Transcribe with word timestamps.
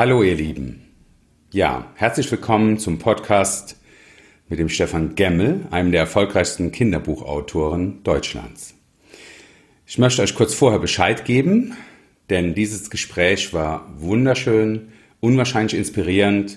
Hallo 0.00 0.22
ihr 0.22 0.34
Lieben. 0.34 0.80
Ja, 1.52 1.92
herzlich 1.94 2.30
willkommen 2.30 2.78
zum 2.78 2.98
Podcast 2.98 3.76
mit 4.48 4.58
dem 4.58 4.70
Stefan 4.70 5.14
Gemmel, 5.14 5.66
einem 5.70 5.92
der 5.92 6.00
erfolgreichsten 6.00 6.72
Kinderbuchautoren 6.72 8.02
Deutschlands. 8.02 8.72
Ich 9.86 9.98
möchte 9.98 10.22
euch 10.22 10.34
kurz 10.34 10.54
vorher 10.54 10.78
Bescheid 10.78 11.26
geben, 11.26 11.76
denn 12.30 12.54
dieses 12.54 12.88
Gespräch 12.88 13.52
war 13.52 13.92
wunderschön, 13.94 14.90
unwahrscheinlich 15.20 15.74
inspirierend. 15.74 16.56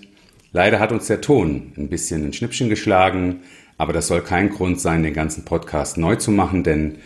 Leider 0.54 0.80
hat 0.80 0.94
uns 0.94 1.08
der 1.08 1.20
Ton 1.20 1.74
ein 1.76 1.90
bisschen 1.90 2.26
ein 2.26 2.32
Schnippchen 2.32 2.70
geschlagen, 2.70 3.42
aber 3.78 3.92
das 3.92 4.08
soll 4.08 4.22
kein 4.22 4.52
Grund 4.52 4.80
sein, 4.80 5.04
den 5.04 5.14
ganzen 5.14 5.44
Podcast 5.44 5.98
neu 5.98 6.16
zu 6.16 6.32
machen, 6.32 6.64
denn 6.64 7.00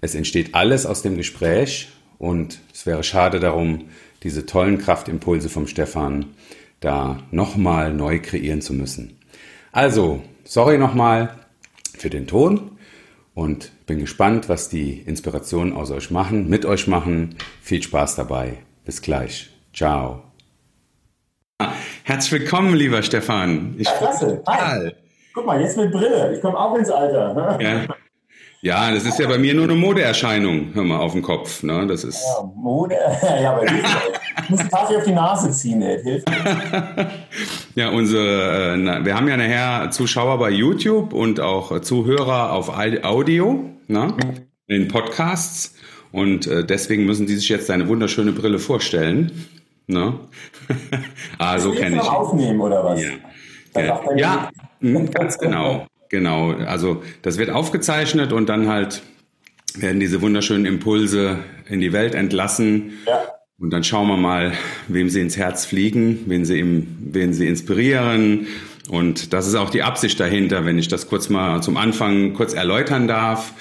es 0.00 0.16
entsteht 0.16 0.56
alles 0.56 0.86
aus 0.86 1.02
dem 1.02 1.16
Gespräch 1.16 1.86
und 2.18 2.58
es 2.72 2.84
wäre 2.84 3.04
schade 3.04 3.38
darum, 3.38 3.84
diese 4.24 4.46
tollen 4.46 4.78
Kraftimpulse 4.78 5.48
vom 5.48 5.66
Stefan 5.66 6.34
da 6.80 7.18
nochmal 7.30 7.92
neu 7.94 8.18
kreieren 8.20 8.60
zu 8.60 8.72
müssen. 8.72 9.18
Also, 9.70 10.22
sorry 10.44 10.78
nochmal 10.78 11.30
für 11.96 12.10
den 12.10 12.26
Ton 12.26 12.72
und 13.34 13.72
bin 13.86 13.98
gespannt, 13.98 14.48
was 14.48 14.68
die 14.68 15.00
Inspirationen 15.00 15.74
aus 15.74 15.90
euch 15.90 16.10
machen, 16.10 16.48
mit 16.48 16.64
euch 16.64 16.86
machen. 16.86 17.36
Viel 17.60 17.82
Spaß 17.82 18.16
dabei. 18.16 18.58
Bis 18.84 19.02
gleich. 19.02 19.50
Ciao. 19.72 20.22
Herzlich 22.04 22.40
willkommen, 22.40 22.74
lieber 22.74 23.02
Stefan. 23.02 23.74
Ich 23.78 23.86
ja, 23.86 23.96
klasse. 23.96 24.42
Hi. 24.46 24.92
Guck 25.32 25.46
mal, 25.46 25.60
jetzt 25.60 25.76
mit 25.76 25.90
Brille. 25.90 26.34
Ich 26.34 26.40
komme 26.40 26.58
auch 26.58 26.76
ins 26.76 26.90
Alter. 26.90 27.34
Ne? 27.34 27.58
Ja. 27.60 27.94
Ja, 28.64 28.90
das 28.90 29.04
ist 29.04 29.18
ja 29.18 29.28
bei 29.28 29.36
mir 29.36 29.52
nur 29.52 29.64
eine 29.64 29.74
Modeerscheinung, 29.74 30.70
hör 30.72 30.84
mal, 30.84 30.96
auf 30.96 31.12
den 31.12 31.20
Kopf. 31.20 31.62
Ne? 31.62 31.86
Das 31.86 32.02
ist 32.02 32.24
ja, 32.24 32.50
Mode, 32.56 32.96
ja, 33.42 33.52
aber 33.52 33.64
ich 34.42 34.48
muss 34.48 34.66
Kaffee 34.70 34.96
auf 34.96 35.04
die 35.04 35.12
Nase 35.12 35.50
ziehen, 35.50 35.82
ey. 35.82 36.02
hilft 36.02 36.30
Ja, 37.74 37.90
unsere, 37.90 38.72
äh, 38.72 39.04
wir 39.04 39.16
haben 39.16 39.28
ja 39.28 39.36
nachher 39.36 39.90
Zuschauer 39.90 40.38
bei 40.38 40.48
YouTube 40.48 41.12
und 41.12 41.40
auch 41.40 41.78
Zuhörer 41.80 42.52
auf 42.52 42.70
Audio, 42.70 43.68
ne? 43.86 44.14
in 44.66 44.80
den 44.84 44.88
Podcasts. 44.88 45.74
Und 46.10 46.46
äh, 46.46 46.64
deswegen 46.64 47.04
müssen 47.04 47.26
die 47.26 47.36
sich 47.36 47.50
jetzt 47.50 47.68
deine 47.68 47.86
wunderschöne 47.86 48.32
Brille 48.32 48.58
vorstellen. 48.58 49.46
Ne? 49.88 50.20
ah, 51.36 51.58
so 51.58 51.72
kenne 51.72 51.96
ich. 51.96 52.02
aufnehmen 52.02 52.62
oder 52.62 52.82
was? 52.82 53.02
Ja, 53.02 53.82
ja, 53.82 54.00
ja 54.16 54.50
hm, 54.80 55.10
ganz 55.10 55.36
genau. 55.36 55.86
Genau, 56.14 56.52
also 56.52 57.02
das 57.22 57.38
wird 57.38 57.50
aufgezeichnet 57.50 58.32
und 58.32 58.48
dann 58.48 58.68
halt 58.68 59.02
werden 59.74 59.98
diese 59.98 60.22
wunderschönen 60.22 60.64
Impulse 60.64 61.40
in 61.68 61.80
die 61.80 61.92
Welt 61.92 62.14
entlassen. 62.14 62.92
Ja. 63.04 63.24
Und 63.58 63.70
dann 63.70 63.82
schauen 63.82 64.06
wir 64.06 64.16
mal, 64.16 64.52
wem 64.86 65.10
sie 65.10 65.20
ins 65.20 65.36
Herz 65.36 65.64
fliegen, 65.64 66.20
wen 66.26 66.44
sie, 66.44 66.60
im, 66.60 66.86
wen 67.00 67.32
sie 67.32 67.48
inspirieren. 67.48 68.46
Und 68.88 69.32
das 69.32 69.48
ist 69.48 69.56
auch 69.56 69.70
die 69.70 69.82
Absicht 69.82 70.20
dahinter, 70.20 70.64
wenn 70.64 70.78
ich 70.78 70.86
das 70.86 71.08
kurz 71.08 71.30
mal 71.30 71.64
zum 71.64 71.76
Anfang 71.76 72.32
kurz 72.34 72.54
erläutern 72.54 73.08
darf 73.08 73.52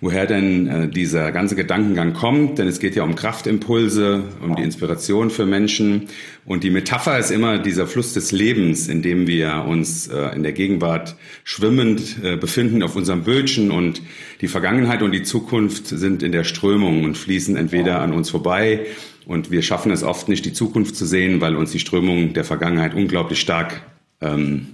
woher 0.00 0.26
denn 0.26 0.66
äh, 0.68 0.88
dieser 0.88 1.32
ganze 1.32 1.56
Gedankengang 1.56 2.12
kommt, 2.12 2.58
denn 2.58 2.68
es 2.68 2.78
geht 2.78 2.94
ja 2.94 3.02
um 3.02 3.14
Kraftimpulse, 3.14 4.22
um 4.40 4.54
die 4.54 4.62
Inspiration 4.62 5.30
für 5.30 5.44
Menschen. 5.44 6.08
Und 6.44 6.62
die 6.62 6.70
Metapher 6.70 7.18
ist 7.18 7.30
immer 7.30 7.58
dieser 7.58 7.86
Fluss 7.86 8.12
des 8.12 8.30
Lebens, 8.30 8.88
in 8.88 9.02
dem 9.02 9.26
wir 9.26 9.64
uns 9.66 10.06
äh, 10.08 10.34
in 10.36 10.42
der 10.42 10.52
Gegenwart 10.52 11.16
schwimmend 11.42 12.16
äh, 12.22 12.36
befinden 12.36 12.82
auf 12.82 12.94
unserem 12.94 13.24
Bötchen 13.24 13.70
und 13.70 14.02
die 14.40 14.48
Vergangenheit 14.48 15.02
und 15.02 15.12
die 15.12 15.24
Zukunft 15.24 15.88
sind 15.88 16.22
in 16.22 16.32
der 16.32 16.44
Strömung 16.44 17.04
und 17.04 17.18
fließen 17.18 17.56
entweder 17.56 18.00
an 18.00 18.12
uns 18.12 18.30
vorbei 18.30 18.86
und 19.26 19.50
wir 19.50 19.62
schaffen 19.62 19.92
es 19.92 20.02
oft 20.02 20.28
nicht, 20.28 20.44
die 20.46 20.54
Zukunft 20.54 20.96
zu 20.96 21.04
sehen, 21.04 21.40
weil 21.40 21.54
uns 21.54 21.72
die 21.72 21.80
Strömung 21.80 22.32
der 22.32 22.44
Vergangenheit 22.44 22.94
unglaublich 22.94 23.40
stark 23.40 23.82
ähm, 24.20 24.68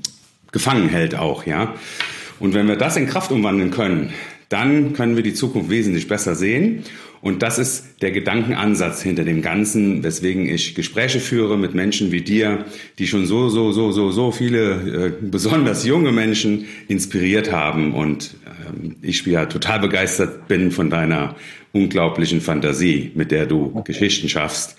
gefangen 0.52 0.88
hält 0.88 1.16
auch, 1.16 1.44
ja. 1.44 1.74
Und 2.38 2.54
wenn 2.54 2.68
wir 2.68 2.76
das 2.76 2.96
in 2.96 3.06
Kraft 3.06 3.32
umwandeln 3.32 3.70
können, 3.70 4.12
dann 4.54 4.92
können 4.92 5.16
wir 5.16 5.24
die 5.24 5.34
Zukunft 5.34 5.68
wesentlich 5.68 6.06
besser 6.06 6.36
sehen. 6.36 6.84
Und 7.20 7.42
das 7.42 7.58
ist 7.58 8.02
der 8.02 8.12
Gedankenansatz 8.12 9.02
hinter 9.02 9.24
dem 9.24 9.42
Ganzen, 9.42 10.04
weswegen 10.04 10.46
ich 10.46 10.74
Gespräche 10.76 11.18
führe 11.18 11.58
mit 11.58 11.74
Menschen 11.74 12.12
wie 12.12 12.20
dir, 12.20 12.64
die 12.98 13.08
schon 13.08 13.26
so, 13.26 13.48
so, 13.48 13.72
so, 13.72 13.90
so, 13.90 14.12
so 14.12 14.30
viele, 14.30 15.06
äh, 15.06 15.12
besonders 15.20 15.84
junge 15.84 16.12
Menschen 16.12 16.66
inspiriert 16.86 17.50
haben. 17.50 17.94
Und 17.94 18.36
ähm, 18.46 18.96
ich 19.02 19.26
ja 19.26 19.46
total 19.46 19.80
begeistert 19.80 20.46
bin 20.46 20.70
von 20.70 20.88
deiner 20.88 21.34
unglaublichen 21.72 22.40
Fantasie, 22.40 23.10
mit 23.16 23.32
der 23.32 23.46
du 23.46 23.72
okay. 23.74 23.92
Geschichten 23.92 24.28
schaffst, 24.28 24.76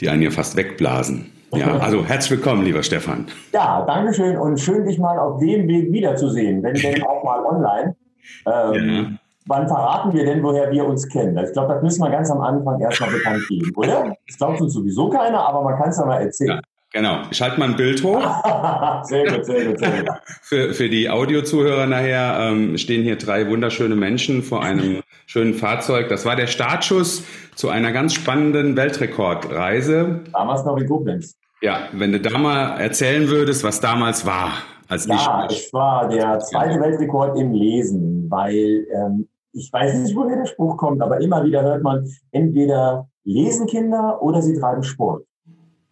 die 0.00 0.08
einen 0.08 0.22
ja 0.22 0.30
fast 0.30 0.56
wegblasen. 0.56 1.26
Ja, 1.52 1.78
also 1.78 2.06
herzlich 2.06 2.38
willkommen, 2.38 2.64
lieber 2.64 2.82
Stefan. 2.84 3.26
Ja, 3.52 3.84
danke 3.84 4.14
schön 4.14 4.38
und 4.38 4.58
schön, 4.58 4.86
dich 4.86 4.98
mal 4.98 5.18
auf 5.18 5.40
dem 5.40 5.66
Weg 5.66 5.92
wiederzusehen, 5.92 6.62
wenn 6.62 6.74
denn 6.74 7.02
auch 7.02 7.24
mal 7.24 7.44
online. 7.44 7.96
Ähm, 8.46 8.88
ja. 8.88 9.06
Wann 9.46 9.66
verraten 9.66 10.12
wir 10.12 10.24
denn, 10.24 10.42
woher 10.42 10.70
wir 10.70 10.84
uns 10.84 11.08
kennen? 11.08 11.36
Ich 11.38 11.52
glaube, 11.52 11.74
das 11.74 11.82
müssen 11.82 12.02
wir 12.02 12.10
ganz 12.10 12.30
am 12.30 12.40
Anfang 12.40 12.80
erstmal 12.80 13.10
bekannt 13.10 13.42
geben, 13.48 13.72
oder? 13.74 14.14
Das 14.26 14.36
glaubt 14.36 14.60
uns 14.60 14.74
sowieso 14.74 15.08
keiner, 15.08 15.40
aber 15.48 15.62
man 15.62 15.76
kann 15.76 15.88
es 15.88 15.98
ja 15.98 16.04
mal 16.04 16.20
erzählen. 16.20 16.56
Ja. 16.56 16.60
Genau. 16.92 17.22
Ich 17.30 17.40
halte 17.40 17.58
mal 17.58 17.68
ein 17.68 17.76
Bild 17.76 18.02
hoch. 18.02 18.20
sehr 19.04 19.24
gut, 19.24 19.44
sehr 19.44 19.64
gut, 19.66 19.78
sehr 19.78 19.90
gut. 19.90 20.08
Für, 20.42 20.74
für 20.74 20.88
die 20.88 21.08
Audiozuhörer 21.08 21.86
nachher 21.86 22.38
ähm, 22.40 22.76
stehen 22.76 23.04
hier 23.04 23.16
drei 23.16 23.48
wunderschöne 23.48 23.94
Menschen 23.94 24.42
vor 24.42 24.64
einem 24.64 25.02
schönen 25.26 25.54
Fahrzeug. 25.54 26.08
Das 26.08 26.26
war 26.26 26.34
der 26.34 26.48
Startschuss 26.48 27.22
zu 27.54 27.68
einer 27.68 27.92
ganz 27.92 28.14
spannenden 28.14 28.76
Weltrekordreise. 28.76 30.20
Damals 30.32 30.64
noch 30.64 30.76
in 30.76 30.88
Koblenz. 30.88 31.36
Ja, 31.62 31.88
wenn 31.92 32.10
du 32.10 32.18
da 32.18 32.36
mal 32.38 32.80
erzählen 32.80 33.28
würdest, 33.28 33.62
was 33.62 33.80
damals 33.80 34.26
war. 34.26 34.54
Als 34.88 35.06
ja, 35.06 35.46
ich, 35.48 35.66
es 35.66 35.72
war 35.72 36.08
der 36.08 36.40
zweite 36.40 36.80
Weltrekord 36.80 37.38
im 37.38 37.52
Lesen, 37.52 38.19
weil 38.30 38.86
ähm, 38.94 39.28
ich 39.52 39.72
weiß 39.72 39.98
nicht, 39.98 40.14
woher 40.14 40.36
der 40.36 40.46
Spruch 40.46 40.76
kommt, 40.76 41.02
aber 41.02 41.20
immer 41.20 41.44
wieder 41.44 41.62
hört 41.62 41.82
man, 41.82 42.08
entweder 42.30 43.08
lesen 43.24 43.66
Kinder 43.66 44.22
oder 44.22 44.40
sie 44.40 44.58
treiben 44.58 44.82
Sport. 44.82 45.24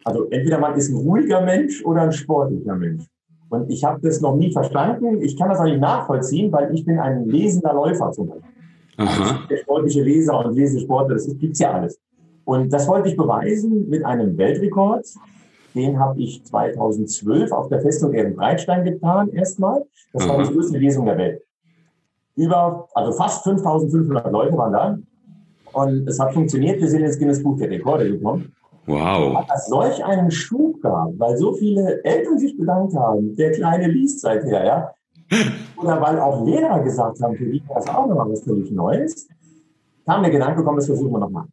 Also 0.05 0.25
entweder 0.29 0.59
man 0.59 0.75
ist 0.75 0.89
ein 0.89 0.95
ruhiger 0.95 1.41
Mensch 1.41 1.83
oder 1.83 2.03
ein 2.03 2.11
sportlicher 2.11 2.75
Mensch. 2.75 3.05
Und 3.49 3.69
ich 3.69 3.83
habe 3.83 3.99
das 4.01 4.21
noch 4.21 4.35
nie 4.35 4.51
verstanden. 4.51 5.21
Ich 5.21 5.35
kann 5.37 5.49
das 5.49 5.59
auch 5.59 5.65
nicht 5.65 5.81
nachvollziehen, 5.81 6.51
weil 6.51 6.73
ich 6.73 6.85
bin 6.85 6.99
ein 6.99 7.25
lesender 7.25 7.73
Läufer 7.73 8.11
zum 8.11 8.27
Beispiel. 8.27 8.49
Aha. 8.97 9.31
Also 9.31 9.47
der 9.47 9.57
sportliche 9.57 10.03
Leser 10.03 10.45
und 10.45 10.55
Lesesportler, 10.55 11.15
das 11.15 11.27
gibt's 11.37 11.59
ja 11.59 11.71
alles. 11.71 11.99
Und 12.45 12.71
das 12.71 12.87
wollte 12.87 13.09
ich 13.09 13.17
beweisen 13.17 13.89
mit 13.89 14.05
einem 14.05 14.37
Weltrekord. 14.37 15.05
Den 15.75 15.99
habe 15.99 16.19
ich 16.19 16.43
2012 16.45 17.51
auf 17.51 17.69
der 17.69 17.81
Festung 17.81 18.13
Ehrenbreitstein 18.13 18.83
getan, 18.83 19.29
erstmal. 19.29 19.83
Das 20.13 20.27
war 20.27 20.43
die 20.43 20.51
größte 20.51 20.77
Lesung 20.77 21.05
der 21.05 21.17
Welt. 21.17 21.43
Über, 22.39 22.87
also 22.93 23.11
fast 23.11 23.43
5500 23.43 24.31
Leute 24.31 24.57
waren 24.57 24.71
da. 24.71 24.97
Und 25.73 26.07
es 26.07 26.19
hat 26.19 26.33
funktioniert. 26.33 26.79
Wir 26.79 26.87
sind 26.87 27.03
ins 27.03 27.19
Guinness 27.19 27.43
Buch 27.43 27.57
der 27.57 27.69
Rekorde 27.69 28.09
gekommen. 28.09 28.53
Wow. 28.85 29.35
Hat 29.35 29.49
das 29.49 29.67
solch 29.67 30.03
einen 30.03 30.31
Schub 30.31 30.81
gab, 30.81 31.09
weil 31.17 31.35
so 31.35 31.51
viele 31.51 32.01
Eltern 32.03 32.39
sich 32.39 32.57
bedankt 32.57 32.95
haben. 32.95 33.35
Der 33.35 33.51
Kleine 33.51 33.87
liest 33.87 34.21
seither, 34.21 34.65
ja. 34.65 34.91
Oder 35.81 36.01
weil 36.01 36.17
auch 36.19 36.45
Lehrer 36.45 36.79
gesagt 36.79 37.21
haben, 37.21 37.35
für 37.35 37.45
die 37.45 37.61
das 37.67 37.87
auch 37.89 38.07
nochmal 38.07 38.31
was 38.31 38.41
völlig 38.41 38.71
Neues. 38.71 39.27
Kam 40.05 40.23
der 40.23 40.31
Gedanke, 40.31 40.63
komm, 40.63 40.77
das 40.77 40.85
versuchen 40.85 41.11
wir 41.11 41.19
nochmal. 41.19 41.45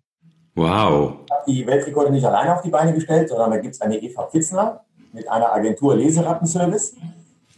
Wow. 0.55 1.17
Ich 1.27 1.33
habe 1.33 1.43
die 1.49 1.67
Weltrekorde 1.67 2.13
nicht 2.13 2.25
alleine 2.25 2.55
auf 2.55 2.63
die 2.63 2.71
Beine 2.71 2.95
gestellt, 2.95 3.29
sondern 3.29 3.51
da 3.51 3.59
gibt 3.59 3.75
es 3.75 3.81
eine 3.81 4.01
Eva 4.01 4.23
Pfitzner 4.23 4.83
mit 5.13 5.29
einer 5.29 5.53
Agentur 5.53 5.97
Leserattenservice. 5.97 6.95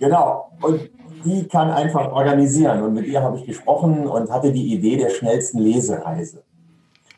Genau. 0.01 0.51
Und 0.63 0.91
die 1.29 1.47
kann 1.47 1.71
einfach 1.71 2.11
organisieren. 2.13 2.83
Und 2.83 2.95
mit 2.95 3.07
ihr 3.07 3.23
habe 3.23 3.37
ich 3.39 3.45
gesprochen 3.45 4.07
und 4.07 4.31
hatte 4.31 4.53
die 4.53 4.73
Idee 4.75 4.97
der 4.97 5.11
schnellsten 5.11 5.59
Lesereise. 5.59 6.43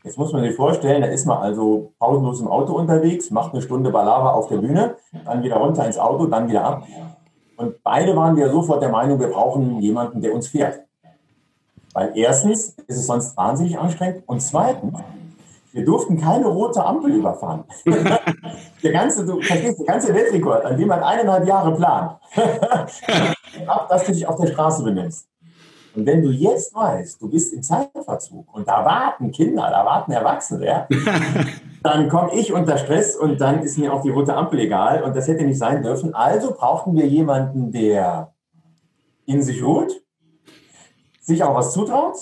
Jetzt 0.02 0.18
muss 0.18 0.32
man 0.32 0.42
sich 0.42 0.54
vorstellen, 0.54 1.02
da 1.02 1.08
ist 1.08 1.26
man 1.26 1.38
also 1.38 1.92
pausenlos 1.98 2.40
im 2.40 2.48
Auto 2.48 2.72
unterwegs, 2.72 3.30
macht 3.30 3.52
eine 3.52 3.60
Stunde 3.62 3.90
Balava 3.90 4.30
auf 4.32 4.48
der 4.48 4.56
Bühne, 4.56 4.96
dann 5.26 5.42
wieder 5.42 5.56
runter 5.56 5.86
ins 5.86 5.98
Auto, 5.98 6.26
dann 6.26 6.48
wieder 6.48 6.64
ab. 6.64 6.86
Und 7.56 7.82
beide 7.82 8.16
waren 8.16 8.34
wir 8.36 8.50
sofort 8.50 8.80
der 8.82 8.88
Meinung, 8.88 9.20
wir 9.20 9.28
brauchen 9.28 9.78
jemanden, 9.80 10.22
der 10.22 10.34
uns 10.34 10.48
fährt. 10.48 10.80
Weil 11.92 12.12
erstens 12.14 12.70
ist 12.86 12.96
es 12.96 13.06
sonst 13.06 13.36
wahnsinnig 13.36 13.78
anstrengend 13.78 14.22
und 14.26 14.40
zweitens 14.40 14.98
wir 15.72 15.84
durften 15.84 16.20
keine 16.20 16.46
rote 16.46 16.84
Ampel 16.84 17.12
überfahren. 17.12 17.64
der 18.82 18.92
ganze, 18.92 19.24
du 19.24 19.40
verstehst, 19.40 19.78
der 19.78 19.86
ganze 19.86 20.14
Weltrekord, 20.14 20.64
an 20.64 20.76
dem 20.76 20.88
man 20.88 21.02
eineinhalb 21.02 21.46
Jahre 21.46 21.74
plant, 21.74 22.18
ab, 23.66 23.88
dass 23.88 24.04
du 24.04 24.12
dich 24.12 24.26
auf 24.26 24.40
der 24.40 24.48
Straße 24.48 24.82
benimmst. 24.82 25.28
Und 25.94 26.06
wenn 26.06 26.22
du 26.22 26.30
jetzt 26.30 26.74
weißt, 26.74 27.20
du 27.20 27.28
bist 27.28 27.52
im 27.52 27.62
Zeitverzug 27.62 28.52
und 28.54 28.68
da 28.68 28.84
warten 28.84 29.32
Kinder, 29.32 29.68
da 29.70 29.84
warten 29.84 30.12
Erwachsene, 30.12 30.66
ja, 30.66 30.88
dann 31.82 32.08
komme 32.08 32.34
ich 32.34 32.52
unter 32.52 32.78
Stress 32.78 33.16
und 33.16 33.40
dann 33.40 33.62
ist 33.62 33.76
mir 33.76 33.92
auch 33.92 34.02
die 34.02 34.10
rote 34.10 34.34
Ampel 34.34 34.60
egal 34.60 35.02
und 35.02 35.16
das 35.16 35.26
hätte 35.26 35.44
nicht 35.44 35.58
sein 35.58 35.82
dürfen. 35.82 36.14
Also 36.14 36.52
brauchten 36.54 36.94
wir 36.94 37.06
jemanden, 37.06 37.72
der 37.72 38.32
in 39.26 39.42
sich 39.42 39.62
ruht, 39.62 39.92
sich 41.20 41.42
auch 41.42 41.54
was 41.54 41.72
zutraut, 41.72 42.16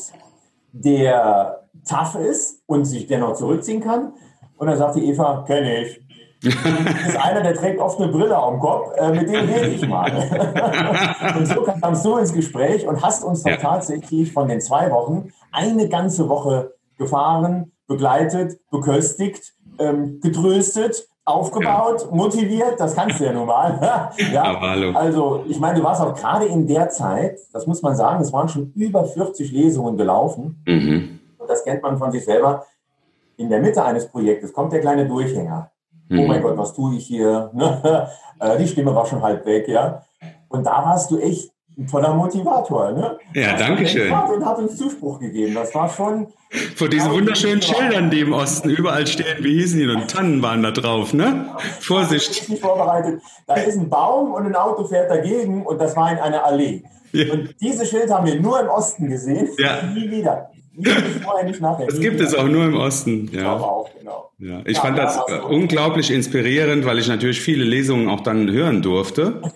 der 0.73 1.68
tough 1.89 2.15
ist 2.17 2.63
und 2.67 2.85
sich 2.85 3.07
dennoch 3.07 3.35
zurückziehen 3.35 3.81
kann. 3.81 4.13
Und 4.57 4.67
dann 4.67 4.77
sagte 4.77 5.01
Eva, 5.01 5.45
kenne 5.47 5.83
ich. 5.83 6.01
ist 6.45 7.17
einer, 7.17 7.41
der 7.43 7.55
trägt 7.55 7.81
oft 7.81 8.01
eine 8.01 8.13
Brille 8.13 8.37
am 8.37 8.61
Kopf, 8.61 8.93
äh, 8.97 9.11
mit 9.11 9.29
dem 9.29 9.49
rede 9.49 9.69
ich 9.69 9.89
mal. 9.89 10.13
und 11.37 11.47
so 11.47 11.63
kamst 11.63 12.05
du 12.05 12.17
ins 12.17 12.33
Gespräch 12.33 12.87
und 12.87 13.03
hast 13.03 13.25
uns 13.25 13.43
doch 13.43 13.51
ja. 13.51 13.57
tatsächlich 13.57 14.33
von 14.33 14.47
den 14.47 14.61
zwei 14.61 14.91
Wochen 14.93 15.33
eine 15.51 15.89
ganze 15.89 16.29
Woche 16.29 16.75
gefahren, 16.97 17.73
begleitet, 17.89 18.61
beköstigt, 18.71 19.55
ähm, 19.81 20.21
getröstet, 20.21 21.09
aufgebaut, 21.25 22.07
ja. 22.09 22.17
motiviert, 22.17 22.79
das 22.79 22.95
kannst 22.95 23.21
du 23.21 23.25
ja 23.25 23.33
nun 23.33 23.47
mal. 23.47 24.11
ja, 24.33 24.59
also 24.95 25.45
ich 25.47 25.59
meine, 25.59 25.79
du 25.79 25.85
warst 25.85 26.01
auch 26.01 26.15
gerade 26.15 26.47
in 26.47 26.67
der 26.67 26.89
Zeit, 26.89 27.39
das 27.53 27.67
muss 27.67 27.83
man 27.83 27.97
sagen, 27.97 28.23
es 28.23 28.33
waren 28.33 28.49
schon 28.49 28.73
über 28.75 29.05
40 29.05 29.53
Lesungen 29.53 29.97
gelaufen. 29.97 30.63
Mhm. 30.67 31.18
Das 31.49 31.65
kennt 31.65 31.83
man 31.83 31.99
von 31.99 32.13
sich 32.13 32.25
selber. 32.25 32.67
In 33.37 33.49
der 33.49 33.61
Mitte 33.61 33.85
eines 33.85 34.09
Projektes 34.09 34.53
kommt 34.53 34.73
der 34.73 34.81
kleine 34.81 35.07
Durchhänger. 35.07 35.71
Oh 36.11 36.15
mhm. 36.15 36.21
Oh 36.21 36.27
mein 36.27 36.43
Gott, 36.43 36.57
was 36.57 36.75
tue 36.75 36.97
ich 36.97 37.07
hier? 37.07 37.51
Äh, 38.41 38.57
die 38.57 38.69
Stimme 38.69 38.95
war 38.95 39.05
schon 39.05 39.21
halb 39.21 39.45
weg, 39.47 39.67
ja. 39.67 40.05
Und 40.47 40.65
da 40.65 40.85
warst 40.85 41.11
du 41.11 41.19
echt 41.19 41.51
ein 41.77 41.87
toller 41.87 42.15
Motivator, 42.15 42.93
ne? 42.93 43.19
Ja, 43.35 43.57
danke 43.57 43.87
schön. 43.87 44.13
Und 44.13 44.45
hat 44.45 44.59
uns 44.59 44.77
Zuspruch 44.77 45.19
gegeben. 45.21 45.55
Das 45.55 45.75
war 45.75 45.89
schon. 45.89 46.29
Vor 46.77 46.89
diesen 46.89 47.11
wunderschönen 47.11 47.61
Schildern, 47.61 48.11
die 48.11 48.21
im 48.21 48.33
Osten 48.33 48.71
überall 48.71 49.07
stehen, 49.07 49.43
wie 49.43 49.61
hießen 49.61 49.79
die 49.79 49.89
und 49.89 50.09
Tannen 50.09 50.43
waren 50.43 50.63
da 50.63 50.71
drauf, 50.71 51.15
ne? 51.15 51.47
Vorsicht. 51.81 52.31
Ich 52.31 52.49
nicht 52.49 52.63
vorbereitet. 52.63 53.23
Da 53.47 53.55
ist 53.55 53.77
ein 53.77 53.89
Baum 53.89 54.33
und 54.33 54.47
ein 54.47 54.55
Auto 54.55 54.85
fährt 54.85 55.11
dagegen 55.11 55.67
und 55.67 55.81
das 55.81 55.95
war 55.95 56.11
in 56.11 56.19
einer 56.19 56.45
Allee. 56.45 56.83
Ja. 57.13 57.33
Und 57.33 57.55
diese 57.61 57.87
Schild 57.87 58.11
haben 58.11 58.27
wir 58.27 58.41
nur 58.41 58.61
im 58.61 58.69
Osten 58.69 59.09
gesehen. 59.09 59.49
Ja. 59.59 59.83
Nie 59.83 60.11
wieder. 60.11 60.51
Das 60.79 62.01
gibt 62.01 62.21
es 62.21 62.35
auch 62.35 62.49
nur 62.49 62.65
im 62.65 62.75
Osten. 62.75 63.31
Ja. 63.33 63.41
Ich 63.41 63.47
auch, 63.47 63.91
genau. 63.99 64.31
Ja. 64.39 64.63
Ich 64.65 64.77
ja, 64.77 64.83
fand 64.83 64.99
das 64.99 65.19
unglaublich 65.49 66.11
inspirierend, 66.11 66.85
weil 66.85 66.99
ich 66.99 67.09
natürlich 67.09 67.41
viele 67.41 67.65
Lesungen 67.65 68.09
auch 68.09 68.21
dann 68.21 68.51
hören 68.51 68.83
durfte. 68.83 69.43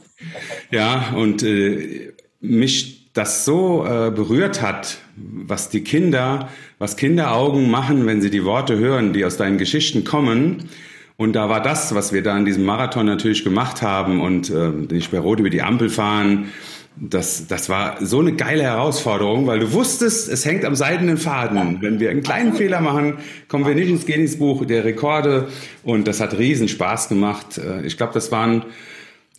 Ja, 0.71 1.13
und 1.17 1.43
äh, 1.43 2.13
mich 2.41 3.11
das 3.13 3.45
so 3.45 3.85
äh, 3.85 4.11
berührt 4.11 4.63
hat, 4.63 4.99
was 5.17 5.69
die 5.69 5.85
Kinder, 5.85 6.49
was 6.79 6.97
Kinderaugen 6.97 7.71
machen, 7.71 8.07
wenn 8.07 8.23
sie 8.23 8.31
die 8.31 8.45
Worte 8.45 8.79
hören, 8.79 9.13
die 9.13 9.25
aus 9.25 9.37
deinen 9.37 9.59
Geschichten 9.59 10.05
kommen. 10.05 10.71
Und 11.17 11.35
da 11.35 11.49
war 11.49 11.63
das, 11.63 11.95
was 11.95 12.13
wir 12.13 12.23
da 12.23 12.37
in 12.39 12.45
diesem 12.45 12.65
Marathon 12.65 13.07
natürlich 13.07 13.45
gemacht 13.45 13.83
haben 13.83 14.21
und 14.21 14.49
äh, 14.51 14.71
nicht 14.71 15.11
bei 15.11 15.19
Rot 15.19 15.41
über 15.41 15.51
die 15.51 15.63
Ampel 15.63 15.91
fahren. 15.91 16.53
Das, 16.97 17.47
das 17.47 17.69
war 17.69 18.05
so 18.05 18.21
eine 18.21 18.35
geile 18.35 18.65
Herausforderung, 18.65 19.47
weil 19.47 19.61
du 19.61 19.73
wusstest, 19.73 20.29
es 20.29 20.45
hängt 20.45 20.65
am 20.65 20.75
seidenen 20.75 21.17
Faden. 21.17 21.79
Wenn 21.81 22.01
wir 22.01 22.11
einen 22.11 22.23
kleinen 22.23 22.53
Fehler 22.53 22.81
machen, 22.81 23.19
kommen 23.49 23.67
wir 23.67 23.75
nicht 23.75 23.89
ins 23.89 24.07
Guinness-Buch 24.07 24.67
der 24.67 24.85
Rekorde. 24.85 25.49
Und 25.83 26.07
das 26.07 26.21
hat 26.21 26.37
riesen 26.37 26.69
Spaß 26.69 27.09
gemacht. 27.09 27.59
Äh, 27.59 27.87
ich 27.87 27.97
glaube, 27.97 28.13
das 28.13 28.31
waren 28.31 28.67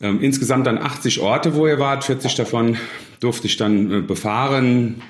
ähm, 0.01 0.19
insgesamt 0.21 0.65
dann 0.65 0.79
80 0.79 1.19
Orte, 1.21 1.55
wo 1.55 1.67
ihr 1.67 1.79
wart, 1.79 2.03
40 2.03 2.35
davon 2.35 2.77
durfte 3.19 3.45
ich 3.45 3.55
dann 3.55 3.91
äh, 3.91 4.01
befahren. 4.01 5.01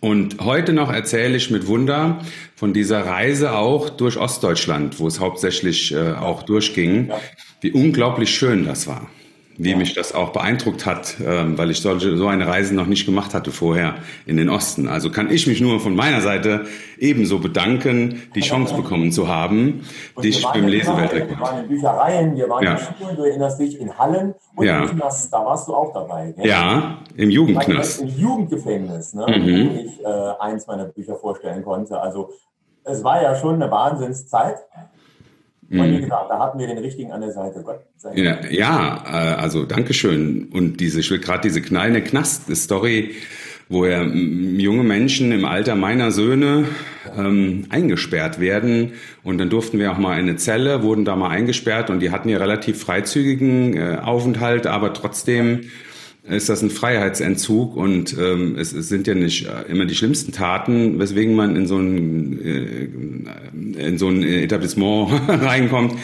Und 0.00 0.40
heute 0.40 0.72
noch 0.72 0.92
erzähle 0.92 1.36
ich 1.36 1.50
mit 1.50 1.66
Wunder 1.66 2.20
von 2.56 2.72
dieser 2.74 3.06
Reise 3.06 3.52
auch 3.52 3.88
durch 3.88 4.18
Ostdeutschland, 4.18 5.00
wo 5.00 5.06
es 5.06 5.18
hauptsächlich 5.18 5.94
äh, 5.94 6.12
auch 6.12 6.42
durchging, 6.42 7.10
wie 7.62 7.72
unglaublich 7.72 8.34
schön 8.34 8.66
das 8.66 8.86
war 8.86 9.08
wie 9.62 9.74
mich 9.74 9.92
das 9.92 10.14
auch 10.14 10.30
beeindruckt 10.30 10.86
hat, 10.86 11.16
ähm, 11.24 11.58
weil 11.58 11.70
ich 11.70 11.82
solche, 11.82 12.16
so 12.16 12.28
eine 12.28 12.46
Reise 12.46 12.74
noch 12.74 12.86
nicht 12.86 13.04
gemacht 13.04 13.34
hatte 13.34 13.50
vorher 13.50 13.96
in 14.24 14.38
den 14.38 14.48
Osten. 14.48 14.88
Also 14.88 15.10
kann 15.10 15.30
ich 15.30 15.46
mich 15.46 15.60
nur 15.60 15.80
von 15.80 15.94
meiner 15.94 16.22
Seite 16.22 16.64
ebenso 16.98 17.40
bedanken, 17.40 18.22
die 18.34 18.40
Chance 18.40 18.74
bekommen 18.74 19.12
zu 19.12 19.28
haben, 19.28 19.84
und 20.14 20.24
dich 20.24 20.42
beim 20.42 20.66
Leseweltrekord. 20.66 21.30
Wir 21.30 21.40
waren 21.40 21.62
in 21.62 21.68
Büchereien, 21.68 22.36
wir 22.36 22.48
waren 22.48 22.64
ja. 22.64 22.72
in 22.72 22.78
Schulen, 22.78 23.16
du 23.16 23.24
erinnerst 23.24 23.60
dich, 23.60 23.78
in 23.78 23.98
Hallen 23.98 24.34
und 24.56 24.66
ja. 24.66 24.84
im 24.84 24.96
Knast, 24.96 25.30
da 25.30 25.44
warst 25.44 25.68
du 25.68 25.74
auch 25.74 25.92
dabei. 25.92 26.32
Gell? 26.32 26.46
Ja, 26.46 26.98
im 27.16 27.28
Jugendknast. 27.28 28.00
Im 28.00 28.08
Jugendgefängnis, 28.08 29.12
ne? 29.12 29.26
Mhm. 29.28 29.70
wo 29.70 29.80
ich 29.84 30.00
äh, 30.02 30.32
eins 30.40 30.66
meiner 30.66 30.86
Bücher 30.86 31.16
vorstellen 31.16 31.62
konnte. 31.62 32.00
Also 32.00 32.30
es 32.84 33.04
war 33.04 33.22
ja 33.22 33.36
schon 33.36 33.56
eine 33.56 33.70
Wahnsinnszeit. 33.70 34.56
Und 35.70 35.78
wie 35.78 35.98
mhm. 35.98 36.00
gesagt, 36.02 36.28
da 36.28 36.38
hatten 36.38 36.58
wir 36.58 36.66
den 36.66 36.78
richtigen 36.78 37.12
an 37.12 37.20
der 37.20 37.32
Seite. 37.32 37.62
Gott 37.64 37.80
sei 37.96 38.14
Dank. 38.14 38.50
Ja, 38.50 38.50
ja 38.50 39.04
äh, 39.06 39.34
also 39.40 39.64
Dankeschön. 39.64 40.48
Und 40.52 40.80
diese, 40.80 40.98
ich 40.98 41.10
will 41.10 41.20
gerade 41.20 41.42
diese 41.42 41.62
knallende 41.62 42.02
Knast-Story, 42.02 43.14
wo 43.68 43.86
ja 43.86 44.02
junge 44.02 44.82
Menschen 44.82 45.30
im 45.30 45.44
Alter 45.44 45.76
meiner 45.76 46.10
Söhne 46.10 46.64
ähm, 47.16 47.66
eingesperrt 47.68 48.40
werden. 48.40 48.94
Und 49.22 49.38
dann 49.38 49.48
durften 49.48 49.78
wir 49.78 49.92
auch 49.92 49.98
mal 49.98 50.14
in 50.14 50.28
eine 50.28 50.36
Zelle, 50.36 50.82
wurden 50.82 51.04
da 51.04 51.14
mal 51.14 51.28
eingesperrt 51.28 51.88
und 51.88 52.00
die 52.00 52.10
hatten 52.10 52.28
ja 52.28 52.38
relativ 52.38 52.80
freizügigen 52.80 53.76
äh, 53.76 53.98
Aufenthalt, 54.02 54.66
aber 54.66 54.92
trotzdem 54.92 55.70
ist 56.24 56.48
das 56.48 56.62
ein 56.62 56.70
Freiheitsentzug 56.70 57.76
und 57.76 58.16
ähm, 58.18 58.56
es, 58.58 58.72
es 58.72 58.88
sind 58.88 59.06
ja 59.06 59.14
nicht 59.14 59.46
äh, 59.46 59.70
immer 59.70 59.86
die 59.86 59.94
schlimmsten 59.94 60.32
Taten, 60.32 60.98
weswegen 60.98 61.34
man 61.34 61.56
in 61.56 61.66
so 61.66 61.78
ein, 61.78 62.40
äh, 62.40 62.84
in 63.88 63.98
so 63.98 64.08
ein 64.08 64.22
Etablissement 64.22 65.10
reinkommt. 65.28 65.94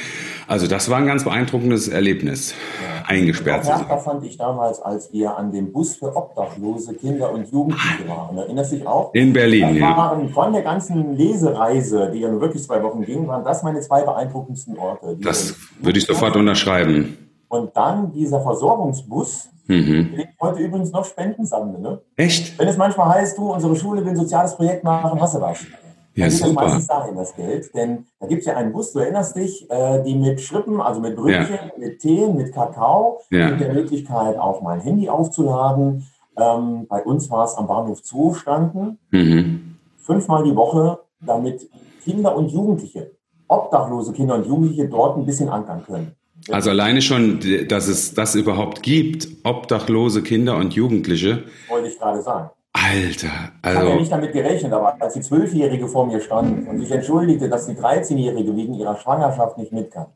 Also 0.48 0.68
das 0.68 0.88
war 0.88 0.98
ein 0.98 1.06
ganz 1.06 1.24
beeindruckendes 1.24 1.88
Erlebnis, 1.88 2.54
ja. 2.80 3.04
eingesperrt 3.08 3.64
zu 3.64 3.70
sein. 3.70 3.98
fand 3.98 4.24
ich 4.24 4.38
damals, 4.38 4.80
als 4.80 5.12
wir 5.12 5.36
an 5.36 5.50
dem 5.50 5.72
Bus 5.72 5.96
für 5.96 6.14
obdachlose 6.16 6.94
Kinder 6.94 7.32
und 7.32 7.50
Jugendliche 7.50 8.08
waren. 8.08 8.38
Erinnerst 8.38 8.70
du 8.70 8.76
dich 8.76 8.86
auch? 8.86 9.12
In 9.12 9.32
Berlin, 9.32 9.70
das 9.70 9.76
ja. 9.78 9.96
Waren 9.96 10.28
von 10.28 10.52
der 10.52 10.62
ganzen 10.62 11.16
Lesereise, 11.16 12.12
die 12.14 12.20
ja 12.20 12.30
nur 12.30 12.40
wirklich 12.40 12.62
zwei 12.62 12.80
Wochen 12.82 13.02
ging, 13.02 13.26
waren 13.26 13.44
das 13.44 13.64
meine 13.64 13.80
zwei 13.80 14.02
beeindruckendsten 14.02 14.78
Orte. 14.78 15.16
Das 15.20 15.56
würde 15.80 15.98
ich 15.98 16.06
sofort 16.06 16.36
unterschreiben. 16.36 17.18
Und 17.48 17.76
dann 17.76 18.12
dieser 18.12 18.40
Versorgungsbus, 18.40 19.48
Mhm. 19.68 20.24
heute 20.40 20.60
übrigens 20.60 20.92
noch 20.92 21.04
Spenden 21.04 21.44
sammeln. 21.44 21.82
Ne? 21.82 22.00
Echt? 22.16 22.58
Wenn 22.58 22.68
es 22.68 22.76
manchmal 22.76 23.08
heißt, 23.08 23.36
du, 23.36 23.52
unsere 23.52 23.74
Schule 23.74 24.02
will 24.02 24.10
ein 24.10 24.16
soziales 24.16 24.54
Projekt 24.54 24.84
machen, 24.84 25.20
hast 25.20 25.34
du 25.34 25.40
was. 25.40 25.66
Ja, 26.14 26.28
dann 26.28 26.30
geht 26.30 26.38
super. 26.38 26.62
das 26.62 26.72
meistens 26.72 26.86
dahin, 26.86 27.16
das 27.16 27.36
Geld. 27.36 27.74
Denn 27.74 28.06
da 28.20 28.26
gibt 28.26 28.40
es 28.40 28.46
ja 28.46 28.56
einen 28.56 28.72
Bus, 28.72 28.92
du 28.92 29.00
erinnerst 29.00 29.36
dich, 29.36 29.70
äh, 29.70 30.02
die 30.02 30.14
mit 30.14 30.40
Schrippen, 30.40 30.80
also 30.80 31.00
mit 31.00 31.14
Brötchen, 31.14 31.54
ja. 31.54 31.78
mit 31.78 32.00
Tee, 32.00 32.26
mit 32.28 32.54
Kakao, 32.54 33.20
ja. 33.30 33.50
mit 33.50 33.60
der 33.60 33.72
Möglichkeit 33.74 34.38
auch 34.38 34.62
mein 34.62 34.80
Handy 34.80 35.08
aufzuladen. 35.10 36.06
Ähm, 36.38 36.86
bei 36.88 37.02
uns 37.02 37.30
war 37.30 37.44
es 37.44 37.54
am 37.54 37.66
Bahnhof 37.66 38.00
Zoo 38.02 38.34
standen. 38.34 38.98
Mhm. 39.10 39.76
Fünfmal 39.98 40.44
die 40.44 40.56
Woche, 40.56 41.00
damit 41.20 41.68
Kinder 42.02 42.34
und 42.36 42.50
Jugendliche, 42.50 43.10
obdachlose 43.48 44.12
Kinder 44.12 44.36
und 44.36 44.46
Jugendliche 44.46 44.88
dort 44.88 45.18
ein 45.18 45.26
bisschen 45.26 45.48
ankern 45.48 45.82
können. 45.84 46.14
Also 46.50 46.70
alleine 46.70 47.02
schon, 47.02 47.40
dass 47.68 47.88
es 47.88 48.14
das 48.14 48.34
überhaupt 48.34 48.82
gibt, 48.82 49.28
obdachlose 49.42 50.22
Kinder 50.22 50.56
und 50.56 50.74
Jugendliche. 50.74 51.44
Wollte 51.68 51.88
ich 51.88 51.98
gerade 51.98 52.22
sagen. 52.22 52.50
Alter, 52.72 53.52
also. 53.62 53.78
Ich 53.78 53.80
habe 53.80 53.90
ja 53.90 53.96
nicht 53.96 54.12
damit 54.12 54.32
gerechnet, 54.32 54.72
aber 54.72 55.00
als 55.00 55.14
die 55.14 55.22
Zwölfjährige 55.22 55.88
vor 55.88 56.06
mir 56.06 56.20
stand 56.20 56.68
und 56.68 56.78
sich 56.78 56.90
entschuldigte, 56.90 57.48
dass 57.48 57.66
die 57.66 57.72
13-Jährige 57.72 58.54
wegen 58.54 58.74
ihrer 58.74 58.96
Schwangerschaft 58.96 59.56
nicht 59.58 59.72
mit 59.72 59.90
kann. 59.90 60.06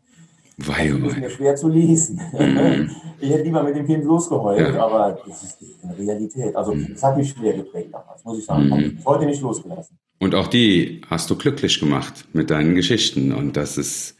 Wei, 0.58 0.88
das 0.90 1.12
ist 1.12 1.18
mir 1.18 1.30
schwer 1.30 1.56
zu 1.56 1.68
lesen. 1.68 2.20
Mhm. 2.38 2.90
Ich 3.22 3.28
hätte 3.28 3.42
lieber 3.42 3.62
mit 3.62 3.76
dem 3.76 3.84
Kind 3.84 4.02
losgeheult, 4.04 4.74
ja. 4.74 4.82
aber 4.82 5.18
das 5.26 5.42
ist 5.42 5.58
eine 5.82 5.98
Realität. 5.98 6.56
Also, 6.56 6.72
mhm. 6.72 6.88
das 6.94 7.02
hat 7.02 7.18
mich 7.18 7.28
schwer 7.28 7.52
geprägt 7.52 7.90
damals, 7.92 8.24
muss 8.24 8.38
ich 8.38 8.46
sagen. 8.46 8.70
Habe 8.70 8.82
ich 8.82 9.04
heute 9.04 9.26
nicht 9.26 9.42
losgelassen. 9.42 9.98
Und 10.20 10.34
auch 10.34 10.46
die 10.46 11.02
hast 11.10 11.28
du 11.28 11.36
glücklich 11.36 11.80
gemacht 11.80 12.24
mit 12.32 12.48
deinen 12.48 12.74
Geschichten. 12.74 13.34
Und 13.34 13.58
das 13.58 13.76
ist, 13.76 14.16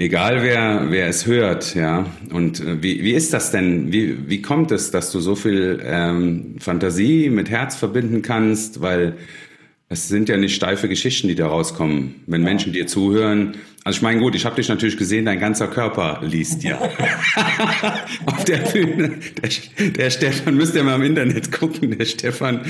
Egal 0.00 0.42
wer, 0.42 0.86
wer 0.88 1.08
es 1.08 1.26
hört, 1.26 1.74
ja. 1.74 2.06
Und 2.32 2.60
äh, 2.60 2.82
wie, 2.82 3.04
wie 3.04 3.12
ist 3.12 3.34
das 3.34 3.50
denn? 3.50 3.92
Wie, 3.92 4.30
wie 4.30 4.40
kommt 4.40 4.70
es, 4.70 4.90
dass 4.90 5.12
du 5.12 5.20
so 5.20 5.34
viel 5.34 5.78
ähm, 5.84 6.56
Fantasie 6.58 7.28
mit 7.28 7.50
Herz 7.50 7.76
verbinden 7.76 8.22
kannst? 8.22 8.80
Weil 8.80 9.18
es 9.90 10.08
sind 10.08 10.30
ja 10.30 10.38
nicht 10.38 10.54
steife 10.54 10.88
Geschichten, 10.88 11.28
die 11.28 11.34
da 11.34 11.48
rauskommen. 11.48 12.14
Wenn 12.26 12.42
Menschen 12.42 12.72
dir 12.72 12.86
zuhören, 12.86 13.56
also 13.90 13.98
ich 13.98 14.02
meine, 14.02 14.20
gut, 14.20 14.36
ich 14.36 14.46
habe 14.46 14.54
dich 14.54 14.68
natürlich 14.68 14.96
gesehen, 14.96 15.24
dein 15.24 15.40
ganzer 15.40 15.66
Körper 15.66 16.20
liest 16.20 16.62
ja. 16.62 16.78
Auf 18.26 18.44
der 18.44 18.58
Bühne. 18.58 19.18
Der, 19.42 19.90
der 19.90 20.10
Stefan, 20.10 20.54
müsst 20.54 20.76
ihr 20.76 20.84
mal 20.84 20.94
im 20.94 21.02
Internet 21.02 21.50
gucken, 21.50 21.98
der 21.98 22.04
Stefan 22.04 22.60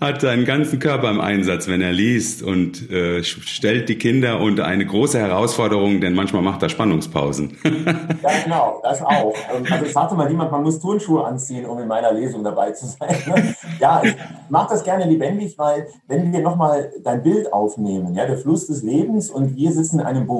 hat 0.00 0.20
seinen 0.20 0.44
ganzen 0.44 0.78
Körper 0.78 1.10
im 1.10 1.20
Einsatz, 1.20 1.66
wenn 1.66 1.80
er 1.80 1.90
liest 1.90 2.44
und 2.44 2.88
äh, 2.92 3.24
stellt 3.24 3.88
die 3.88 3.96
Kinder 3.96 4.38
unter 4.40 4.66
eine 4.66 4.86
große 4.86 5.18
Herausforderung, 5.18 6.00
denn 6.00 6.14
manchmal 6.14 6.42
macht 6.42 6.62
er 6.62 6.68
Spannungspausen. 6.68 7.56
ja, 7.64 8.30
genau, 8.44 8.80
das 8.84 9.02
auch. 9.02 9.34
Also 9.68 9.84
es 9.84 9.94
sagte 9.94 10.14
mal 10.14 10.28
niemand, 10.28 10.52
man 10.52 10.62
muss 10.62 10.78
Turnschuhe 10.78 11.24
anziehen, 11.24 11.66
um 11.66 11.80
in 11.80 11.88
meiner 11.88 12.12
Lesung 12.12 12.44
dabei 12.44 12.70
zu 12.70 12.86
sein. 12.86 13.16
Ne? 13.26 13.56
Ja, 13.80 14.00
ich 14.04 14.14
mache 14.48 14.68
das 14.68 14.84
gerne 14.84 15.06
lebendig, 15.06 15.58
weil 15.58 15.88
wenn 16.06 16.32
wir 16.32 16.40
nochmal 16.40 16.92
dein 17.02 17.24
Bild 17.24 17.52
aufnehmen, 17.52 18.14
ja, 18.14 18.26
der 18.26 18.38
Fluss 18.38 18.68
des 18.68 18.84
Lebens 18.84 19.28
und 19.28 19.56
wir 19.56 19.72
sitzen 19.72 19.98
in 19.98 20.06
einem 20.06 20.28
Boot. 20.28 20.35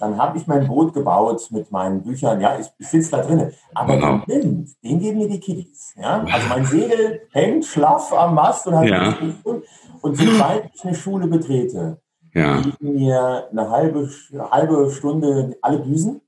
Dann 0.00 0.18
habe 0.18 0.38
ich 0.38 0.46
mein 0.46 0.66
Boot 0.66 0.94
gebaut 0.94 1.48
mit 1.50 1.70
meinen 1.70 2.02
Büchern. 2.02 2.40
Ja, 2.40 2.58
ich, 2.58 2.66
ich 2.78 2.88
sitze 2.88 3.12
da 3.12 3.18
drin. 3.18 3.52
Aber 3.74 3.94
genau. 3.94 4.18
den 4.26 4.42
Wind, 4.42 4.70
den 4.82 4.98
geben 4.98 5.18
mir 5.18 5.28
die 5.28 5.40
Kiddies. 5.40 5.94
Ja? 5.96 6.24
Also 6.30 6.48
mein 6.48 6.64
Segel 6.64 7.20
hängt 7.32 7.64
schlaff 7.64 8.12
am 8.12 8.34
Mast 8.34 8.66
und 8.66 8.76
hat 8.76 8.86
ja. 8.86 9.14
Und 10.02 10.16
sobald 10.16 10.70
ich 10.74 10.84
eine 10.84 10.94
Schule 10.94 11.26
betrete, 11.26 11.98
ja. 12.34 12.60
geben 12.60 12.94
mir 12.94 13.48
eine 13.50 13.70
halbe, 13.70 14.08
halbe 14.50 14.90
Stunde 14.90 15.56
alle 15.62 15.80
Düsen. 15.80 16.20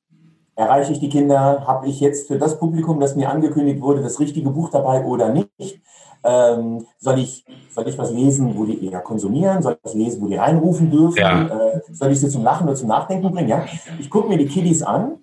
Erreiche 0.54 0.92
ich 0.92 1.00
die 1.00 1.10
Kinder? 1.10 1.66
Habe 1.66 1.86
ich 1.86 2.00
jetzt 2.00 2.28
für 2.28 2.38
das 2.38 2.58
Publikum, 2.58 2.98
das 2.98 3.14
mir 3.14 3.30
angekündigt 3.30 3.82
wurde, 3.82 4.02
das 4.02 4.18
richtige 4.20 4.50
Buch 4.50 4.70
dabei 4.70 5.04
oder 5.04 5.28
nicht? 5.30 5.82
Ähm, 6.26 6.87
soll, 6.99 7.21
ich, 7.21 7.45
soll 7.71 7.87
ich 7.87 7.97
was 7.97 8.11
lesen, 8.11 8.56
wo 8.56 8.64
die 8.64 8.85
eher 8.85 9.00
konsumieren? 9.00 9.62
Soll 9.62 9.75
ich 9.75 9.78
was 9.85 9.95
lesen, 9.95 10.21
wo 10.21 10.26
die 10.26 10.37
reinrufen 10.37 10.90
dürfen? 10.90 11.18
Ja. 11.18 11.47
Äh, 11.47 11.80
soll 11.92 12.11
ich 12.11 12.21
sie 12.21 12.28
zum 12.28 12.42
Lachen 12.42 12.66
oder 12.66 12.75
zum 12.75 12.88
Nachdenken 12.88 13.30
bringen? 13.30 13.49
Ja? 13.49 13.64
Ich 14.00 14.11
gucke 14.11 14.28
mir 14.28 14.37
die 14.37 14.47
Kiddies 14.47 14.83
an 14.83 15.18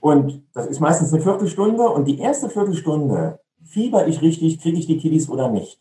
und 0.00 0.42
das 0.52 0.66
ist 0.66 0.80
meistens 0.80 1.12
eine 1.12 1.22
Viertelstunde 1.22 1.88
und 1.88 2.06
die 2.06 2.18
erste 2.18 2.50
Viertelstunde 2.50 3.40
fieber 3.64 4.06
ich 4.06 4.20
richtig, 4.22 4.60
kriege 4.60 4.78
ich 4.78 4.86
die 4.86 4.98
Kiddies 4.98 5.28
oder 5.28 5.50
nicht. 5.50 5.80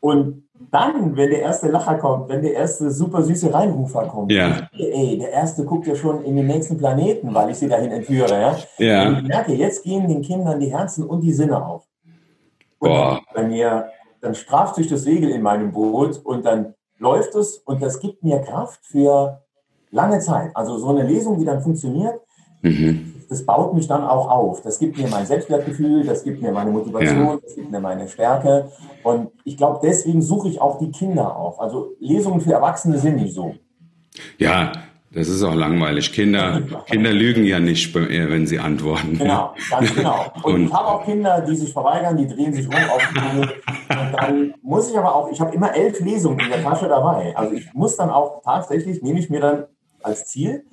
Und 0.00 0.44
dann, 0.70 1.16
wenn 1.16 1.30
der 1.30 1.40
erste 1.40 1.68
Lacher 1.68 1.94
kommt, 1.96 2.28
wenn 2.28 2.42
der 2.42 2.54
erste 2.54 2.90
super 2.90 3.22
süße 3.22 3.52
Reinrufer 3.52 4.06
kommt, 4.06 4.30
ja. 4.30 4.68
ey, 4.76 5.18
der 5.18 5.30
erste 5.30 5.64
guckt 5.64 5.86
ja 5.86 5.94
schon 5.94 6.24
in 6.24 6.36
den 6.36 6.46
nächsten 6.46 6.76
Planeten, 6.76 7.32
weil 7.32 7.50
ich 7.50 7.58
sie 7.58 7.68
dahin 7.68 7.90
entführe. 7.90 8.40
Ja? 8.40 8.56
Ja. 8.78 9.08
Und 9.08 9.18
ich 9.18 9.22
merke, 9.24 9.54
jetzt 9.54 9.82
gehen 9.82 10.08
den 10.08 10.22
Kindern 10.22 10.60
die 10.60 10.70
Herzen 10.70 11.04
und 11.04 11.22
die 11.22 11.32
Sinne 11.32 11.64
auf. 11.64 11.84
Und 12.84 12.90
Boah. 12.90 13.20
bei 13.34 13.44
mir, 13.44 13.90
dann 14.20 14.34
straft 14.34 14.76
sich 14.76 14.88
das 14.88 15.02
Segel 15.02 15.30
in 15.30 15.42
meinem 15.42 15.72
Boot 15.72 16.20
und 16.24 16.44
dann 16.44 16.74
läuft 16.98 17.34
es 17.34 17.58
und 17.58 17.82
das 17.82 18.00
gibt 18.00 18.22
mir 18.22 18.40
Kraft 18.40 18.80
für 18.84 19.42
lange 19.90 20.20
Zeit. 20.20 20.50
Also 20.54 20.78
so 20.78 20.88
eine 20.88 21.02
Lesung, 21.02 21.38
die 21.38 21.44
dann 21.44 21.62
funktioniert, 21.62 22.20
mhm 22.62 23.14
das 23.28 23.44
baut 23.44 23.74
mich 23.74 23.86
dann 23.86 24.04
auch 24.04 24.28
auf. 24.30 24.62
Das 24.62 24.78
gibt 24.78 24.98
mir 24.98 25.08
mein 25.08 25.26
Selbstwertgefühl, 25.26 26.04
das 26.04 26.24
gibt 26.24 26.42
mir 26.42 26.52
meine 26.52 26.70
Motivation, 26.70 27.26
ja. 27.26 27.38
das 27.42 27.54
gibt 27.54 27.70
mir 27.70 27.80
meine 27.80 28.08
Stärke. 28.08 28.70
Und 29.02 29.30
ich 29.44 29.56
glaube, 29.56 29.80
deswegen 29.82 30.22
suche 30.22 30.48
ich 30.48 30.60
auch 30.60 30.78
die 30.78 30.90
Kinder 30.90 31.36
auf. 31.36 31.60
Also 31.60 31.94
Lesungen 32.00 32.40
für 32.40 32.52
Erwachsene 32.52 32.98
sind 32.98 33.16
nicht 33.16 33.34
so. 33.34 33.54
Ja, 34.38 34.72
das 35.14 35.28
ist 35.28 35.42
auch 35.42 35.54
langweilig. 35.54 36.12
Kinder, 36.12 36.60
Kinder 36.86 37.12
lügen 37.12 37.44
ja 37.44 37.60
nicht, 37.60 37.94
wenn 37.94 38.46
sie 38.46 38.58
antworten. 38.58 39.18
Genau, 39.18 39.54
ganz 39.70 39.94
genau. 39.94 40.26
Und, 40.42 40.54
und 40.54 40.64
ich 40.66 40.72
habe 40.72 40.88
auch 40.88 41.04
Kinder, 41.04 41.40
die 41.48 41.54
sich 41.54 41.72
verweigern, 41.72 42.16
die 42.16 42.26
drehen 42.26 42.52
sich 42.52 42.66
um 42.66 42.74
auf 42.74 43.02
die 43.10 43.20
Bühne. 43.20 43.52
Und 43.88 44.12
dann 44.12 44.54
muss 44.62 44.90
ich 44.90 44.98
aber 44.98 45.14
auch, 45.14 45.30
ich 45.30 45.40
habe 45.40 45.54
immer 45.54 45.74
elf 45.74 46.00
Lesungen 46.00 46.40
in 46.40 46.50
der 46.50 46.62
Tasche 46.62 46.88
dabei. 46.88 47.36
Also 47.36 47.54
ich 47.54 47.72
muss 47.72 47.96
dann 47.96 48.10
auch 48.10 48.42
tatsächlich, 48.42 49.02
nehme 49.02 49.18
ich 49.18 49.30
mir 49.30 49.40
dann 49.40 49.64
als 50.02 50.26
Ziel, 50.26 50.64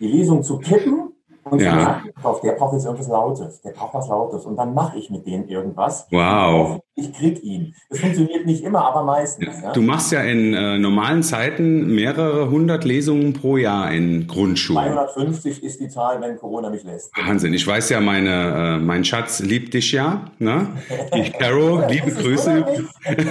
die 0.00 0.08
Lesung 0.08 0.42
zu 0.42 0.58
kippen 0.58 1.12
und 1.44 1.60
ja. 1.60 2.02
Drauf, 2.22 2.40
der 2.40 2.52
braucht 2.52 2.74
jetzt 2.74 2.84
irgendwas 2.84 3.08
Lautes, 3.08 3.60
der 3.62 3.72
braucht 3.72 3.94
was 3.94 4.08
Lautes. 4.08 4.44
Und 4.44 4.56
dann 4.56 4.74
mache 4.74 4.98
ich 4.98 5.10
mit 5.10 5.26
denen 5.26 5.48
irgendwas. 5.48 6.06
Wow. 6.10 6.80
Ich 7.00 7.12
krieg 7.14 7.42
ihn. 7.42 7.74
Das 7.88 8.00
funktioniert 8.00 8.44
nicht 8.44 8.62
immer, 8.62 8.84
aber 8.84 9.04
meistens. 9.04 9.62
Ja. 9.62 9.72
Du 9.72 9.80
machst 9.80 10.12
ja 10.12 10.20
in 10.20 10.52
äh, 10.52 10.78
normalen 10.78 11.22
Zeiten 11.22 11.94
mehrere 11.94 12.50
hundert 12.50 12.84
Lesungen 12.84 13.32
pro 13.32 13.56
Jahr 13.56 13.90
in 13.90 14.26
Grundschulen. 14.26 14.92
250 14.92 15.62
ist 15.62 15.80
die 15.80 15.88
Zahl, 15.88 16.20
wenn 16.20 16.36
Corona 16.36 16.68
mich 16.68 16.84
lässt. 16.84 17.10
Wahnsinn. 17.16 17.54
Ich 17.54 17.66
weiß 17.66 17.88
ja, 17.88 18.00
meine, 18.00 18.76
äh, 18.76 18.78
mein 18.78 19.04
Schatz 19.04 19.40
liebt 19.40 19.72
dich 19.72 19.92
ja. 19.92 20.26
Ne? 20.38 20.66
Die 21.14 21.30
Caro, 21.30 21.82
liebe 21.88 22.10
Grüße. 22.10 22.66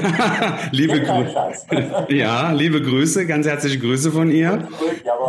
liebe 0.72 1.02
Grüße. 1.02 2.06
ja, 2.10 2.52
liebe 2.52 2.82
Grüße, 2.82 3.28
ganz 3.28 3.46
herzliche 3.46 3.78
Grüße 3.78 4.12
von 4.12 4.32
ihr. 4.32 4.68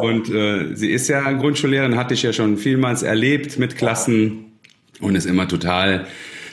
Und 0.00 0.30
äh, 0.30 0.74
sie 0.74 0.90
ist 0.90 1.08
ja 1.08 1.30
Grundschullehrerin, 1.32 1.96
hatte 1.96 2.14
ich 2.14 2.22
ja 2.22 2.32
schon 2.32 2.56
vielmals 2.56 3.02
erlebt 3.02 3.58
mit 3.58 3.76
Klassen 3.76 4.52
und 5.00 5.14
ist 5.14 5.26
immer 5.26 5.46
total 5.46 6.06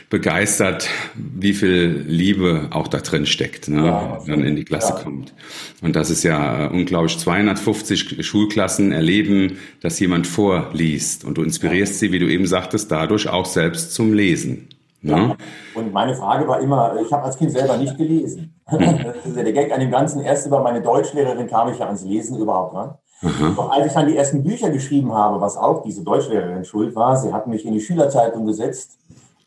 begeistert, 0.09 0.87
wie 1.15 1.53
viel 1.53 2.05
Liebe 2.07 2.69
auch 2.71 2.87
da 2.87 2.99
drin 2.99 3.25
steckt, 3.25 3.67
ne, 3.67 3.85
ja, 3.85 4.19
dann 4.25 4.43
in 4.43 4.55
die 4.55 4.63
Klasse 4.63 4.93
ja. 4.93 5.03
kommt. 5.03 5.33
Und 5.81 5.95
das 5.95 6.09
ist 6.09 6.23
ja 6.23 6.65
äh, 6.65 6.69
unglaublich. 6.69 7.17
250 7.17 8.25
Schulklassen 8.25 8.93
erleben, 8.93 9.57
dass 9.81 9.99
jemand 9.99 10.25
vorliest 10.25 11.25
und 11.25 11.37
du 11.37 11.43
inspirierst 11.43 11.93
ja. 11.93 11.99
sie, 11.99 12.11
wie 12.13 12.19
du 12.19 12.27
eben 12.27 12.47
sagtest, 12.47 12.89
dadurch 12.89 13.27
auch 13.27 13.45
selbst 13.45 13.93
zum 13.93 14.13
Lesen. 14.13 14.69
Ne? 15.01 15.35
Und 15.75 15.93
meine 15.93 16.15
Frage 16.15 16.47
war 16.47 16.59
immer, 16.61 16.95
ich 17.05 17.11
habe 17.11 17.23
als 17.23 17.37
Kind 17.37 17.51
selber 17.51 17.77
nicht 17.77 17.97
gelesen. 17.97 18.55
Hm. 18.65 18.79
das 19.03 19.25
ist 19.25 19.35
ja 19.37 19.43
der 19.43 19.53
Gag 19.53 19.71
an 19.73 19.79
dem 19.81 19.91
Ganzen. 19.91 20.21
Erst 20.21 20.47
über 20.47 20.61
meine 20.61 20.81
Deutschlehrerin 20.81 21.47
kam 21.47 21.69
ich 21.71 21.79
ja 21.79 21.85
ans 21.85 22.03
Lesen 22.03 22.37
überhaupt 22.37 22.73
dran. 22.73 22.95
Doch 23.55 23.71
als 23.71 23.87
ich 23.87 23.93
dann 23.93 24.07
die 24.07 24.15
ersten 24.15 24.43
Bücher 24.43 24.69
geschrieben 24.69 25.11
habe, 25.11 25.41
was 25.41 25.57
auch 25.57 25.81
diese 25.81 26.03
Deutschlehrerin 26.03 26.63
schuld 26.65 26.95
war, 26.95 27.17
sie 27.17 27.33
hat 27.33 27.47
mich 27.47 27.65
in 27.65 27.73
die 27.73 27.81
Schülerzeitung 27.81 28.45
gesetzt 28.45 28.99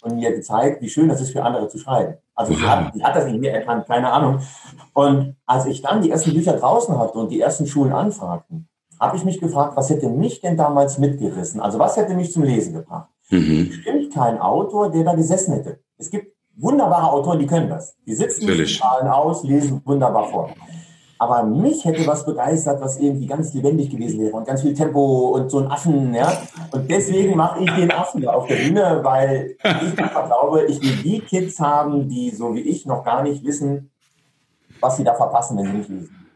und 0.02 0.16
mir 0.16 0.32
gezeigt, 0.32 0.82
wie 0.82 0.88
schön 0.88 1.08
das 1.08 1.20
ist 1.20 1.32
für 1.32 1.42
andere 1.42 1.68
zu 1.68 1.78
schreiben. 1.78 2.14
Also 2.34 2.54
sie 2.54 2.62
hat, 2.62 2.94
die 2.94 3.02
hat 3.04 3.14
das 3.16 3.26
nicht 3.26 3.40
mehr 3.40 3.54
erkannt, 3.54 3.86
keine 3.86 4.10
Ahnung. 4.10 4.40
Und 4.94 5.36
als 5.46 5.66
ich 5.66 5.82
dann 5.82 6.02
die 6.02 6.10
ersten 6.10 6.32
Bücher 6.32 6.54
draußen 6.54 6.98
hatte 6.98 7.18
und 7.18 7.30
die 7.30 7.40
ersten 7.40 7.66
Schulen 7.66 7.92
anfragten, 7.92 8.68
habe 8.98 9.16
ich 9.16 9.24
mich 9.24 9.40
gefragt, 9.40 9.76
was 9.76 9.90
hätte 9.90 10.08
mich 10.08 10.40
denn 10.40 10.56
damals 10.56 10.98
mitgerissen? 10.98 11.60
Also 11.60 11.78
was 11.78 11.96
hätte 11.96 12.14
mich 12.14 12.32
zum 12.32 12.42
Lesen 12.42 12.74
gebracht? 12.74 13.08
Mhm. 13.30 13.68
Bestimmt 13.68 14.12
kein 14.12 14.38
Autor, 14.38 14.90
der 14.90 15.04
da 15.04 15.14
gesessen 15.14 15.54
hätte. 15.54 15.80
Es 15.96 16.10
gibt 16.10 16.34
wunderbare 16.56 17.10
Autoren, 17.10 17.38
die 17.38 17.46
können 17.46 17.68
das. 17.68 17.96
Die 18.06 18.14
sitzen, 18.14 18.46
die 18.46 18.64
Zahlen 18.64 19.08
aus, 19.08 19.42
lesen 19.42 19.80
wunderbar 19.84 20.28
vor. 20.28 20.50
Aber 21.20 21.42
mich 21.42 21.84
hätte 21.84 22.06
was 22.06 22.24
begeistert, 22.24 22.80
was 22.80 22.98
irgendwie 22.98 23.26
ganz 23.26 23.52
lebendig 23.52 23.90
gewesen 23.90 24.22
wäre 24.22 24.32
und 24.32 24.46
ganz 24.46 24.62
viel 24.62 24.72
Tempo 24.72 25.32
und 25.34 25.50
so 25.50 25.58
ein 25.58 25.70
Affen, 25.70 26.14
ja. 26.14 26.32
Und 26.70 26.90
deswegen 26.90 27.36
mache 27.36 27.62
ich 27.62 27.70
den 27.72 27.90
Affen 27.90 28.26
auf 28.26 28.46
der 28.46 28.54
Bühne, 28.54 29.00
weil 29.02 29.54
ich 29.62 29.98
einfach 29.98 30.24
glaube, 30.24 30.64
ich 30.64 30.80
will 30.80 30.96
die 31.04 31.20
Kids 31.20 31.60
haben, 31.60 32.08
die 32.08 32.30
so 32.30 32.54
wie 32.54 32.60
ich 32.60 32.86
noch 32.86 33.04
gar 33.04 33.22
nicht 33.22 33.44
wissen, 33.44 33.90
was 34.80 34.96
sie 34.96 35.04
da 35.04 35.12
verpassen, 35.12 35.58
wenn 35.58 35.66
sie 35.66 35.72
nicht 35.72 35.90
lesen. 35.90 36.26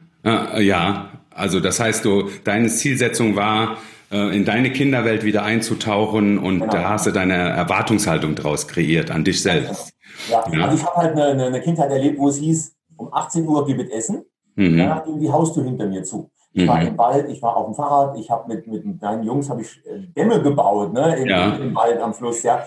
Ja, 0.60 1.08
also 1.30 1.60
das 1.60 1.80
heißt, 1.80 2.04
du, 2.04 2.28
deine 2.44 2.68
Zielsetzung 2.68 3.36
war, 3.36 3.78
äh, 4.12 4.36
in 4.36 4.44
deine 4.44 4.70
Kinderwelt 4.70 5.24
wieder 5.24 5.44
einzutauchen 5.44 6.36
und 6.36 6.60
genau. 6.60 6.70
da 6.70 6.90
hast 6.90 7.06
du 7.06 7.10
deine 7.10 7.36
Erwartungshaltung 7.36 8.34
draus 8.34 8.68
kreiert 8.68 9.10
an 9.10 9.24
dich 9.24 9.40
selbst. 9.40 9.94
Ja, 10.30 10.44
ja. 10.52 10.64
also 10.66 10.76
ich 10.76 10.84
habe 10.84 10.96
halt 10.96 11.18
eine, 11.18 11.46
eine 11.46 11.62
Kindheit 11.62 11.90
erlebt, 11.90 12.18
wo 12.18 12.28
es 12.28 12.36
hieß, 12.36 12.76
um 12.98 13.14
18 13.14 13.48
Uhr 13.48 13.66
gibt 13.66 13.80
es 13.80 13.88
Essen. 13.88 14.26
Mhm. 14.56 14.78
Danach 14.78 15.04
ging 15.04 15.18
die 15.18 15.30
Haustür 15.30 15.64
hinter 15.64 15.86
mir 15.86 16.02
zu. 16.02 16.30
Ich 16.52 16.62
mhm. 16.62 16.68
war 16.68 16.82
im 16.82 16.98
Wald, 16.98 17.28
ich 17.28 17.42
war 17.42 17.56
auf 17.56 17.66
dem 17.66 17.74
Fahrrad, 17.74 18.18
ich 18.18 18.30
habe 18.30 18.52
mit, 18.52 18.66
mit 18.66 19.02
meinen 19.02 19.24
Jungs 19.24 19.50
habe 19.50 19.62
ich 19.62 19.80
äh, 19.86 20.06
Dämme 20.16 20.40
gebaut, 20.40 20.92
ne, 20.92 21.16
im, 21.16 21.26
ja. 21.26 21.56
im 21.56 21.74
Wald 21.74 22.00
am 22.00 22.14
Fluss, 22.14 22.42
ja. 22.42 22.64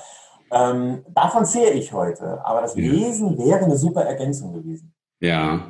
Ähm, 0.51 1.03
davon 1.13 1.45
sehe 1.45 1.71
ich 1.71 1.91
heute. 1.91 2.45
Aber 2.45 2.61
das 2.61 2.75
Lesen 2.75 3.37
wäre 3.37 3.65
eine 3.65 3.77
super 3.77 4.01
Ergänzung 4.01 4.53
gewesen. 4.53 4.93
Ja. 5.19 5.67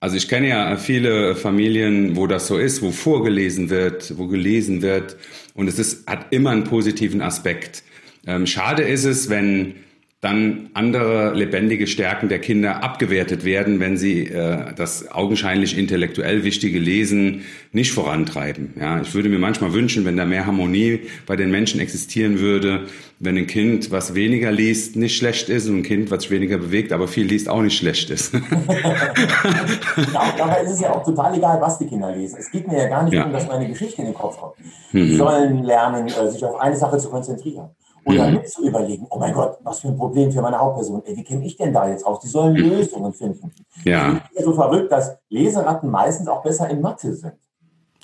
Also 0.00 0.16
ich 0.16 0.28
kenne 0.28 0.48
ja 0.48 0.76
viele 0.76 1.34
Familien, 1.34 2.16
wo 2.16 2.26
das 2.26 2.46
so 2.46 2.58
ist, 2.58 2.82
wo 2.82 2.90
vorgelesen 2.90 3.70
wird, 3.70 4.18
wo 4.18 4.26
gelesen 4.26 4.82
wird. 4.82 5.16
Und 5.54 5.68
es 5.68 5.78
ist, 5.78 6.06
hat 6.06 6.26
immer 6.30 6.50
einen 6.50 6.64
positiven 6.64 7.22
Aspekt. 7.22 7.82
Ähm, 8.26 8.46
schade 8.46 8.82
ist 8.82 9.04
es, 9.04 9.30
wenn 9.30 9.76
dann 10.24 10.70
andere 10.72 11.34
lebendige 11.34 11.86
Stärken 11.86 12.30
der 12.30 12.38
Kinder 12.38 12.82
abgewertet 12.82 13.44
werden, 13.44 13.78
wenn 13.78 13.98
sie 13.98 14.26
äh, 14.26 14.72
das 14.74 15.12
augenscheinlich 15.12 15.76
intellektuell 15.76 16.44
wichtige 16.44 16.78
Lesen 16.78 17.42
nicht 17.72 17.92
vorantreiben. 17.92 18.72
Ja, 18.80 19.02
ich 19.02 19.14
würde 19.14 19.28
mir 19.28 19.38
manchmal 19.38 19.74
wünschen, 19.74 20.06
wenn 20.06 20.16
da 20.16 20.24
mehr 20.24 20.46
Harmonie 20.46 21.00
bei 21.26 21.36
den 21.36 21.50
Menschen 21.50 21.78
existieren 21.78 22.40
würde, 22.40 22.86
wenn 23.18 23.36
ein 23.36 23.46
Kind, 23.46 23.90
was 23.90 24.14
weniger 24.14 24.50
liest, 24.50 24.96
nicht 24.96 25.14
schlecht 25.14 25.50
ist 25.50 25.68
und 25.68 25.80
ein 25.80 25.82
Kind, 25.82 26.10
was 26.10 26.30
weniger 26.30 26.56
bewegt, 26.56 26.92
aber 26.92 27.06
viel 27.06 27.26
liest, 27.26 27.50
auch 27.50 27.60
nicht 27.60 27.76
schlecht 27.76 28.08
ist. 28.08 28.32
dabei 30.38 30.62
ist 30.62 30.70
es 30.70 30.80
ja 30.80 30.90
auch 30.90 31.04
total 31.04 31.36
egal, 31.36 31.60
was 31.60 31.78
die 31.78 31.86
Kinder 31.86 32.16
lesen. 32.16 32.38
Es 32.40 32.50
geht 32.50 32.66
mir 32.66 32.78
ja 32.78 32.88
gar 32.88 33.02
nicht 33.02 33.12
ja. 33.12 33.26
um, 33.26 33.32
dass 33.32 33.46
meine 33.46 33.68
Geschichte 33.68 34.00
in 34.00 34.06
den 34.06 34.14
Kopf 34.14 34.38
kommt. 34.38 34.54
Mhm. 34.92 35.06
Die 35.06 35.16
sollen 35.16 35.64
lernen, 35.64 36.06
äh, 36.06 36.30
sich 36.30 36.42
auf 36.42 36.58
eine 36.58 36.76
Sache 36.76 36.96
zu 36.96 37.10
konzentrieren. 37.10 37.68
Und 38.04 38.16
dann 38.18 38.40
überlegen, 38.62 39.06
oh 39.10 39.18
mein 39.18 39.32
Gott, 39.32 39.58
was 39.62 39.80
für 39.80 39.88
ein 39.88 39.96
Problem 39.96 40.30
für 40.30 40.42
meine 40.42 40.58
Hauptperson. 40.58 41.02
Ey, 41.04 41.16
wie 41.16 41.24
kenne 41.24 41.44
ich 41.44 41.56
denn 41.56 41.72
da 41.72 41.88
jetzt 41.88 42.06
aus? 42.06 42.20
Die 42.20 42.28
sollen 42.28 42.52
mhm. 42.52 42.70
Lösungen 42.70 43.12
finden. 43.12 43.52
Ja. 43.84 44.20
Ich 44.30 44.36
bin 44.36 44.44
so 44.44 44.52
verrückt, 44.52 44.92
dass 44.92 45.16
Leseratten 45.30 45.90
meistens 45.90 46.28
auch 46.28 46.42
besser 46.42 46.68
in 46.68 46.80
Mathe 46.80 47.14
sind. 47.14 47.34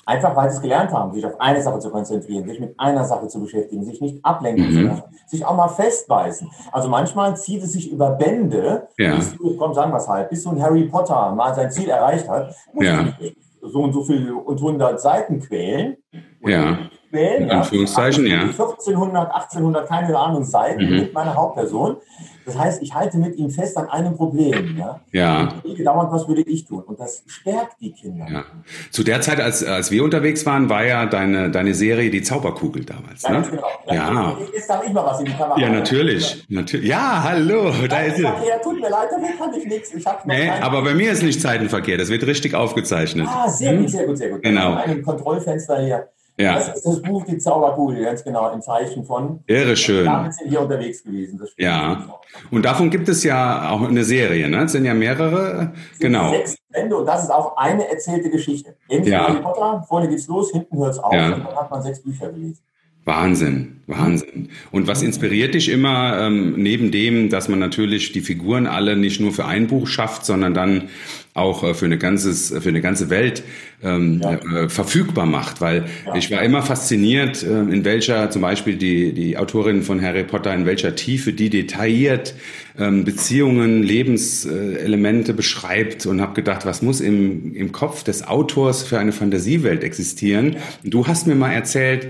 Einfach 0.03 0.35
weil 0.35 0.49
sie 0.49 0.55
es 0.55 0.61
gelernt 0.61 0.91
haben, 0.91 1.13
sich 1.13 1.23
auf 1.25 1.39
eine 1.39 1.61
Sache 1.61 1.77
zu 1.77 1.91
konzentrieren, 1.91 2.47
sich 2.47 2.59
mit 2.59 2.73
einer 2.79 3.05
Sache 3.05 3.27
zu 3.27 3.39
beschäftigen, 3.39 3.85
sich 3.85 4.01
nicht 4.01 4.25
ablenken 4.25 4.65
mhm. 4.65 4.73
zu 4.73 4.81
lassen, 4.81 5.03
sich 5.27 5.45
auch 5.45 5.55
mal 5.55 5.67
festbeißen. 5.67 6.49
Also 6.71 6.89
manchmal 6.89 7.37
zieht 7.37 7.61
es 7.61 7.73
sich 7.73 7.91
über 7.91 8.09
Bände, 8.11 8.87
ja. 8.97 9.15
bis 9.15 9.37
du, 9.37 9.55
komm, 9.57 9.75
sagen 9.75 9.91
wir 9.91 9.97
es 9.97 10.07
halt, 10.07 10.29
bis 10.29 10.41
so 10.41 10.49
ein 10.49 10.61
Harry 10.61 10.85
Potter 10.85 11.33
mal 11.35 11.53
sein 11.53 11.69
Ziel 11.69 11.89
erreicht 11.89 12.27
hat, 12.27 12.55
muss 12.73 12.85
ja. 12.85 13.13
so 13.61 13.83
und 13.83 13.93
so 13.93 14.03
viel 14.03 14.31
und 14.31 14.57
100 14.57 14.99
Seiten 14.99 15.39
quälen. 15.39 15.97
Ja 16.43 16.89
quälen. 17.11 17.43
In 17.43 17.51
Anführungszeichen, 17.51 18.25
ja. 18.25 18.41
1400, 18.41 19.31
1800, 19.31 19.87
keine 19.87 20.17
Ahnung, 20.17 20.43
Seiten 20.43 20.85
mhm. 20.85 20.99
mit 21.01 21.13
meiner 21.13 21.35
Hauptperson. 21.35 21.97
Das 22.45 22.57
heißt, 22.57 22.81
ich 22.81 22.93
halte 22.93 23.17
mit 23.17 23.37
ihm 23.37 23.49
fest 23.51 23.77
an 23.77 23.87
einem 23.89 24.15
Problem. 24.15 24.75
Ja. 24.77 24.99
ja. 25.11 25.53
Dauernd, 25.83 26.11
was 26.11 26.27
würde 26.27 26.41
ich 26.41 26.65
tun? 26.65 26.81
Und 26.83 26.99
das 26.99 27.23
stärkt 27.27 27.75
die 27.79 27.91
Kinder. 27.91 28.25
Ja. 28.29 28.43
Zu 28.89 29.03
der 29.03 29.21
Zeit, 29.21 29.39
als, 29.39 29.63
als 29.63 29.91
wir 29.91 30.03
unterwegs 30.03 30.45
waren, 30.45 30.69
war 30.69 30.83
ja 30.83 31.05
deine, 31.05 31.51
deine 31.51 31.73
Serie 31.73 32.09
Die 32.09 32.23
Zauberkugel 32.23 32.83
damals. 32.83 33.23
Ja, 33.23 33.31
ne? 33.31 33.43
genau. 33.49 33.67
Ja. 33.91 34.37
Jetzt 34.53 34.69
darf 34.69 34.83
ich 34.85 34.91
mal 34.91 35.05
was 35.05 35.19
in 35.19 35.25
die 35.27 35.33
Kamera. 35.33 35.59
Ja, 35.59 35.69
natürlich. 35.69 36.45
natürlich. 36.49 36.87
Ja, 36.87 37.23
hallo. 37.23 37.71
Da 37.87 37.99
ist 38.01 38.17
es. 38.17 38.23
Ja, 38.23 38.57
tut 38.63 38.81
mir 38.81 38.89
leid, 38.89 39.09
damit 39.11 39.37
kann 39.37 39.53
ich 39.53 39.65
nichts. 39.65 39.93
Ich 39.93 40.05
nee, 40.25 40.49
aber 40.49 40.81
bei 40.81 40.93
mir 40.93 41.11
ist 41.11 41.21
nicht 41.21 41.41
Zeitenverkehr. 41.41 41.97
Das 41.97 42.09
wird 42.09 42.25
richtig 42.25 42.55
aufgezeichnet. 42.55 43.27
Ah, 43.29 43.47
sehr 43.47 43.71
hm? 43.71 43.81
gut, 43.81 43.89
sehr 43.89 44.05
gut, 44.05 44.17
sehr 44.17 44.29
gut. 44.29 44.41
Genau. 44.41 44.75
Ein 44.75 45.03
Kontrollfenster 45.03 45.79
hier. 45.81 46.09
Ja. 46.37 46.55
Das 46.55 46.75
ist 46.75 46.85
das 46.85 47.01
Buch 47.01 47.25
Die 47.25 47.37
Zauberkugel, 47.37 48.03
ganz 48.03 48.23
genau, 48.23 48.51
im 48.51 48.61
Zeichen 48.61 49.03
von. 49.03 49.41
Irre 49.47 49.75
schön. 49.75 50.05
Damit 50.05 50.33
sind 50.33 50.51
wir 50.51 50.61
unterwegs 50.61 51.03
gewesen. 51.03 51.39
ja. 51.57 52.19
Und 52.49 52.65
davon 52.65 52.89
gibt 52.89 53.09
es 53.09 53.23
ja 53.23 53.69
auch 53.69 53.81
eine 53.81 54.03
Serie, 54.03 54.49
ne? 54.49 54.63
Es 54.63 54.71
sind 54.71 54.85
ja 54.85 54.93
mehrere. 54.93 55.73
genau. 55.99 56.31
Sechs 56.31 56.57
Bände 56.69 56.95
und 56.95 57.05
das 57.05 57.23
ist 57.23 57.29
auch 57.29 57.57
eine 57.57 57.89
erzählte 57.89 58.29
Geschichte. 58.29 58.75
Hinten 58.87 59.09
ja. 59.09 59.27
Harry 59.27 59.41
Potter, 59.41 59.83
vorne 59.87 60.07
geht's 60.07 60.27
los, 60.27 60.51
hinten 60.51 60.77
hört's 60.77 60.99
auf 60.99 61.13
ja. 61.13 61.33
und 61.33 61.45
dann 61.45 61.55
hat 61.55 61.69
man 61.69 61.81
sechs 61.81 62.01
Bücher 62.01 62.31
gelesen. 62.31 62.59
Wahnsinn, 63.03 63.81
Wahnsinn. 63.87 64.49
Und 64.71 64.87
was 64.87 65.01
inspiriert 65.01 65.55
dich 65.55 65.69
immer, 65.69 66.19
ähm, 66.19 66.53
neben 66.61 66.91
dem, 66.91 67.29
dass 67.29 67.49
man 67.49 67.57
natürlich 67.57 68.11
die 68.11 68.21
Figuren 68.21 68.67
alle 68.67 68.95
nicht 68.95 69.19
nur 69.19 69.31
für 69.31 69.45
ein 69.45 69.67
Buch 69.67 69.87
schafft, 69.87 70.23
sondern 70.23 70.53
dann 70.53 70.89
auch 71.33 71.63
äh, 71.63 71.73
für 71.73 71.85
eine 71.85 71.97
ganzes, 71.97 72.49
für 72.49 72.69
eine 72.69 72.81
ganze 72.81 73.09
Welt 73.09 73.43
ähm, 73.83 74.21
ja. 74.21 74.33
äh, 74.35 74.69
verfügbar 74.69 75.25
macht? 75.25 75.61
Weil 75.61 75.85
ja. 76.05 76.15
ich 76.15 76.29
war 76.31 76.41
immer 76.43 76.61
fasziniert, 76.61 77.43
äh, 77.43 77.61
in 77.61 77.85
welcher 77.85 78.29
zum 78.29 78.41
Beispiel 78.41 78.75
die 78.75 79.13
die 79.13 79.37
Autorin 79.37 79.83
von 79.83 80.01
Harry 80.01 80.23
Potter, 80.23 80.53
in 80.53 80.65
welcher 80.65 80.95
Tiefe 80.95 81.33
die 81.33 81.49
detailliert 81.49 82.35
ähm, 82.77 83.03
Beziehungen, 83.05 83.83
Lebenselemente 83.83 85.33
beschreibt 85.33 86.05
und 86.05 86.21
habe 86.21 86.33
gedacht, 86.33 86.65
was 86.65 86.81
muss 86.81 87.01
im 87.01 87.55
im 87.55 87.71
Kopf 87.71 88.03
des 88.03 88.27
Autors 88.27 88.83
für 88.83 88.99
eine 88.99 89.11
Fantasiewelt 89.11 89.83
existieren? 89.83 90.57
Du 90.83 91.07
hast 91.07 91.27
mir 91.27 91.35
mal 91.35 91.51
erzählt 91.51 92.07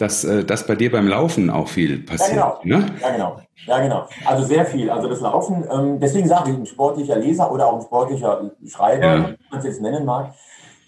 dass 0.00 0.24
äh, 0.24 0.44
das 0.44 0.66
bei 0.66 0.76
dir 0.76 0.90
beim 0.90 1.08
Laufen 1.08 1.50
auch 1.50 1.68
viel 1.68 1.98
passiert. 2.04 2.38
Ja, 2.38 2.58
genau. 2.62 2.78
Ne? 2.78 2.86
Ja, 3.00 3.10
genau. 3.10 3.40
Ja, 3.66 3.80
genau. 3.80 4.06
Also 4.24 4.44
sehr 4.44 4.64
viel. 4.64 4.90
Also 4.90 5.08
das 5.08 5.20
Laufen, 5.20 5.64
ähm, 5.70 6.00
deswegen 6.00 6.26
sage 6.26 6.50
ich, 6.50 6.56
ein 6.56 6.66
sportlicher 6.66 7.16
Leser 7.16 7.52
oder 7.52 7.66
auch 7.66 7.76
ein 7.76 7.82
sportlicher 7.82 8.50
Schreiber, 8.66 9.04
ja. 9.04 9.28
wie 9.30 9.36
man 9.50 9.58
es 9.58 9.64
jetzt 9.64 9.82
nennen 9.82 10.04
mag, 10.06 10.34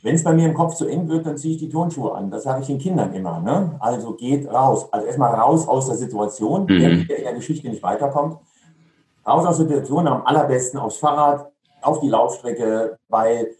wenn 0.02 0.14
es 0.14 0.24
bei 0.24 0.32
mir 0.32 0.46
im 0.46 0.54
Kopf 0.54 0.74
zu 0.74 0.86
eng 0.86 1.08
wird, 1.08 1.26
dann 1.26 1.36
ziehe 1.36 1.54
ich 1.54 1.60
die 1.60 1.68
Turnschuhe 1.68 2.14
an. 2.14 2.30
Das 2.30 2.42
sage 2.42 2.62
ich 2.62 2.66
den 2.66 2.78
Kindern 2.78 3.12
immer. 3.14 3.40
Ne? 3.40 3.76
Also 3.78 4.14
geht 4.14 4.48
raus. 4.48 4.88
Also 4.92 5.06
erstmal 5.06 5.34
raus 5.34 5.68
aus 5.68 5.86
der 5.86 5.96
Situation, 5.96 6.62
mhm. 6.62 7.06
der, 7.06 7.18
in 7.18 7.24
der 7.24 7.34
Geschichte 7.34 7.68
nicht 7.68 7.82
weiterkommt. 7.82 8.38
Raus 9.26 9.46
aus 9.46 9.58
der 9.58 9.66
Situation, 9.66 10.08
am 10.08 10.26
allerbesten 10.26 10.80
aufs 10.80 10.96
Fahrrad, 10.96 11.52
auf 11.82 12.00
die 12.00 12.08
Laufstrecke, 12.08 12.98
weil 13.08 13.50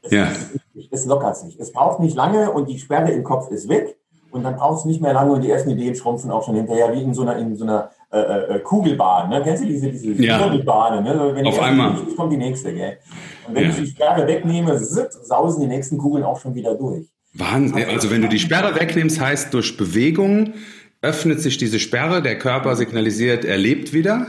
es, 0.00 0.10
ja. 0.10 0.26
es, 0.74 0.88
es 0.90 1.06
lockert 1.06 1.36
sich. 1.36 1.60
Es 1.60 1.72
braucht 1.72 2.00
nicht 2.00 2.16
lange 2.16 2.50
und 2.50 2.68
die 2.68 2.78
Sperre 2.78 3.12
im 3.12 3.22
Kopf 3.22 3.50
ist 3.50 3.68
weg. 3.68 3.96
Und 4.32 4.42
dann 4.44 4.56
brauchst 4.56 4.84
du 4.84 4.88
nicht 4.88 5.00
mehr 5.00 5.12
lange 5.12 5.32
und 5.32 5.42
die 5.42 5.50
ersten 5.50 5.70
Ideen 5.70 5.94
schrumpfen 5.94 6.30
auch 6.30 6.44
schon 6.44 6.56
hinterher, 6.56 6.92
wie 6.94 7.02
in 7.02 7.14
so 7.14 7.22
einer, 7.22 7.36
in 7.36 7.54
so 7.54 7.64
einer 7.64 7.90
äh, 8.10 8.18
äh, 8.18 8.58
Kugelbahn. 8.60 9.28
Ne? 9.30 9.42
Kennst 9.44 9.62
du 9.62 9.68
diese, 9.68 9.90
diese 9.90 10.14
ja. 10.22 10.38
Kugelbahn? 10.38 11.04
Ne? 11.04 11.32
Wenn 11.34 11.46
Auf 11.46 11.60
einmal. 11.60 11.94
Ist, 11.94 12.16
kommt 12.16 12.32
die 12.32 12.38
nächste. 12.38 12.74
Gell? 12.74 12.98
Und 13.46 13.54
wenn 13.54 13.64
ja. 13.64 13.70
ich 13.70 13.76
die 13.76 13.86
Sperre 13.86 14.26
wegnehme, 14.26 14.76
zip, 14.78 15.08
sausen 15.12 15.60
die 15.60 15.68
nächsten 15.68 15.98
Kugeln 15.98 16.24
auch 16.24 16.40
schon 16.40 16.54
wieder 16.54 16.74
durch. 16.74 17.06
Wahnsinn. 17.34 17.84
Also 17.88 18.10
wenn 18.10 18.22
du 18.22 18.28
die 18.28 18.38
Sperre 18.38 18.74
wegnimmst, 18.74 19.20
heißt 19.20 19.54
durch 19.54 19.76
Bewegung 19.76 20.54
öffnet 21.02 21.40
sich 21.40 21.58
diese 21.58 21.80
Sperre, 21.80 22.22
der 22.22 22.38
Körper 22.38 22.76
signalisiert, 22.76 23.44
er 23.44 23.58
lebt 23.58 23.92
wieder 23.92 24.28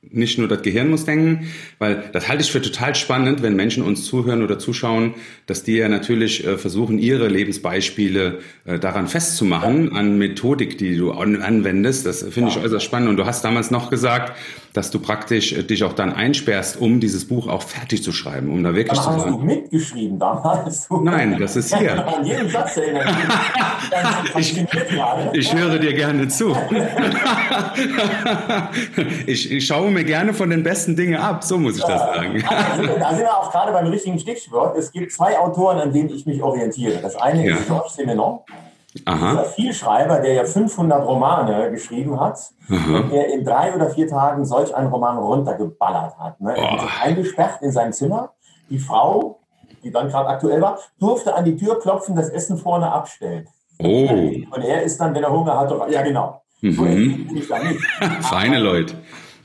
nicht 0.00 0.38
nur 0.38 0.46
das 0.46 0.62
Gehirn 0.62 0.90
muss 0.90 1.04
denken, 1.04 1.48
weil 1.78 2.04
das 2.12 2.28
halte 2.28 2.42
ich 2.42 2.52
für 2.52 2.62
total 2.62 2.94
spannend, 2.94 3.42
wenn 3.42 3.56
Menschen 3.56 3.82
uns 3.82 4.04
zuhören 4.04 4.42
oder 4.42 4.58
zuschauen, 4.58 5.14
dass 5.46 5.64
die 5.64 5.76
ja 5.76 5.88
natürlich 5.88 6.46
äh, 6.46 6.56
versuchen, 6.56 6.98
ihre 6.98 7.26
Lebensbeispiele 7.26 8.38
äh, 8.64 8.78
daran 8.78 9.08
festzumachen, 9.08 9.92
an 9.92 10.16
Methodik, 10.16 10.78
die 10.78 10.96
du 10.96 11.12
an, 11.12 11.42
anwendest. 11.42 12.06
Das 12.06 12.22
finde 12.22 12.50
ich 12.50 12.58
äußerst 12.58 12.84
spannend. 12.84 13.08
Und 13.08 13.16
du 13.16 13.26
hast 13.26 13.44
damals 13.44 13.70
noch 13.70 13.90
gesagt, 13.90 14.36
dass 14.72 14.90
du 14.90 15.00
praktisch 15.00 15.52
äh, 15.52 15.62
dich 15.62 15.84
auch 15.84 15.92
dann 15.92 16.12
einsperrst, 16.12 16.80
um 16.80 17.00
dieses 17.00 17.26
Buch 17.26 17.48
auch 17.48 17.62
fertig 17.62 18.02
zu 18.02 18.12
schreiben, 18.12 18.50
um 18.50 18.62
da 18.62 18.74
wirklich 18.74 18.98
Aber 18.98 19.14
zu 19.14 19.20
sagen. 19.20 19.32
Hast 19.32 19.40
du 19.40 19.44
mitgeschrieben 19.44 20.18
damals? 20.18 20.88
Nein, 21.02 21.36
das 21.38 21.56
ist 21.56 21.76
hier. 21.76 22.06
An 22.16 22.24
jedem 22.24 22.48
Satz 22.48 22.76
erinnern. 22.76 23.06
ich, 24.36 24.56
ich 25.32 25.54
höre 25.54 25.78
dir 25.78 25.94
gerne 25.94 26.28
zu. 26.28 26.56
ich, 29.26 29.50
ich 29.50 29.66
schaue 29.66 29.90
mir 29.90 30.04
gerne 30.04 30.34
von 30.34 30.50
den 30.50 30.62
besten 30.62 30.96
Dingen 30.96 31.16
ab, 31.16 31.44
so 31.44 31.58
muss 31.58 31.76
ich 31.76 31.84
das 31.84 32.00
sagen. 32.00 32.42
da 32.98 33.10
sind 33.10 33.20
wir 33.20 33.36
auch 33.36 33.50
gerade 33.50 33.72
beim 33.72 33.86
richtigen 33.86 34.18
Stichwort. 34.18 34.76
Es 34.76 34.92
gibt 34.92 35.12
zwei 35.12 35.38
Autoren, 35.38 35.78
an 35.78 35.92
denen 35.92 36.10
ich 36.10 36.26
mich 36.26 36.42
orientiere. 36.42 36.98
Das 37.00 37.16
eine 37.16 37.46
ja. 37.46 37.56
ist 37.56 37.66
Georges 37.66 37.94
Simenon. 37.94 38.40
Aha. 39.06 39.30
Dieser 39.30 39.44
Vielschreiber, 39.44 40.20
der 40.20 40.32
ja 40.34 40.44
500 40.44 41.06
Romane 41.06 41.70
geschrieben 41.70 42.20
hat, 42.20 42.38
und 42.68 43.10
der 43.10 43.32
in 43.32 43.44
drei 43.44 43.74
oder 43.74 43.90
vier 43.90 44.08
Tagen 44.08 44.44
solch 44.44 44.74
einen 44.74 44.88
Roman 44.88 45.18
runtergeballert 45.18 46.18
hat. 46.18 46.40
Ne? 46.40 46.56
Er 46.56 46.70
hat 46.72 46.88
eingesperrt 47.02 47.62
in 47.62 47.72
seinem 47.72 47.92
Zimmer. 47.92 48.32
Die 48.68 48.78
Frau, 48.78 49.40
die 49.82 49.90
dann 49.90 50.08
gerade 50.08 50.28
aktuell 50.28 50.60
war, 50.60 50.78
durfte 50.98 51.34
an 51.34 51.44
die 51.44 51.56
Tür 51.56 51.80
klopfen, 51.80 52.14
das 52.14 52.28
Essen 52.28 52.58
vorne 52.58 52.92
abstellen. 52.92 53.48
Oh. 53.78 53.86
Und 53.86 54.62
er 54.62 54.82
ist 54.82 55.00
dann, 55.00 55.14
wenn 55.14 55.22
er 55.22 55.32
Hunger 55.32 55.58
hatte, 55.58 55.80
ja 55.90 56.02
genau. 56.02 56.42
Mhm. 56.60 56.72
So 57.28 57.34
ich 57.36 57.48
da 57.48 57.58
nicht. 57.58 57.80
Feine 58.20 58.58
Leute. 58.58 58.94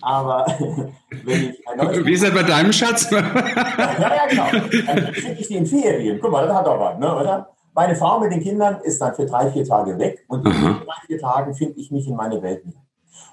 Aber 0.02 0.46
wenn 1.24 1.50
ich 1.50 1.68
ein 1.68 1.78
neues 1.78 2.06
Wie 2.06 2.14
ist 2.14 2.24
das 2.24 2.34
bei 2.34 2.44
deinem 2.44 2.74
Schatz? 2.74 3.10
ja, 3.12 3.20
ja, 3.20 4.28
genau. 4.28 4.48
Dann 4.86 5.14
schicke 5.14 5.40
ich 5.40 5.48
die 5.48 5.56
in 5.56 5.66
Ferien. 5.66 6.20
Guck 6.22 6.32
mal, 6.32 6.46
das 6.46 6.58
hat 6.58 6.68
doch 6.68 6.80
was, 6.80 7.00
ne, 7.00 7.16
oder? 7.16 7.53
Meine 7.74 7.96
Frau 7.96 8.20
mit 8.20 8.32
den 8.32 8.42
Kindern 8.42 8.82
ist 8.84 9.02
dann 9.02 9.16
für 9.16 9.26
drei, 9.26 9.52
vier 9.52 9.66
Tage 9.66 9.98
weg 9.98 10.24
und 10.28 10.46
in 10.46 10.52
diesen 10.52 10.74
drei, 10.86 11.06
vier 11.08 11.20
Tagen 11.20 11.54
finde 11.56 11.80
ich 11.80 11.92
mich 11.92 12.08
in 12.08 12.16
meine 12.16 12.42
Welt 12.42 12.66
wieder. 12.66 12.80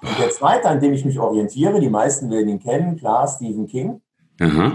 Und 0.01 0.19
der 0.19 0.31
zweite, 0.31 0.67
an 0.67 0.79
dem 0.79 0.93
ich 0.93 1.05
mich 1.05 1.19
orientiere, 1.19 1.79
die 1.79 1.89
meisten 1.89 2.29
werden 2.31 2.49
ihn 2.49 2.59
kennen, 2.59 2.97
klar, 2.97 3.27
Stephen 3.27 3.67
King, 3.67 4.01
Aha. 4.39 4.71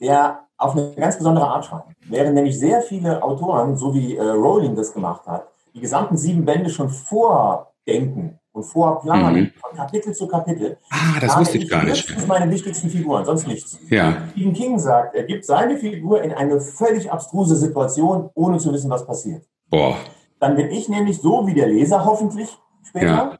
der 0.00 0.40
auf 0.56 0.74
eine 0.74 0.94
ganz 0.94 1.18
besondere 1.18 1.46
Art 1.46 1.66
schreibt. 1.66 1.94
Während 2.08 2.34
nämlich 2.34 2.58
sehr 2.58 2.80
viele 2.80 3.22
Autoren, 3.22 3.76
so 3.76 3.94
wie 3.94 4.16
äh, 4.16 4.22
Rowling 4.22 4.74
das 4.74 4.92
gemacht 4.92 5.26
hat, 5.26 5.48
die 5.74 5.80
gesamten 5.80 6.16
sieben 6.16 6.44
Bände 6.44 6.70
schon 6.70 6.88
vordenken 6.88 8.38
und 8.58 8.64
vorplanen, 8.64 9.44
mhm. 9.44 9.52
von 9.60 9.76
Kapitel 9.76 10.12
zu 10.14 10.26
Kapitel. 10.28 10.76
Ah, 10.90 11.18
das 11.20 11.38
wusste 11.38 11.58
ich, 11.58 11.68
gar 11.68 11.84
nicht. 11.84 12.08
Das 12.10 12.16
sind 12.16 12.28
meine 12.28 12.50
wichtigsten 12.50 12.90
Figuren, 12.90 13.24
sonst 13.24 13.46
nichts. 13.46 13.78
Ja. 13.88 14.22
Stephen 14.32 14.52
King 14.52 14.78
sagt, 14.78 15.14
er 15.14 15.24
gibt 15.24 15.44
seine 15.44 15.76
Figur 15.76 16.22
in 16.22 16.32
eine 16.32 16.60
völlig 16.60 17.10
abstruse 17.10 17.56
Situation, 17.56 18.30
ohne 18.34 18.58
zu 18.58 18.72
wissen, 18.72 18.90
was 18.90 19.06
passiert. 19.06 19.44
Boah. 19.70 19.96
Dann 20.40 20.54
bin 20.54 20.70
ich 20.70 20.88
nämlich 20.88 21.18
so 21.18 21.46
wie 21.46 21.54
der 21.54 21.66
Leser 21.66 22.04
hoffentlich 22.04 22.48
später, 22.84 23.06
ja 23.06 23.38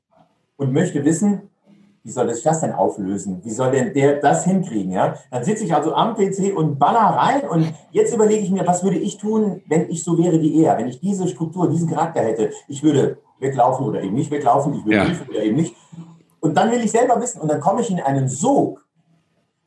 und 0.59 0.73
möchte 0.73 1.05
wissen, 1.05 1.49
wie 2.05 2.11
soll 2.11 2.31
ich 2.31 2.43
das 2.43 2.61
denn 2.61 2.73
auflösen? 2.73 3.41
Wie 3.45 3.51
soll 3.51 3.71
denn 3.71 3.93
der 3.95 4.17
das 4.17 4.45
hinkriegen? 4.45 4.93
Ja? 4.93 5.15
Dann 5.31 5.45
sitze 5.45 5.65
ich 5.65 5.75
also 5.75 5.95
am 5.95 6.15
PC 6.15 6.57
und 6.57 6.79
baller 6.79 7.17
rein 7.17 7.49
und 7.49 7.73
jetzt 7.93 8.15
überlege 8.15 8.43
ich 8.43 8.51
mir, 8.51 8.67
was 8.67 8.83
würde 8.83 8.99
ich 8.99 9.19
tun, 9.19 9.63
wenn 9.67 9.89
ich 9.91 10.05
so 10.05 10.19
wäre 10.19 10.41
wie 10.41 10.63
er, 10.63 10.77
wenn 10.79 10.89
ich 10.89 11.01
diese 11.01 11.29
Struktur, 11.29 11.71
diesen 11.71 11.89
Charakter 11.89 12.21
hätte. 12.21 12.51
Ich 12.67 12.83
würde 12.83 13.19
weglaufen 13.41 13.87
oder 13.87 14.03
eben 14.03 14.15
nicht 14.15 14.31
weglaufen, 14.31 14.75
ich 14.75 14.85
würde 14.85 14.97
ja. 14.97 15.05
helfen 15.05 15.29
oder 15.29 15.43
eben 15.43 15.57
nicht. 15.57 15.75
Und 16.41 16.57
dann 16.57 16.71
will 16.71 16.81
ich 16.81 16.91
selber 16.91 17.21
wissen 17.21 17.41
und 17.41 17.49
dann 17.49 17.61
komme 17.61 17.81
ich 17.81 17.91
in 17.91 18.01
einen 18.01 18.29
Sog, 18.29 18.85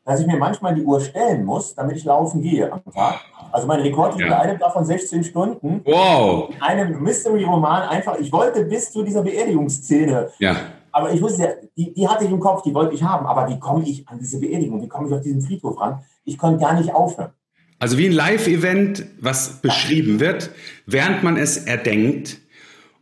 dass 0.05 0.19
ich 0.19 0.27
mir 0.27 0.37
manchmal 0.37 0.73
die 0.73 0.83
Uhr 0.83 0.99
stellen 0.99 1.45
muss, 1.45 1.75
damit 1.75 1.97
ich 1.97 2.05
laufen 2.05 2.41
gehe 2.41 2.71
am 2.71 2.81
Tag. 2.93 3.21
Also 3.51 3.67
mein 3.67 3.81
Rekord 3.81 4.15
liegt 4.15 4.29
ja. 4.29 4.37
bei 4.37 4.41
einem 4.41 4.57
davon 4.57 4.85
16 4.85 5.23
Stunden. 5.23 5.81
Wow. 5.85 6.49
In 6.49 6.61
einem 6.61 7.03
Mystery-Roman 7.03 7.83
einfach, 7.89 8.17
ich 8.17 8.31
wollte 8.31 8.63
bis 8.65 8.91
zu 8.91 9.03
dieser 9.03 9.21
Beerdigungsszene 9.21 10.29
ja 10.39 10.55
aber 10.91 11.13
ich 11.13 11.21
wusste 11.21 11.43
ja, 11.43 11.49
die, 11.77 11.93
die 11.93 12.07
hatte 12.07 12.25
ich 12.25 12.31
im 12.31 12.39
Kopf, 12.39 12.63
die 12.63 12.73
wollte 12.73 12.95
ich 12.95 13.03
haben. 13.03 13.25
Aber 13.25 13.49
wie 13.49 13.59
komme 13.59 13.87
ich 13.87 14.07
an 14.07 14.19
diese 14.19 14.39
Beerdigung? 14.39 14.81
Wie 14.81 14.87
komme 14.87 15.07
ich 15.07 15.13
auf 15.13 15.21
diesen 15.21 15.41
Friedhof 15.41 15.79
ran? 15.79 16.03
Ich 16.25 16.37
konnte 16.37 16.59
gar 16.59 16.73
nicht 16.73 16.93
aufhören. 16.93 17.31
Also 17.79 17.97
wie 17.97 18.07
ein 18.07 18.11
Live-Event, 18.11 19.05
was 19.19 19.61
beschrieben 19.61 20.19
wird, 20.19 20.51
während 20.85 21.23
man 21.23 21.37
es 21.37 21.57
erdenkt. 21.57 22.39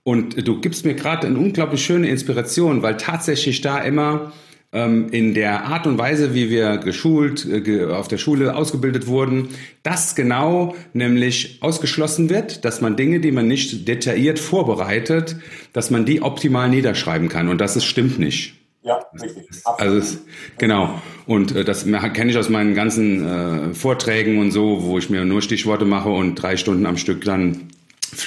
Und 0.10 0.48
du 0.48 0.60
gibst 0.60 0.86
mir 0.86 0.96
gerade 0.96 1.28
eine 1.28 1.38
unglaublich 1.38 1.86
schöne 1.86 2.10
Inspiration, 2.10 2.82
weil 2.82 2.98
tatsächlich 2.98 3.62
da 3.62 3.78
immer 3.78 4.34
ähm, 4.74 5.10
in 5.12 5.36
der 5.36 5.66
Art 5.66 5.86
und 5.86 6.00
Weise, 6.00 6.34
wie 6.34 6.50
wir 6.50 6.78
geschult, 6.78 7.46
äh, 7.46 7.86
auf 7.86 8.08
der 8.08 8.18
Schule 8.18 8.56
ausgebildet 8.56 9.06
wurden, 9.06 9.50
das 9.84 10.16
genau 10.16 10.76
nämlich 10.94 11.60
ausgeschlossen 11.62 12.32
wird, 12.32 12.66
dass 12.66 12.82
man 12.82 12.96
Dinge, 12.96 13.20
die 13.20 13.32
man 13.32 13.48
nicht 13.48 13.88
detailliert 13.88 14.40
vorbereitet, 14.40 15.36
dass 15.74 15.92
man 15.92 16.06
die 16.06 16.24
optimal 16.24 16.70
niederschreiben 16.70 17.30
kann. 17.30 17.48
Und 17.48 17.62
das 17.62 17.76
ist, 17.76 17.86
stimmt 17.86 18.18
nicht. 18.18 18.56
Ja, 18.82 19.00
richtig. 19.22 19.44
Also 19.78 19.98
es, 19.98 20.24
genau. 20.58 21.00
Und 21.28 21.56
äh, 21.56 21.64
das 21.64 21.86
kenne 21.86 22.32
ich 22.32 22.38
aus 22.40 22.50
meinen 22.50 22.74
ganzen 22.74 23.28
äh, 23.28 23.74
Vorträgen 23.76 24.40
und 24.40 24.50
so, 24.50 24.86
wo 24.86 24.98
ich 24.98 25.12
mir 25.12 25.24
nur 25.24 25.44
Stichworte 25.44 25.86
mache 25.86 26.10
und 26.10 26.34
drei 26.34 26.58
Stunden 26.58 26.88
am 26.88 26.98
Stück 26.98 27.24
dann 27.24 27.70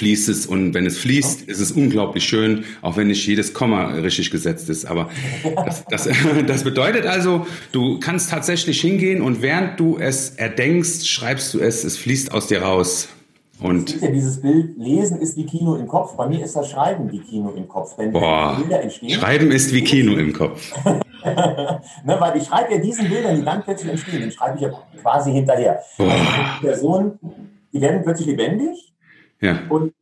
fließt 0.03 0.27
es 0.27 0.45
und 0.45 0.73
wenn 0.73 0.85
es 0.85 0.97
fließt, 0.97 1.43
ist 1.43 1.61
es 1.61 1.71
unglaublich 1.71 2.25
schön, 2.25 2.65
auch 2.81 2.97
wenn 2.97 3.07
nicht 3.07 3.25
jedes 3.25 3.53
Komma 3.53 3.85
richtig 3.85 4.31
gesetzt 4.31 4.69
ist. 4.69 4.83
Aber 4.83 5.09
das, 5.65 5.85
das, 5.85 6.09
das 6.47 6.65
bedeutet 6.65 7.05
also, 7.05 7.47
du 7.71 8.01
kannst 8.01 8.29
tatsächlich 8.29 8.81
hingehen 8.81 9.21
und 9.21 9.41
während 9.41 9.79
du 9.79 9.97
es 9.97 10.31
erdenkst, 10.31 11.07
schreibst 11.07 11.53
du 11.53 11.61
es, 11.61 11.85
es 11.85 11.95
fließt 11.97 12.33
aus 12.33 12.47
dir 12.47 12.63
raus. 12.63 13.07
Und 13.61 14.01
ja 14.01 14.09
dieses 14.09 14.41
Bild, 14.41 14.77
Lesen 14.77 15.21
ist 15.21 15.37
wie 15.37 15.45
Kino 15.45 15.75
im 15.75 15.87
Kopf. 15.87 16.17
Bei 16.17 16.27
mir 16.27 16.43
ist 16.43 16.53
das 16.53 16.69
Schreiben 16.69 17.09
wie 17.09 17.19
Kino 17.19 17.53
im 17.55 17.69
Kopf. 17.69 17.97
Wenn 17.97 18.11
Boah, 18.11 18.57
Bilder 18.59 18.81
entstehen, 18.81 19.11
Schreiben 19.11 19.51
ist 19.51 19.73
wie 19.73 19.85
Kino 19.85 20.17
im 20.17 20.33
Kopf. 20.33 20.73
ne, 21.23 22.17
weil 22.19 22.35
ich 22.35 22.43
schreibe 22.43 22.73
ja 22.73 22.77
diesen 22.79 23.07
Bildern, 23.07 23.37
die 23.37 23.45
dann 23.45 23.63
plötzlich 23.63 23.89
entstehen, 23.89 24.19
den 24.19 24.31
schreibe 24.31 24.57
ich 24.57 24.63
ja 24.63 24.71
quasi 25.01 25.31
hinterher. 25.31 25.81
Boah. 25.97 26.11
Also 26.11 26.25
die 26.25 26.65
Personen, 26.65 27.19
die 27.71 27.79
werden 27.79 28.01
plötzlich 28.03 28.27
lebendig 28.27 28.92
ja. 29.43 29.59
und 29.69 29.93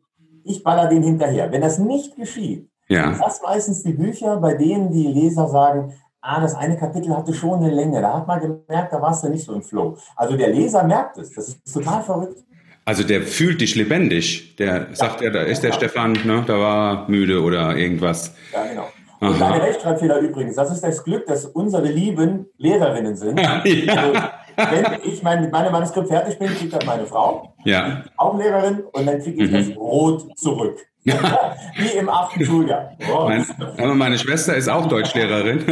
ich 0.44 0.64
baller 0.64 0.88
den 0.88 1.04
hinterher. 1.04 1.52
Wenn 1.52 1.62
das 1.62 1.78
nicht 1.78 2.16
geschieht, 2.16 2.70
ja. 2.88 3.12
sind 3.12 3.22
das 3.22 3.42
meistens 3.42 3.84
die 3.84 3.94
Bücher, 3.94 4.38
bei 4.38 4.54
denen 4.54 4.92
die 4.92 5.08
Leser 5.08 5.48
sagen, 5.48 5.94
ah, 6.22 6.40
das 6.42 6.56
eine 6.56 6.78
Kapitel 6.78 7.16
hatte 7.16 7.34
schon 7.34 7.60
eine 7.60 7.74
Länge. 7.74 8.02
Da 8.02 8.18
hat 8.18 8.28
man 8.28 8.40
gemerkt, 8.40 8.94
da 8.94 9.02
warst 9.02 9.24
du 9.24 9.30
nicht 9.30 9.46
so 9.46 9.54
im 9.54 9.64
Flow. 9.64 9.98
Also 10.16 10.38
der 10.38 10.50
Leser 10.50 10.84
merkt 10.84 11.18
es. 11.18 11.34
Das 11.34 11.50
ist 11.50 11.74
total 11.74 12.04
verrückt. 12.04 12.44
Also 12.86 13.04
der 13.04 13.22
fühlt 13.22 13.62
dich 13.62 13.76
lebendig. 13.76 14.56
Der 14.56 14.88
ja, 14.90 14.96
sagt 14.96 15.22
ja, 15.22 15.30
da 15.30 15.42
ist 15.42 15.62
der 15.62 15.74
Stefan, 15.74 16.14
ne, 16.26 16.44
da 16.46 16.60
war 16.60 17.10
müde 17.10 17.42
oder 17.42 17.76
irgendwas. 17.76 18.34
Ja, 18.54 18.66
genau. 18.66 18.88
Und 19.20 19.40
deine 19.40 19.62
Rechtschreibfehler 19.62 20.18
übrigens, 20.18 20.56
das 20.56 20.72
ist 20.72 20.84
das 20.84 21.04
Glück, 21.04 21.28
dass 21.28 21.46
unsere 21.46 21.88
lieben 21.88 22.48
Lehrerinnen 22.58 23.16
sind. 23.16 23.40
Ja. 23.40 23.62
Also, 23.62 24.20
wenn 24.56 25.00
ich 25.04 25.24
mein, 25.24 25.42
mit 25.42 25.52
meinem 25.52 25.72
Manuskript 25.72 26.08
fertig 26.08 26.38
bin, 26.40 26.48
kriegt 26.50 26.74
dann 26.74 26.86
meine 26.86 27.06
Frau, 27.06 27.54
ja. 27.66 28.04
auch 28.18 28.38
Lehrerin, 28.38 28.84
und 28.92 29.06
dann 29.06 29.22
kriege 29.22 29.44
ich 29.44 29.52
mhm. 29.52 29.56
das 29.56 29.78
Rot 29.78 30.38
zurück. 30.38 30.78
Ja. 31.04 31.16
Wie 31.78 31.98
im 31.98 32.10
achten 32.10 32.46
Schuljahr. 32.46 32.96
Oh. 33.12 33.28
Mein, 33.28 33.98
meine 33.98 34.20
Schwester 34.20 34.56
ist 34.56 34.70
auch 34.70 34.88
Deutschlehrerin. 34.88 35.64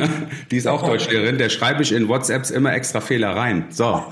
Die 0.50 0.58
ist 0.58 0.68
auch 0.68 0.82
Deutschlehrerin. 0.82 1.38
Der 1.38 1.50
schreibe 1.50 1.84
ich 1.84 1.92
in 1.92 2.08
WhatsApps 2.08 2.50
immer 2.50 2.74
extra 2.74 3.00
Fehler 3.00 3.36
rein. 3.36 3.65
So. 3.70 3.84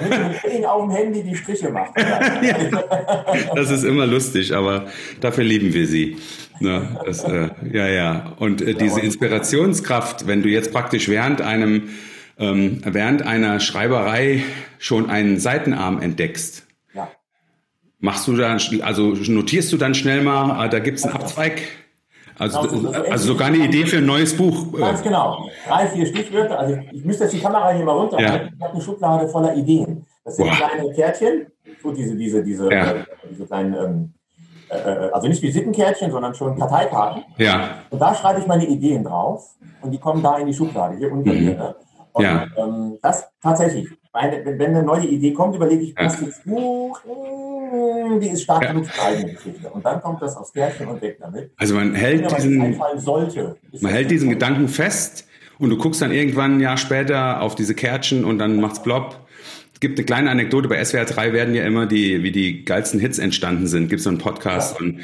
Damit 0.00 0.66
auf 0.66 0.82
dem 0.82 0.90
Handy 0.90 1.22
die 1.22 1.36
Striche 1.36 1.70
macht. 1.70 1.92
das 3.54 3.70
ist 3.70 3.84
immer 3.84 4.06
lustig, 4.06 4.52
aber 4.52 4.86
dafür 5.20 5.44
lieben 5.44 5.72
wir 5.72 5.86
sie. 5.86 6.16
Ne, 6.58 7.00
das, 7.06 7.24
äh, 7.24 7.48
ja, 7.72 7.86
ja. 7.86 8.32
Und 8.38 8.60
äh, 8.60 8.74
diese 8.74 9.00
Inspirationskraft, 9.00 10.26
wenn 10.26 10.42
du 10.42 10.48
jetzt 10.50 10.72
praktisch 10.72 11.08
während 11.08 11.40
einem 11.40 11.88
ähm, 12.40 12.80
während 12.84 13.22
einer 13.22 13.60
Schreiberei 13.60 14.42
schon 14.78 15.08
einen 15.08 15.38
Seitenarm 15.38 16.02
entdeckst, 16.02 16.66
Machst 18.02 18.26
du 18.26 18.34
dann, 18.34 18.58
also 18.80 19.12
notierst 19.28 19.70
du 19.72 19.76
dann 19.76 19.94
schnell 19.94 20.22
mal, 20.22 20.52
ah, 20.52 20.68
da 20.68 20.78
gibt 20.78 20.98
es 20.98 21.04
einen 21.04 21.14
Abzweig? 21.14 21.60
Also, 22.38 22.60
also, 22.60 22.88
also 22.88 23.26
sogar 23.26 23.48
eine 23.48 23.58
Idee 23.58 23.84
für 23.84 23.98
ein 23.98 24.06
neues 24.06 24.34
Buch. 24.34 24.72
Ganz 24.72 25.02
genau. 25.02 25.50
Drei, 25.68 25.86
vier 25.88 26.06
Stichwörter. 26.06 26.58
Also 26.58 26.78
ich 26.90 27.04
müsste 27.04 27.24
jetzt 27.24 27.34
die 27.34 27.40
Kamera 27.40 27.70
hier 27.72 27.84
mal 27.84 27.92
runterhalten. 27.92 28.46
Ja. 28.46 28.52
Ich 28.56 28.62
habe 28.62 28.72
eine 28.72 28.82
Schublade 28.82 29.28
voller 29.28 29.54
Ideen. 29.54 30.06
Das 30.24 30.36
sind 30.36 30.46
Boah. 30.46 30.56
kleine 30.56 30.90
Kärtchen, 30.94 31.46
so 31.82 31.92
diese, 31.92 32.16
diese, 32.16 32.42
diese, 32.42 32.72
ja. 32.72 32.92
äh, 32.92 33.04
diese 33.30 33.44
kleinen, 33.44 33.74
ähm, 33.74 34.14
äh, 34.70 34.76
äh, 34.76 35.10
also 35.12 35.28
nicht 35.28 35.42
Visitenkärtchen, 35.42 36.10
sondern 36.10 36.34
schon 36.34 36.58
Karteikarten. 36.58 37.24
Ja. 37.36 37.82
Und 37.90 38.00
da 38.00 38.14
schreibe 38.14 38.40
ich 38.40 38.46
meine 38.46 38.64
Ideen 38.64 39.04
drauf 39.04 39.56
und 39.82 39.90
die 39.90 39.98
kommen 39.98 40.22
da 40.22 40.38
in 40.38 40.46
die 40.46 40.54
Schublade, 40.54 40.96
hier 40.96 41.12
unter 41.12 41.34
mhm. 41.34 41.44
mir. 41.44 41.54
Ne? 41.54 41.74
Und, 42.12 42.24
ja. 42.24 42.46
ähm, 42.56 42.98
das 43.02 43.28
tatsächlich. 43.42 43.88
Meine, 44.12 44.44
wenn, 44.44 44.58
wenn, 44.58 44.70
eine 44.70 44.82
neue 44.82 45.06
Idee 45.06 45.32
kommt, 45.32 45.54
überlege 45.54 45.82
ich, 45.84 45.94
was 45.96 46.20
ja. 46.20 46.26
Buch, 46.44 47.00
mh, 47.04 48.18
die 48.18 48.28
ist 48.28 48.42
stark 48.42 48.66
genug 48.66 48.86
für 48.86 49.02
eigene 49.02 49.34
Geschichte. 49.34 49.70
Und 49.70 49.84
dann 49.84 50.00
kommt 50.00 50.20
das 50.20 50.36
aufs 50.36 50.52
Kärtchen 50.52 50.88
und 50.88 51.00
weg 51.00 51.18
damit. 51.20 51.52
Also 51.56 51.76
man 51.76 51.94
hält 51.94 52.22
ja, 52.22 52.36
diesen, 52.36 52.80
sollte, 52.96 53.56
man 53.80 53.92
hält 53.92 54.10
diesen 54.10 54.30
Gedanken 54.30 54.66
fest 54.66 55.28
und 55.60 55.70
du 55.70 55.76
guckst 55.76 56.02
dann 56.02 56.10
irgendwann 56.10 56.56
ein 56.56 56.60
Jahr 56.60 56.76
später 56.76 57.40
auf 57.40 57.54
diese 57.54 57.74
Kärtchen 57.74 58.24
und 58.24 58.38
dann 58.38 58.60
macht's 58.60 58.82
plopp. 58.82 59.20
Es 59.72 59.80
gibt 59.80 59.98
eine 59.98 60.04
kleine 60.04 60.30
Anekdote, 60.30 60.68
bei 60.68 60.84
SWR 60.84 61.04
3 61.04 61.32
werden 61.32 61.54
ja 61.54 61.64
immer 61.64 61.86
die, 61.86 62.22
wie 62.22 62.32
die 62.32 62.64
geilsten 62.64 62.98
Hits 62.98 63.18
entstanden 63.18 63.66
sind. 63.66 63.88
Gibt 63.88 64.02
so 64.02 64.10
einen 64.10 64.18
Podcast 64.18 64.78
ja. 64.78 64.84
und 64.84 65.00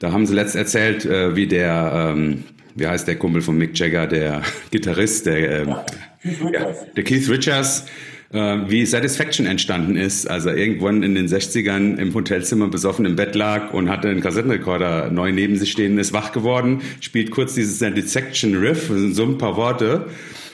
da 0.00 0.12
haben 0.12 0.26
sie 0.26 0.34
letzt 0.34 0.54
erzählt, 0.54 1.04
äh, 1.04 1.34
wie 1.34 1.46
der, 1.46 2.12
ähm, 2.14 2.44
wie 2.74 2.86
heißt 2.86 3.08
der 3.08 3.16
Kumpel 3.16 3.40
von 3.40 3.56
Mick 3.56 3.78
Jagger, 3.78 4.06
der 4.06 4.42
Gitarrist, 4.70 5.26
der, 5.26 5.62
ähm, 5.62 5.68
ja. 5.70 5.84
Ja, 6.22 6.74
der 6.96 7.04
Keith 7.04 7.28
Richards, 7.28 7.86
äh, 8.32 8.38
wie 8.68 8.86
Satisfaction 8.86 9.46
entstanden 9.46 9.96
ist. 9.96 10.28
Also 10.28 10.50
irgendwann 10.50 11.02
in 11.02 11.14
den 11.14 11.26
60ern 11.26 11.96
im 11.98 12.14
Hotelzimmer 12.14 12.68
besoffen 12.68 13.04
im 13.06 13.16
Bett 13.16 13.34
lag 13.34 13.72
und 13.72 13.88
hatte 13.88 14.08
einen 14.08 14.20
Kassettenrekorder 14.20 15.10
neu 15.10 15.32
neben 15.32 15.56
sich 15.56 15.72
stehen, 15.72 15.98
ist 15.98 16.12
wach 16.12 16.32
geworden, 16.32 16.82
spielt 17.00 17.30
kurz 17.30 17.54
dieses 17.54 17.78
Satisfaction 17.78 18.56
Riff, 18.56 18.90
so 19.12 19.24
ein 19.24 19.38
paar 19.38 19.56
Worte 19.56 20.06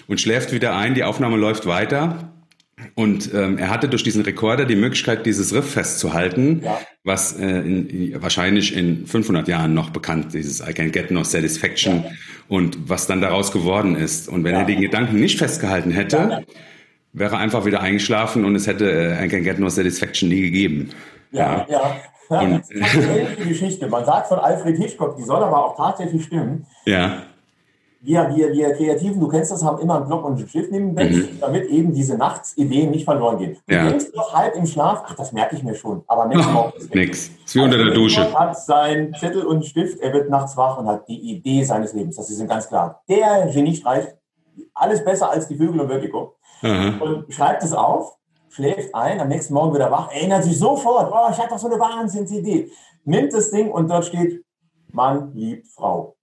und 0.07 0.21
schläft 0.21 0.53
wieder 0.53 0.77
ein, 0.77 0.95
die 0.95 1.05
Aufnahme 1.05 1.37
läuft 1.37 1.67
weiter. 1.67 2.33
Und 2.97 3.35
ähm, 3.35 3.59
er 3.59 3.69
hatte 3.69 3.91
durch 3.91 4.05
diesen 4.05 4.23
Rekorder 4.23 4.65
die 4.65 4.75
Möglichkeit, 4.75 5.27
dieses 5.27 5.53
Riff 5.53 5.71
festzuhalten, 5.71 6.63
ja. 6.65 6.81
was 7.05 7.39
äh, 7.39 7.45
in, 7.45 8.23
wahrscheinlich 8.23 8.75
in 8.75 9.07
500 9.07 9.47
Jahren 9.49 9.75
noch 9.75 9.91
bekannt, 9.91 10.33
dieses 10.33 10.67
I 10.67 10.73
can 10.73 10.91
get 10.91 11.11
no 11.11 11.23
satisfaction 11.23 12.05
ja. 12.05 12.11
und 12.49 12.89
was 12.89 13.07
dann 13.07 13.21
daraus 13.21 13.53
geworden 13.53 13.97
ist. 13.97 14.31
Und 14.31 14.45
wenn 14.45 14.55
ja. 14.55 14.61
er 14.61 14.65
den 14.65 14.81
Gedanken 14.81 15.21
nicht 15.21 15.37
festgehalten 15.37 15.91
hätte, 15.91 16.47
wäre 17.13 17.37
einfach 17.37 17.67
wieder 17.67 17.83
eingeschlafen 17.83 18.47
und 18.47 18.57
es 18.57 18.67
hätte 18.67 18.91
äh, 18.91 19.27
I 19.27 19.29
can 19.29 19.45
get 19.45 19.59
no 19.59 19.69
satisfaction 19.69 20.31
nie 20.31 20.41
gegeben. 20.41 20.89
Ja, 21.33 21.67
ja. 21.69 21.97
ja. 22.31 22.41
Und, 22.41 22.63
das 22.81 22.95
ist 22.95 23.09
eine 23.09 23.47
Geschichte. 23.47 23.89
Man 23.89 24.07
sagt 24.07 24.29
von 24.29 24.39
Alfred 24.39 24.79
Hitchcock, 24.79 25.19
die 25.19 25.23
soll 25.23 25.43
aber 25.43 25.67
auch 25.67 25.77
tatsächlich 25.77 26.25
stimmen. 26.25 26.65
Ja 26.87 27.25
wir, 28.01 28.35
wir, 28.35 28.53
wir 28.53 28.73
Kreativen, 28.75 29.21
du 29.21 29.29
kennst 29.29 29.51
das, 29.51 29.65
haben 29.65 29.81
immer 29.81 29.97
einen 29.97 30.07
Block 30.07 30.25
und 30.25 30.37
einen 30.37 30.49
Stift 30.49 30.71
neben 30.71 30.95
dem 30.95 31.13
mhm. 31.13 31.41
damit 31.41 31.69
eben 31.69 31.93
diese 31.93 32.17
Nachtsideen 32.17 32.91
nicht 32.91 33.05
verloren 33.05 33.39
gehen. 33.39 33.57
Du 33.67 33.75
ja. 33.75 33.89
denkst 33.89 34.07
doch 34.15 34.33
halb 34.33 34.55
im 34.55 34.67
Schlaf, 34.67 35.03
ach, 35.07 35.15
das 35.15 35.33
merke 35.33 35.57
ich 35.57 35.63
mir 35.63 35.75
schon, 35.75 36.03
aber 36.07 36.27
merkst 36.27 36.49
oh, 36.55 36.73
Nix. 36.93 37.31
Ist 37.45 37.55
wie 37.55 37.61
unter 37.61 37.77
der 37.77 37.87
also, 37.87 38.01
Dusche. 38.01 38.21
Er 38.21 38.39
hat 38.39 38.59
seinen 38.59 39.15
Zettel 39.15 39.45
und 39.45 39.65
Stift, 39.67 40.01
er 40.01 40.13
wird 40.13 40.31
nachts 40.31 40.57
wach 40.57 40.79
und 40.79 40.87
hat 40.87 41.09
die 41.09 41.19
Idee 41.19 41.65
seines 41.65 41.95
Lebens. 41.95 42.17
Das 42.17 42.31
ist 42.31 42.41
ihm 42.41 42.49
ganz 42.49 42.69
klar. 42.69 43.03
Der 43.09 43.51
Geniestreich, 43.53 44.07
alles 44.75 45.05
besser 45.05 45.31
als 45.31 45.49
die 45.49 45.57
Vögel 45.57 45.81
und 45.81 45.89
Vertigo. 45.89 46.37
Mhm. 46.63 47.01
Und 47.01 47.33
schreibt 47.33 47.63
es 47.63 47.73
auf, 47.73 48.17
schläft 48.51 48.95
ein, 48.95 49.21
am 49.21 49.29
nächsten 49.29 49.55
Morgen 49.55 49.75
wieder 49.75 49.91
wach, 49.91 50.11
erinnert 50.13 50.45
sich 50.45 50.59
sofort, 50.59 51.13
oh, 51.13 51.31
ich 51.31 51.39
hatte 51.39 51.51
doch 51.51 51.59
so 51.59 51.67
eine 51.67 51.79
Wahnsinnsidee. 51.79 52.71
Nimmt 53.05 53.33
das 53.33 53.51
Ding 53.51 53.71
und 53.71 53.91
dort 53.91 54.07
steht, 54.07 54.45
Mann 54.93 55.33
liebt 55.35 55.67
Frau. 55.69 56.17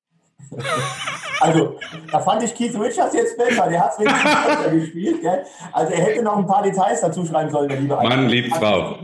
Also, 1.40 1.78
da 2.12 2.20
fand 2.20 2.44
ich 2.44 2.54
Keith 2.56 2.78
Richards 2.80 3.14
jetzt 3.14 3.38
besser. 3.38 3.68
Der 3.70 3.80
hat 3.80 3.94
es 3.94 4.00
wenigstens 4.00 4.72
gespielt. 4.72 5.22
Gell? 5.22 5.44
Also, 5.72 5.94
er 5.94 6.04
hätte 6.04 6.24
noch 6.24 6.38
ein 6.38 6.46
paar 6.48 6.64
Details 6.64 7.02
dazu 7.02 7.26
schreiben 7.26 7.50
sollen, 7.50 7.70
der 7.70 7.80
liebe 7.80 7.96
Mann 7.96 8.28
liebt 8.28 8.56
Frau. 8.56 8.98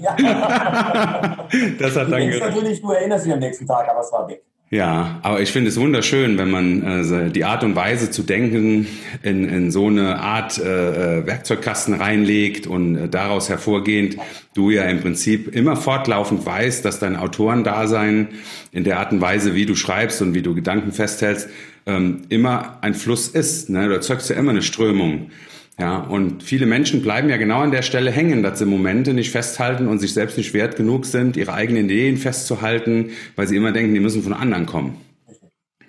Ja. 0.00 0.16
das 1.78 1.96
hat 1.96 2.12
dann 2.12 2.30
du 2.30 2.90
erinnerst 2.92 3.26
dich 3.26 3.32
am 3.32 3.38
nächsten 3.38 3.66
Tag, 3.66 3.88
aber 3.88 4.00
es 4.00 4.12
war 4.12 4.28
weg. 4.28 4.42
Ja, 4.70 5.18
aber 5.22 5.40
ich 5.40 5.50
finde 5.50 5.70
es 5.70 5.80
wunderschön, 5.80 6.36
wenn 6.36 6.50
man 6.50 6.82
äh, 6.82 7.30
die 7.30 7.46
Art 7.46 7.64
und 7.64 7.74
Weise 7.74 8.10
zu 8.10 8.22
denken 8.22 8.86
in, 9.22 9.48
in 9.48 9.70
so 9.70 9.86
eine 9.86 10.18
Art 10.18 10.58
äh, 10.58 11.20
äh, 11.20 11.26
Werkzeugkasten 11.26 11.94
reinlegt 11.94 12.66
und 12.66 12.96
äh, 12.96 13.08
daraus 13.08 13.48
hervorgehend 13.48 14.18
du 14.54 14.68
ja 14.68 14.82
im 14.84 15.00
Prinzip 15.00 15.54
immer 15.56 15.74
fortlaufend 15.74 16.44
weißt, 16.44 16.84
dass 16.84 16.98
dein 16.98 17.16
Autorendasein 17.16 18.28
in 18.70 18.84
der 18.84 18.98
Art 18.98 19.10
und 19.12 19.22
Weise, 19.22 19.54
wie 19.54 19.64
du 19.64 19.74
schreibst 19.74 20.20
und 20.20 20.34
wie 20.34 20.42
du 20.42 20.54
Gedanken 20.54 20.92
festhältst, 20.92 21.48
ähm, 21.86 22.22
immer 22.28 22.76
ein 22.82 22.92
Fluss 22.92 23.28
ist. 23.28 23.70
Ne? 23.70 23.88
Du 23.88 23.94
erzeugst 23.94 24.28
ja 24.28 24.36
immer 24.36 24.50
eine 24.50 24.62
Strömung. 24.62 25.30
Ja, 25.78 25.98
und 25.98 26.42
viele 26.42 26.66
Menschen 26.66 27.02
bleiben 27.02 27.28
ja 27.28 27.36
genau 27.36 27.60
an 27.60 27.70
der 27.70 27.82
Stelle 27.82 28.10
hängen, 28.10 28.42
dass 28.42 28.58
sie 28.58 28.66
Momente 28.66 29.14
nicht 29.14 29.30
festhalten 29.30 29.86
und 29.86 30.00
sich 30.00 30.12
selbst 30.12 30.36
nicht 30.36 30.52
wert 30.52 30.74
genug 30.74 31.06
sind, 31.06 31.36
ihre 31.36 31.54
eigenen 31.54 31.84
Ideen 31.84 32.16
festzuhalten, 32.16 33.10
weil 33.36 33.46
sie 33.46 33.54
immer 33.54 33.70
denken, 33.70 33.94
die 33.94 34.00
müssen 34.00 34.24
von 34.24 34.32
anderen 34.32 34.66
kommen. 34.66 34.96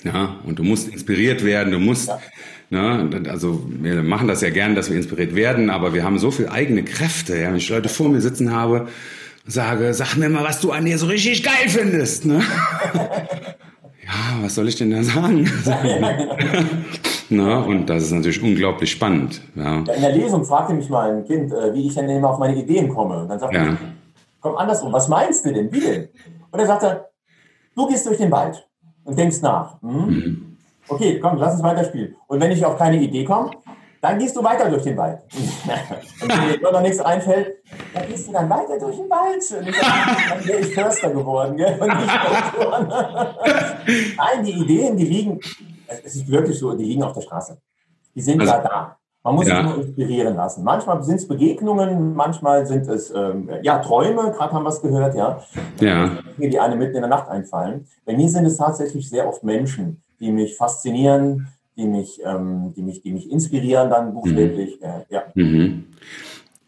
Ja, 0.04 0.40
und 0.46 0.60
du 0.60 0.64
musst 0.64 0.90
inspiriert 0.90 1.44
werden, 1.44 1.72
du 1.72 1.80
musst, 1.80 2.08
ja. 2.70 3.04
ne, 3.04 3.30
also 3.30 3.68
wir 3.82 4.04
machen 4.04 4.28
das 4.28 4.42
ja 4.42 4.52
gern, 4.52 4.76
dass 4.76 4.92
wir 4.92 4.96
inspiriert 4.96 5.36
werden, 5.36 5.72
aber 5.72 5.94
wir 5.96 6.04
haben 6.04 6.20
so 6.20 6.30
viel 6.30 6.48
eigene 6.48 6.84
Kräfte. 6.84 7.36
Ja, 7.36 7.50
wenn 7.50 7.58
ich 7.58 7.68
Leute 7.68 7.90
vor 7.90 8.10
mir 8.10 8.22
sitzen 8.22 8.52
habe, 8.54 8.88
sage, 9.48 9.96
sag 9.96 10.16
mir 10.18 10.30
mal, 10.30 10.44
was 10.44 10.62
du 10.62 10.72
an 10.72 10.86
dir 10.86 11.00
so 11.00 11.08
richtig 11.08 11.42
geil 11.42 11.68
findest. 11.68 12.26
Ne? 12.26 12.44
ja, 12.94 14.40
was 14.42 14.54
soll 14.54 14.70
ich 14.70 14.76
denn 14.76 14.92
da 14.92 15.02
sagen? 15.02 15.50
Na, 17.30 17.60
und 17.60 17.88
das 17.88 18.04
ist 18.04 18.12
natürlich 18.12 18.42
unglaublich 18.42 18.92
spannend. 18.92 19.42
Ja. 19.56 19.78
In 19.78 19.86
der 19.86 20.12
Lesung 20.12 20.44
fragte 20.44 20.74
mich 20.74 20.90
mal 20.90 21.12
ein 21.12 21.26
Kind, 21.26 21.54
äh, 21.54 21.74
wie 21.74 21.88
ich 21.88 21.94
denn 21.94 22.10
immer 22.10 22.32
auf 22.32 22.40
meine 22.40 22.56
Ideen 22.56 22.90
komme. 22.90 23.22
Und 23.22 23.30
dann 23.30 23.40
sagte 23.40 23.56
ja. 23.56 23.74
ich, 23.74 23.80
komm 24.42 24.58
andersrum, 24.58 24.92
was 24.92 25.08
meinst 25.08 25.46
du 25.46 25.54
denn? 25.54 25.72
Wie 25.72 25.80
denn? 25.80 26.10
Und 26.52 26.60
er 26.60 26.66
sagte, 26.66 27.06
du 27.76 27.88
gehst 27.88 28.06
durch 28.08 28.18
den 28.18 28.32
Wald 28.32 28.68
und 29.04 29.18
denkst 29.18 29.42
nach. 29.42 29.82
Hm? 29.82 29.92
Mhm. 29.92 30.58
Okay, 30.88 31.20
komm, 31.20 31.38
lass 31.38 31.54
uns 31.54 31.64
weiterspielen. 31.64 32.16
Und 32.28 32.42
wenn 32.42 32.52
ich 32.52 32.66
auf 32.66 32.78
keine 32.78 33.00
Idee 33.00 33.24
komme, 33.24 33.52
dann 34.02 34.18
gehst 34.18 34.36
du 34.36 34.44
weiter 34.44 34.70
durch 34.70 34.84
den 34.84 34.98
Wald. 34.98 35.20
Und 36.22 36.30
wenn 36.30 36.60
dir 36.60 36.72
noch 36.72 36.82
nichts 36.82 37.00
einfällt, 37.00 37.58
dann 37.94 38.08
gehst 38.08 38.28
du 38.28 38.32
dann 38.32 38.50
weiter 38.50 38.80
durch 38.80 38.96
den 38.96 39.10
Wald. 39.10 39.44
Und 39.52 39.68
dann 39.68 40.48
wäre 40.48 40.60
ich 40.60 40.74
Förster 40.74 41.10
geworden, 41.10 41.58
gell? 41.58 41.78
Und 41.80 41.88
nicht 41.88 42.08
Nein, 44.18 44.46
die 44.46 44.54
Ideen, 44.54 44.96
die 44.96 45.06
liegen, 45.06 45.40
es 45.90 46.16
ist 46.16 46.30
wirklich 46.30 46.58
so, 46.58 46.74
die 46.74 46.86
liegen 46.86 47.04
auf 47.04 47.14
der 47.14 47.22
Straße. 47.22 47.58
Die 48.16 48.22
sind 48.22 48.40
also, 48.42 48.54
ja 48.54 48.62
da. 48.62 48.96
Man 49.24 49.36
muss 49.36 49.48
ja. 49.48 49.58
sich 49.58 49.76
nur 49.76 49.86
inspirieren 49.86 50.36
lassen. 50.36 50.64
Manchmal 50.64 51.04
sind 51.04 51.18
es 51.18 51.28
Begegnungen, 51.28 52.16
manchmal 52.16 52.66
sind 52.66 52.88
es 52.88 53.14
ähm, 53.14 53.50
ja, 53.62 53.80
Träume, 53.80 54.32
gerade 54.32 54.54
haben 54.54 54.64
wir 54.64 54.70
es 54.70 54.82
gehört, 54.82 55.14
ja. 55.14 55.42
ja. 55.82 56.20
Die 56.38 56.60
eine 56.60 56.76
mitten 56.78 56.96
in 56.96 57.02
der 57.02 57.10
Nacht 57.10 57.28
einfallen. 57.28 57.86
Bei 58.06 58.16
mir 58.16 58.30
sind 58.30 58.46
es 58.46 58.58
tatsächlich 58.58 59.10
sehr 59.10 59.28
oft 59.28 59.44
Menschen, 59.44 60.02
die 60.22 60.32
mich 60.32 60.56
faszinieren, 60.56 61.50
die 61.76 61.86
mich, 61.86 62.22
ähm, 62.24 62.74
die 62.76 62.82
mich, 62.82 63.02
die 63.02 63.12
mich 63.12 63.30
inspirieren 63.30 63.90
dann 63.90 64.14
buchstäblich. 64.14 64.80
Mhm. 64.80 64.86
Äh, 64.86 65.14
ja. 65.14 65.24
Mhm. 65.34 65.88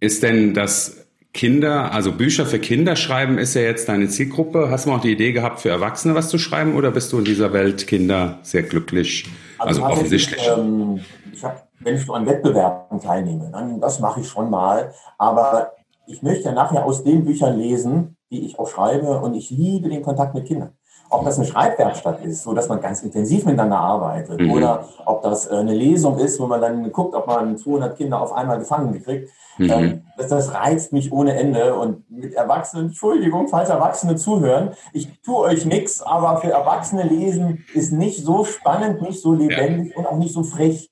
Ist 0.01 0.21
denn 0.21 0.53
das 0.53 1.07
Kinder, 1.33 1.93
also 1.93 2.11
Bücher 2.11 2.45
für 2.45 2.59
Kinder 2.59 2.95
schreiben, 2.95 3.37
ist 3.37 3.53
ja 3.53 3.61
jetzt 3.61 3.87
deine 3.87 4.09
Zielgruppe. 4.09 4.69
Hast 4.69 4.85
du 4.85 4.91
auch 4.91 4.99
die 4.99 5.13
Idee 5.13 5.31
gehabt, 5.31 5.61
für 5.61 5.69
Erwachsene 5.69 6.13
was 6.13 6.29
zu 6.29 6.37
schreiben 6.37 6.75
oder 6.75 6.91
bist 6.91 7.11
du 7.13 7.19
in 7.19 7.25
dieser 7.25 7.53
Welt 7.53 7.87
Kinder 7.87 8.39
sehr 8.41 8.63
glücklich? 8.63 9.29
Also, 9.57 9.83
also 9.83 9.93
offensichtlich. 9.93 10.41
Ähm, 10.55 10.99
ich 11.31 11.43
hab, 11.43 11.69
wenn 11.79 11.95
ich 11.95 12.09
an 12.09 12.25
Wettbewerben 12.25 12.99
teilnehme, 12.99 13.49
dann 13.51 13.79
das 13.79 13.99
mache 13.99 14.19
ich 14.19 14.27
schon 14.27 14.49
mal. 14.49 14.93
Aber 15.17 15.71
ich 16.05 16.21
möchte 16.21 16.51
nachher 16.51 16.85
aus 16.85 17.03
den 17.03 17.23
Büchern 17.23 17.57
lesen, 17.57 18.17
die 18.29 18.45
ich 18.45 18.59
auch 18.59 18.67
schreibe 18.67 19.19
und 19.21 19.33
ich 19.33 19.49
liebe 19.49 19.87
den 19.87 20.01
Kontakt 20.01 20.33
mit 20.33 20.45
Kindern 20.45 20.73
ob 21.11 21.25
das 21.25 21.37
eine 21.37 21.47
Schreibwerkstatt 21.47 22.23
ist, 22.23 22.43
so 22.43 22.53
dass 22.53 22.69
man 22.69 22.81
ganz 22.81 23.03
intensiv 23.03 23.45
miteinander 23.45 23.77
arbeitet, 23.77 24.39
mhm. 24.39 24.51
oder 24.51 24.87
ob 25.05 25.21
das 25.21 25.45
äh, 25.45 25.55
eine 25.55 25.73
Lesung 25.73 26.17
ist, 26.17 26.39
wo 26.39 26.47
man 26.47 26.61
dann 26.61 26.91
guckt, 26.91 27.13
ob 27.13 27.27
man 27.27 27.57
200 27.57 27.97
Kinder 27.97 28.21
auf 28.21 28.33
einmal 28.33 28.59
gefangen 28.59 29.03
kriegt. 29.03 29.29
Mhm. 29.57 29.69
Ähm, 29.69 30.01
das, 30.17 30.29
das, 30.29 30.53
reizt 30.53 30.93
mich 30.93 31.11
ohne 31.11 31.35
Ende. 31.35 31.75
Und 31.75 32.09
mit 32.09 32.33
Erwachsenen, 32.33 32.87
Entschuldigung, 32.87 33.47
falls 33.49 33.69
Erwachsene 33.69 34.15
zuhören, 34.15 34.71
ich 34.93 35.09
tue 35.21 35.39
euch 35.39 35.65
nichts, 35.65 36.01
aber 36.01 36.37
für 36.37 36.51
Erwachsene 36.51 37.03
lesen 37.03 37.65
ist 37.73 37.91
nicht 37.91 38.23
so 38.23 38.45
spannend, 38.45 39.01
nicht 39.01 39.21
so 39.21 39.33
lebendig 39.33 39.91
ja. 39.91 39.97
und 39.97 40.07
auch 40.07 40.17
nicht 40.17 40.33
so 40.33 40.43
frech, 40.43 40.89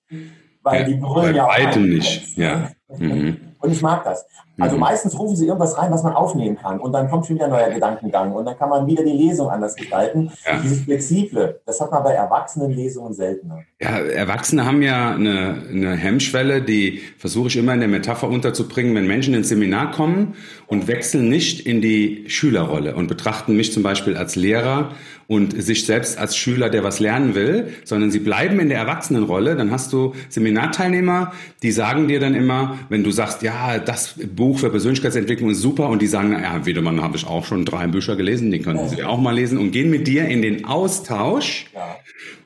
weil 0.61 0.81
ja, 0.81 0.87
die 0.87 0.95
brüllen 0.95 1.35
ja 1.35 1.45
auch. 1.45 1.75
nicht, 1.77 2.37
ja. 2.37 2.69
Mhm. 2.97 3.37
Und 3.59 3.71
ich 3.71 3.81
mag 3.81 4.03
das. 4.03 4.25
Also 4.59 4.75
mhm. 4.75 4.81
meistens 4.81 5.17
rufen 5.17 5.35
sie 5.35 5.47
irgendwas 5.47 5.77
rein, 5.77 5.91
was 5.91 6.03
man 6.03 6.13
aufnehmen 6.13 6.57
kann. 6.57 6.79
Und 6.79 6.93
dann 6.93 7.09
kommt 7.09 7.25
schon 7.25 7.35
wieder 7.35 7.45
ein 7.45 7.51
neuer 7.51 7.69
Gedankengang. 7.69 8.33
Und 8.33 8.45
dann 8.45 8.57
kann 8.57 8.69
man 8.69 8.87
wieder 8.87 9.03
die 9.03 9.11
Lesung 9.11 9.49
anders 9.49 9.75
gestalten. 9.75 10.31
Ja. 10.45 10.59
Dieses 10.61 10.81
Flexible, 10.81 11.59
das 11.65 11.79
hat 11.79 11.91
man 11.91 12.03
bei 12.03 12.13
Erwachsenenlesungen 12.13 13.13
seltener. 13.13 13.59
Ja, 13.81 13.97
Erwachsene 13.99 14.65
haben 14.65 14.81
ja 14.81 15.11
eine, 15.11 15.63
eine 15.69 15.95
Hemmschwelle, 15.95 16.61
die 16.61 17.01
versuche 17.17 17.47
ich 17.47 17.57
immer 17.57 17.73
in 17.73 17.79
der 17.79 17.89
Metapher 17.89 18.27
unterzubringen, 18.27 18.95
wenn 18.95 19.07
Menschen 19.07 19.33
ins 19.33 19.49
Seminar 19.49 19.91
kommen 19.91 20.35
und 20.67 20.87
wechseln 20.87 21.29
nicht 21.29 21.65
in 21.65 21.81
die 21.81 22.25
Schülerrolle 22.27 22.95
und 22.95 23.07
betrachten 23.07 23.55
mich 23.55 23.71
zum 23.71 23.83
Beispiel 23.83 24.17
als 24.17 24.35
Lehrer 24.35 24.91
und 25.29 25.61
sich 25.61 25.85
selbst 25.85 26.17
als 26.17 26.35
Schüler, 26.35 26.71
der 26.71 26.83
was 26.83 26.99
lernen 26.99 27.35
will, 27.35 27.71
sondern 27.85 28.09
sie 28.09 28.17
bleiben 28.17 28.59
in 28.59 28.67
der 28.67 28.79
Erwachsenenrolle. 28.79 29.55
Dann 29.55 29.69
hast 29.69 29.93
du 29.93 30.15
Seminarteilnehmer, 30.27 31.33
die 31.61 31.71
sagen 31.71 32.07
dir 32.07 32.19
dann 32.19 32.33
immer, 32.33 32.79
wenn 32.89 33.03
du 33.03 33.11
sagst, 33.11 33.43
ja, 33.43 33.77
das 33.77 34.15
Buch 34.35 34.48
für 34.57 34.69
Persönlichkeitsentwicklung 34.69 35.49
ist 35.49 35.61
super 35.61 35.89
und 35.89 36.01
die 36.01 36.07
sagen, 36.07 36.31
ja, 36.31 36.65
Wiedemann 36.65 37.01
habe 37.01 37.17
ich 37.17 37.27
auch 37.27 37.45
schon 37.45 37.65
drei 37.65 37.87
Bücher 37.87 38.15
gelesen, 38.15 38.51
den 38.51 38.63
können 38.63 38.87
Sie 38.89 39.03
auch 39.03 39.19
mal 39.19 39.35
lesen 39.35 39.57
und 39.57 39.71
gehen 39.71 39.89
mit 39.89 40.07
dir 40.07 40.27
in 40.27 40.41
den 40.41 40.65
Austausch. 40.65 41.65
Ja. 41.73 41.97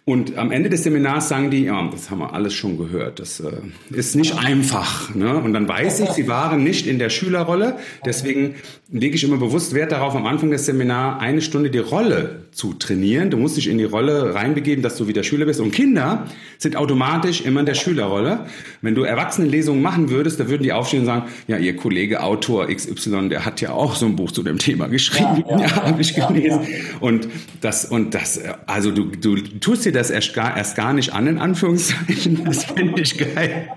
Und 0.06 0.38
am 0.38 0.52
Ende 0.52 0.70
des 0.70 0.84
Seminars 0.84 1.30
sagen 1.30 1.50
die, 1.50 1.64
ja, 1.64 1.90
das 1.90 2.10
haben 2.10 2.20
wir 2.20 2.34
alles 2.34 2.54
schon 2.54 2.78
gehört. 2.78 3.20
Das 3.20 3.40
äh, 3.40 3.52
ist 3.92 4.16
nicht 4.16 4.38
einfach. 4.38 5.16
Ne? 5.16 5.38
Und 5.38 5.54
dann 5.54 5.68
weiß 5.68 6.02
ich, 6.02 6.10
sie 6.10 6.28
waren 6.28 6.62
nicht 6.62 6.88
in 6.88 7.00
der 7.00 7.10
Schülerrolle. 7.10 7.78
Deswegen 8.06 8.56
lege 8.92 9.16
ich 9.16 9.24
immer 9.24 9.38
bewusst 9.38 9.74
Wert 9.74 9.94
darauf, 9.94 10.14
am 10.14 10.26
Anfang 10.26 10.52
des 10.52 10.66
Seminars 10.66 11.22
eine 11.22 11.42
Stunde 11.42 11.70
die 11.70 11.80
Rolle 11.80 12.43
zu 12.54 12.74
trainieren. 12.74 13.30
Du 13.30 13.38
musst 13.38 13.58
dich 13.58 13.68
in 13.68 13.78
die 13.78 13.84
Rolle 13.84 14.36
reinbegeben, 14.36 14.84
dass 14.84 14.98
du 14.98 15.08
wieder 15.08 15.24
Schüler 15.24 15.46
bist. 15.46 15.60
Und 15.60 15.72
Kinder 15.72 16.26
sind 16.58 16.76
automatisch 16.76 17.42
immer 17.42 17.62
in 17.62 17.66
der 17.66 17.74
Schülerrolle. 17.74 18.46
Wenn 18.82 18.96
du 18.96 19.04
Erwachsenenlesungen 19.04 19.82
machen 19.82 20.10
würdest, 20.10 20.40
da 20.40 20.50
würden 20.50 20.64
die 20.64 20.74
aufstehen 20.74 21.02
und 21.02 21.06
sagen, 21.06 21.24
ja, 21.48 21.58
ihr 21.58 21.76
Kollege 21.76 22.24
Autor 22.24 22.68
XY, 22.68 23.30
der 23.30 23.46
hat 23.46 23.62
ja 23.62 23.72
auch 23.72 23.96
so 23.96 24.06
ein 24.06 24.16
Buch 24.16 24.32
zu 24.32 24.44
dem 24.44 24.58
Thema 24.58 24.88
geschrieben. 24.88 25.44
Ja, 25.50 25.60
ja, 25.60 25.60
ja 25.68 25.76
habe 25.88 26.02
ich 26.02 26.16
gelesen. 26.16 26.62
Und 27.00 27.28
das, 27.62 27.86
und 27.86 28.14
das, 28.14 28.40
also 28.66 28.92
du, 28.92 29.06
du 29.06 29.36
tust 29.60 29.86
dir 29.86 29.92
das 29.92 30.10
erst 30.10 30.34
gar, 30.34 30.56
erst 30.56 30.76
gar 30.76 30.94
nicht 30.94 31.14
an, 31.14 31.28
in 31.28 31.38
Anführungszeichen. 31.38 32.44
Das 32.46 32.66
finde 32.66 33.02
ich 33.02 33.18
geil. 33.18 33.70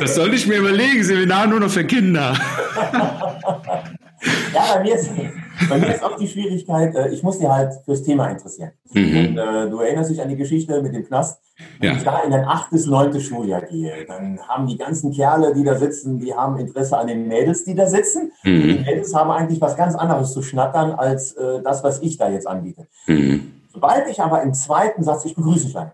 Das 0.00 0.14
sollte 0.14 0.36
ich 0.36 0.46
mir 0.46 0.58
überlegen, 0.58 1.02
Seminar 1.02 1.46
nur 1.46 1.60
noch 1.60 1.70
für 1.70 1.84
Kinder. 1.84 2.38
Ja, 4.54 4.76
bei 4.76 4.82
mir, 4.82 4.94
ist, 4.94 5.10
bei 5.68 5.78
mir 5.78 5.94
ist 5.94 6.02
auch 6.02 6.16
die 6.16 6.28
Schwierigkeit, 6.28 6.94
äh, 6.94 7.08
ich 7.08 7.22
muss 7.22 7.38
dich 7.38 7.48
halt 7.48 7.72
fürs 7.84 8.02
Thema 8.02 8.28
interessieren. 8.28 8.72
Mhm. 8.92 9.16
Und 9.16 9.38
äh, 9.38 9.70
du 9.70 9.78
erinnerst 9.78 10.10
dich 10.10 10.20
an 10.20 10.28
die 10.28 10.36
Geschichte 10.36 10.80
mit 10.82 10.94
dem 10.94 11.06
Knast. 11.06 11.40
Wenn 11.78 11.90
ja. 11.90 11.96
ich 11.96 12.02
da 12.02 12.22
in 12.22 12.32
ein 12.32 12.44
achtes, 12.44 12.86
neuntes 12.86 13.24
Schuljahr 13.24 13.62
gehe, 13.62 14.04
dann 14.06 14.40
haben 14.48 14.66
die 14.66 14.76
ganzen 14.76 15.12
Kerle, 15.12 15.54
die 15.54 15.64
da 15.64 15.76
sitzen, 15.76 16.18
die 16.18 16.34
haben 16.34 16.58
Interesse 16.58 16.98
an 16.98 17.06
den 17.06 17.28
Mädels, 17.28 17.64
die 17.64 17.74
da 17.74 17.86
sitzen. 17.86 18.32
Mhm. 18.42 18.54
Und 18.54 18.68
die 18.68 18.78
Mädels 18.80 19.14
haben 19.14 19.30
eigentlich 19.30 19.60
was 19.60 19.76
ganz 19.76 19.94
anderes 19.94 20.32
zu 20.32 20.42
schnattern, 20.42 20.92
als 20.92 21.32
äh, 21.32 21.62
das, 21.62 21.84
was 21.84 22.00
ich 22.00 22.16
da 22.16 22.28
jetzt 22.30 22.46
anbiete. 22.46 22.88
Mhm. 23.06 23.52
Sobald 23.72 24.08
ich 24.08 24.20
aber 24.20 24.42
im 24.42 24.54
zweiten 24.54 25.02
Satz, 25.02 25.24
ich 25.24 25.34
begrüße 25.34 25.66
dich 25.66 25.74
lang, 25.74 25.92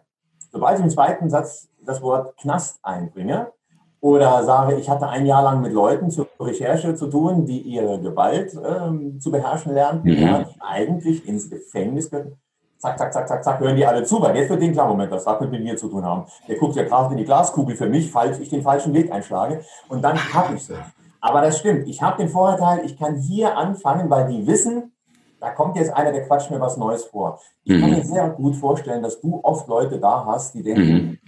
sobald 0.51 0.79
ich 0.79 0.85
im 0.85 0.91
zweiten 0.91 1.31
Satz 1.31 1.69
das 1.85 2.03
Wort 2.03 2.37
Knast 2.39 2.81
einbringe, 2.83 3.53
oder 4.01 4.45
sage, 4.45 4.77
ich 4.77 4.89
hatte 4.89 5.09
ein 5.09 5.27
Jahr 5.27 5.43
lang 5.43 5.61
mit 5.61 5.73
Leuten 5.73 6.11
zur 6.11 6.29
Recherche 6.39 6.95
zu 6.95 7.09
tun, 7.09 7.47
die 7.47 7.61
ihre 7.61 8.01
Gewalt 8.01 8.55
ähm, 8.55 9.19
zu 9.21 9.31
beherrschen 9.31 9.75
lernten, 9.75 10.09
mhm. 10.09 10.23
ja, 10.23 10.39
die 10.45 10.61
eigentlich 10.61 11.27
ins 11.27 11.51
Gefängnis 11.51 12.11
gehören. 12.11 12.37
Zack, 12.79 12.97
zack, 12.97 13.13
zack, 13.13 13.27
zack, 13.27 13.43
zack, 13.43 13.59
hören 13.59 13.75
die 13.75 13.85
alle 13.85 14.05
zu, 14.05 14.23
weil 14.23 14.37
jetzt 14.37 14.51
wird 14.51 14.63
den 14.63 14.73
klar, 14.73 14.87
Moment, 14.87 15.11
das 15.11 15.27
hat 15.27 15.41
mit 15.41 15.51
mir 15.51 15.77
zu 15.77 15.89
tun 15.89 16.05
haben. 16.05 16.27
Der 16.47 16.57
guckt 16.57 16.77
ja 16.77 16.85
gerade 16.85 17.11
in 17.11 17.19
die 17.19 17.25
Glaskugel 17.25 17.75
für 17.75 17.89
mich, 17.89 18.09
falls 18.09 18.39
ich 18.39 18.51
den 18.51 18.63
falschen 18.63 18.95
Weg 18.95 19.11
einschlage. 19.11 19.63
Und 19.89 20.03
dann 20.03 20.17
habe 20.33 20.55
ich 20.55 20.65
sie. 20.65 20.77
Aber 21.21 21.41
das 21.41 21.59
stimmt. 21.59 21.89
Ich 21.89 22.01
habe 22.01 22.19
den 22.19 22.29
Vorteil, 22.29 22.85
ich 22.85 22.97
kann 22.97 23.17
hier 23.17 23.57
anfangen, 23.57 24.09
weil 24.09 24.29
die 24.29 24.47
wissen, 24.47 24.93
da 25.41 25.51
kommt 25.51 25.77
jetzt 25.77 25.93
einer, 25.93 26.13
der 26.13 26.25
quatscht 26.25 26.53
mir 26.53 26.61
was 26.61 26.77
Neues 26.77 27.05
vor. 27.07 27.41
Ich 27.65 27.73
mhm. 27.73 27.81
kann 27.81 27.91
mir 27.91 28.05
sehr 28.05 28.31
gut 28.31 28.55
vorstellen, 28.55 29.03
dass 29.03 29.21
du 29.21 29.41
oft 29.43 29.67
Leute 29.67 29.99
da 29.99 30.25
hast, 30.25 30.55
die 30.55 30.63
denken, 30.63 30.93
mhm 30.93 31.19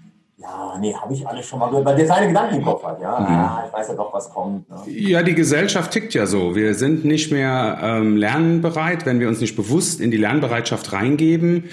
ja, 0.41 0.79
nee, 0.81 0.95
habe 0.95 1.13
ich 1.13 1.27
alles 1.27 1.47
schon 1.47 1.59
mal 1.59 1.69
gehört, 1.69 1.85
weil 1.85 1.97
der 1.97 2.07
seine 2.07 2.29
Gedanken 2.29 2.57
im 2.57 2.65
Kopf 2.65 2.83
hat. 2.83 3.01
Ja, 3.01 3.21
mhm. 3.21 3.27
ah, 3.27 3.65
ich 3.67 3.73
weiß 3.73 3.89
ja 3.89 3.95
doch, 3.95 4.13
was 4.13 4.31
kommt. 4.31 4.69
Ne? 4.71 4.77
Ja, 4.87 5.23
die 5.23 5.35
Gesellschaft 5.35 5.91
tickt 5.91 6.15
ja 6.15 6.27
so. 6.27 6.55
Wir 6.55 6.75
sind 6.75 7.05
nicht 7.05 7.31
mehr 7.31 7.79
ähm, 7.83 8.17
lernbereit, 8.17 9.05
wenn 9.05 9.21
wir 9.21 9.29
uns 9.29 9.41
nicht 9.41 9.55
bewusst 9.55 10.01
in 10.01 10.11
die 10.11 10.17
Lernbereitschaft 10.17 10.95
reingeben 10.95 11.65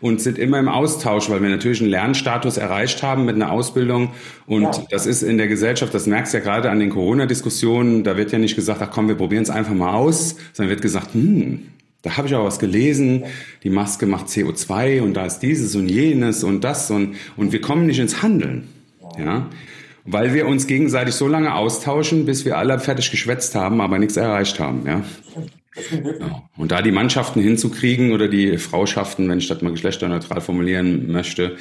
und 0.00 0.22
sind 0.22 0.38
immer 0.38 0.58
im 0.58 0.68
Austausch, 0.68 1.28
weil 1.28 1.42
wir 1.42 1.50
natürlich 1.50 1.82
einen 1.82 1.90
Lernstatus 1.90 2.56
erreicht 2.56 3.02
haben 3.02 3.26
mit 3.26 3.34
einer 3.34 3.52
Ausbildung. 3.52 4.12
Und 4.46 4.62
ja. 4.62 4.84
das 4.90 5.04
ist 5.04 5.22
in 5.22 5.36
der 5.36 5.48
Gesellschaft, 5.48 5.92
das 5.92 6.06
merkst 6.06 6.32
du 6.32 6.38
ja 6.38 6.44
gerade 6.44 6.70
an 6.70 6.80
den 6.80 6.90
Corona-Diskussionen, 6.90 8.04
da 8.04 8.16
wird 8.16 8.32
ja 8.32 8.38
nicht 8.38 8.56
gesagt, 8.56 8.80
ach 8.82 8.90
komm, 8.90 9.08
wir 9.08 9.16
probieren 9.16 9.42
es 9.42 9.50
einfach 9.50 9.74
mal 9.74 9.92
aus, 9.92 10.36
sondern 10.54 10.70
wird 10.70 10.82
gesagt, 10.82 11.12
hm, 11.12 11.68
da 12.04 12.18
habe 12.18 12.28
ich 12.28 12.34
auch 12.34 12.44
was 12.44 12.58
gelesen, 12.58 13.24
die 13.64 13.70
Maske 13.70 14.06
macht 14.06 14.26
CO2 14.26 15.00
und 15.00 15.14
da 15.14 15.24
ist 15.24 15.40
dieses 15.40 15.74
und 15.74 15.88
jenes 15.88 16.44
und 16.44 16.62
das 16.62 16.90
und, 16.90 17.16
und 17.36 17.52
wir 17.52 17.62
kommen 17.62 17.86
nicht 17.86 17.98
ins 17.98 18.22
Handeln. 18.22 18.68
Ja? 19.18 19.48
Weil 20.04 20.34
wir 20.34 20.46
uns 20.46 20.66
gegenseitig 20.66 21.14
so 21.14 21.26
lange 21.26 21.54
austauschen, 21.54 22.26
bis 22.26 22.44
wir 22.44 22.58
alle 22.58 22.78
fertig 22.78 23.10
geschwätzt 23.10 23.54
haben, 23.54 23.80
aber 23.80 23.98
nichts 23.98 24.18
erreicht 24.18 24.60
haben. 24.60 24.86
Ja? 24.86 25.02
Ja. 26.20 26.42
Und 26.56 26.70
da 26.70 26.82
die 26.82 26.92
Mannschaften 26.92 27.40
hinzukriegen 27.40 28.12
oder 28.12 28.28
die 28.28 28.58
Frauschaften, 28.58 29.28
wenn 29.28 29.38
ich 29.38 29.48
das 29.48 29.62
mal 29.62 29.72
geschlechterneutral 29.72 30.42
formulieren 30.42 31.10
möchte, 31.10 31.56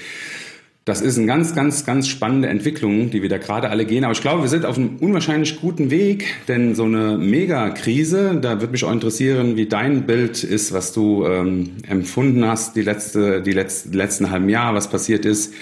das 0.85 0.99
ist 0.99 1.17
eine 1.17 1.27
ganz, 1.27 1.55
ganz, 1.55 1.85
ganz 1.85 2.09
spannende 2.09 2.49
Entwicklung, 2.49 3.09
die 3.09 3.21
wir 3.21 3.29
da 3.29 3.37
gerade 3.37 3.69
alle 3.69 3.85
gehen. 3.85 4.03
Aber 4.03 4.11
ich 4.11 4.21
glaube, 4.21 4.41
wir 4.41 4.49
sind 4.49 4.65
auf 4.65 4.77
einem 4.77 4.97
unwahrscheinlich 4.97 5.61
guten 5.61 5.89
Weg, 5.91 6.25
denn 6.49 6.75
so 6.75 6.83
eine 6.83 7.17
Megakrise, 7.17 8.37
da 8.41 8.59
würde 8.59 8.73
mich 8.73 8.83
auch 8.83 8.91
interessieren, 8.91 9.55
wie 9.55 9.65
dein 9.65 10.05
Bild 10.05 10.43
ist, 10.43 10.73
was 10.73 10.91
du 10.91 11.25
ähm, 11.25 11.77
empfunden 11.87 12.45
hast, 12.45 12.75
die 12.75 12.81
letzte, 12.81 13.41
die 13.41 13.53
letzte, 13.53 13.91
die 13.91 13.97
letzten 13.97 14.29
halben 14.29 14.49
Jahre, 14.49 14.75
was 14.75 14.89
passiert 14.89 15.23
ist. 15.23 15.53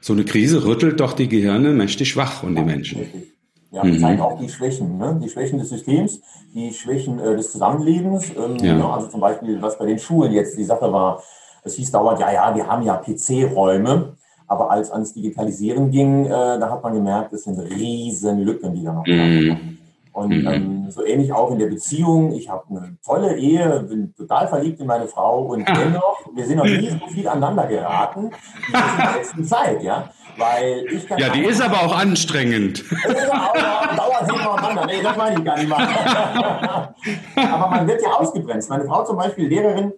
So 0.00 0.14
eine 0.14 0.24
Krise 0.24 0.64
rüttelt 0.64 1.00
doch 1.00 1.12
die 1.12 1.28
Gehirne 1.28 1.72
mächtig 1.72 2.16
wach 2.16 2.42
und 2.42 2.56
die 2.56 2.62
Menschen. 2.62 3.06
Ja, 3.72 3.84
mhm. 3.84 4.00
zeigt 4.00 4.22
auch 4.22 4.40
die 4.40 4.48
Schwächen, 4.48 4.96
ne? 4.96 5.20
die 5.22 5.28
Schwächen 5.28 5.58
des 5.58 5.68
Systems, 5.68 6.20
die 6.54 6.72
Schwächen 6.72 7.18
äh, 7.18 7.36
des 7.36 7.52
Zusammenlebens. 7.52 8.30
Ähm, 8.30 8.56
ja. 8.64 8.78
ja. 8.78 8.90
also 8.90 9.08
zum 9.08 9.20
Beispiel, 9.20 9.60
was 9.60 9.76
bei 9.76 9.84
den 9.84 9.98
Schulen 9.98 10.32
jetzt 10.32 10.56
die 10.56 10.64
Sache 10.64 10.90
war, 10.90 11.22
es 11.62 11.74
hieß 11.74 11.90
dauernd, 11.90 12.20
ja, 12.20 12.32
ja, 12.32 12.54
wir 12.54 12.66
haben 12.66 12.84
ja 12.84 12.96
PC-Räume. 12.96 14.16
Aber 14.48 14.70
als 14.70 14.90
ans 14.90 15.12
Digitalisieren 15.12 15.90
ging, 15.90 16.26
äh, 16.26 16.28
da 16.28 16.70
hat 16.70 16.82
man 16.82 16.94
gemerkt, 16.94 17.32
es 17.32 17.44
sind 17.44 17.58
riesen 17.58 18.40
Lücken, 18.40 18.74
die 18.74 18.84
da 18.84 18.92
noch 18.92 19.06
mhm. 19.06 19.76
Und 20.16 20.30
mhm. 20.30 20.46
ähm, 20.46 20.90
so 20.90 21.04
ähnlich 21.04 21.30
auch 21.30 21.50
in 21.50 21.58
der 21.58 21.66
Beziehung. 21.66 22.32
Ich 22.32 22.48
habe 22.48 22.64
eine 22.70 22.96
tolle 23.04 23.36
Ehe, 23.36 23.80
bin 23.86 24.14
total 24.14 24.48
verliebt 24.48 24.80
in 24.80 24.86
meine 24.86 25.06
Frau 25.06 25.42
und 25.42 25.68
dennoch, 25.68 26.20
wir 26.34 26.46
sind 26.46 26.56
noch 26.56 26.64
nie 26.64 26.88
so 26.88 27.06
viel 27.08 27.28
aneinander 27.28 27.66
geraten 27.66 28.30
wie 28.66 28.72
in 28.72 28.96
der 28.96 29.16
letzten 29.18 29.44
Zeit, 29.44 29.82
ja. 29.82 30.10
Weil 30.38 30.86
ich 30.90 31.06
ja, 31.18 31.28
die 31.28 31.44
ist 31.44 31.60
aber 31.60 31.82
auch 31.82 31.94
anstrengend. 31.94 32.82
Dauert 33.04 34.30
hintereinander. 34.30 34.86
Nee, 34.86 35.02
das 35.02 35.16
meine 35.18 35.38
ich 35.38 35.44
gar 35.44 35.58
nicht 35.58 35.68
mal. 35.68 35.86
aber 37.36 37.68
man 37.68 37.86
wird 37.86 38.00
ja 38.02 38.08
ausgebremst. 38.12 38.70
Meine 38.70 38.84
Frau 38.84 39.04
zum 39.04 39.18
Beispiel, 39.18 39.48
Lehrerin, 39.48 39.92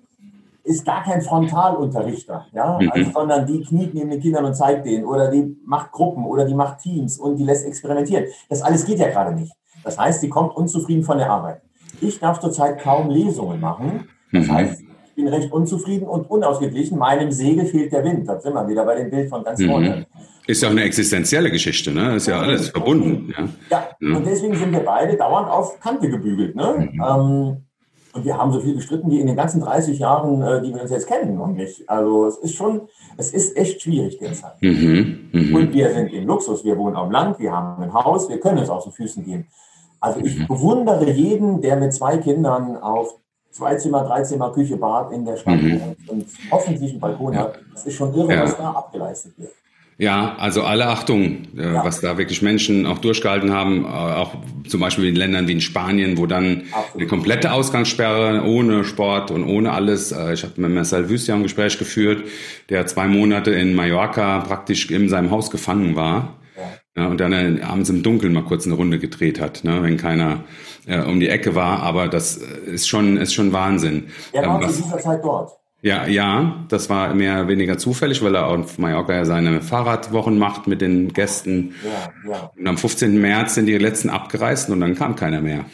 ist 0.68 0.84
gar 0.84 1.02
kein 1.02 1.22
Frontalunterrichter, 1.22 2.46
ja, 2.52 2.78
mhm. 2.80 2.90
also, 2.90 3.10
sondern 3.10 3.46
die 3.46 3.62
kniet 3.62 3.94
neben 3.94 4.10
den 4.10 4.20
Kindern 4.20 4.44
und 4.44 4.54
zeigt 4.54 4.86
denen 4.86 5.04
oder 5.04 5.30
die 5.30 5.56
macht 5.64 5.92
Gruppen 5.92 6.24
oder 6.26 6.44
die 6.44 6.54
macht 6.54 6.80
Teams 6.80 7.18
und 7.18 7.36
die 7.36 7.44
lässt 7.44 7.66
experimentieren. 7.66 8.26
Das 8.48 8.62
alles 8.62 8.84
geht 8.84 8.98
ja 8.98 9.08
gerade 9.08 9.34
nicht. 9.34 9.52
Das 9.82 9.98
heißt, 9.98 10.20
sie 10.20 10.28
kommt 10.28 10.54
unzufrieden 10.54 11.02
von 11.04 11.18
der 11.18 11.30
Arbeit. 11.30 11.62
Ich 12.00 12.20
darf 12.20 12.40
zurzeit 12.40 12.80
kaum 12.80 13.10
Lesungen 13.10 13.60
machen. 13.60 14.08
Das 14.32 14.46
mhm. 14.46 14.52
heißt, 14.52 14.80
ich 14.80 15.14
bin 15.14 15.28
recht 15.28 15.50
unzufrieden 15.50 16.06
und 16.06 16.30
unausgeglichen. 16.30 16.98
Meinem 16.98 17.32
Segel 17.32 17.64
fehlt 17.64 17.92
der 17.92 18.04
Wind. 18.04 18.28
Da 18.28 18.38
sind 18.38 18.52
wir 18.52 18.68
wieder 18.68 18.84
bei 18.84 18.96
dem 18.96 19.10
Bild 19.10 19.30
von 19.30 19.42
ganz 19.42 19.58
mhm. 19.58 19.70
vorne. 19.70 20.06
Ist 20.46 20.62
ja 20.62 20.68
auch 20.68 20.72
eine 20.72 20.82
existenzielle 20.82 21.50
Geschichte, 21.50 21.92
ne? 21.92 22.16
Ist 22.16 22.26
ja 22.26 22.40
alles 22.40 22.68
verbunden. 22.70 23.34
Ja, 23.36 23.48
ja. 23.70 23.88
ja. 24.00 24.16
und 24.16 24.26
deswegen 24.26 24.56
sind 24.56 24.72
wir 24.72 24.80
beide 24.80 25.16
dauernd 25.16 25.48
auf 25.48 25.78
Kante 25.80 26.08
gebügelt. 26.08 26.56
Ne? 26.56 26.90
Mhm. 26.92 27.02
Ähm, 27.06 27.67
und 28.18 28.24
wir 28.24 28.36
haben 28.36 28.52
so 28.52 28.60
viel 28.60 28.74
gestritten 28.74 29.10
wie 29.10 29.20
in 29.20 29.26
den 29.26 29.36
ganzen 29.36 29.60
30 29.60 29.98
Jahren, 29.98 30.42
äh, 30.42 30.60
die 30.60 30.74
wir 30.74 30.82
uns 30.82 30.90
jetzt 30.90 31.06
kennen, 31.06 31.36
noch 31.36 31.46
nicht. 31.46 31.88
Also 31.88 32.26
es 32.26 32.36
ist 32.38 32.54
schon, 32.56 32.82
es 33.16 33.32
ist 33.32 33.56
echt 33.56 33.80
schwierig 33.80 34.18
derzeit. 34.18 34.60
Mhm, 34.60 35.30
mh. 35.32 35.56
Und 35.56 35.72
wir 35.72 35.90
sind 35.90 36.12
im 36.12 36.26
Luxus, 36.26 36.64
wir 36.64 36.76
wohnen 36.76 36.96
am 36.96 37.10
Land, 37.10 37.38
wir 37.38 37.52
haben 37.52 37.80
ein 37.82 37.94
Haus, 37.94 38.28
wir 38.28 38.40
können 38.40 38.58
es 38.58 38.70
auf 38.70 38.82
den 38.82 38.92
Füßen 38.92 39.24
gehen. 39.24 39.46
Also 40.00 40.20
ich 40.20 40.36
mhm. 40.36 40.48
bewundere 40.48 41.10
jeden, 41.10 41.60
der 41.60 41.76
mit 41.76 41.92
zwei 41.92 42.18
Kindern 42.18 42.76
auf 42.76 43.14
zwei 43.50 43.76
Zimmer, 43.76 44.04
drei 44.04 44.22
Zimmer, 44.22 44.52
Küche, 44.52 44.76
Bad 44.76 45.12
in 45.12 45.24
der 45.24 45.36
Stadt 45.36 45.60
mhm. 45.62 45.96
und 46.08 46.26
hoffentlich 46.50 46.92
einen 46.92 47.00
Balkon 47.00 47.32
ja. 47.32 47.40
hat. 47.40 47.60
Das 47.72 47.86
ist 47.86 47.94
schon 47.94 48.12
irre, 48.14 48.34
ja. 48.34 48.42
was 48.42 48.56
da 48.56 48.70
abgeleistet 48.72 49.38
wird. 49.38 49.52
Ja, 50.00 50.36
also 50.38 50.62
alle 50.62 50.86
Achtung, 50.86 51.48
äh, 51.56 51.62
ja. 51.62 51.84
was 51.84 52.00
da 52.00 52.16
wirklich 52.18 52.40
Menschen 52.40 52.86
auch 52.86 52.98
durchgehalten 52.98 53.52
haben, 53.52 53.84
äh, 53.84 53.88
auch 53.88 54.36
zum 54.68 54.80
Beispiel 54.80 55.06
in 55.06 55.16
Ländern 55.16 55.48
wie 55.48 55.52
in 55.52 55.60
Spanien, 55.60 56.18
wo 56.18 56.26
dann 56.26 56.62
Absolut. 56.70 56.94
eine 56.94 57.06
komplette 57.08 57.52
Ausgangssperre 57.52 58.44
ohne 58.44 58.84
Sport 58.84 59.32
und 59.32 59.42
ohne 59.42 59.72
alles. 59.72 60.12
Äh, 60.12 60.34
ich 60.34 60.44
habe 60.44 60.52
mit 60.60 60.72
Marcel 60.72 61.08
Wüst 61.08 61.26
ja 61.26 61.34
ein 61.34 61.42
Gespräch 61.42 61.78
geführt, 61.80 62.22
der 62.68 62.86
zwei 62.86 63.08
Monate 63.08 63.50
in 63.50 63.74
Mallorca 63.74 64.38
praktisch 64.38 64.88
in 64.88 65.08
seinem 65.08 65.32
Haus 65.32 65.50
gefangen 65.50 65.96
war. 65.96 66.36
Ja, 66.96 67.06
und 67.06 67.20
dann 67.20 67.62
abends 67.62 67.90
im 67.90 68.02
Dunkeln 68.02 68.32
mal 68.32 68.42
kurz 68.42 68.66
eine 68.66 68.74
Runde 68.74 68.98
gedreht 68.98 69.40
hat, 69.40 69.62
ne, 69.62 69.84
wenn 69.84 69.96
keiner 69.96 70.42
äh, 70.86 71.00
um 71.00 71.20
die 71.20 71.28
Ecke 71.28 71.54
war. 71.54 71.80
Aber 71.80 72.08
das 72.08 72.36
ist 72.36 72.88
schon, 72.88 73.16
ist 73.16 73.34
schon 73.34 73.52
Wahnsinn. 73.52 74.08
Er 74.32 74.48
war 74.48 74.60
ähm, 74.60 74.68
zu 74.68 74.82
dieser 74.82 74.98
Zeit 74.98 75.20
dort. 75.22 75.57
Ja, 75.80 76.08
ja, 76.08 76.64
das 76.68 76.90
war 76.90 77.14
mehr 77.14 77.34
oder 77.34 77.48
weniger 77.48 77.78
zufällig, 77.78 78.20
weil 78.22 78.34
er 78.34 78.48
auf 78.48 78.78
Mallorca 78.78 79.14
ja 79.14 79.24
seine 79.24 79.60
Fahrradwochen 79.60 80.36
macht 80.36 80.66
mit 80.66 80.80
den 80.80 81.12
Gästen. 81.12 81.74
Ja, 81.84 82.32
ja. 82.32 82.50
Und 82.56 82.66
am 82.66 82.76
15. 82.76 83.20
März 83.20 83.54
sind 83.54 83.66
die 83.66 83.78
letzten 83.78 84.10
abgereist 84.10 84.70
und 84.70 84.80
dann 84.80 84.96
kam 84.96 85.14
keiner 85.14 85.40
mehr. 85.40 85.66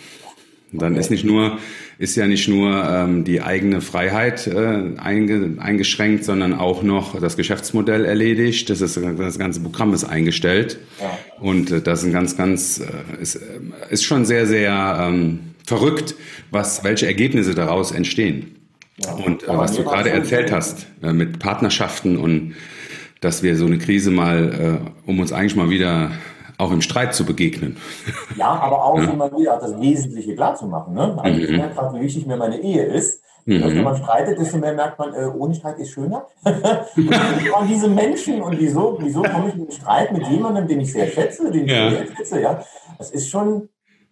Und 0.72 0.82
dann 0.82 0.92
okay. 0.92 1.00
ist 1.00 1.10
nicht 1.10 1.24
nur, 1.24 1.58
ist 1.98 2.16
ja 2.16 2.26
nicht 2.26 2.48
nur 2.48 2.84
ähm, 2.84 3.24
die 3.24 3.40
eigene 3.40 3.80
Freiheit 3.80 4.46
äh, 4.46 4.98
einge, 4.98 5.56
eingeschränkt, 5.58 6.24
sondern 6.24 6.52
auch 6.52 6.82
noch 6.82 7.18
das 7.18 7.38
Geschäftsmodell 7.38 8.04
erledigt. 8.04 8.68
Das, 8.68 8.82
ist, 8.82 9.00
das 9.16 9.38
ganze 9.38 9.60
Programm 9.60 9.94
ist 9.94 10.04
eingestellt. 10.04 10.80
Ja. 11.00 11.16
Und 11.40 11.70
äh, 11.70 11.80
das 11.80 12.00
ist 12.00 12.06
ein 12.06 12.12
ganz, 12.12 12.36
ganz, 12.36 12.80
äh, 12.80 13.22
ist, 13.22 13.36
äh, 13.36 13.40
ist 13.88 14.04
schon 14.04 14.26
sehr, 14.26 14.46
sehr 14.46 14.98
ähm, 15.00 15.54
verrückt, 15.64 16.14
was, 16.50 16.84
welche 16.84 17.06
Ergebnisse 17.06 17.54
daraus 17.54 17.90
entstehen. 17.90 18.63
Und 19.26 19.42
äh, 19.42 19.48
was 19.48 19.72
du 19.72 19.82
gerade 19.82 20.10
erzählt 20.10 20.52
hast 20.52 20.86
äh, 21.02 21.12
mit 21.12 21.38
Partnerschaften 21.40 22.16
und 22.16 22.54
dass 23.20 23.42
wir 23.42 23.56
so 23.56 23.66
eine 23.66 23.78
Krise 23.78 24.10
mal, 24.10 24.80
äh, 25.06 25.10
um 25.10 25.18
uns 25.18 25.32
eigentlich 25.32 25.56
mal 25.56 25.70
wieder 25.70 26.12
auch 26.58 26.70
im 26.70 26.80
Streit 26.80 27.14
zu 27.14 27.24
begegnen. 27.24 27.76
Ja, 28.36 28.48
aber 28.48 28.84
auch 28.84 28.98
ja. 28.98 29.10
immer 29.10 29.30
wieder 29.36 29.58
das 29.58 29.80
Wesentliche 29.80 30.34
klar 30.34 30.56
zu 30.56 30.66
machen. 30.66 30.94
Ne? 30.94 31.16
Also 31.22 31.38
mhm. 31.38 31.44
ich 31.44 31.50
merke 31.50 31.74
gerade, 31.74 31.98
wie 31.98 32.02
wichtig 32.02 32.26
mir 32.26 32.36
meine 32.36 32.60
Ehe 32.60 32.82
ist. 32.82 33.22
Mhm. 33.46 33.62
Wenn 33.62 33.82
man 33.82 33.96
streitet, 33.96 34.38
desto 34.38 34.58
mehr 34.58 34.72
merkt 34.72 34.98
man, 34.98 35.14
äh, 35.14 35.26
ohne 35.26 35.54
Streit 35.54 35.78
ist 35.78 35.90
schöner. 35.90 36.26
und 36.44 37.68
diese 37.68 37.88
Menschen 37.88 38.42
und 38.42 38.58
wieso, 38.58 38.98
wieso 39.00 39.22
komme 39.22 39.48
ich 39.48 39.54
in 39.54 39.60
einen 39.62 39.70
Streit 39.70 40.12
mit 40.12 40.26
jemandem, 40.28 40.66
den 40.66 40.80
ich 40.80 40.92
sehr 40.92 41.06
schätze, 41.06 41.50
den 41.50 41.66
ich 41.66 41.70
ja. 41.70 41.90
sehr 41.90 42.06
schätze, 42.06 42.40
ja. 42.40 42.64
Das 42.98 43.10
ist 43.10 43.28
schon, 43.28 43.68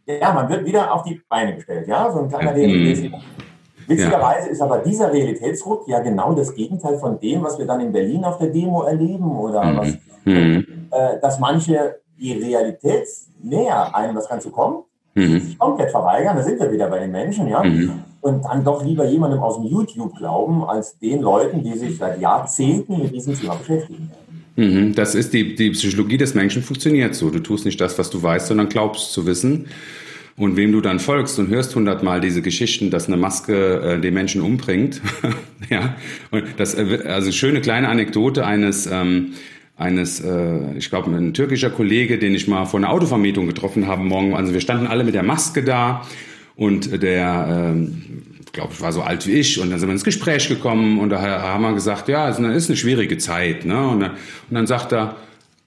ja, 0.06 0.32
man 0.32 0.48
wird 0.48 0.64
wieder 0.64 0.92
auf 0.92 1.02
die 1.02 1.20
Beine 1.28 1.54
gestellt, 1.56 1.88
ja. 1.88 2.10
So 2.12 2.20
ein 2.20 2.28
kleiner 2.28 2.52
mhm. 2.52 3.14
Witzigerweise 3.86 4.46
ja. 4.46 4.52
ist 4.52 4.62
aber 4.62 4.78
dieser 4.78 5.12
Realitätsruck 5.12 5.86
ja 5.88 6.00
genau 6.00 6.32
das 6.34 6.54
Gegenteil 6.54 6.98
von 6.98 7.18
dem, 7.18 7.42
was 7.42 7.58
wir 7.58 7.66
dann 7.66 7.80
in 7.80 7.92
Berlin 7.92 8.24
auf 8.24 8.38
der 8.38 8.48
Demo 8.48 8.82
erleben 8.82 9.30
oder 9.38 9.64
mhm. 9.64 9.76
was, 9.76 9.88
mhm. 10.24 10.66
Äh, 10.90 11.20
dass 11.20 11.38
manche 11.38 11.96
die 12.18 12.32
Realität 12.32 13.08
näher 13.42 13.94
einem 13.94 14.14
das 14.14 14.28
Ganze 14.28 14.50
kommt, 14.50 14.84
mhm. 15.14 15.40
sich 15.40 15.58
komplett 15.58 15.90
verweigern, 15.90 16.36
da 16.36 16.42
sind 16.42 16.60
wir 16.60 16.70
wieder 16.70 16.88
bei 16.88 17.00
den 17.00 17.10
Menschen, 17.10 17.48
ja, 17.48 17.62
mhm. 17.62 18.02
und 18.20 18.44
dann 18.44 18.62
doch 18.64 18.84
lieber 18.84 19.04
jemandem 19.06 19.40
aus 19.40 19.56
dem 19.56 19.66
YouTube 19.66 20.16
glauben, 20.16 20.64
als 20.64 20.98
den 20.98 21.22
Leuten, 21.22 21.62
die 21.62 21.76
sich 21.76 21.96
seit 21.96 22.20
Jahrzehnten 22.20 23.02
mit 23.02 23.14
diesem 23.14 23.38
Thema 23.38 23.54
beschäftigen. 23.54 24.10
Mhm. 24.56 24.94
Das 24.94 25.14
ist 25.14 25.32
die, 25.32 25.54
die 25.54 25.70
Psychologie 25.70 26.18
des 26.18 26.34
Menschen 26.34 26.62
funktioniert 26.62 27.14
so. 27.14 27.30
Du 27.30 27.38
tust 27.38 27.64
nicht 27.64 27.80
das, 27.80 27.98
was 27.98 28.10
du 28.10 28.22
weißt, 28.22 28.48
sondern 28.48 28.68
glaubst 28.68 29.12
zu 29.12 29.26
wissen. 29.26 29.66
Und 30.36 30.56
wem 30.56 30.72
du 30.72 30.80
dann 30.80 30.98
folgst 30.98 31.38
und 31.38 31.48
hörst 31.48 31.74
hundertmal 31.74 32.20
diese 32.20 32.40
Geschichten, 32.40 32.90
dass 32.90 33.06
eine 33.06 33.18
Maske 33.18 33.80
äh, 33.80 34.00
den 34.00 34.14
Menschen 34.14 34.40
umbringt, 34.40 35.02
ja, 35.70 35.96
und 36.30 36.44
das, 36.56 36.74
äh, 36.74 37.00
also 37.06 37.30
schöne 37.32 37.60
kleine 37.60 37.88
Anekdote 37.88 38.46
eines, 38.46 38.86
ähm, 38.86 39.34
eines, 39.76 40.20
äh, 40.20 40.76
ich 40.76 40.88
glaube, 40.88 41.10
ein 41.10 41.34
türkischer 41.34 41.70
Kollege, 41.70 42.18
den 42.18 42.34
ich 42.34 42.48
mal 42.48 42.64
vor 42.64 42.80
einer 42.80 42.90
Autovermietung 42.90 43.46
getroffen 43.46 43.86
habe 43.86 44.02
morgen. 44.02 44.34
Also 44.34 44.54
wir 44.54 44.60
standen 44.60 44.86
alle 44.86 45.04
mit 45.04 45.14
der 45.14 45.22
Maske 45.22 45.62
da 45.62 46.06
und 46.56 47.02
der, 47.02 47.74
äh, 47.74 48.50
glaube 48.52 48.72
ich, 48.72 48.80
war 48.80 48.92
so 48.92 49.02
alt 49.02 49.26
wie 49.26 49.32
ich 49.32 49.60
und 49.60 49.70
dann 49.70 49.80
sind 49.80 49.88
wir 49.88 49.92
ins 49.92 50.04
Gespräch 50.04 50.48
gekommen 50.48 50.98
und 50.98 51.10
da 51.10 51.20
haben 51.20 51.62
wir 51.62 51.74
gesagt, 51.74 52.08
ja, 52.08 52.28
es 52.28 52.38
ist 52.38 52.70
eine 52.70 52.76
schwierige 52.76 53.18
Zeit, 53.18 53.64
ne? 53.66 53.88
Und 53.88 54.00
dann, 54.00 54.10
und 54.12 54.54
dann 54.54 54.66
sagt 54.66 54.92
er, 54.92 55.16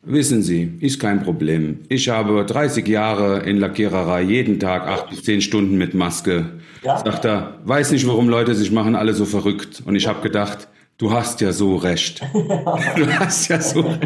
Wissen 0.08 0.44
Sie, 0.44 0.78
ist 0.82 1.00
kein 1.00 1.24
Problem. 1.24 1.80
Ich 1.90 2.10
habe 2.10 2.46
30 2.46 2.88
Jahre 2.88 3.40
in 3.40 3.58
Lackiererei 3.58 4.22
jeden 4.22 4.60
Tag 4.60 4.88
acht 4.88 5.10
bis 5.10 5.24
zehn 5.24 5.42
Stunden 5.42 5.78
mit 5.78 5.96
Maske. 5.96 6.46
Ja. 6.84 7.00
Sagt 7.00 7.26
er, 7.26 7.60
weiß 7.64 7.92
nicht, 7.92 8.08
warum 8.08 8.30
Leute 8.30 8.54
sich 8.54 8.72
machen 8.72 8.96
alle 8.96 9.16
so 9.16 9.26
verrückt. 9.26 9.82
Und 9.84 9.96
ich 9.96 10.08
habe 10.08 10.22
gedacht, 10.22 10.68
du 11.00 11.12
hast 11.12 11.42
ja 11.42 11.52
so 11.52 11.76
recht. 11.76 12.22
du 12.34 13.20
hast 13.20 13.48
ja 13.48 13.60
so 13.60 13.82
recht. 13.82 14.00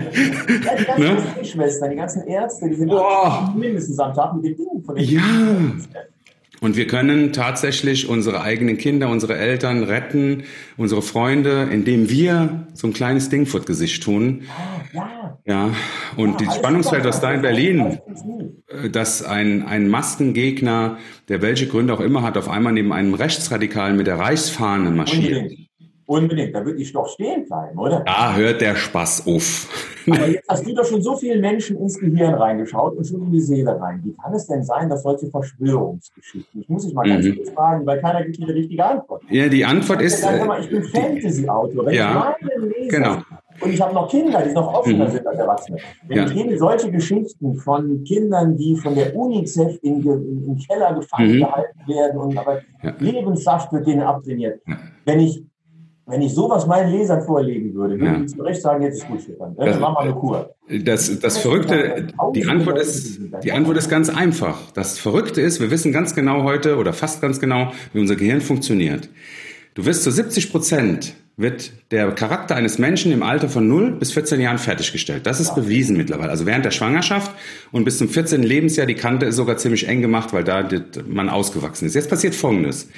Ja, 0.65 0.75
die 0.77 0.85
ganzen 0.85 1.03
ne? 1.03 1.45
Schwestern, 1.45 1.89
die 1.89 1.97
ganzen 1.97 2.27
Ärzte, 2.27 2.69
die 2.69 2.75
sind 2.75 2.91
mindestens 3.57 3.99
am 3.99 4.13
Tag 4.13 4.35
mit 4.35 4.45
den 4.45 4.55
Dingen 4.55 4.83
von 4.85 4.95
den 4.95 5.05
Ja. 5.05 5.21
Und 6.61 6.75
wir 6.75 6.87
können 6.87 7.31
tatsächlich 7.31 8.09
unsere 8.09 8.41
eigenen 8.41 8.77
Kinder, 8.77 9.09
unsere 9.09 9.37
Eltern 9.37 9.83
retten, 9.83 10.43
unsere 10.75 11.01
Freunde, 11.01 11.69
indem 11.71 12.09
wir 12.09 12.67
so 12.73 12.87
ein 12.87 12.93
kleines 12.93 13.29
Ding 13.29 13.45
vor 13.45 13.61
Gesicht 13.61 14.03
tun. 14.03 14.43
Ja. 14.93 15.37
Ja. 15.45 15.69
Und 16.17 16.41
ja, 16.41 16.47
das 16.47 16.55
Spannungsfeld, 16.55 17.05
was 17.05 17.21
da 17.21 17.31
in 17.31 17.41
Berlin, 17.41 17.99
äh, 18.67 18.89
dass 18.89 19.23
ein, 19.23 19.65
ein 19.65 19.89
Maskengegner, 19.89 20.97
der 21.27 21.41
welche 21.41 21.67
Gründe 21.67 21.93
auch 21.93 22.01
immer 22.01 22.23
hat, 22.23 22.37
auf 22.37 22.49
einmal 22.49 22.73
neben 22.73 22.91
einem 22.91 23.13
Rechtsradikalen 23.13 23.97
mit 23.97 24.07
der 24.07 24.19
Reichsfahne 24.19 24.89
marschiert. 24.91 25.37
Unbedingt. 25.37 25.69
Unbedingt, 26.05 26.55
da 26.55 26.65
würde 26.65 26.81
ich 26.81 26.91
doch 26.91 27.07
stehen 27.07 27.45
bleiben, 27.45 27.77
oder? 27.77 27.99
Da 28.03 28.35
hört 28.35 28.61
der 28.61 28.75
Spaß 28.75 29.27
auf. 29.27 29.67
Aber 30.09 30.27
jetzt 30.27 30.49
hast 30.49 30.65
du 30.65 30.73
doch 30.73 30.83
schon 30.83 31.03
so 31.03 31.15
vielen 31.15 31.39
Menschen 31.39 31.77
ins 31.77 31.99
Gehirn 31.99 32.33
reingeschaut 32.33 32.97
und 32.97 33.05
schon 33.05 33.21
in 33.21 33.31
die 33.31 33.41
Seele 33.41 33.79
rein. 33.79 34.01
Wie 34.03 34.15
kann 34.15 34.33
es 34.33 34.47
denn 34.47 34.63
sein, 34.63 34.89
dass 34.89 35.03
solche 35.03 35.27
Verschwörungsgeschichten, 35.27 36.61
ich 36.61 36.67
muss 36.67 36.83
dich 36.83 36.95
mal 36.95 37.07
ganz 37.07 37.25
mhm. 37.25 37.35
kurz 37.35 37.51
fragen, 37.51 37.85
weil 37.85 38.01
keiner 38.01 38.23
gibt 38.23 38.39
mir 38.39 38.47
die 38.47 38.53
richtige 38.53 38.83
Antwort. 38.83 39.21
Ja, 39.29 39.49
die 39.49 39.63
Antwort 39.63 40.01
ist... 40.01 40.19
Sagen, 40.19 40.47
mal, 40.47 40.59
ich 40.59 40.69
bin 40.71 40.83
Fantasy-Autor. 40.83 41.91
Ja, 41.91 42.35
genau. 42.89 43.17
Und 43.61 43.73
ich 43.73 43.81
habe 43.81 43.93
noch 43.93 44.09
Kinder, 44.09 44.41
die 44.41 44.53
noch 44.53 44.73
offener 44.73 45.07
mhm. 45.07 45.11
sind 45.11 45.27
als 45.27 45.39
Erwachsene. 45.39 45.77
Wenn 46.07 46.17
ja. 46.17 46.25
ich 46.25 46.33
denen 46.33 46.57
solche 46.57 46.91
Geschichten 46.91 47.55
von 47.55 48.03
Kindern, 48.03 48.57
die 48.57 48.75
von 48.75 48.95
der 48.95 49.15
UNICEF 49.15 49.79
in, 49.81 50.01
in, 50.01 50.45
in 50.45 50.57
Keller 50.57 50.93
gefangen 50.93 51.35
mhm. 51.35 51.39
gehalten 51.39 51.79
werden 51.87 52.19
und 52.19 52.37
aber 52.37 52.59
ja. 52.83 52.93
Lebenssaft 52.99 53.71
wird 53.73 53.87
denen 53.87 54.01
abtrainiert. 54.01 54.61
Ja. 54.67 54.77
Wenn 55.05 55.19
ich 55.19 55.43
wenn 56.09 56.23
ich 56.23 56.33
sowas 56.33 56.65
meinen 56.65 56.91
Lesern 56.91 57.21
vorlegen 57.21 57.71
würde, 57.75 57.99
würde 57.99 58.17
ja. 58.17 58.21
ich 58.23 58.35
zu 58.35 58.41
Recht 58.41 58.61
sagen, 58.63 58.83
jetzt 58.83 58.97
ist 58.97 59.07
gut, 59.07 59.21
Stefan. 59.21 59.55
Dann 59.55 59.79
machen 59.79 59.93
wir 59.93 59.99
eine 59.99 60.13
Kur. 60.13 60.55
Das, 60.67 61.19
das 61.19 61.37
Verrückte, 61.37 62.07
die 62.33 62.45
Antwort 62.47 62.79
ist, 62.79 63.19
die 63.43 63.51
Antwort 63.51 63.77
ist 63.77 63.89
ganz 63.89 64.09
einfach. 64.09 64.71
Das 64.71 64.97
Verrückte 64.97 65.41
ist, 65.41 65.61
wir 65.61 65.69
wissen 65.69 65.91
ganz 65.91 66.15
genau 66.15 66.43
heute 66.43 66.77
oder 66.77 66.93
fast 66.93 67.21
ganz 67.21 67.39
genau, 67.39 67.71
wie 67.93 67.99
unser 67.99 68.15
Gehirn 68.15 68.41
funktioniert. 68.41 69.07
Du 69.75 69.85
wirst 69.85 70.03
zu 70.03 70.09
70 70.09 70.51
Prozent 70.51 71.13
wird 71.39 71.71
der 71.91 72.11
Charakter 72.11 72.55
eines 72.55 72.79
Menschen 72.79 73.13
im 73.13 73.23
Alter 73.23 73.47
von 73.47 73.65
0 73.67 73.91
bis 73.93 74.11
14 74.11 74.41
Jahren 74.41 74.57
fertiggestellt. 74.57 75.25
Das 75.25 75.39
ist 75.39 75.55
bewiesen 75.55 75.95
mittlerweile. 75.95 76.29
Also 76.29 76.45
während 76.45 76.65
der 76.65 76.71
Schwangerschaft 76.71 77.31
und 77.71 77.85
bis 77.85 77.97
zum 77.97 78.09
14. 78.09 78.43
Lebensjahr, 78.43 78.85
die 78.85 78.95
Kante 78.95 79.25
ist 79.25 79.37
sogar 79.37 79.55
ziemlich 79.55 79.87
eng 79.87 80.01
gemacht, 80.01 80.33
weil 80.33 80.43
da 80.43 80.67
man 81.07 81.29
ausgewachsen 81.29 81.85
ist. 81.85 81.95
Jetzt 81.95 82.09
passiert 82.09 82.35
Folgendes. 82.35 82.89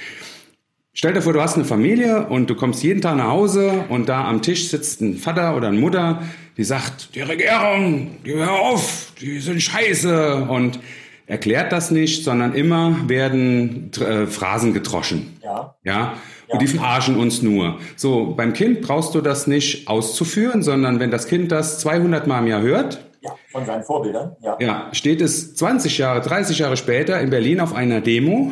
Stell 0.93 1.13
dir 1.13 1.21
vor, 1.21 1.33
du 1.33 1.41
hast 1.41 1.55
eine 1.55 1.65
Familie 1.65 2.25
und 2.27 2.49
du 2.49 2.55
kommst 2.55 2.83
jeden 2.83 2.99
Tag 2.99 3.15
nach 3.15 3.29
Hause 3.29 3.85
und 3.89 4.09
da 4.09 4.27
am 4.27 4.41
Tisch 4.41 4.69
sitzt 4.69 5.01
ein 5.01 5.17
Vater 5.17 5.55
oder 5.55 5.67
eine 5.67 5.79
Mutter, 5.79 6.23
die 6.57 6.63
sagt, 6.63 7.15
die 7.15 7.21
Regierung, 7.21 8.17
die 8.25 8.33
hör 8.33 8.51
auf, 8.59 9.13
die 9.21 9.39
sind 9.39 9.61
scheiße 9.61 10.47
und 10.49 10.79
erklärt 11.27 11.71
das 11.71 11.91
nicht, 11.91 12.25
sondern 12.25 12.53
immer 12.55 13.07
werden 13.07 13.91
äh, 14.01 14.25
Phrasen 14.25 14.73
getroschen. 14.73 15.37
Ja. 15.83 16.17
Ja. 16.51 16.59
Und 16.59 16.61
die 16.61 16.67
verarschen 16.67 17.17
uns 17.17 17.41
nur. 17.41 17.79
So, 17.95 18.33
beim 18.35 18.53
Kind 18.53 18.81
brauchst 18.81 19.15
du 19.15 19.21
das 19.21 19.47
nicht 19.47 19.87
auszuführen, 19.87 20.63
sondern 20.63 20.99
wenn 20.99 21.09
das 21.09 21.27
Kind 21.27 21.51
das 21.51 21.79
200 21.79 22.27
Mal 22.27 22.39
im 22.39 22.47
Jahr 22.47 22.61
hört, 22.61 23.05
ja, 23.23 23.31
von 23.51 23.65
seinen 23.65 23.83
Vorbildern, 23.83 24.35
ja. 24.41 24.57
ja, 24.59 24.89
steht 24.93 25.21
es 25.21 25.55
20 25.55 25.97
Jahre, 25.99 26.21
30 26.21 26.59
Jahre 26.59 26.75
später 26.75 27.19
in 27.21 27.29
Berlin 27.29 27.59
auf 27.59 27.73
einer 27.73 28.01
Demo 28.01 28.51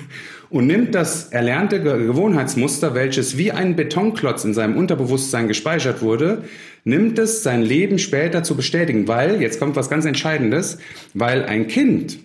und 0.50 0.66
nimmt 0.66 0.94
das 0.94 1.32
erlernte 1.32 1.80
Gewohnheitsmuster, 1.80 2.94
welches 2.94 3.38
wie 3.38 3.52
ein 3.52 3.74
Betonklotz 3.74 4.44
in 4.44 4.52
seinem 4.52 4.76
Unterbewusstsein 4.76 5.48
gespeichert 5.48 6.02
wurde, 6.02 6.44
nimmt 6.84 7.18
es 7.18 7.42
sein 7.42 7.62
Leben 7.62 7.98
später 7.98 8.42
zu 8.42 8.54
bestätigen, 8.54 9.08
weil, 9.08 9.40
jetzt 9.40 9.58
kommt 9.58 9.76
was 9.76 9.88
ganz 9.88 10.04
Entscheidendes, 10.04 10.78
weil 11.14 11.44
ein 11.44 11.66
Kind 11.66 12.18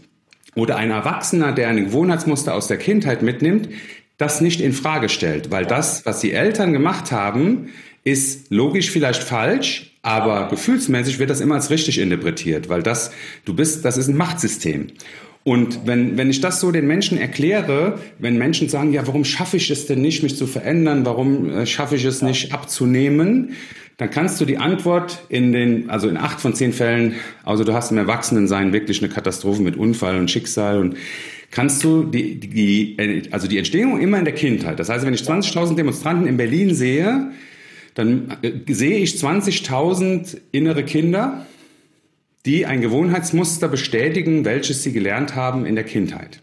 oder 0.56 0.76
ein 0.76 0.92
Erwachsener, 0.92 1.54
der 1.54 1.70
ein 1.70 1.86
Gewohnheitsmuster 1.86 2.54
aus 2.54 2.68
der 2.68 2.78
Kindheit 2.78 3.22
mitnimmt, 3.22 3.70
das 4.18 4.42
nicht 4.42 4.62
in 4.62 4.74
Frage 4.74 5.10
stellt, 5.10 5.52
weil 5.52 5.66
das, 5.66 6.06
was 6.06 6.20
die 6.20 6.34
Eltern 6.34 6.74
gemacht 6.74 7.12
haben, 7.12 7.70
ist 8.04 8.52
logisch 8.52 8.90
vielleicht 8.90 9.22
falsch, 9.24 9.92
aber 10.02 10.48
gefühlsmäßig 10.50 11.20
wird 11.20 11.30
das 11.30 11.42
immer 11.42 11.56
als 11.56 11.70
richtig 11.70 12.00
interpretiert, 12.00 12.70
weil 12.70 12.82
das, 12.82 13.12
du 13.46 13.54
bist, 13.54 13.84
das 13.86 13.98
ist 13.98 14.08
ein 14.08 14.18
Machtsystem. 14.18 14.88
Und 15.44 15.86
wenn, 15.86 16.18
wenn 16.18 16.30
ich 16.30 16.42
das 16.42 16.60
so 16.60 16.72
den 16.72 16.88
Menschen 16.88 17.18
erkläre, 17.18 18.00
wenn 18.20 18.38
Menschen 18.38 18.70
sagen, 18.70 18.92
ja, 18.92 19.08
warum 19.08 19.24
schaffe 19.24 19.58
ich 19.58 19.70
es 19.72 19.86
denn 19.86 20.02
nicht, 20.02 20.24
mich 20.24 20.36
zu 20.36 20.46
verändern, 20.46 21.06
warum 21.06 21.50
äh, 21.50 21.66
schaffe 21.66 21.96
ich 21.96 22.04
es 22.06 22.22
nicht 22.22 22.54
abzunehmen, 22.54 23.54
dann 23.98 24.10
kannst 24.10 24.40
du 24.40 24.46
die 24.46 24.58
Antwort 24.58 25.24
in 25.30 25.52
den, 25.52 25.90
also 25.90 26.08
in 26.08 26.18
acht 26.18 26.40
von 26.40 26.54
zehn 26.54 26.74
Fällen, 26.74 27.16
also 27.44 27.64
du 27.64 27.74
hast 27.74 27.92
im 27.92 27.98
Erwachsenensein 27.98 28.74
wirklich 28.74 29.02
eine 29.02 29.12
Katastrophe 29.12 29.62
mit 29.62 29.76
Unfall 29.76 30.18
und 30.18 30.30
Schicksal 30.30 30.80
und 30.80 30.98
kannst 31.52 31.84
du 31.84 32.04
die, 32.04 32.40
die, 32.40 33.28
also 33.32 33.48
die 33.48 33.58
Entstehung 33.58 34.00
immer 34.00 34.20
in 34.20 34.26
der 34.26 34.34
Kindheit. 34.34 34.80
Das 34.80 34.90
heißt, 34.90 35.06
wenn 35.06 35.14
ich 35.14 35.22
20.000 35.22 35.76
Demonstranten 35.76 36.28
in 36.28 36.38
Berlin 36.38 36.74
sehe, 36.76 37.32
dann 37.94 38.38
äh, 38.42 38.52
sehe 38.74 38.98
ich 38.98 39.16
20.000 39.16 40.38
innere 40.52 40.84
Kinder, 40.84 41.46
die 42.46 42.66
ein 42.66 42.82
Gewohnheitsmuster 42.82 43.68
bestätigen, 43.68 44.46
welches 44.46 44.84
sie 44.84 44.92
gelernt 44.92 45.36
haben 45.36 45.66
in 45.66 45.76
der 45.76 45.84
Kindheit. 45.84 46.42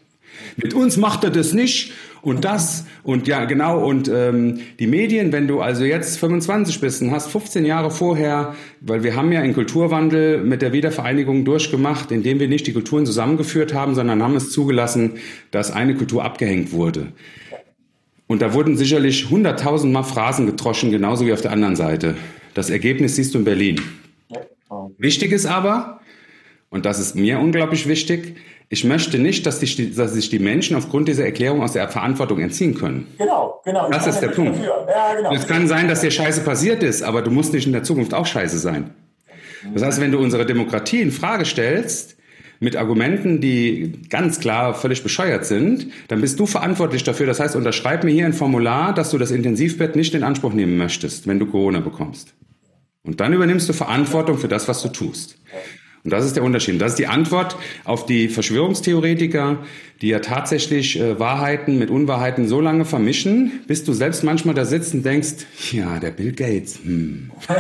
Mit 0.57 0.75
uns 0.75 0.97
macht 0.97 1.25
er 1.25 1.31
das 1.31 1.53
nicht 1.53 1.93
und 2.25 2.45
das 2.45 2.87
und 3.03 3.29
ja 3.29 3.45
genau 3.45 3.85
und 3.85 4.09
ähm, 4.09 4.61
die 4.79 4.87
Medien, 4.87 5.31
wenn 5.33 5.47
du 5.47 5.61
also 5.61 5.85
jetzt 5.85 6.18
25 6.18 6.81
bist 6.81 7.03
und 7.03 7.11
hast 7.11 7.31
15 7.31 7.64
Jahre 7.64 7.91
vorher, 7.91 8.55
weil 8.81 9.03
wir 9.03 9.14
haben 9.14 9.31
ja 9.31 9.41
einen 9.41 9.55
Kulturwandel 9.55 10.43
mit 10.43 10.62
der 10.62 10.72
Wiedervereinigung 10.72 11.45
durchgemacht, 11.45 12.11
indem 12.11 12.41
wir 12.41 12.49
nicht 12.49 12.66
die 12.66 12.72
Kulturen 12.72 13.05
zusammengeführt 13.05 13.75
haben, 13.75 13.95
sondern 13.95 14.22
haben 14.22 14.37
es 14.37 14.51
zugelassen, 14.51 15.18
dass 15.51 15.70
eine 15.70 15.95
Kultur 15.95 16.25
abgehängt 16.25 16.72
wurde. 16.72 17.09
Und 18.27 18.41
da 18.41 18.55
wurden 18.55 18.77
sicherlich 18.77 19.29
hunderttausendmal 19.29 20.05
Phrasen 20.05 20.47
getroschen, 20.47 20.91
genauso 20.91 21.27
wie 21.27 21.33
auf 21.33 21.43
der 21.43 21.53
anderen 21.53 21.77
Seite. 21.77 22.16
Das 22.55 22.70
Ergebnis 22.70 23.16
siehst 23.16 23.35
du 23.35 23.39
in 23.39 23.45
Berlin. 23.45 23.81
Wichtig 24.97 25.33
ist 25.33 25.45
aber, 25.45 26.01
und 26.70 26.87
das 26.87 26.99
ist 26.99 27.14
mir 27.16 27.39
unglaublich 27.39 27.87
wichtig, 27.87 28.37
ich 28.69 28.85
möchte 28.85 29.19
nicht, 29.19 29.47
dass, 29.47 29.61
die, 29.61 29.95
dass, 29.95 30.12
sich 30.12 30.31
die 30.31 30.39
Menschen 30.39 30.77
aufgrund 30.77 31.09
dieser 31.09 31.25
Erklärung 31.25 31.62
aus 31.62 31.73
der 31.73 31.89
Verantwortung 31.89 32.41
entziehen 32.41 32.75
können. 32.75 33.07
Genau, 33.19 33.61
genau. 33.65 33.91
Das 33.91 34.07
ist 34.07 34.21
der 34.21 34.29
Punkt. 34.29 34.59
Ja, 34.65 35.15
genau. 35.15 35.33
Es 35.35 35.47
kann 35.47 35.69
sein, 35.69 35.89
dass 35.89 36.01
dir 36.01 36.11
Scheiße 36.11 36.41
passiert 36.43 36.83
ist, 36.83 37.03
aber 37.03 37.23
du 37.23 37.31
musst 37.31 37.53
nicht 37.53 37.67
in 37.67 37.73
der 37.73 37.83
Zukunft 37.83 38.15
auch 38.15 38.27
Scheiße 38.27 38.59
sein. 38.59 38.91
Das 39.73 39.83
heißt, 39.83 40.01
wenn 40.01 40.12
du 40.12 40.19
unsere 40.19 40.45
Demokratie 40.45 41.01
in 41.01 41.11
Frage 41.11 41.45
stellst, 41.45 42.17
mit 42.61 42.77
Argumenten, 42.77 43.41
die 43.41 43.93
ganz 44.09 44.41
klar 44.41 44.75
völlig 44.75 45.03
bescheuert 45.03 45.45
sind, 45.45 45.89
dann 46.09 46.21
bist 46.21 46.41
du 46.41 46.47
verantwortlich 46.47 47.05
dafür. 47.05 47.27
Das 47.27 47.41
heißt, 47.41 47.57
unterschreib 47.57 48.05
mir 48.05 48.12
hier 48.12 48.27
ein 48.27 48.33
Formular, 48.33 48.95
dass 48.95 49.11
du 49.11 49.19
das 49.19 49.31
Intensivbett 49.31 49.97
nicht 49.97 50.15
in 50.15 50.23
Anspruch 50.23 50.53
nehmen 50.53 50.77
möchtest, 50.77 51.27
wenn 51.27 51.39
du 51.39 51.47
Corona 51.47 51.81
bekommst. 51.81 52.35
Und 53.03 53.21
dann 53.21 53.33
übernimmst 53.33 53.69
du 53.69 53.73
Verantwortung 53.73 54.39
für 54.39 54.49
das, 54.49 54.67
was 54.67 54.83
du 54.83 54.89
tust. 54.89 55.37
Und 56.05 56.13
das 56.13 56.27
ist 56.27 56.37
der 56.37 56.43
Unterschied. 56.43 56.79
Das 56.83 56.93
ist 56.93 56.99
die 56.99 57.07
Antwort 57.07 57.57
auf 57.85 58.05
die 58.05 58.29
Verschwörungstheoretiker, 58.29 59.65
die 60.03 60.09
ja 60.09 60.19
tatsächlich 60.19 61.01
äh, 61.01 61.19
Wahrheiten 61.19 61.79
mit 61.79 61.89
Unwahrheiten 61.89 62.47
so 62.47 62.61
lange 62.61 62.85
vermischen, 62.85 63.63
bis 63.67 63.85
du 63.85 63.95
selbst 63.95 64.23
manchmal 64.23 64.55
da 64.55 64.67
sitzt 64.67 64.93
und 64.93 65.03
denkst, 65.03 65.47
ja, 65.73 65.99
der 65.99 66.11
Bill 66.11 66.33
Gates. 66.33 66.79
Hm. 66.85 67.31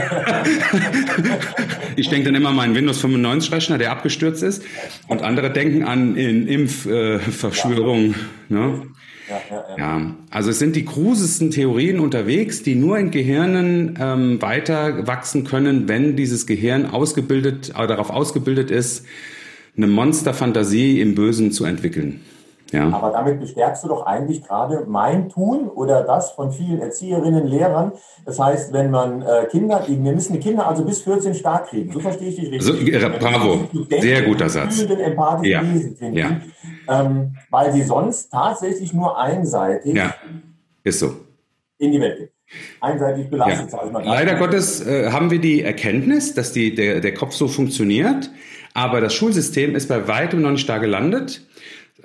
ich 1.96 2.10
denke 2.10 2.26
dann 2.26 2.34
immer 2.34 2.50
an 2.50 2.56
meinen 2.56 2.74
Windows 2.74 3.00
95 3.00 3.50
Rechner, 3.50 3.78
der 3.78 3.90
abgestürzt 3.92 4.42
ist. 4.42 4.62
Und 5.08 5.22
andere 5.22 5.50
denken 5.50 5.82
an 5.84 6.14
Impfverschwörung. 6.14 8.12
Äh, 8.50 8.52
ne? 8.52 8.82
Ja, 9.26 9.40
ja, 9.50 9.56
ja. 9.56 9.63
Ja, 9.78 10.14
also 10.30 10.50
es 10.50 10.58
sind 10.58 10.76
die 10.76 10.84
krusesten 10.84 11.50
Theorien 11.50 12.00
unterwegs, 12.00 12.62
die 12.62 12.74
nur 12.74 12.98
in 12.98 13.10
Gehirnen 13.10 13.98
ähm, 14.00 14.42
weiter 14.42 15.06
wachsen 15.06 15.44
können, 15.44 15.88
wenn 15.88 16.16
dieses 16.16 16.46
Gehirn 16.46 16.86
ausgebildet, 16.86 17.70
äh, 17.70 17.86
darauf 17.86 18.10
ausgebildet 18.10 18.70
ist, 18.70 19.04
eine 19.76 19.86
Monsterfantasie 19.86 21.00
im 21.00 21.14
Bösen 21.14 21.52
zu 21.52 21.64
entwickeln. 21.64 22.20
Ja. 22.74 22.90
Aber 22.90 23.10
damit 23.10 23.40
bestärkst 23.40 23.84
du 23.84 23.88
doch 23.88 24.04
eigentlich 24.04 24.42
gerade 24.42 24.84
mein 24.86 25.28
Tun 25.28 25.68
oder 25.68 26.02
das 26.02 26.32
von 26.32 26.50
vielen 26.50 26.80
Erzieherinnen, 26.80 27.46
Lehrern. 27.46 27.92
Das 28.24 28.38
heißt, 28.38 28.72
wenn 28.72 28.90
man 28.90 29.22
äh, 29.22 29.46
Kinder, 29.50 29.84
wir 29.86 30.12
müssen 30.12 30.32
die 30.32 30.40
Kinder 30.40 30.66
also 30.66 30.84
bis 30.84 31.02
14 31.02 31.34
stark 31.34 31.68
kriegen. 31.68 31.92
So 31.92 32.00
verstehe 32.00 32.28
ich 32.28 32.36
dich 32.36 32.50
richtig. 32.50 32.62
So, 32.62 32.74
bravo, 33.18 33.68
sehr 34.00 34.22
guter 34.22 34.48
Satz. 34.48 34.82
Empathisch 34.82 35.48
ja. 35.48 35.60
Finden, 35.62 36.14
ja. 36.14 36.40
Ähm, 36.88 37.36
weil 37.50 37.72
sie 37.72 37.82
sonst 37.82 38.30
tatsächlich 38.30 38.92
nur 38.92 39.18
einseitig 39.18 39.94
ja. 39.94 40.14
ist 40.82 40.98
so. 40.98 41.14
in 41.78 41.92
die 41.92 42.00
Welt 42.00 42.18
gehen 42.18 42.28
einseitig 42.80 43.30
belastet. 43.30 43.72
Ja. 43.72 44.00
Leider 44.00 44.34
Gottes 44.36 44.86
äh, 44.86 45.10
haben 45.10 45.30
wir 45.30 45.40
die 45.40 45.62
Erkenntnis, 45.62 46.34
dass 46.34 46.52
die, 46.52 46.74
der, 46.74 47.00
der 47.00 47.14
Kopf 47.14 47.32
so 47.32 47.48
funktioniert, 47.48 48.30
aber 48.74 49.00
das 49.00 49.14
Schulsystem 49.14 49.74
ist 49.74 49.88
bei 49.88 50.06
weitem 50.08 50.42
noch 50.42 50.50
nicht 50.50 50.68
da 50.68 50.78
gelandet. 50.78 51.46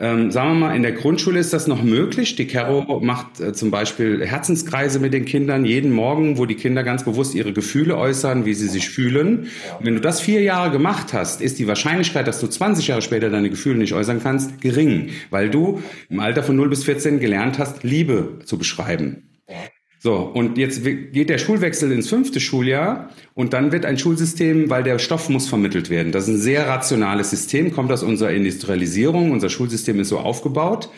Ähm, 0.02 0.32
sagen 0.32 0.52
wir 0.52 0.68
mal, 0.68 0.76
in 0.76 0.82
der 0.82 0.94
Grundschule 0.94 1.40
ist 1.40 1.52
das 1.52 1.68
noch 1.68 1.84
möglich. 1.84 2.36
Die 2.38 2.48
Caro 2.48 3.02
macht 3.02 3.42
äh, 3.42 3.52
zum 3.52 3.70
Beispiel 3.70 4.26
Herzenskreise 4.26 5.00
mit 5.00 5.14
den 5.14 5.26
Kindern 5.26 5.66
jeden 5.66 5.92
Morgen, 5.92 6.38
wo 6.38 6.46
die 6.46 6.56
Kinder 6.56 6.84
ganz 6.84 7.04
bewusst 7.04 7.36
ihre 7.36 7.52
Gefühle 7.52 7.98
äußern, 7.98 8.46
wie 8.46 8.54
sie 8.54 8.70
sich 8.70 8.90
fühlen. 8.90 9.50
Und 9.78 9.86
wenn 9.86 9.96
du 9.96 10.02
das 10.02 10.22
vier 10.22 10.42
Jahre 10.42 10.72
gemacht 10.72 11.12
hast, 11.12 11.42
ist 11.42 11.60
die 11.60 11.68
Wahrscheinlichkeit, 11.68 12.28
dass 12.28 12.40
du 12.40 12.48
20 12.48 12.88
Jahre 12.88 13.02
später 13.02 13.30
deine 13.30 13.50
Gefühle 13.50 13.78
nicht 13.78 13.94
äußern 13.94 14.22
kannst, 14.24 14.62
gering, 14.62 15.10
weil 15.32 15.50
du 15.50 15.82
im 16.10 16.22
Alter 16.22 16.44
von 16.44 16.56
0 16.56 16.70
bis 16.70 16.86
14 16.86 17.20
gelernt 17.20 17.60
hast, 17.60 17.84
Liebe 17.84 18.40
zu 18.46 18.58
beschreiben. 18.58 19.29
So, 20.02 20.16
und 20.16 20.58
jetzt 20.58 20.86
geht 20.86 21.30
der 21.30 21.38
Schulwechsel 21.38 21.92
ins 21.92 22.08
fünfte 22.08 22.40
Schuljahr 22.40 23.10
und 23.34 23.52
dann 23.52 23.74
wird 23.74 23.86
ein 23.86 23.98
Schulsystem, 23.98 24.70
weil 24.70 24.82
der 24.82 24.98
Stoff 24.98 25.28
muss 25.28 25.50
vermittelt 25.50 25.90
werden. 25.90 26.14
Das 26.14 26.24
ist 26.24 26.36
ein 26.36 26.40
sehr 26.40 26.70
rationales 26.70 27.32
System, 27.32 27.74
kommt 27.74 27.92
aus 27.92 28.02
unserer 28.02 28.32
Industrialisierung, 28.32 29.32
unser 29.32 29.50
Schulsystem 29.50 30.00
ist 30.00 30.08
so 30.08 30.20
aufgebaut. 30.20 30.90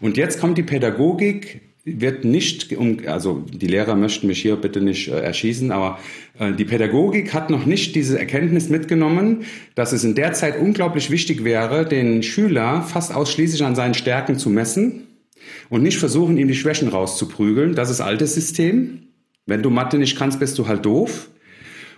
Und 0.00 0.16
jetzt 0.16 0.40
kommt 0.40 0.58
die 0.58 0.64
Pädagogik, 0.64 1.60
wird 1.84 2.24
nicht, 2.24 2.76
um, 2.76 2.98
also 3.06 3.44
die 3.48 3.68
Lehrer 3.68 3.94
möchten 3.94 4.26
mich 4.26 4.42
hier 4.42 4.56
bitte 4.56 4.80
nicht 4.80 5.06
äh, 5.06 5.20
erschießen, 5.20 5.70
aber 5.70 6.00
äh, 6.40 6.52
die 6.52 6.64
Pädagogik 6.64 7.32
hat 7.32 7.50
noch 7.50 7.64
nicht 7.64 7.94
diese 7.94 8.18
Erkenntnis 8.18 8.68
mitgenommen, 8.68 9.44
dass 9.76 9.92
es 9.92 10.02
in 10.02 10.16
der 10.16 10.32
Zeit 10.32 10.58
unglaublich 10.60 11.10
wichtig 11.10 11.44
wäre, 11.44 11.86
den 11.86 12.24
Schüler 12.24 12.82
fast 12.82 13.14
ausschließlich 13.14 13.64
an 13.64 13.76
seinen 13.76 13.94
Stärken 13.94 14.36
zu 14.36 14.50
messen 14.50 15.07
und 15.68 15.82
nicht 15.82 15.98
versuchen, 15.98 16.36
ihm 16.36 16.48
die 16.48 16.54
Schwächen 16.54 16.88
rauszuprügeln. 16.88 17.74
Das 17.74 17.90
ist 17.90 18.00
altes 18.00 18.34
System. 18.34 19.08
Wenn 19.46 19.62
du 19.62 19.70
Mathe 19.70 19.98
nicht 19.98 20.18
kannst, 20.18 20.40
bist 20.40 20.58
du 20.58 20.68
halt 20.68 20.84
doof. 20.84 21.28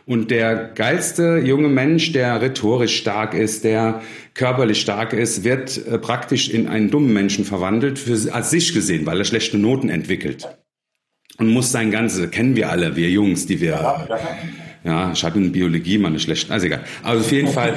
Und 0.06 0.30
der 0.30 0.72
geilste 0.74 1.38
junge 1.38 1.68
Mensch, 1.68 2.12
der 2.12 2.40
rhetorisch 2.40 2.96
stark 2.96 3.34
ist, 3.34 3.64
der 3.64 4.02
körperlich 4.34 4.80
stark 4.80 5.12
ist, 5.12 5.44
wird 5.44 5.86
äh, 5.86 5.98
praktisch 5.98 6.48
in 6.48 6.68
einen 6.68 6.90
dummen 6.90 7.12
Menschen 7.12 7.44
verwandelt, 7.44 7.98
für, 7.98 8.34
als 8.34 8.50
sich 8.50 8.72
gesehen, 8.72 9.06
weil 9.06 9.18
er 9.18 9.24
schlechte 9.24 9.58
Noten 9.58 9.88
entwickelt. 9.88 10.48
Und 11.38 11.48
muss 11.48 11.70
sein 11.70 11.90
ganzes, 11.90 12.30
kennen 12.30 12.56
wir 12.56 12.70
alle, 12.70 12.96
wir 12.96 13.08
Jungs, 13.08 13.46
die 13.46 13.60
wir 13.60 13.70
Ja, 13.70 14.06
ich 14.82 15.24
hatte 15.24 15.38
in 15.38 15.52
Biologie 15.52 15.98
mal 15.98 16.08
eine 16.08 16.20
schlechte, 16.20 16.52
also 16.52 16.66
egal. 16.66 16.84
Also 17.02 17.20
auf 17.20 17.32
jeden 17.32 17.48
Fall, 17.52 17.76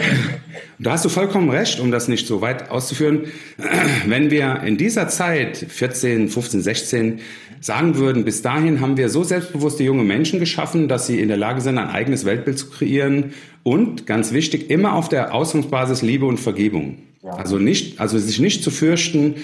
da 0.79 0.91
hast 0.91 1.03
du 1.03 1.09
vollkommen 1.09 1.49
recht, 1.49 1.79
um 1.79 1.91
das 1.91 2.07
nicht 2.07 2.27
so 2.27 2.41
weit 2.41 2.71
auszuführen. 2.71 3.23
Wenn 4.05 4.31
wir 4.31 4.61
in 4.63 4.77
dieser 4.77 5.07
Zeit, 5.09 5.57
14, 5.57 6.29
15, 6.29 6.61
16, 6.61 7.19
sagen 7.59 7.95
würden, 7.95 8.25
bis 8.25 8.41
dahin 8.41 8.81
haben 8.81 8.97
wir 8.97 9.07
so 9.07 9.23
selbstbewusste 9.23 9.83
junge 9.83 10.03
Menschen 10.03 10.39
geschaffen, 10.39 10.87
dass 10.89 11.07
sie 11.07 11.19
in 11.19 11.29
der 11.29 11.37
Lage 11.37 11.61
sind, 11.61 11.77
ein 11.77 11.89
eigenes 11.89 12.25
Weltbild 12.25 12.59
zu 12.59 12.69
kreieren 12.69 13.33
und, 13.63 14.05
ganz 14.05 14.33
wichtig, 14.33 14.69
immer 14.69 14.95
auf 14.95 15.07
der 15.07 15.33
Ausgangsbasis 15.33 16.01
Liebe 16.01 16.25
und 16.25 16.39
Vergebung. 16.39 16.97
Ja. 17.23 17.31
Also 17.31 17.57
nicht, 17.57 18.01
also 18.01 18.19
sich 18.19 18.39
nicht 18.39 18.63
zu 18.63 18.71
fürchten, 18.71 19.35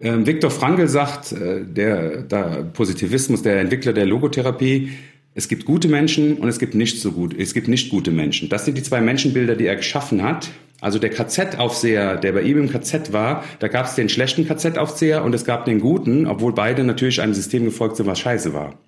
ähm, 0.00 0.26
Viktor 0.26 0.50
Frankl 0.50 0.88
sagt, 0.88 1.32
äh, 1.32 1.62
der, 1.64 2.22
der 2.22 2.64
Positivismus, 2.72 3.42
der 3.42 3.60
Entwickler 3.60 3.92
der 3.92 4.06
Logotherapie, 4.06 4.90
es 5.40 5.48
gibt 5.48 5.64
gute 5.64 5.88
Menschen 5.88 6.36
und 6.36 6.50
es 6.50 6.58
gibt 6.58 6.74
nicht 6.74 7.00
so 7.00 7.12
gut, 7.12 7.34
es 7.34 7.54
gibt 7.54 7.66
nicht 7.66 7.88
gute 7.88 8.10
Menschen. 8.10 8.50
Das 8.50 8.66
sind 8.66 8.76
die 8.76 8.82
zwei 8.82 9.00
Menschenbilder, 9.00 9.56
die 9.56 9.64
er 9.64 9.76
geschaffen 9.76 10.22
hat. 10.22 10.50
Also 10.82 10.98
der 10.98 11.08
KZ-Aufseher, 11.08 12.18
der 12.18 12.32
bei 12.32 12.42
ihm 12.42 12.58
im 12.58 12.68
KZ 12.68 13.14
war, 13.14 13.42
da 13.58 13.68
gab 13.68 13.86
es 13.86 13.94
den 13.94 14.10
schlechten 14.10 14.46
KZ-Aufseher 14.46 15.24
und 15.24 15.34
es 15.34 15.46
gab 15.46 15.64
den 15.64 15.80
guten, 15.80 16.26
obwohl 16.26 16.52
beide 16.52 16.84
natürlich 16.84 17.22
einem 17.22 17.32
System 17.32 17.64
gefolgt 17.64 17.96
sind, 17.96 18.04
was 18.04 18.18
scheiße 18.18 18.52
war. 18.52 18.78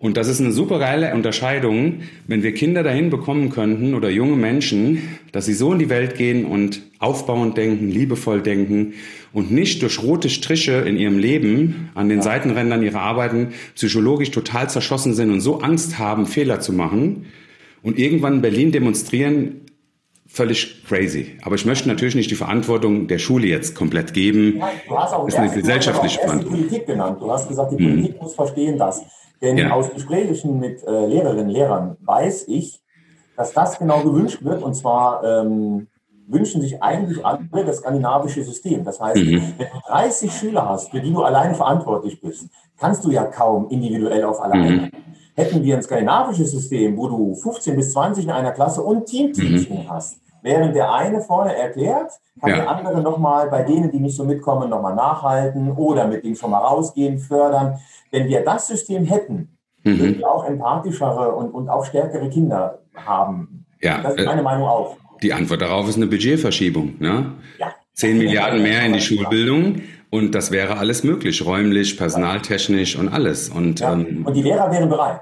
Und 0.00 0.16
das 0.16 0.28
ist 0.28 0.40
eine 0.40 0.50
super 0.50 0.78
geile 0.78 1.12
Unterscheidung, 1.12 2.00
wenn 2.26 2.42
wir 2.42 2.54
Kinder 2.54 2.82
dahin 2.82 3.10
bekommen 3.10 3.50
könnten 3.50 3.94
oder 3.94 4.08
junge 4.08 4.34
Menschen, 4.34 5.18
dass 5.30 5.44
sie 5.44 5.52
so 5.52 5.74
in 5.74 5.78
die 5.78 5.90
Welt 5.90 6.16
gehen 6.16 6.46
und 6.46 6.80
aufbauend 7.00 7.58
denken, 7.58 7.90
liebevoll 7.90 8.40
denken 8.40 8.94
und 9.34 9.52
nicht 9.52 9.82
durch 9.82 10.02
rote 10.02 10.30
Striche 10.30 10.72
in 10.72 10.96
ihrem 10.96 11.18
Leben 11.18 11.90
an 11.94 12.08
den 12.08 12.22
Seitenrändern 12.22 12.82
ihrer 12.82 13.02
Arbeiten 13.02 13.48
psychologisch 13.74 14.30
total 14.30 14.70
zerschossen 14.70 15.12
sind 15.12 15.30
und 15.30 15.42
so 15.42 15.60
Angst 15.60 15.98
haben, 15.98 16.24
Fehler 16.24 16.60
zu 16.60 16.72
machen 16.72 17.26
und 17.82 17.98
irgendwann 17.98 18.36
in 18.36 18.40
Berlin 18.40 18.72
demonstrieren, 18.72 19.66
völlig 20.26 20.82
crazy. 20.88 21.36
Aber 21.42 21.56
ich 21.56 21.66
möchte 21.66 21.88
natürlich 21.88 22.14
nicht 22.14 22.30
die 22.30 22.36
Verantwortung 22.36 23.06
der 23.06 23.18
Schule 23.18 23.48
jetzt 23.48 23.74
komplett 23.74 24.14
geben. 24.14 24.56
Nein, 24.56 24.70
du 24.88 24.96
hast 24.96 25.12
auch 25.12 25.26
das 25.26 25.34
ist 25.34 25.40
eine 25.40 25.52
gesellschaftliche 25.52 26.20
Verantwortung. 26.20 26.60
Politik 26.60 26.86
genannt. 26.86 27.18
Du 27.20 27.30
hast 27.30 27.48
gesagt, 27.48 27.72
die 27.72 27.76
Politik 27.76 28.12
hm. 28.12 28.18
muss 28.22 28.34
verstehen, 28.34 28.78
dass 28.78 29.02
denn 29.40 29.58
ja. 29.58 29.70
aus 29.70 29.90
Gesprächen 29.90 30.58
mit 30.58 30.82
äh, 30.84 31.06
Lehrerinnen 31.06 31.46
und 31.46 31.50
Lehrern 31.50 31.96
weiß 32.00 32.48
ich, 32.48 32.82
dass 33.36 33.52
das 33.52 33.78
genau 33.78 34.02
gewünscht 34.02 34.44
wird. 34.44 34.62
Und 34.62 34.74
zwar 34.74 35.24
ähm, 35.24 35.88
wünschen 36.26 36.60
sich 36.60 36.82
eigentlich 36.82 37.24
alle 37.24 37.64
das 37.64 37.78
skandinavische 37.78 38.44
System. 38.44 38.84
Das 38.84 39.00
heißt, 39.00 39.16
mhm. 39.16 39.54
wenn 39.58 39.66
du 39.66 39.80
30 39.88 40.32
Schüler 40.32 40.68
hast, 40.68 40.90
für 40.90 41.00
die 41.00 41.12
du 41.12 41.22
alleine 41.22 41.54
verantwortlich 41.54 42.20
bist, 42.20 42.48
kannst 42.78 43.04
du 43.04 43.10
ja 43.10 43.24
kaum 43.24 43.68
individuell 43.68 44.24
auf 44.24 44.40
alle 44.40 44.56
mhm. 44.56 44.90
Hätten 45.36 45.62
wir 45.62 45.76
ein 45.76 45.82
skandinavisches 45.82 46.50
System, 46.50 46.96
wo 46.96 47.08
du 47.08 47.34
15 47.34 47.76
bis 47.76 47.92
20 47.92 48.24
in 48.24 48.30
einer 48.30 48.52
Klasse 48.52 48.82
und 48.82 49.06
Teamteaching 49.06 49.84
mhm. 49.84 49.90
hast, 49.90 50.20
während 50.42 50.74
der 50.74 50.92
eine 50.92 51.20
vorne 51.20 51.56
erklärt, 51.56 52.12
kann 52.40 52.50
ja. 52.50 52.56
der 52.56 52.70
andere 52.70 53.00
nochmal 53.00 53.48
bei 53.48 53.62
denen, 53.62 53.90
die 53.90 54.00
nicht 54.00 54.16
so 54.16 54.24
mitkommen, 54.24 54.70
nochmal 54.70 54.94
nachhalten 54.94 55.72
oder 55.72 56.06
mit 56.06 56.24
denen 56.24 56.36
schon 56.36 56.50
mal 56.50 56.58
rausgehen, 56.58 57.18
fördern. 57.18 57.78
Wenn 58.10 58.28
wir 58.28 58.44
das 58.44 58.68
System 58.68 59.04
hätten, 59.04 59.56
mhm. 59.84 59.98
würden 59.98 60.18
wir 60.18 60.30
auch 60.30 60.44
empathischere 60.44 61.34
und, 61.34 61.50
und 61.50 61.68
auch 61.68 61.84
stärkere 61.84 62.28
Kinder 62.28 62.82
haben. 62.94 63.66
Ja, 63.80 64.02
das 64.02 64.14
ist 64.14 64.26
meine 64.26 64.40
äh, 64.40 64.44
Meinung 64.44 64.66
auch. 64.66 64.96
Die 65.22 65.32
Antwort 65.32 65.62
darauf 65.62 65.88
ist 65.88 65.96
eine 65.96 66.06
Budgetverschiebung. 66.06 66.94
Ne? 66.98 67.32
Ja. 67.58 67.74
10 67.94 68.18
Milliarden 68.18 68.62
mehr 68.62 68.84
in 68.86 68.94
die 68.94 69.00
Schulbildung 69.00 69.82
und 70.10 70.34
das 70.34 70.50
wäre 70.50 70.78
alles 70.78 71.04
möglich, 71.04 71.44
räumlich, 71.44 71.96
personaltechnisch 71.96 72.96
und 72.96 73.08
alles. 73.08 73.48
Und, 73.48 73.80
ja. 73.80 73.92
ähm, 73.92 74.24
und 74.26 74.34
die 74.34 74.42
Lehrer 74.42 74.70
wären 74.70 74.88
bereit. 74.88 75.20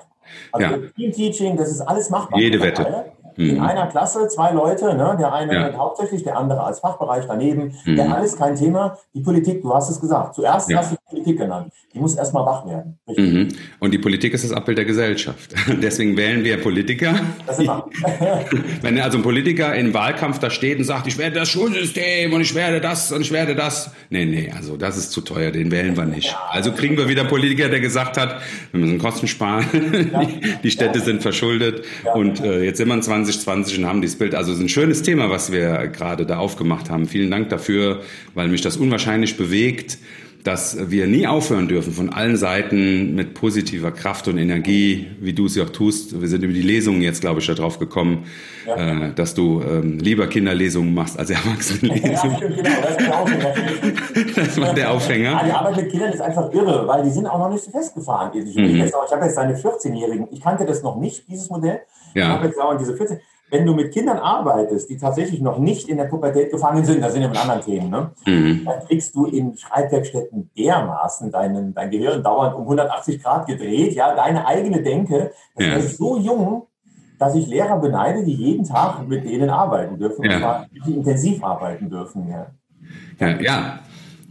Also 0.53 0.67
ja. 0.67 0.79
Team 0.97 1.13
Teaching, 1.13 1.57
das 1.57 1.71
ist 1.71 1.81
alles 1.81 2.11
machbar. 2.11 2.39
Jede 2.39 2.61
Wette 2.61 3.07
mhm. 3.39 3.51
in 3.51 3.61
einer 3.61 3.87
Klasse 3.87 4.29
zwei 4.29 4.53
Leute, 4.53 4.95
ne? 4.95 5.17
der 5.19 5.33
eine 5.33 5.55
ja. 5.55 5.77
hauptsächlich, 5.77 6.23
der 6.23 6.37
andere 6.37 6.63
als 6.63 6.81
Fachbereich 6.81 7.25
daneben, 7.27 7.75
mhm. 7.85 7.97
der 7.97 8.15
alles 8.15 8.37
kein 8.37 8.57
Thema. 8.57 8.99
Die 9.15 9.21
Politik, 9.21 9.63
du 9.63 9.75
hast 9.75 9.89
es 9.91 10.01
gesagt, 10.01 10.35
zuerst 10.35 10.69
ja. 10.71 10.79
hast 10.79 10.93
du 10.93 11.08
Politik 11.09 11.39
genannt. 11.39 11.73
Die 11.95 11.99
muss 11.99 12.15
erstmal 12.17 12.45
wach 12.45 12.67
werden. 12.67 12.99
Mhm. 13.17 13.49
Und 13.81 13.93
die 13.93 13.99
Politik 13.99 14.35
ist 14.35 14.45
das 14.45 14.53
Abbild 14.53 14.79
der 14.79 14.85
Gesellschaft. 14.85 15.55
Deswegen 15.83 16.17
wählen 16.17 16.45
wir 16.45 16.59
Politiker. 16.59 17.15
Wenn 18.83 19.01
also 19.01 19.19
ein 19.19 19.23
Politiker 19.23 19.75
im 19.75 19.95
Wahlkampf 19.95 20.39
da 20.39 20.51
steht 20.51 20.79
und 20.79 20.85
sagt, 20.85 21.07
ich 21.07 21.17
werde 21.17 21.37
das 21.37 21.49
Schulsystem 21.49 22.33
und 22.33 22.43
ich 22.43 22.55
werde 22.55 22.81
das 22.81 23.11
und 23.13 23.23
ich 23.23 23.33
werde 23.33 23.55
das. 23.55 23.91
Nee, 24.11 24.27
nee, 24.27 24.53
also 24.55 24.77
das 24.77 24.97
ist 24.99 25.13
zu 25.13 25.21
teuer, 25.21 25.51
den 25.51 25.71
wählen 25.71 25.97
wir 25.97 26.05
nicht. 26.05 26.37
Also 26.51 26.73
kriegen 26.73 26.97
wir 26.97 27.09
wieder 27.09 27.25
Politiker, 27.25 27.69
der 27.69 27.81
gesagt 27.81 28.17
hat, 28.17 28.41
wir 28.73 28.81
müssen 28.81 28.99
Kosten 28.99 29.29
sparen, 29.29 29.65
die 30.63 30.71
Städte 30.71 31.01
sind 31.01 31.23
verschuldet 31.23 31.85
und 32.15 32.41
äh, 32.41 32.63
jetzt 32.63 32.79
sind 32.79 32.89
wir 32.89 32.95
in 32.95 33.03
20 33.03 33.39
2020 33.41 33.79
und 33.79 33.87
haben 33.87 34.01
dieses 34.01 34.19
Bild. 34.19 34.35
Also 34.35 34.53
es 34.53 34.59
ist 34.59 34.65
ein 34.65 34.69
schönes 34.69 35.03
Thema, 35.03 35.31
was 35.31 35.53
wir 35.53 35.89
gerade 35.89 36.27
da 36.27 36.39
aufgemacht 36.39 36.91
haben. 36.91 37.07
Vielen 37.07 37.31
Dank 37.31 37.49
dafür, 37.49 38.03
weil 38.35 38.49
mich 38.49 38.61
das 38.61 38.77
unwahrscheinlich 38.77 39.37
bewegt, 39.37 39.99
dass 40.45 40.91
wir 40.91 41.07
nie 41.07 41.27
aufhören 41.27 41.69
dürfen, 41.69 41.93
von 41.93 42.11
allen 42.11 42.37
Seiten 42.37 43.15
mit 43.15 43.35
positiver 43.35 43.91
Kraft 43.91 44.29
und 44.29 44.39
Energie, 44.39 45.09
wie 45.21 45.33
du 45.33 45.47
es 45.47 45.57
ja 45.57 45.65
auch 45.65 45.71
tust. 45.71 46.21
Wir 46.21 46.29
sind 46.29 46.43
über 46.43 46.53
die 46.53 46.63
Lesungen 46.63 47.03
jetzt, 47.03 47.21
glaube 47.21 47.41
ich, 47.41 47.47
darauf 47.47 47.79
gekommen, 47.79 48.25
ja. 48.67 49.09
äh, 49.09 49.15
dass 49.15 49.35
du 49.35 49.61
ähm, 49.63 49.99
lieber 49.99 50.29
Kinderlesungen 50.29 50.95
machst 50.95 51.19
als 51.19 51.31
Erwachsenenlesungen. 51.31 52.41
Ja, 52.41 52.49
genau. 52.49 52.71
Das, 52.83 52.91
ist 52.91 53.01
der 53.01 53.21
Aufhänger. 53.21 53.55
das 54.37 54.61
war 54.61 54.75
der 54.75 54.91
Aufhänger. 54.93 55.31
Ja, 55.31 55.45
die 55.45 55.53
Arbeit 55.53 55.77
mit 55.77 55.91
Kindern 55.91 56.13
ist 56.13 56.21
einfach 56.21 56.53
irre, 56.53 56.87
weil 56.87 57.03
die 57.03 57.11
sind 57.11 57.27
auch 57.27 57.39
noch 57.39 57.51
nicht 57.51 57.65
so 57.65 57.71
festgefahren. 57.71 58.31
Ich, 58.35 58.55
mhm. 58.55 58.65
ich 58.65 58.93
habe 58.93 59.25
jetzt 59.25 59.39
eine 59.39 59.57
14-Jährigen, 59.57 60.29
ich 60.31 60.41
kannte 60.41 60.65
das 60.65 60.83
noch 60.83 60.97
nicht, 60.97 61.29
dieses 61.29 61.51
Modell. 61.51 61.81
Ja. 62.15 62.23
Ich 62.23 62.29
habe 62.29 62.47
jetzt 62.47 62.61
auch 62.61 62.77
diese 62.77 62.97
14 62.97 63.19
wenn 63.51 63.65
du 63.65 63.75
mit 63.75 63.93
Kindern 63.93 64.19
arbeitest, 64.19 64.91
die 64.91 64.97
tatsächlich 64.97 65.41
noch 65.41 65.59
nicht 65.59 65.89
in 65.89 65.97
der 65.97 66.05
Pubertät 66.05 66.51
gefangen 66.51 66.85
sind, 66.85 67.03
das 67.03 67.13
sind 67.13 67.23
ja 67.23 67.29
mit 67.29 67.41
anderen 67.41 67.63
Themen, 67.63 67.91
ne? 67.91 68.11
Mhm. 68.27 68.65
dann 68.65 68.85
kriegst 68.87 69.15
du 69.15 69.27
in 69.27 69.57
Schreibwerkstätten 69.57 70.51
dermaßen 70.57 71.31
deinen, 71.31 71.75
dein 71.75 71.91
Gehirn 71.91 72.23
dauernd 72.23 72.55
um 72.55 72.63
180 72.63 73.23
Grad 73.23 73.47
gedreht, 73.47 73.95
ja, 73.95 74.15
deine 74.15 74.47
eigene 74.47 74.83
Denke. 74.83 75.33
Das 75.55 75.67
ja. 75.67 75.77
ist 75.77 75.97
so 75.97 76.19
jung, 76.19 76.67
dass 77.19 77.35
ich 77.35 77.47
Lehrer 77.47 77.79
beneide, 77.79 78.25
die 78.25 78.35
jeden 78.35 78.65
Tag 78.65 79.07
mit 79.09 79.25
denen 79.25 79.51
arbeiten 79.51 79.99
dürfen, 79.99 80.25
ja. 80.25 80.35
und 80.35 80.41
zwar 80.41 80.67
intensiv 80.87 81.43
arbeiten 81.43 81.91
dürfen. 81.91 82.29
Ja. 82.29 82.47
Ja, 83.19 83.41
ja, 83.41 83.79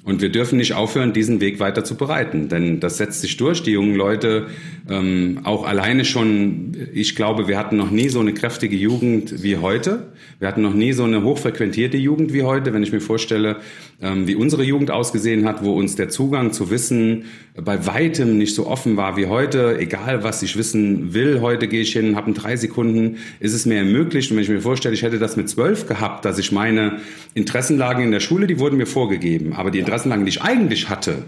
und 0.07 0.21
wir 0.21 0.29
dürfen 0.29 0.57
nicht 0.57 0.73
aufhören, 0.73 1.11
diesen 1.11 1.41
Weg 1.41 1.59
weiter 1.59 1.83
zu 1.83 1.95
bereiten, 1.95 2.47
denn 2.47 2.79
das 2.79 2.95
setzt 2.95 3.19
sich 3.19 3.35
durch. 3.35 3.61
Die 3.63 3.71
jungen 3.71 3.93
Leute, 3.93 4.47
ähm, 4.89 5.39
auch 5.43 5.67
alleine 5.67 6.05
schon, 6.05 6.77
ich 6.93 7.13
glaube, 7.17 7.49
wir 7.49 7.57
hatten 7.57 7.75
noch 7.75 7.91
nie 7.91 8.07
so 8.07 8.21
eine 8.21 8.33
kräftige 8.33 8.77
Jugend 8.77 9.43
wie 9.43 9.57
heute. 9.57 10.13
Wir 10.39 10.47
hatten 10.47 10.61
noch 10.61 10.73
nie 10.73 10.93
so 10.93 11.03
eine 11.03 11.23
hochfrequentierte 11.23 11.97
Jugend 11.97 12.31
wie 12.31 12.43
heute. 12.43 12.73
Wenn 12.73 12.83
ich 12.83 12.93
mir 12.93 13.01
vorstelle, 13.01 13.57
ähm, 14.01 14.27
wie 14.27 14.35
unsere 14.35 14.63
Jugend 14.63 14.91
ausgesehen 14.91 15.45
hat, 15.45 15.61
wo 15.61 15.73
uns 15.73 15.95
der 15.95 16.07
Zugang 16.07 16.53
zu 16.53 16.69
Wissen 16.69 17.25
bei 17.61 17.85
weitem 17.87 18.37
nicht 18.37 18.53
so 18.55 18.67
offen 18.67 18.95
war 18.95 19.17
wie 19.17 19.25
heute. 19.25 19.77
Egal, 19.79 20.23
was 20.23 20.43
ich 20.43 20.55
wissen 20.55 21.13
will, 21.13 21.41
heute 21.41 21.67
gehe 21.67 21.81
ich 21.81 21.93
hin, 21.93 22.15
habe 22.15 22.29
in 22.29 22.33
drei 22.35 22.55
Sekunden, 22.55 23.17
ist 23.39 23.53
es 23.53 23.65
mir 23.65 23.79
ermöglicht. 23.79 24.29
Und 24.29 24.37
wenn 24.37 24.43
ich 24.43 24.49
mir 24.49 24.61
vorstelle, 24.61 24.93
ich 24.93 25.01
hätte 25.01 25.19
das 25.19 25.35
mit 25.35 25.49
zwölf 25.49 25.87
gehabt, 25.87 26.23
dass 26.23 26.37
ich 26.37 26.51
meine 26.51 26.99
Interessenlagen 27.33 28.03
in 28.03 28.11
der 28.11 28.19
Schule, 28.19 28.47
die 28.47 28.59
wurden 28.59 28.77
mir 28.77 28.85
vorgegeben, 28.85 29.53
aber 29.53 29.71
die 29.71 29.79
Interessenlagen, 29.97 30.25
die 30.25 30.29
ich 30.29 30.41
eigentlich 30.41 30.89
hatte, 30.89 31.25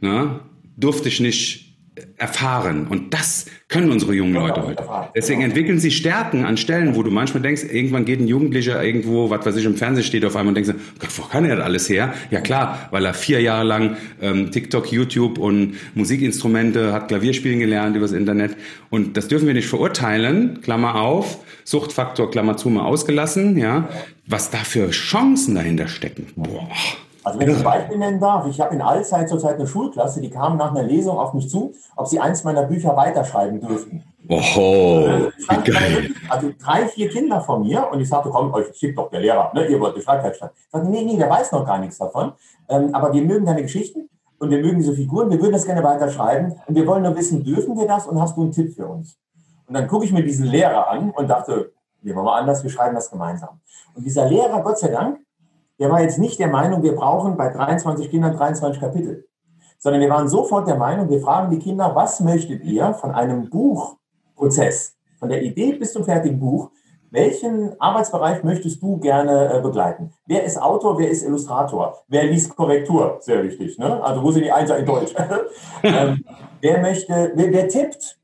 ne, 0.00 0.40
durfte 0.76 1.08
ich 1.08 1.20
nicht 1.20 1.64
erfahren. 2.16 2.88
Und 2.88 3.14
das 3.14 3.46
können 3.68 3.92
unsere 3.92 4.14
jungen 4.14 4.34
Leute 4.34 4.66
heute. 4.66 4.84
Deswegen 5.14 5.42
entwickeln 5.42 5.78
sie 5.78 5.92
Stärken 5.92 6.44
an 6.44 6.56
Stellen, 6.56 6.96
wo 6.96 7.04
du 7.04 7.12
manchmal 7.12 7.42
denkst, 7.42 7.62
irgendwann 7.70 8.04
geht 8.04 8.18
ein 8.18 8.26
Jugendlicher 8.26 8.82
irgendwo, 8.82 9.30
was 9.30 9.46
weiß 9.46 9.54
ich, 9.56 9.64
im 9.64 9.76
Fernsehen 9.76 10.02
steht 10.02 10.24
auf 10.24 10.34
einmal 10.34 10.48
und 10.48 10.54
denkst, 10.56 10.72
Gott, 10.98 11.10
wo 11.16 11.22
kann 11.22 11.44
er 11.44 11.54
das 11.54 11.64
alles 11.64 11.88
her? 11.88 12.12
Ja 12.32 12.40
klar, 12.40 12.88
weil 12.90 13.04
er 13.04 13.14
vier 13.14 13.40
Jahre 13.40 13.64
lang 13.64 13.96
ähm, 14.20 14.50
TikTok, 14.50 14.90
YouTube 14.90 15.38
und 15.38 15.74
Musikinstrumente, 15.94 16.92
hat 16.92 17.06
Klavierspielen 17.06 17.60
gelernt 17.60 17.94
übers 17.94 18.10
Internet. 18.10 18.56
Und 18.90 19.16
das 19.16 19.28
dürfen 19.28 19.46
wir 19.46 19.54
nicht 19.54 19.68
verurteilen, 19.68 20.62
Klammer 20.62 20.96
auf, 20.96 21.38
Suchtfaktor, 21.62 22.28
Klammer 22.28 22.56
zu, 22.56 22.70
mal 22.70 22.84
ausgelassen, 22.86 23.56
ja. 23.56 23.88
Was 24.26 24.50
da 24.50 24.58
für 24.58 24.90
Chancen 24.90 25.54
dahinter 25.54 25.86
stecken. 25.86 26.26
Boah. 26.34 26.68
Also 27.24 27.40
wenn 27.40 27.48
ich 27.48 27.56
ein 27.56 27.64
Beispiel 27.64 27.96
nennen 27.96 28.20
darf, 28.20 28.46
ich 28.46 28.60
habe 28.60 28.74
in 28.74 28.82
Allzeit 28.82 29.30
zurzeit 29.30 29.54
eine 29.54 29.66
Schulklasse, 29.66 30.20
die 30.20 30.28
kam 30.28 30.58
nach 30.58 30.70
einer 30.70 30.82
Lesung 30.82 31.18
auf 31.18 31.32
mich 31.32 31.48
zu, 31.48 31.72
ob 31.96 32.06
sie 32.06 32.20
eins 32.20 32.44
meiner 32.44 32.64
Bücher 32.64 32.94
weiterschreiben 32.96 33.60
dürften. 33.60 34.04
Oho, 34.28 35.30
also, 35.48 35.62
geil. 35.64 36.10
also 36.28 36.50
drei, 36.62 36.86
vier 36.88 37.08
Kinder 37.08 37.40
von 37.40 37.62
mir 37.62 37.88
und 37.90 38.00
ich 38.00 38.08
sagte, 38.08 38.30
komm, 38.30 38.52
euch 38.54 38.74
schickt 38.74 38.98
doch 38.98 39.10
der 39.10 39.20
Lehrer, 39.20 39.50
ne? 39.54 39.66
ihr 39.66 39.80
wollt 39.80 39.96
die 39.96 40.02
Schreibwerkstatt. 40.02 40.52
Ich 40.54 40.70
sagte, 40.70 40.88
nee, 40.88 41.02
nee, 41.02 41.16
der 41.16 41.28
weiß 41.28 41.52
noch 41.52 41.66
gar 41.66 41.78
nichts 41.78 41.98
davon, 41.98 42.32
ähm, 42.68 42.94
aber 42.94 43.12
wir 43.12 43.22
mögen 43.22 43.44
deine 43.44 43.62
Geschichten 43.62 44.08
und 44.38 44.50
wir 44.50 44.58
mögen 44.58 44.78
diese 44.78 44.94
Figuren, 44.94 45.30
wir 45.30 45.40
würden 45.40 45.52
das 45.52 45.66
gerne 45.66 45.82
weiterschreiben 45.82 46.54
und 46.66 46.74
wir 46.74 46.86
wollen 46.86 47.02
nur 47.02 47.16
wissen, 47.16 47.44
dürfen 47.44 47.76
wir 47.76 47.86
das 47.86 48.06
und 48.06 48.20
hast 48.20 48.36
du 48.36 48.42
einen 48.42 48.52
Tipp 48.52 48.74
für 48.74 48.86
uns? 48.86 49.18
Und 49.66 49.74
dann 49.74 49.88
gucke 49.88 50.04
ich 50.04 50.12
mir 50.12 50.22
diesen 50.22 50.46
Lehrer 50.46 50.88
an 50.88 51.10
und 51.10 51.28
dachte, 51.28 51.72
nehmen 52.02 52.18
wir 52.18 52.22
mal 52.22 52.40
anders, 52.40 52.62
wir 52.62 52.70
schreiben 52.70 52.94
das 52.94 53.10
gemeinsam. 53.10 53.60
Und 53.94 54.04
dieser 54.04 54.26
Lehrer, 54.26 54.62
Gott 54.62 54.78
sei 54.78 54.88
Dank, 54.88 55.18
der 55.78 55.90
war 55.90 56.00
jetzt 56.00 56.18
nicht 56.18 56.38
der 56.38 56.48
Meinung, 56.48 56.82
wir 56.82 56.94
brauchen 56.94 57.36
bei 57.36 57.48
23 57.48 58.10
Kindern 58.10 58.36
23 58.36 58.80
Kapitel, 58.80 59.26
sondern 59.78 60.00
wir 60.00 60.10
waren 60.10 60.28
sofort 60.28 60.68
der 60.68 60.76
Meinung, 60.76 61.08
wir 61.08 61.20
fragen 61.20 61.50
die 61.50 61.58
Kinder, 61.58 61.94
was 61.94 62.20
möchtet 62.20 62.64
ihr 62.64 62.94
von 62.94 63.10
einem 63.10 63.50
Buchprozess, 63.50 64.96
von 65.18 65.28
der 65.28 65.42
Idee 65.42 65.72
bis 65.72 65.92
zum 65.92 66.04
fertigen 66.04 66.38
Buch, 66.38 66.70
welchen 67.14 67.80
Arbeitsbereich 67.80 68.42
möchtest 68.42 68.82
du 68.82 68.98
gerne 68.98 69.54
äh, 69.54 69.60
begleiten? 69.60 70.12
Wer 70.26 70.42
ist 70.42 70.60
Autor, 70.60 70.98
wer 70.98 71.08
ist 71.08 71.22
Illustrator? 71.22 72.02
Wer 72.08 72.24
liest 72.24 72.56
Korrektur? 72.56 73.18
Sehr 73.20 73.44
wichtig. 73.44 73.78
Ne? 73.78 74.02
Also 74.02 74.20
wo 74.20 74.32
sind 74.32 74.42
die 74.42 74.50
Einser 74.50 74.78
in 74.78 74.84
Deutsch? 74.84 75.14
ähm, 75.84 76.24
wer 76.60 76.80
möchte, 76.80 77.30
wer, 77.36 77.52
wer 77.52 77.68
tippt? 77.68 78.18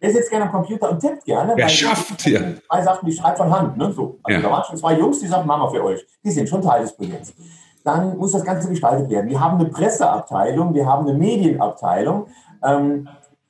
Wer 0.00 0.12
sitzt 0.12 0.30
gerne 0.30 0.44
am 0.44 0.52
Computer 0.52 0.90
und 0.90 1.00
tippt 1.00 1.24
gerne? 1.24 1.54
Wer 1.56 1.68
schafft 1.68 2.20
hier? 2.22 2.40
Ja. 2.40 2.54
Zwei 2.68 2.82
Sachen, 2.82 3.06
die 3.06 3.12
schreibt 3.12 3.38
von 3.38 3.50
Hand. 3.50 3.76
Ne? 3.76 3.92
So. 3.92 4.18
Also 4.22 4.40
ja. 4.40 4.46
Da 4.46 4.50
waren 4.52 4.64
schon 4.64 4.76
zwei 4.76 4.96
Jungs, 4.96 5.18
die 5.18 5.26
sagen, 5.26 5.46
machen 5.46 5.62
wir 5.62 5.70
für 5.70 5.84
euch. 5.84 6.06
Die 6.24 6.30
sind 6.30 6.48
schon 6.48 6.62
Teil 6.62 6.82
des 6.82 6.96
Projekts. 6.96 7.34
Dann 7.82 8.16
muss 8.16 8.32
das 8.32 8.44
Ganze 8.44 8.68
gestaltet 8.68 9.10
werden. 9.10 9.28
Wir 9.28 9.40
haben 9.40 9.58
eine 9.58 9.68
Presseabteilung, 9.70 10.74
wir 10.74 10.86
haben 10.86 11.08
eine 11.08 11.18
Medienabteilung. 11.18 12.26
Ähm, 12.64 13.08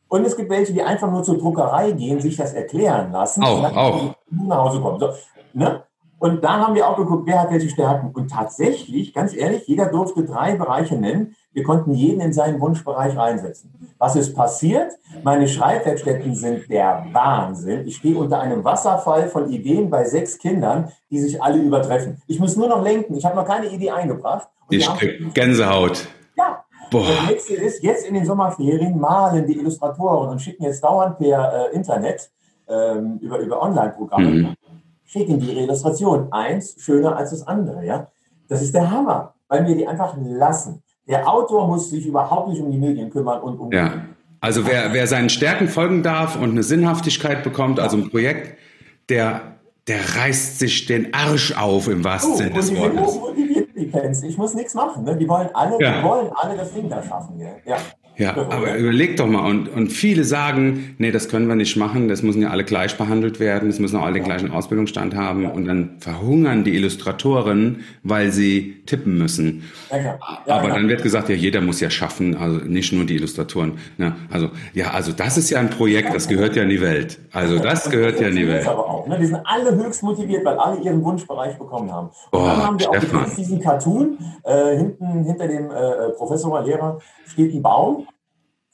und 0.09 0.25
es 0.25 0.37
gibt 0.37 0.49
welche, 0.49 0.73
die 0.73 0.83
einfach 0.83 1.11
nur 1.11 1.23
zur 1.23 1.37
Druckerei 1.37 1.93
gehen, 1.93 2.21
sich 2.21 2.37
das 2.37 2.55
erklären 2.55 3.13
lassen. 3.13 3.43
Auch, 3.43 3.59
und 3.59 3.77
auch. 3.77 4.15
nach 4.31 4.59
Hause 4.59 4.81
kommen. 4.81 4.99
So, 5.01 5.11
ne? 5.53 5.83
Und 6.19 6.43
da 6.43 6.59
haben 6.59 6.75
wir 6.75 6.89
auch 6.89 6.97
geguckt, 6.97 7.25
wer 7.27 7.41
hat 7.41 7.51
welche 7.51 7.69
Stärken. 7.69 8.11
Und 8.13 8.31
tatsächlich, 8.31 9.15
ganz 9.15 9.35
ehrlich, 9.35 9.67
jeder 9.67 9.87
durfte 9.87 10.25
drei 10.25 10.57
Bereiche 10.57 10.97
nennen. 10.97 11.37
Wir 11.53 11.63
konnten 11.63 11.93
jeden 11.93 12.21
in 12.21 12.33
seinen 12.33 12.61
Wunschbereich 12.61 13.17
reinsetzen. 13.17 13.73
Was 13.99 14.17
ist 14.17 14.35
passiert? 14.35 14.93
Meine 15.23 15.49
Schreibwerkstätten 15.49 16.35
sind 16.35 16.69
der 16.71 17.07
Wahnsinn. 17.13 17.87
Ich 17.87 17.97
stehe 17.97 18.19
unter 18.19 18.41
einem 18.41 18.65
Wasserfall 18.65 19.29
von 19.29 19.51
Ideen 19.51 19.91
bei 19.91 20.05
sechs 20.05 20.39
Kindern, 20.39 20.91
die 21.11 21.21
sich 21.21 21.43
alle 21.43 21.59
übertreffen. 21.59 22.21
Ich 22.27 22.41
muss 22.41 22.57
nur 22.57 22.69
noch 22.69 22.83
lenken. 22.83 23.15
Ich 23.15 23.25
habe 23.25 23.37
noch 23.37 23.47
keine 23.47 23.67
Idee 23.67 23.91
eingebracht. 23.91 24.49
ich 24.71 24.87
krieg 24.97 25.35
Gänsehaut. 25.35 26.09
Ja, 26.37 26.65
Boah. 26.91 27.07
Das 27.07 27.31
nächste 27.31 27.55
ist, 27.55 27.83
jetzt 27.83 28.07
in 28.07 28.15
den 28.15 28.25
Sommerferien 28.25 28.99
malen 28.99 29.47
die 29.47 29.59
Illustratoren 29.59 30.31
und 30.31 30.41
schicken 30.41 30.65
jetzt 30.65 30.83
dauernd 30.83 31.19
per 31.19 31.71
äh, 31.71 31.75
Internet 31.75 32.31
ähm, 32.69 33.19
über, 33.21 33.39
über 33.39 33.63
Online-Programme, 33.63 34.31
mhm. 34.31 34.57
Schicken 35.09 35.41
die 35.41 35.51
ihre 35.51 35.63
Illustration. 35.63 36.31
Eins 36.31 36.77
schöner 36.79 37.17
als 37.17 37.31
das 37.31 37.47
andere. 37.47 37.85
Ja? 37.85 38.09
Das 38.47 38.63
ist 38.63 38.75
der 38.75 38.91
Hammer, 38.91 39.35
weil 39.49 39.67
wir 39.67 39.75
die 39.75 39.87
einfach 39.87 40.15
lassen. 40.21 40.83
Der 41.09 41.27
Autor 41.27 41.67
muss 41.67 41.91
sich 41.91 42.07
überhaupt 42.07 42.51
nicht 42.51 42.61
um 42.61 42.71
die 42.71 42.79
Medien 42.79 43.11
kümmern 43.11 43.41
und 43.41 43.59
um. 43.59 43.73
Ja. 43.73 44.05
Also 44.41 44.67
wer, 44.67 44.93
wer 44.93 45.07
seinen 45.07 45.31
Stärken 45.31 45.67
folgen 45.67 46.03
darf 46.03 46.37
und 46.37 46.51
eine 46.51 46.63
Sinnhaftigkeit 46.63 47.43
bekommt, 47.43 47.81
also 47.81 47.97
ein 47.97 48.09
Projekt, 48.11 48.57
der, 49.09 49.57
der 49.89 50.17
reißt 50.17 50.61
sich 50.61 50.87
den 50.87 51.13
Arsch 51.13 51.57
auf 51.57 51.89
im 51.89 52.05
wahrsten 52.05 52.35
oh, 52.35 52.37
Sinne 52.37 52.51
des 52.51 52.77
Wortes. 52.77 54.23
Ich 54.23 54.39
muss 54.39 54.55
nichts 54.55 54.75
machen. 54.75 55.05
Ne? 55.05 55.17
Die 55.17 55.29
wollen 55.29 55.49
alle, 55.55 55.81
ja. 55.81 55.99
die 55.99 56.05
wollen 56.07 56.31
alle 56.35 56.57
das 56.57 56.73
Ding 56.73 56.89
da 56.89 57.03
schaffen. 57.03 57.41
Ja. 57.41 57.49
ja. 57.65 57.77
Ja, 58.19 58.37
aber 58.37 58.77
überleg 58.77 59.17
doch 59.17 59.29
mal. 59.29 59.49
Und, 59.49 59.69
und 59.69 59.93
viele 59.93 60.25
sagen, 60.25 60.97
nee, 60.99 61.13
das 61.13 61.29
können 61.29 61.47
wir 61.47 61.55
nicht 61.55 61.77
machen, 61.77 62.09
das 62.09 62.23
müssen 62.23 62.43
ja 62.43 62.51
alle 62.51 62.65
gleich 62.65 62.99
behandelt 62.99 63.39
werden, 63.39 63.69
es 63.69 63.79
müssen 63.79 63.97
auch 63.97 64.03
alle 64.03 64.15
den 64.15 64.25
gleichen 64.25 64.51
Ausbildungsstand 64.51 65.15
haben. 65.15 65.47
Und 65.47 65.67
dann 65.67 65.99
verhungern 66.01 66.65
die 66.65 66.75
Illustratoren, 66.75 67.85
weil 68.03 68.33
sie 68.33 68.83
tippen 68.87 69.19
müssen. 69.19 69.63
Ja, 69.91 69.99
ja, 69.99 70.19
aber 70.49 70.71
dann 70.71 70.89
wird 70.89 71.05
gesagt, 71.05 71.29
ja, 71.29 71.37
jeder 71.37 71.61
muss 71.61 71.81
ja 71.81 71.91
schaffen, 71.91 72.37
also 72.37 72.59
nicht 72.59 72.93
nur 72.93 73.05
die 73.05 73.15
Illustratoren. 73.15 73.75
Ne? 73.99 74.17
Also, 74.31 74.51
ja, 74.75 74.91
also 74.91 75.13
das 75.13 75.39
ist 75.39 75.51
ja 75.51 75.61
ein 75.61 75.71
Projekt, 75.71 76.13
das 76.13 76.27
gehört 76.27 76.57
ja 76.57 76.65
in 76.65 76.71
die 76.71 76.81
Welt. 76.81 77.21
Also 77.33 77.61
das 77.61 77.89
gehört 77.89 78.21
ja 78.21 78.29
in 78.29 78.37
die 78.37 78.49
Welt. 78.49 78.67
Aber 78.67 78.85
auch, 78.89 79.07
ne? 79.07 79.17
Die 79.21 79.27
sind 79.27 79.41
alle 79.45 79.77
höchst 79.77 80.03
motiviert, 80.03 80.45
weil 80.45 80.59
alle 80.59 80.81
ihren 80.81 81.05
Wunschbereich 81.05 81.57
bekommen 81.57 81.93
haben. 81.93 82.09
Und 82.33 82.41
oh, 82.41 82.47
dann 82.47 82.67
haben 82.67 82.81
wir 82.81 82.91
auch 82.91 83.35
diesen 83.37 83.61
Cartoon, 83.61 84.19
äh, 84.43 84.77
hinten 84.77 85.23
hinter 85.25 85.47
dem 85.47 85.71
äh, 85.71 86.11
Professor 86.17 86.51
oder 86.51 86.65
Lehrer 86.65 86.99
steht 87.27 87.55
ein 87.55 87.63
Baum 87.63 88.08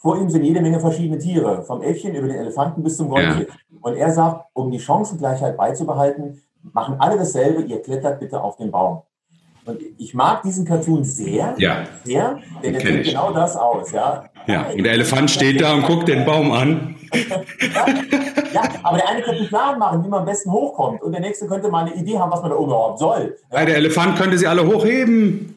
vor 0.05 0.19
ihm 0.19 0.29
sind 0.29 0.45
jede 0.45 0.61
Menge 0.61 0.79
verschiedene 0.81 1.19
Tiere, 1.19 1.63
vom 1.63 1.81
Äffchen 1.81 2.15
über 2.15 2.29
den 2.29 2.37
Elefanten 2.37 2.83
bis 2.83 2.99
zum 2.99 3.09
Goldfisch. 3.09 3.49
Ja. 3.49 3.79
Und 3.81 3.97
er 3.97 4.13
sagt, 4.13 4.45
um 4.53 4.71
die 4.71 4.79
Chancengleichheit 4.79 5.57
beizubehalten, 5.57 6.43
machen 6.75 6.97
alle 6.99 7.17
dasselbe, 7.17 7.63
ihr 7.63 7.81
klettert 7.81 8.21
bitte 8.21 8.39
auf 8.39 8.57
den 8.59 8.71
Baum. 8.71 9.01
Und 9.65 9.81
ich 9.97 10.13
mag 10.13 10.43
diesen 10.43 10.67
Cartoon 10.67 11.05
sehr, 11.05 11.55
ja. 11.57 11.85
sehr, 12.05 12.39
denn 12.63 12.75
er 12.75 12.81
sieht 12.83 13.05
genau 13.05 13.33
das 13.33 13.57
aus. 13.57 13.93
Ja. 13.93 14.25
ja, 14.47 14.67
und 14.67 14.85
der 14.85 14.93
Elefant 14.93 15.31
steht 15.31 15.63
da 15.63 15.73
und 15.73 15.87
guckt 15.87 16.07
den 16.07 16.27
Baum 16.27 16.53
an. 16.53 16.97
ja, 17.15 17.87
ja, 18.53 18.63
aber 18.83 18.99
der 18.99 19.09
eine 19.09 19.23
könnte 19.23 19.41
einen 19.41 19.49
Plan 19.49 19.79
machen, 19.79 20.05
wie 20.05 20.09
man 20.09 20.21
am 20.21 20.27
besten 20.27 20.53
hochkommt. 20.53 21.03
Und 21.03 21.13
der 21.13 21.23
nächste 21.23 21.47
könnte 21.47 21.71
mal 21.71 21.87
eine 21.87 21.95
Idee 21.95 22.19
haben, 22.19 22.31
was 22.31 22.43
man 22.43 22.51
da 22.51 22.57
oben 22.59 22.67
überhaupt 22.67 22.99
soll. 22.99 23.39
Ja, 23.51 23.65
der 23.65 23.77
Elefant 23.77 24.19
könnte 24.19 24.37
sie 24.37 24.47
alle 24.47 24.67
hochheben. 24.67 25.57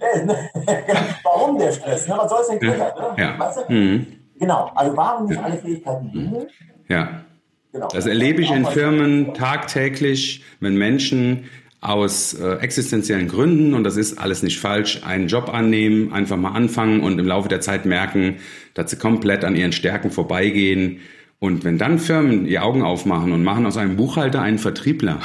Warum 1.24 1.58
der 1.58 1.74
Stress? 1.74 2.08
Ne? 2.08 2.16
Was 2.18 2.30
soll 2.30 2.40
es 2.44 2.48
denn 2.48 2.60
klettern? 2.60 3.16
Ne? 3.18 3.22
Ja. 3.22 3.38
Weißt 3.38 3.58
du? 3.68 3.74
mhm. 3.74 4.17
Genau, 4.40 4.72
also 4.76 4.96
warum 4.96 5.28
nicht 5.28 5.40
alle 5.42 5.58
Fähigkeiten 5.58 6.12
bündeln? 6.12 6.48
Ja. 6.88 7.24
Genau. 7.72 7.88
Das 7.90 8.06
erlebe 8.06 8.42
ich 8.42 8.52
in 8.52 8.66
Firmen 8.66 9.34
tagtäglich, 9.34 10.44
wenn 10.60 10.78
Menschen 10.78 11.46
aus 11.80 12.34
äh, 12.34 12.56
existenziellen 12.56 13.28
Gründen, 13.28 13.74
und 13.74 13.84
das 13.84 13.98
ist 13.98 14.18
alles 14.18 14.42
nicht 14.42 14.60
falsch, 14.60 15.04
einen 15.06 15.28
Job 15.28 15.54
annehmen, 15.54 16.12
einfach 16.12 16.38
mal 16.38 16.52
anfangen 16.52 17.02
und 17.02 17.20
im 17.20 17.28
Laufe 17.28 17.50
der 17.50 17.62
Zeit 17.62 17.86
merken, 17.86 18.38
dass 18.74 18.90
sie 18.90 18.98
komplett 18.98 19.44
an 19.44 19.56
ihren 19.56 19.74
Stärken 19.74 20.10
vorbeigehen 20.10 21.02
und 21.40 21.64
wenn 21.64 21.78
dann 21.78 22.00
Firmen 22.00 22.46
die 22.46 22.58
Augen 22.58 22.82
aufmachen 22.82 23.32
und 23.32 23.44
machen 23.44 23.68
aus 23.68 23.78
einem 23.78 23.96
Buchhalter 23.96 24.42
einen 24.42 24.58
Vertriebler, 24.58 25.20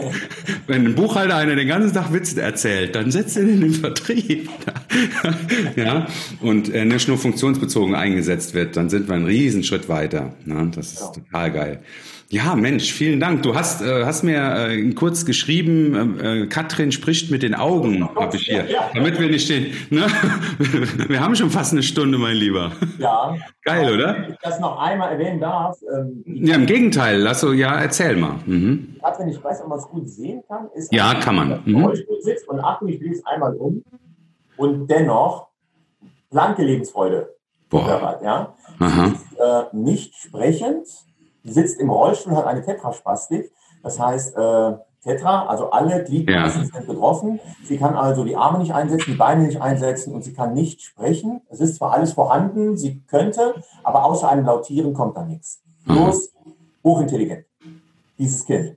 wenn 0.66 0.84
ein 0.84 0.94
Buchhalter 0.94 1.36
einer 1.36 1.56
den 1.56 1.66
ganzen 1.66 1.94
Tag 1.94 2.12
Witze 2.12 2.42
erzählt, 2.42 2.94
dann 2.94 3.10
setzt 3.10 3.38
er 3.38 3.44
in 3.44 3.62
den 3.62 3.72
Vertrieb. 3.72 4.50
ja, 5.76 6.06
und 6.40 6.68
er 6.68 6.84
nicht 6.84 7.08
nur 7.08 7.16
funktionsbezogen 7.16 7.94
eingesetzt 7.94 8.52
wird, 8.52 8.76
dann 8.76 8.90
sind 8.90 9.08
wir 9.08 9.14
einen 9.14 9.24
Riesenschritt 9.24 9.88
weiter. 9.88 10.34
Ja, 10.44 10.66
das 10.66 10.92
ist 10.92 11.12
total 11.14 11.50
geil. 11.50 11.82
Ja, 12.30 12.54
Mensch, 12.54 12.92
vielen 12.92 13.20
Dank. 13.20 13.42
Du 13.42 13.54
hast, 13.54 13.80
äh, 13.80 14.04
hast 14.04 14.22
mir 14.22 14.68
äh, 14.68 14.92
kurz 14.92 15.24
geschrieben, 15.24 16.18
äh, 16.20 16.42
äh 16.42 16.46
Katrin 16.46 16.92
spricht 16.92 17.30
mit 17.30 17.42
den 17.42 17.54
Augen, 17.54 18.06
habe 18.16 18.36
ich 18.36 18.42
hier, 18.42 18.66
damit 18.94 19.18
wir 19.18 19.30
nicht 19.30 19.46
stehen. 19.46 19.72
Ne? 19.88 20.06
Wir 21.08 21.20
haben 21.20 21.34
schon 21.36 21.48
fast 21.48 21.72
eine 21.72 21.82
Stunde, 21.82 22.18
mein 22.18 22.36
Lieber. 22.36 22.72
Ja. 22.98 23.34
Geil, 23.62 23.94
oder? 23.94 24.14
Wenn 24.14 24.32
ich 24.32 24.38
das 24.42 24.60
noch 24.60 24.78
einmal 24.78 25.12
erwähnen 25.12 25.40
darf. 25.40 25.78
Ähm, 25.90 26.22
ja, 26.26 26.56
im 26.56 26.66
Gegenteil. 26.66 27.18
Lass 27.18 27.40
so, 27.40 27.54
ja, 27.54 27.80
erzähl 27.80 28.16
mal. 28.16 28.34
Mhm. 28.44 28.96
Katrin, 29.02 29.28
ich 29.28 29.42
weiß, 29.42 29.62
ob 29.62 29.68
man 29.68 29.78
es 29.78 29.86
gut 29.86 30.06
sehen 30.06 30.42
kann, 30.46 30.68
ist, 30.74 30.92
ja, 30.92 31.14
kann 31.14 31.34
man. 31.34 31.62
Mhm. 31.64 31.90
sitzt 32.20 32.46
und 32.46 32.60
Achtung, 32.60 32.88
ich 32.88 33.00
es 33.00 33.24
einmal 33.24 33.54
um 33.54 33.82
und 34.58 34.86
dennoch 34.86 35.48
blanke 36.30 36.62
Lebensfreude. 36.62 37.34
Boah. 37.70 38.20
ja? 38.22 38.54
Ist, 38.80 39.38
äh, 39.38 39.76
nicht 39.76 40.14
sprechend 40.14 40.86
sitzt 41.44 41.80
im 41.80 41.90
Rollstuhl, 41.90 42.36
hat 42.36 42.46
eine 42.46 42.62
Tetraspastik. 42.62 43.52
Das 43.82 43.98
heißt, 43.98 44.36
äh, 44.36 44.72
Tetra, 45.02 45.46
also 45.46 45.70
alle 45.70 46.04
Gliedmaßen 46.04 46.62
ja. 46.62 46.68
sind 46.68 46.86
betroffen. 46.86 47.40
Sie 47.64 47.78
kann 47.78 47.94
also 47.94 48.24
die 48.24 48.36
Arme 48.36 48.58
nicht 48.58 48.74
einsetzen, 48.74 49.12
die 49.12 49.16
Beine 49.16 49.44
nicht 49.44 49.60
einsetzen 49.60 50.14
und 50.14 50.22
sie 50.22 50.34
kann 50.34 50.54
nicht 50.54 50.82
sprechen. 50.82 51.40
Es 51.48 51.60
ist 51.60 51.76
zwar 51.76 51.92
alles 51.92 52.12
vorhanden, 52.12 52.76
sie 52.76 53.00
könnte, 53.06 53.54
aber 53.84 54.04
außer 54.04 54.28
einem 54.28 54.44
Lautieren 54.44 54.94
kommt 54.94 55.16
da 55.16 55.24
nichts. 55.24 55.62
Bloß 55.86 56.32
hochintelligent, 56.84 57.46
dieses 58.18 58.44
Kind. 58.44 58.76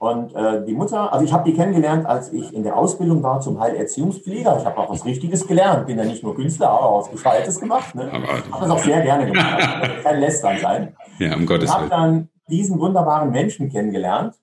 Und 0.00 0.34
äh, 0.34 0.64
die 0.64 0.72
Mutter, 0.72 1.12
also 1.12 1.26
ich 1.26 1.30
habe 1.30 1.44
die 1.44 1.54
kennengelernt, 1.54 2.06
als 2.06 2.32
ich 2.32 2.54
in 2.54 2.62
der 2.62 2.74
Ausbildung 2.74 3.22
war 3.22 3.42
zum 3.42 3.60
Heilerziehungspfleger. 3.60 4.56
Ich 4.58 4.64
habe 4.64 4.78
auch 4.78 4.88
was 4.88 5.04
Richtiges 5.04 5.46
gelernt. 5.46 5.86
Bin 5.86 5.98
ja 5.98 6.06
nicht 6.06 6.22
nur 6.22 6.34
Künstler, 6.34 6.70
aber 6.70 6.86
auch 6.86 7.00
was 7.02 7.10
Gescheites 7.10 7.60
gemacht. 7.60 7.94
Ne? 7.94 8.10
Habe 8.10 8.62
das 8.62 8.70
auch 8.70 8.78
sehr 8.78 9.02
gerne 9.02 9.26
gemacht. 9.26 9.58
Also 9.82 10.02
kein 10.02 10.20
Lästern 10.20 10.58
sein. 10.58 10.96
Ja, 11.18 11.36
um 11.36 11.44
Gottes 11.44 11.68
Willen. 11.68 11.84
Ich 11.84 11.92
habe 11.92 12.02
dann 12.02 12.28
diesen 12.48 12.80
wunderbaren 12.80 13.30
Menschen 13.30 13.68
kennengelernt 13.68 14.36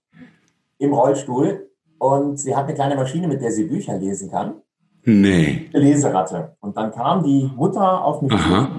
im 0.77 0.93
Rollstuhl. 0.93 1.71
Und 1.97 2.37
sie 2.37 2.55
hat 2.55 2.65
eine 2.65 2.75
kleine 2.75 2.95
Maschine, 2.95 3.27
mit 3.27 3.41
der 3.41 3.51
sie 3.51 3.63
Bücher 3.63 3.97
lesen 3.97 4.29
kann. 4.29 4.61
Nee. 5.05 5.71
Eine 5.73 5.83
Leseratte. 5.83 6.55
Und 6.59 6.77
dann 6.77 6.91
kam 6.91 7.23
die 7.23 7.49
Mutter 7.55 8.05
auf 8.05 8.21
mich 8.21 8.31
Aha. 8.31 8.69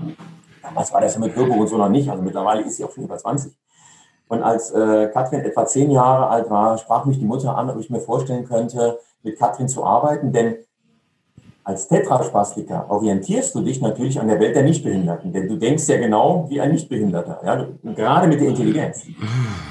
Was 0.75 0.93
war 0.93 1.01
das 1.01 1.15
ja 1.15 1.21
mit 1.21 1.35
Hörbuch 1.35 1.57
und 1.57 1.67
so 1.67 1.77
noch 1.77 1.89
nicht? 1.89 2.09
Also 2.09 2.23
mittlerweile 2.23 2.63
ist 2.63 2.77
sie 2.77 2.85
auch 2.85 2.93
schon 2.93 3.03
über 3.03 3.17
20. 3.17 3.53
Und 4.29 4.43
als 4.43 4.71
äh, 4.71 5.09
Katrin 5.13 5.41
etwa 5.41 5.67
zehn 5.67 5.91
Jahre 5.91 6.29
alt 6.29 6.51
war, 6.51 6.79
sprach 6.79 7.07
mich 7.07 7.19
die 7.19 7.25
Mutter 7.25 7.57
an, 7.57 7.71
ob 7.71 7.81
ich 7.81 7.91
mir 7.91 8.01
vorstellen 8.01 8.45
könnte, 8.45 8.99
mit 9.23 9.39
Katrin 9.39 9.69
zu 9.69 9.85
arbeiten. 9.85 10.33
Denn 10.33 10.57
als 11.65 11.87
Tetraspastiker 11.87 12.87
orientierst 12.89 13.55
du 13.55 13.61
dich 13.61 13.83
natürlich 13.83 14.19
an 14.19 14.29
der 14.29 14.41
Welt 14.41 14.57
der 14.57 14.63
Nichtbehinderten. 14.63 15.33
Denn 15.33 15.49
du 15.49 15.57
denkst 15.57 15.87
ja 15.87 15.99
genau 15.99 16.47
wie 16.49 16.61
ein 16.61 16.73
Nichtbehinderter. 16.73 17.41
Ja? 17.45 17.67
Gerade 17.95 18.27
mit 18.27 18.41
der 18.41 18.49
Intelligenz. 18.49 19.03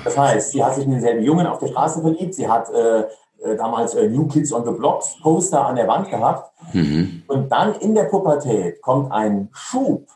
Das 0.03 0.15
heißt, 0.15 0.51
sie 0.51 0.63
hat 0.63 0.75
sich 0.75 0.85
in 0.85 0.91
denselben 0.91 1.23
Jungen 1.23 1.47
auf 1.47 1.57
der 1.57 1.67
Straße 1.67 2.01
verliebt. 2.01 2.35
Sie 2.35 2.47
hat 2.47 2.69
äh, 2.69 2.99
äh 3.43 3.55
damals 3.57 3.95
äh, 3.95 4.07
New 4.09 4.27
Kids 4.27 4.53
on 4.53 4.63
the 4.65 4.71
Blocks 4.71 5.17
Poster 5.21 5.65
an 5.65 5.75
der 5.75 5.87
Wand 5.87 6.09
gehabt. 6.09 6.51
Mhm. 6.73 7.23
Und 7.27 7.51
dann 7.51 7.73
in 7.75 7.95
der 7.95 8.03
Pubertät 8.03 8.79
kommt 8.81 9.11
ein 9.11 9.49
Schub, 9.51 10.07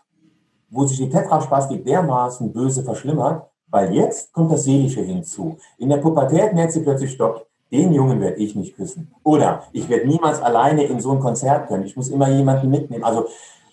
wo 0.69 0.85
sich 0.85 0.97
die 0.97 1.09
Tetraspastik 1.09 1.83
dermaßen 1.83 2.53
böse 2.53 2.83
verschlimmert, 2.83 3.50
weil 3.71 3.93
jetzt 3.93 4.31
kommt 4.33 4.51
das 4.51 4.65
Seelische 4.65 5.01
hinzu. 5.01 5.57
In 5.77 5.89
der 5.89 5.97
Pubertät 5.97 6.53
merkt 6.53 6.73
sie 6.73 6.81
plötzlich, 6.81 7.11
stopp, 7.11 7.47
den 7.71 7.93
Jungen 7.93 8.19
werde 8.19 8.37
ich 8.37 8.53
nicht 8.53 8.75
küssen. 8.75 9.13
Oder 9.23 9.63
ich 9.71 9.87
werde 9.87 10.07
niemals 10.07 10.41
alleine 10.41 10.83
in 10.83 10.99
so 10.99 11.11
ein 11.11 11.19
Konzert 11.19 11.67
können. 11.67 11.85
Ich 11.85 11.95
muss 11.95 12.09
immer 12.09 12.29
jemanden 12.29 12.69
mitnehmen. 12.69 13.03
Also 13.03 13.27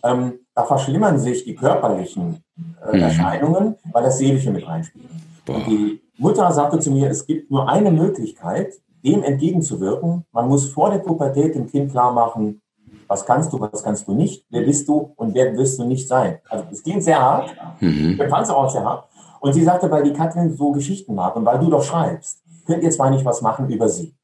ähm, 0.04 0.38
da 0.54 0.64
verschlimmern 0.64 1.18
sich 1.18 1.44
die 1.44 1.56
körperlichen 1.56 2.44
äh, 2.86 2.96
mhm. 2.96 3.02
Erscheinungen, 3.02 3.74
weil 3.92 4.04
das 4.04 4.18
Seelische 4.18 4.52
mit 4.52 4.66
reinspielt. 4.66 5.06
Und 5.48 5.66
die 5.66 6.00
Mutter 6.16 6.50
sagte 6.52 6.78
zu 6.78 6.90
mir, 6.90 7.10
es 7.10 7.26
gibt 7.26 7.50
nur 7.50 7.68
eine 7.68 7.90
Möglichkeit, 7.90 8.74
dem 9.04 9.22
entgegenzuwirken. 9.22 10.24
Man 10.32 10.48
muss 10.48 10.68
vor 10.68 10.90
der 10.90 10.98
Pubertät 10.98 11.54
dem 11.54 11.68
Kind 11.68 11.90
klar 11.90 12.12
machen, 12.12 12.60
was 13.08 13.24
kannst 13.24 13.52
du, 13.52 13.60
was 13.60 13.82
kannst 13.82 14.06
du 14.06 14.12
nicht, 14.12 14.44
wer 14.50 14.62
bist 14.62 14.86
du 14.86 15.12
und 15.16 15.34
wer 15.34 15.56
wirst 15.56 15.78
du 15.78 15.84
nicht 15.84 16.06
sein. 16.06 16.38
Also 16.48 16.66
es 16.70 16.82
klingt 16.82 17.02
sehr 17.02 17.20
hart, 17.20 17.54
mhm. 17.80 18.18
ich 18.20 18.28
fand 18.28 18.44
es 18.44 18.50
auch 18.50 18.70
sehr 18.70 18.84
hart. 18.84 19.07
Und 19.40 19.52
sie 19.52 19.64
sagte, 19.64 19.90
weil 19.90 20.02
die 20.02 20.12
Katrin 20.12 20.54
so 20.54 20.72
Geschichten 20.72 21.14
mag 21.14 21.36
und 21.36 21.44
weil 21.44 21.58
du 21.58 21.70
doch 21.70 21.82
schreibst, 21.82 22.42
könnt 22.66 22.82
ihr 22.82 22.90
zwar 22.90 23.10
nicht 23.10 23.24
was 23.24 23.40
machen 23.42 23.68
über 23.68 23.88
sie. 23.88 24.14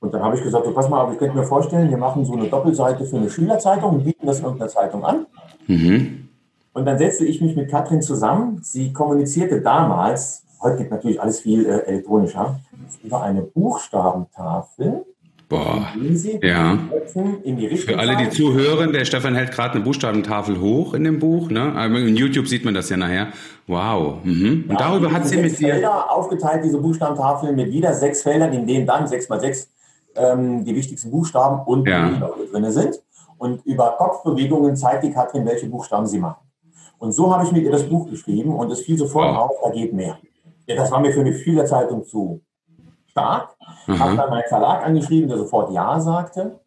Und 0.00 0.14
dann 0.14 0.22
habe 0.22 0.36
ich 0.36 0.42
gesagt, 0.42 0.64
so, 0.64 0.72
pass 0.72 0.88
mal, 0.88 1.00
aber 1.00 1.12
ich 1.12 1.18
könnte 1.18 1.36
mir 1.36 1.44
vorstellen, 1.44 1.90
wir 1.90 1.98
machen 1.98 2.24
so 2.24 2.34
eine 2.34 2.48
Doppelseite 2.48 3.04
für 3.04 3.16
eine 3.16 3.30
Schülerzeitung 3.30 3.96
und 3.96 4.04
bieten 4.04 4.26
das 4.26 4.38
in 4.38 4.44
irgendeiner 4.44 4.70
Zeitung 4.70 5.04
an. 5.04 5.26
Mhm. 5.66 6.28
Und 6.72 6.84
dann 6.84 6.98
setzte 6.98 7.24
ich 7.24 7.40
mich 7.40 7.56
mit 7.56 7.68
Katrin 7.68 8.02
zusammen. 8.02 8.60
Sie 8.62 8.92
kommunizierte 8.92 9.60
damals, 9.60 10.44
heute 10.62 10.76
geht 10.76 10.90
natürlich 10.90 11.20
alles 11.20 11.40
viel 11.40 11.66
äh, 11.66 11.80
elektronischer, 11.80 12.60
über 13.02 13.22
eine 13.22 13.42
Buchstabentafel. 13.42 15.04
Boah, 15.48 15.88
ja. 16.42 16.78
Für 17.06 17.98
alle, 17.98 18.16
die 18.18 18.28
zuhören, 18.28 18.92
der 18.92 19.06
Stefan 19.06 19.34
hält 19.34 19.50
gerade 19.50 19.76
eine 19.76 19.84
Buchstabentafel 19.84 20.60
hoch 20.60 20.92
in 20.92 21.04
dem 21.04 21.18
Buch. 21.18 21.48
Ne? 21.48 21.72
in 22.06 22.16
YouTube 22.16 22.46
sieht 22.46 22.66
man 22.66 22.74
das 22.74 22.90
ja 22.90 22.98
nachher. 22.98 23.28
Wow. 23.66 24.18
Mhm. 24.24 24.64
Und 24.68 24.72
ja, 24.72 24.76
darüber 24.76 25.10
hat 25.10 25.26
sie 25.26 25.38
mit 25.38 25.58
dir... 25.58 25.72
Felder 25.72 26.12
aufgeteilt, 26.12 26.64
diese 26.64 26.76
Buchstabentafel, 26.76 27.52
mit 27.54 27.72
wieder 27.72 27.94
sechs 27.94 28.22
Feldern, 28.22 28.52
in 28.52 28.66
denen 28.66 28.84
dann 28.84 29.06
sechs 29.06 29.30
mal 29.30 29.40
sechs 29.40 29.70
ähm, 30.16 30.66
die 30.66 30.74
wichtigsten 30.74 31.10
Buchstaben 31.10 31.60
und 31.64 31.88
ja. 31.88 32.30
drin 32.52 32.70
sind. 32.70 33.00
Und 33.38 33.64
über 33.64 33.94
Kopfbewegungen 33.96 34.76
zeigt 34.76 35.04
die 35.04 35.12
Katrin, 35.12 35.46
welche 35.46 35.66
Buchstaben 35.66 36.06
sie 36.06 36.18
macht. 36.18 36.40
Und 36.98 37.12
so 37.12 37.32
habe 37.32 37.44
ich 37.44 37.52
mit 37.52 37.62
ihr 37.62 37.70
das 37.70 37.88
Buch 37.88 38.10
geschrieben 38.10 38.54
und 38.54 38.70
es 38.70 38.80
fiel 38.80 38.98
sofort 38.98 39.32
oh. 39.32 39.38
auf, 39.38 39.52
da 39.64 39.70
geht 39.70 39.94
mehr. 39.94 40.18
Ja, 40.66 40.76
das 40.76 40.90
war 40.90 41.00
mir 41.00 41.12
für 41.12 41.20
eine 41.20 41.32
Schülerzeitung 41.32 42.04
zu 42.04 42.42
stark. 43.18 43.56
Mhm. 43.86 43.98
Habe 43.98 44.16
dann 44.16 44.30
meinen 44.30 44.48
Verlag 44.48 44.84
angeschrieben, 44.84 45.28
der 45.28 45.38
sofort 45.38 45.72
Ja 45.72 46.00
sagte. 46.00 46.60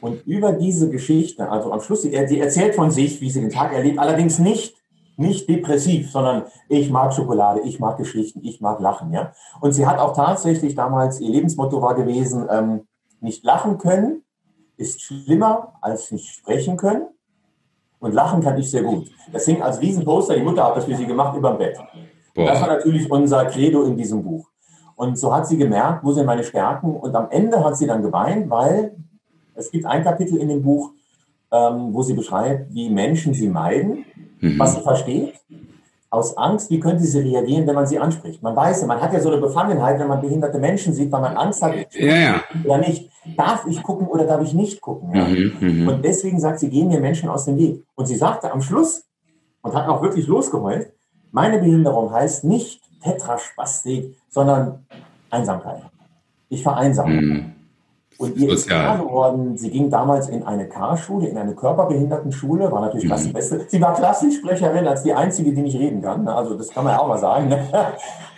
Und 0.00 0.26
über 0.26 0.52
diese 0.52 0.90
Geschichte, 0.90 1.50
also 1.50 1.72
am 1.72 1.80
Schluss, 1.80 2.02
sie, 2.02 2.10
sie 2.26 2.40
erzählt 2.40 2.74
von 2.74 2.90
sich, 2.90 3.20
wie 3.20 3.30
sie 3.30 3.40
den 3.40 3.50
Tag 3.50 3.72
erlebt, 3.72 3.98
allerdings 3.98 4.38
nicht 4.38 4.76
nicht 5.16 5.48
depressiv, 5.48 6.10
sondern 6.10 6.42
ich 6.68 6.90
mag 6.90 7.14
Schokolade, 7.14 7.60
ich 7.60 7.78
mag 7.78 7.98
Geschichten, 7.98 8.40
ich 8.42 8.60
mag 8.60 8.80
Lachen, 8.80 9.12
ja. 9.12 9.32
Und 9.60 9.70
sie 9.70 9.86
hat 9.86 10.00
auch 10.00 10.16
tatsächlich 10.16 10.74
damals, 10.74 11.20
ihr 11.20 11.30
Lebensmotto 11.30 11.80
war 11.80 11.94
gewesen, 11.94 12.48
ähm, 12.50 12.88
nicht 13.20 13.44
lachen 13.44 13.78
können 13.78 14.24
ist 14.76 15.02
schlimmer 15.02 15.74
als 15.80 16.10
nicht 16.10 16.28
sprechen 16.28 16.76
können. 16.76 17.06
Und 17.98 18.12
lachen 18.12 18.42
kann 18.42 18.58
ich 18.58 18.70
sehr 18.70 18.82
gut. 18.82 19.10
Das 19.32 19.46
hing 19.46 19.62
als 19.62 19.80
Riesenposter, 19.80 20.34
die 20.34 20.42
Mutter 20.42 20.64
hat 20.64 20.76
das 20.76 20.84
für 20.84 20.94
sie 20.94 21.06
gemacht, 21.06 21.36
über 21.36 21.50
dem 21.50 21.58
Bett. 21.58 21.78
Das 22.34 22.60
war 22.60 22.68
natürlich 22.68 23.10
unser 23.10 23.46
Credo 23.46 23.84
in 23.84 23.96
diesem 23.96 24.22
Buch. 24.22 24.50
Und 24.96 25.18
so 25.18 25.34
hat 25.34 25.46
sie 25.46 25.56
gemerkt, 25.56 26.04
wo 26.04 26.12
sind 26.12 26.26
meine 26.26 26.44
Stärken. 26.44 26.94
Und 26.94 27.14
am 27.14 27.28
Ende 27.30 27.64
hat 27.64 27.76
sie 27.76 27.86
dann 27.86 28.02
geweint, 28.02 28.48
weil 28.50 28.96
es 29.54 29.70
gibt 29.70 29.86
ein 29.86 30.04
Kapitel 30.04 30.38
in 30.38 30.48
dem 30.48 30.62
Buch, 30.62 30.90
ähm, 31.50 31.92
wo 31.92 32.02
sie 32.02 32.14
beschreibt, 32.14 32.72
wie 32.72 32.90
Menschen 32.90 33.34
sie 33.34 33.48
meiden 33.48 34.04
mhm. 34.44 34.58
was 34.58 34.74
sie 34.74 34.82
versteht, 34.82 35.34
aus 36.10 36.36
Angst, 36.36 36.70
wie 36.70 36.78
könnte 36.78 37.02
sie 37.02 37.18
reagieren, 37.18 37.66
wenn 37.66 37.74
man 37.74 37.86
sie 37.86 37.98
anspricht. 37.98 38.40
Man 38.40 38.54
weiß 38.54 38.82
ja, 38.82 38.86
man 38.86 39.00
hat 39.00 39.12
ja 39.12 39.20
so 39.20 39.30
eine 39.30 39.40
Befangenheit, 39.40 39.98
wenn 39.98 40.06
man 40.06 40.20
behinderte 40.20 40.58
Menschen 40.58 40.94
sieht, 40.94 41.10
weil 41.10 41.20
man 41.20 41.36
Angst 41.36 41.60
hat, 41.60 41.74
ja, 41.92 42.14
ja. 42.14 42.44
oder 42.64 42.78
nicht. 42.78 43.10
Darf 43.36 43.66
ich 43.66 43.82
gucken 43.82 44.06
oder 44.06 44.24
darf 44.24 44.42
ich 44.42 44.54
nicht 44.54 44.80
gucken? 44.80 45.12
Ja? 45.14 45.26
Mhm, 45.26 45.56
mhm, 45.60 45.88
und 45.88 46.04
deswegen 46.04 46.38
sagt 46.38 46.60
sie, 46.60 46.70
gehen 46.70 46.88
mir 46.88 47.00
Menschen 47.00 47.28
aus 47.28 47.46
dem 47.46 47.56
Weg. 47.58 47.82
Und 47.96 48.06
sie 48.06 48.16
sagte 48.16 48.52
am 48.52 48.62
Schluss, 48.62 49.04
und 49.62 49.74
hat 49.74 49.88
auch 49.88 50.02
wirklich 50.02 50.26
losgeheult, 50.26 50.92
meine 51.32 51.58
Behinderung 51.58 52.12
heißt 52.12 52.44
nicht 52.44 52.82
Tetraspastik, 53.04 54.16
sondern 54.28 54.86
Einsamkeit. 55.30 55.82
Ich 56.48 56.62
vereinsame. 56.62 57.20
Mhm. 57.20 57.54
Und 58.16 58.36
ihr 58.36 58.52
ist 58.52 58.68
klar 58.68 58.98
geworden, 58.98 59.58
sie 59.58 59.70
ging 59.70 59.90
damals 59.90 60.28
in 60.28 60.44
eine 60.44 60.68
K-Schule, 60.68 61.26
in 61.26 61.36
eine 61.36 61.54
Körperbehindertenschule, 61.54 62.70
war 62.70 62.80
natürlich 62.80 63.04
mhm. 63.04 63.08
Klassenbeste. 63.08 63.66
Sie 63.68 63.80
war 63.80 63.94
Klassensprecherin 63.94 64.86
als 64.86 65.02
die 65.02 65.12
einzige, 65.12 65.52
die 65.52 65.62
nicht 65.62 65.76
reden 65.76 66.00
kann. 66.00 66.26
Also 66.28 66.56
das 66.56 66.68
kann 66.68 66.84
man 66.84 66.94
ja 66.94 67.00
auch 67.00 67.08
mal 67.08 67.18
sagen. 67.18 67.48
Ne? 67.48 67.68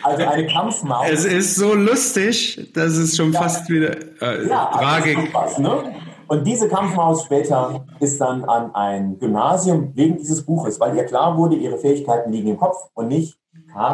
Also 0.02 0.24
eine 0.24 0.46
Kampfmaus. 0.52 1.06
Es 1.10 1.24
ist 1.26 1.56
so 1.56 1.74
lustig, 1.74 2.70
dass 2.72 2.96
es 2.96 3.16
schon 3.16 3.32
ja. 3.32 3.42
fast 3.42 3.68
wieder 3.68 3.96
äh, 4.22 4.48
ja, 4.48 4.66
also 4.68 4.78
Tragik. 4.78 5.34
Was, 5.34 5.58
ne? 5.58 5.94
Und 6.28 6.44
diese 6.44 6.68
Kampfmaus 6.68 7.24
später 7.24 7.84
ist 8.00 8.20
dann 8.20 8.44
an 8.44 8.74
ein 8.74 9.18
Gymnasium 9.18 9.92
wegen 9.94 10.16
dieses 10.16 10.44
Buches, 10.44 10.80
weil 10.80 10.96
ihr 10.96 11.04
klar 11.04 11.36
wurde, 11.36 11.54
ihre 11.54 11.76
Fähigkeiten 11.78 12.32
liegen 12.32 12.48
im 12.48 12.56
Kopf 12.56 12.76
und 12.94 13.08
nicht 13.08 13.38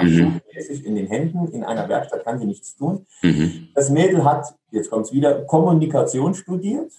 mhm. 0.03 0.41
in 0.85 0.95
den 0.95 1.07
Händen. 1.07 1.49
In 1.49 1.65
einer 1.65 1.89
Werkstatt 1.89 2.25
kann 2.25 2.39
sie 2.39 2.47
nichts 2.47 2.77
tun. 2.77 3.07
Mhm. 3.23 3.69
Das 3.75 3.91
Mädel 3.91 4.25
hat, 4.25 4.55
jetzt 4.71 4.91
kommt 4.91 5.07
es 5.07 5.13
wieder, 5.13 5.43
Kommunikation 5.45 6.35
studiert 6.35 6.93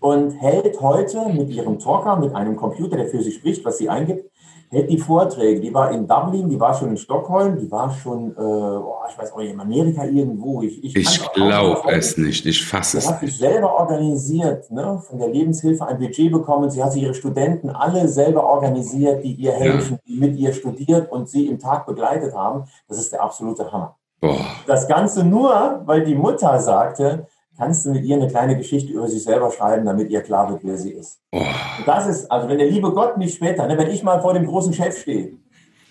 und 0.00 0.30
hält 0.32 0.80
heute 0.80 1.28
mit 1.28 1.50
ihrem 1.50 1.78
Talker, 1.78 2.16
mit 2.16 2.34
einem 2.34 2.56
Computer, 2.56 2.96
der 2.96 3.08
für 3.08 3.22
sie 3.22 3.32
spricht, 3.32 3.64
was 3.64 3.78
sie 3.78 3.88
eingibt, 3.88 4.29
hält 4.70 4.88
die 4.88 4.98
Vorträge. 4.98 5.60
Die 5.60 5.74
war 5.74 5.90
in 5.90 6.06
Dublin, 6.06 6.48
die 6.48 6.58
war 6.58 6.72
schon 6.74 6.90
in 6.90 6.96
Stockholm, 6.96 7.58
die 7.58 7.70
war 7.70 7.90
schon, 7.90 8.30
äh, 8.36 8.40
oh, 8.40 8.94
ich 9.08 9.18
weiß 9.18 9.32
auch 9.32 9.38
nicht, 9.38 9.52
in 9.52 9.60
Amerika 9.60 10.04
irgendwo. 10.04 10.62
Ich, 10.62 10.82
ich, 10.84 10.96
ich 10.96 11.32
glaube 11.32 11.90
es 11.90 12.16
nicht, 12.16 12.46
ich 12.46 12.64
fasse 12.64 12.98
es. 12.98 13.04
Sie 13.04 13.10
hat 13.10 13.20
sich 13.20 13.36
selber 13.36 13.74
organisiert, 13.74 14.70
ne, 14.70 15.02
von 15.06 15.18
der 15.18 15.28
Lebenshilfe 15.28 15.86
ein 15.86 15.98
Budget 15.98 16.30
bekommen. 16.30 16.70
Sie 16.70 16.82
hat 16.82 16.94
ihre 16.94 17.14
Studenten 17.14 17.70
alle 17.70 18.08
selber 18.08 18.44
organisiert, 18.44 19.24
die 19.24 19.32
ihr 19.34 19.52
helfen, 19.52 19.94
ja. 19.94 19.98
die 20.06 20.20
mit 20.20 20.36
ihr 20.38 20.52
studiert 20.52 21.10
und 21.10 21.28
sie 21.28 21.48
im 21.48 21.58
Tag 21.58 21.86
begleitet 21.86 22.34
haben. 22.34 22.64
Das 22.88 22.98
ist 22.98 23.12
der 23.12 23.22
absolute 23.22 23.70
Hammer. 23.72 23.96
Boah. 24.20 24.38
Das 24.66 24.86
Ganze 24.86 25.24
nur, 25.24 25.82
weil 25.84 26.04
die 26.04 26.14
Mutter 26.14 26.58
sagte, 26.60 27.26
kannst 27.60 27.84
du 27.84 27.90
mit 27.90 28.04
ihr 28.04 28.16
eine 28.16 28.26
kleine 28.26 28.56
Geschichte 28.56 28.90
über 28.90 29.06
sich 29.06 29.22
selber 29.22 29.50
schreiben, 29.50 29.84
damit 29.84 30.10
ihr 30.10 30.22
klar 30.22 30.48
wird, 30.50 30.60
wer 30.64 30.78
sie 30.78 30.92
ist. 30.92 31.20
Oh. 31.30 31.42
das 31.84 32.06
ist, 32.06 32.30
also 32.32 32.48
wenn 32.48 32.56
der 32.56 32.70
liebe 32.70 32.90
Gott 32.92 33.18
nicht 33.18 33.34
später, 33.34 33.66
ne, 33.66 33.76
wenn 33.76 33.90
ich 33.90 34.02
mal 34.02 34.20
vor 34.22 34.32
dem 34.32 34.46
großen 34.46 34.72
Chef 34.72 34.98
stehe 34.98 35.34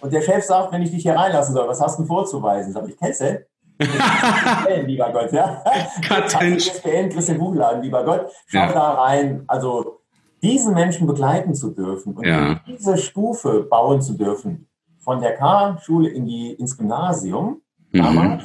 und 0.02 0.12
der 0.12 0.22
Chef 0.22 0.44
sagt, 0.44 0.74
wenn 0.74 0.82
ich 0.82 0.90
dich 0.90 1.04
hier 1.04 1.14
reinlassen 1.14 1.54
soll, 1.54 1.68
was 1.68 1.80
hast 1.80 2.00
du 2.00 2.06
vorzuweisen? 2.06 2.74
Sag 2.74 2.88
ich, 2.90 2.98
du? 2.98 3.46
lieber 4.86 5.12
Gott, 5.12 5.32
ja. 5.32 5.64
Katrin. 6.02 6.58
Christian 6.58 7.38
Buchladen, 7.38 7.84
lieber 7.84 8.04
Gott. 8.04 8.32
Schau 8.48 8.58
ja. 8.58 8.74
da 8.74 8.92
rein. 9.04 9.44
Also, 9.48 10.02
diesen 10.42 10.74
Menschen 10.74 11.06
begleiten 11.06 11.54
zu 11.54 11.70
dürfen 11.70 12.18
und 12.18 12.26
ja. 12.26 12.60
diese 12.68 12.98
Stufe 12.98 13.62
bauen 13.70 14.02
zu 14.02 14.14
dürfen, 14.14 14.68
von 14.98 15.22
der 15.22 15.36
K-Schule 15.36 16.10
in 16.10 16.26
die, 16.26 16.54
ins 16.54 16.76
Gymnasium, 16.78 17.62
mhm. 17.92 18.02
damals, 18.02 18.44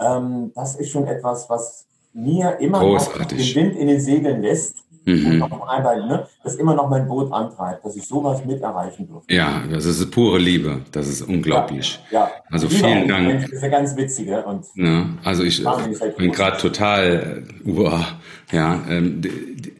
ähm, 0.00 0.52
das 0.54 0.74
ist 0.74 0.90
schon 0.90 1.06
etwas, 1.06 1.48
was 1.48 1.86
mir 2.12 2.58
immer 2.60 2.80
Großartig. 2.80 3.38
noch 3.38 3.54
den 3.54 3.54
Wind 3.54 3.76
in 3.76 3.88
den 3.88 4.00
Segeln 4.00 4.42
lässt. 4.42 4.84
Mhm. 5.04 5.42
Einmal, 5.66 6.06
ne, 6.06 6.28
das 6.44 6.54
immer 6.54 6.74
noch 6.74 6.88
mein 6.88 7.08
Boot 7.08 7.32
antreibt, 7.32 7.84
dass 7.84 7.96
ich 7.96 8.06
sowas 8.06 8.44
mit 8.44 8.62
erreichen 8.62 9.08
durfte. 9.08 9.34
Ja, 9.34 9.64
das 9.68 9.84
ist 9.84 10.10
pure 10.12 10.38
Liebe. 10.38 10.82
Das 10.92 11.08
ist 11.08 11.22
unglaublich. 11.22 11.98
Ja, 12.12 12.20
ja. 12.20 12.30
Also 12.50 12.68
Liebe 12.68 12.86
vielen 12.86 13.08
Dank. 13.08 13.42
Das 13.42 13.50
ist 13.50 13.62
ja 13.62 13.68
ganz 13.68 13.96
witzige. 13.96 14.44
Und 14.44 14.64
ja, 14.76 15.06
also 15.24 15.42
ich 15.42 15.64
halt 15.66 16.16
bin 16.16 16.30
gerade 16.30 16.56
total, 16.56 17.42
uah, 17.64 18.06
ja, 18.52 18.80
ähm, 18.88 19.22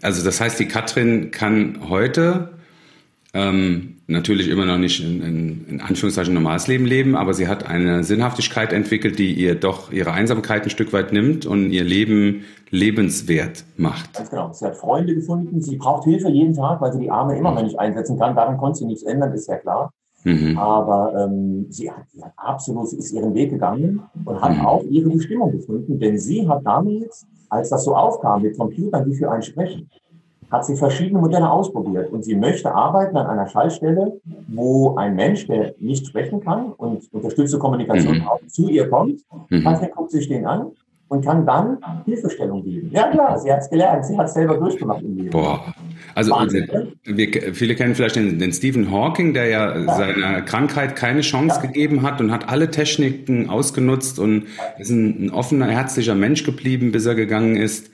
also 0.00 0.24
das 0.24 0.40
heißt, 0.40 0.58
die 0.58 0.66
Katrin 0.66 1.30
kann 1.30 1.88
heute 1.88 2.58
ähm, 3.32 4.01
natürlich 4.12 4.48
immer 4.48 4.64
noch 4.64 4.78
nicht 4.78 5.02
in, 5.02 5.22
in, 5.22 5.66
in 5.68 5.80
Anführungszeichen 5.80 6.32
normales 6.32 6.68
Leben 6.68 6.86
leben, 6.86 7.16
aber 7.16 7.34
sie 7.34 7.48
hat 7.48 7.66
eine 7.66 8.04
Sinnhaftigkeit 8.04 8.72
entwickelt, 8.72 9.18
die 9.18 9.32
ihr 9.32 9.54
doch 9.54 9.90
ihre 9.90 10.12
Einsamkeit 10.12 10.64
ein 10.64 10.70
Stück 10.70 10.92
weit 10.92 11.12
nimmt 11.12 11.46
und 11.46 11.70
ihr 11.70 11.84
Leben 11.84 12.44
lebenswert 12.70 13.64
macht. 13.76 14.14
Ganz 14.14 14.30
genau. 14.30 14.52
Sie 14.52 14.64
hat 14.64 14.76
Freunde 14.76 15.14
gefunden, 15.14 15.60
sie 15.60 15.76
braucht 15.76 16.04
Hilfe 16.04 16.28
jeden 16.28 16.54
Tag, 16.54 16.80
weil 16.80 16.92
sie 16.92 17.00
die 17.00 17.10
Arme 17.10 17.36
immer 17.36 17.52
noch 17.52 17.62
nicht 17.62 17.78
einsetzen 17.78 18.18
kann. 18.18 18.36
Daran 18.36 18.56
konnte 18.56 18.78
sie 18.78 18.86
nichts 18.86 19.02
ändern, 19.02 19.32
ist 19.32 19.48
ja 19.48 19.56
klar. 19.58 19.90
Mhm. 20.24 20.56
Aber 20.56 21.12
ähm, 21.18 21.66
sie, 21.68 21.90
hat, 21.90 22.04
sie 22.12 22.22
hat 22.22 22.32
absolut, 22.36 22.88
sie 22.88 22.98
ist 22.98 23.12
ihren 23.12 23.34
Weg 23.34 23.50
gegangen 23.50 24.02
und 24.24 24.40
hat 24.40 24.56
mhm. 24.56 24.64
auch 24.64 24.84
ihre 24.84 25.10
Bestimmung 25.10 25.50
gefunden, 25.52 25.98
denn 25.98 26.16
sie 26.18 26.48
hat 26.48 26.64
damals, 26.64 27.26
als 27.50 27.70
das 27.70 27.84
so 27.84 27.94
aufkam 27.94 28.42
mit 28.42 28.56
Computern, 28.56 29.04
die 29.04 29.14
für 29.14 29.30
einen 29.30 29.42
sprechen, 29.42 29.90
hat 30.53 30.66
sie 30.66 30.76
verschiedene 30.76 31.18
Modelle 31.18 31.50
ausprobiert 31.50 32.12
und 32.12 32.24
sie 32.24 32.36
möchte 32.36 32.72
arbeiten 32.72 33.16
an 33.16 33.26
einer 33.26 33.48
Schaltstelle, 33.48 34.20
wo 34.48 34.94
ein 34.96 35.16
Mensch, 35.16 35.46
der 35.46 35.74
nicht 35.78 36.07
sprechen 36.07 36.40
kann 36.40 36.72
und 36.76 37.11
unterstützte 37.12 37.59
Kommunikation 37.59 38.18
mhm. 38.18 38.28
auch 38.28 38.40
zu 38.46 38.68
ihr 38.68 38.88
kommt. 38.90 39.22
Mhm. 39.48 39.64
Patrick 39.64 39.94
guckt 39.94 40.11
sich 40.11 40.28
den 40.28 40.46
an 40.46 40.72
und 41.09 41.24
kann 41.24 41.46
dann 41.46 41.78
Hilfestellung 42.05 42.62
geben. 42.64 42.90
Ja 42.92 43.11
klar, 43.11 43.38
sie 43.38 43.50
hat 43.50 43.61
es 43.61 43.70
gelernt, 43.70 44.05
sie 44.05 44.16
hat 44.16 44.26
es 44.26 44.34
selber 44.34 44.59
durchgemacht 44.59 45.03
im 45.03 45.16
Leben. 45.16 45.30
Boah. 45.30 45.74
Also 46.14 46.32
Wahnsinn, 46.32 46.68
wir, 47.05 47.55
viele 47.55 47.74
kennen 47.74 47.94
vielleicht 47.94 48.16
den, 48.16 48.38
den, 48.38 48.53
Stephen 48.53 48.90
Hawking, 48.90 49.32
der 49.32 49.46
ja, 49.46 49.78
ja, 49.78 49.94
seiner 49.94 50.42
Krankheit 50.42 50.96
keine 50.96 51.22
Chance 51.22 51.61
ja. 51.62 51.66
gegeben 51.66 52.03
hat 52.03 52.20
und 52.20 52.30
hat 52.30 52.50
alle 52.50 52.70
Techniken 52.70 53.48
ausgenutzt 53.48 54.18
und 54.18 54.44
ist 54.78 54.90
ein, 54.90 55.26
ein 55.26 55.30
offener, 55.30 55.66
herzlicher 55.66 56.14
Mensch 56.14 56.44
geblieben, 56.44 56.92
bis 56.92 57.07
er 57.07 57.14
gegangen 57.14 57.57
ist. 57.57 57.90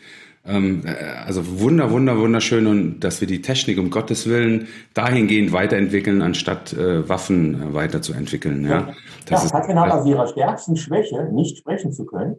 Ähm, 0.49 0.83
äh, 0.87 0.95
also 1.27 1.61
wunder, 1.61 1.91
wunder, 1.91 2.19
wunderschön 2.19 2.67
und 2.67 3.01
dass 3.01 3.21
wir 3.21 3.29
die 3.29 3.43
Technik 3.43 3.79
um 3.79 3.91
Gottes 3.91 4.27
Willen 4.27 4.69
dahingehend 4.95 5.53
weiterentwickeln, 5.53 6.23
anstatt 6.23 6.73
äh, 6.73 7.07
Waffen 7.07 7.55
äh, 7.55 7.75
weiterzuentwickeln. 7.75 8.67
Ja, 8.67 8.89
das 9.27 9.45
ja, 9.45 9.51
Katrin 9.51 9.79
hat 9.79 9.91
aus 9.91 10.07
ihrer 10.07 10.27
stärksten 10.27 10.77
Schwäche, 10.77 11.29
nicht 11.33 11.59
sprechen 11.59 11.93
zu 11.93 12.07
können, 12.07 12.37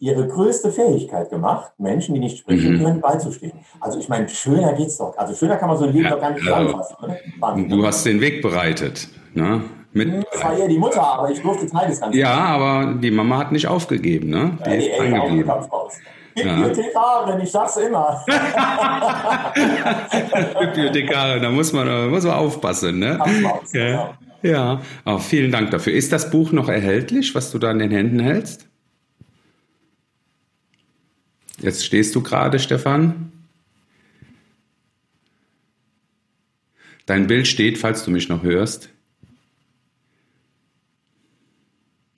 ihre 0.00 0.26
größte 0.26 0.72
Fähigkeit 0.72 1.30
gemacht, 1.30 1.72
Menschen, 1.78 2.14
die 2.14 2.20
nicht 2.20 2.38
sprechen 2.38 2.74
mhm. 2.74 2.82
können, 2.82 3.00
beizustehen. 3.00 3.52
Also 3.80 4.00
ich 4.00 4.08
meine, 4.08 4.28
schöner 4.28 4.72
geht's 4.72 4.98
doch. 4.98 5.16
Also 5.16 5.34
schöner 5.34 5.56
kann 5.56 5.68
man 5.68 5.78
so 5.78 5.84
ein 5.84 5.92
Leben 5.92 6.06
ja, 6.06 6.10
doch 6.10 6.20
gar 6.20 6.30
nicht 6.32 6.42
zusammenfassen. 6.42 6.96
Also, 7.40 7.68
du 7.68 7.86
hast 7.86 8.04
den 8.04 8.20
Weg 8.20 8.42
bereitet. 8.42 9.08
Ne? 9.34 9.62
Mit, 9.92 10.26
das 10.32 10.44
war 10.44 10.58
eher 10.58 10.68
die 10.68 10.78
Mutter, 10.78 11.02
aber 11.02 11.30
ich 11.30 11.40
durfte 11.40 11.66
Teil 11.66 11.88
des 11.88 12.00
Ganzen. 12.00 12.18
Ja, 12.18 12.34
aber 12.34 12.94
die 12.94 13.10
Mama 13.10 13.38
hat 13.38 13.52
nicht 13.52 13.68
aufgegeben. 13.68 14.28
Ne? 14.28 14.58
Die 14.66 14.70
ja, 14.70 14.76
ist 14.76 14.88
ey, 14.88 15.14
angegeben. 15.14 15.50
Bibliothekarin, 16.36 17.40
ich 17.40 17.50
sag's 17.50 17.78
immer. 17.78 18.22
Bibliothekarin, 20.60 21.42
da 21.42 21.50
muss 21.50 21.72
man, 21.72 22.10
muss 22.10 22.24
man 22.24 22.34
aufpassen. 22.34 22.98
Ne? 22.98 23.18
Aufpassen, 23.20 23.76
ja. 23.76 23.82
Genau. 23.82 24.14
Ja, 24.42 24.82
oh, 25.06 25.18
vielen 25.18 25.50
Dank 25.50 25.70
dafür. 25.70 25.94
Ist 25.94 26.12
das 26.12 26.30
Buch 26.30 26.52
noch 26.52 26.68
erhältlich, 26.68 27.34
was 27.34 27.50
du 27.50 27.58
da 27.58 27.70
in 27.70 27.78
den 27.78 27.90
Händen 27.90 28.20
hältst? 28.20 28.68
Jetzt 31.58 31.84
stehst 31.84 32.14
du 32.14 32.22
gerade, 32.22 32.58
Stefan. 32.58 33.32
Dein 37.06 37.26
Bild 37.26 37.46
steht, 37.46 37.78
falls 37.78 38.04
du 38.04 38.10
mich 38.10 38.28
noch 38.28 38.42
hörst. 38.42 38.90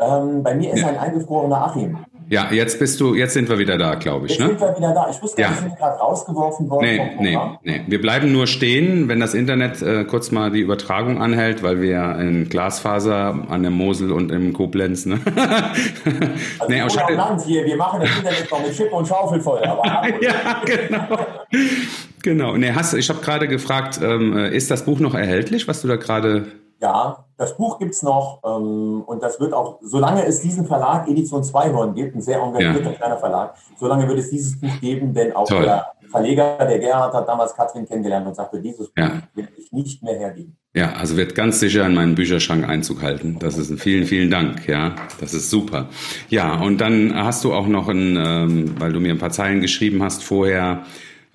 Ähm, 0.01 0.43
bei 0.43 0.55
mir 0.55 0.73
ist 0.73 0.81
ja. 0.81 0.89
ein 0.89 0.99
eingefrorener 0.99 1.65
Achim. 1.65 1.99
Ja, 2.31 2.53
jetzt 2.53 2.79
bist 2.79 3.01
du, 3.01 3.15
jetzt 3.15 3.33
sind 3.33 3.49
wir 3.49 3.59
wieder 3.59 3.79
da, 3.79 3.95
glaube 3.95 4.27
ich. 4.27 4.33
Jetzt 4.33 4.41
ne? 4.41 4.49
sind 4.49 4.61
wir 4.61 4.77
wieder 4.77 4.93
da. 4.93 5.09
Ich 5.11 5.23
wusste 5.23 5.41
ja. 5.41 5.51
nicht, 5.51 5.77
gerade 5.79 5.99
rausgeworfen 5.99 6.69
worden. 6.69 6.85
Nee, 6.85 7.11
nee, 7.21 7.39
nee. 7.63 7.81
Wir 7.87 8.01
bleiben 8.01 8.33
nur 8.33 8.47
stehen, 8.47 9.09
wenn 9.09 9.19
das 9.19 9.33
Internet 9.33 9.81
äh, 9.81 10.05
kurz 10.05 10.31
mal 10.31 10.51
die 10.51 10.61
Übertragung 10.61 11.23
anhält, 11.23 11.63
weil 11.63 11.81
wir 11.81 12.19
in 12.19 12.49
Glasfaser 12.49 13.47
an 13.49 13.63
der 13.63 13.71
Mosel 13.71 14.13
und 14.13 14.31
im 14.31 14.53
Koblenz, 14.53 15.07
ne? 15.07 15.21
Also 16.59 16.73
nee, 16.73 16.83
auch 16.83 17.11
Land 17.11 17.43
hier, 17.43 17.65
wir 17.65 17.77
machen 17.77 18.01
das 18.01 18.11
Internet 18.17 18.51
noch 18.51 18.63
mit 18.63 18.77
Chip 18.77 18.93
und 18.93 19.07
Schaufel 19.07 19.41
voll. 19.41 19.63
ja, 20.21 20.63
genau. 20.65 21.19
Genau. 22.23 22.57
Nee, 22.57 22.73
hast, 22.73 22.95
ich 22.95 23.09
habe 23.09 23.21
gerade 23.21 23.49
gefragt, 23.49 24.01
ähm, 24.03 24.37
äh, 24.37 24.55
ist 24.55 24.71
das 24.71 24.85
Buch 24.85 25.01
noch 25.01 25.15
erhältlich, 25.15 25.69
was 25.69 25.83
du 25.83 25.89
da 25.89 25.97
gerade 25.97 26.47
ja, 26.81 27.25
das 27.37 27.57
Buch 27.57 27.79
gibt's 27.79 28.03
noch 28.03 28.41
ähm, 28.45 29.03
und 29.03 29.23
das 29.23 29.41
wird 29.41 29.53
auch, 29.53 29.79
solange 29.83 30.25
es 30.25 30.41
diesen 30.41 30.67
Verlag 30.67 31.09
Edition 31.09 31.43
Zweihorn 31.43 31.95
gibt, 31.95 32.15
ein 32.15 32.23
sehr 32.23 32.41
engagierter 32.41 32.91
ja. 32.91 32.97
kleiner 32.97 33.17
Verlag, 33.17 33.55
solange 33.77 34.07
wird 34.09 34.19
es 34.19 34.31
dieses 34.31 34.61
Buch 34.61 34.81
geben, 34.81 35.13
denn 35.13 35.35
auch 35.35 35.49
Toll. 35.49 35.63
der 35.63 35.93
Verleger, 36.11 36.57
der 36.59 36.79
Gerhard, 36.79 37.15
hat 37.15 37.29
damals 37.29 37.55
Katrin 37.55 37.87
kennengelernt 37.87 38.27
und 38.27 38.35
sagte, 38.35 38.61
dieses 38.61 38.89
Buch 38.89 38.97
ja. 38.97 39.23
will 39.35 39.49
ich 39.57 39.73
nicht 39.73 40.03
mehr 40.03 40.19
hergeben. 40.19 40.57
Ja, 40.75 40.93
also 40.93 41.17
wird 41.17 41.35
ganz 41.35 41.61
sicher 41.61 41.85
in 41.87 41.95
meinen 41.95 42.15
Bücherschrank 42.15 42.69
Einzug 42.69 43.03
halten. 43.03 43.39
Das 43.41 43.59
ist 43.59 43.71
ein 43.71 43.79
vielen, 43.79 44.07
vielen 44.07 44.31
Dank. 44.31 44.69
Ja, 44.69 44.95
das 45.21 45.35
ist 45.35 45.51
super. 45.51 45.89
Ja, 46.29 46.61
und 46.61 46.81
dann 46.81 47.13
hast 47.15 47.45
du 47.45 47.53
auch 47.53 47.67
noch 47.67 47.89
ein, 47.89 48.17
ähm, 48.17 48.75
weil 48.79 48.93
du 48.93 49.01
mir 49.01 49.13
ein 49.13 49.19
paar 49.19 49.31
Zeilen 49.31 49.61
geschrieben 49.61 50.03
hast 50.03 50.23
vorher, 50.23 50.85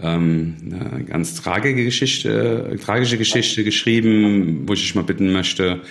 ähm, 0.04 0.56
eine 0.66 1.04
ganz 1.06 1.41
tragische 1.41 1.86
Geschichte, 1.86 2.78
tragische 2.84 3.18
Geschichte 3.18 3.64
geschrieben, 3.64 4.64
wo 4.68 4.74
ich 4.74 4.82
dich 4.82 4.95
mal 4.95 5.04
bitten 5.04 5.32
möchte, 5.32 5.82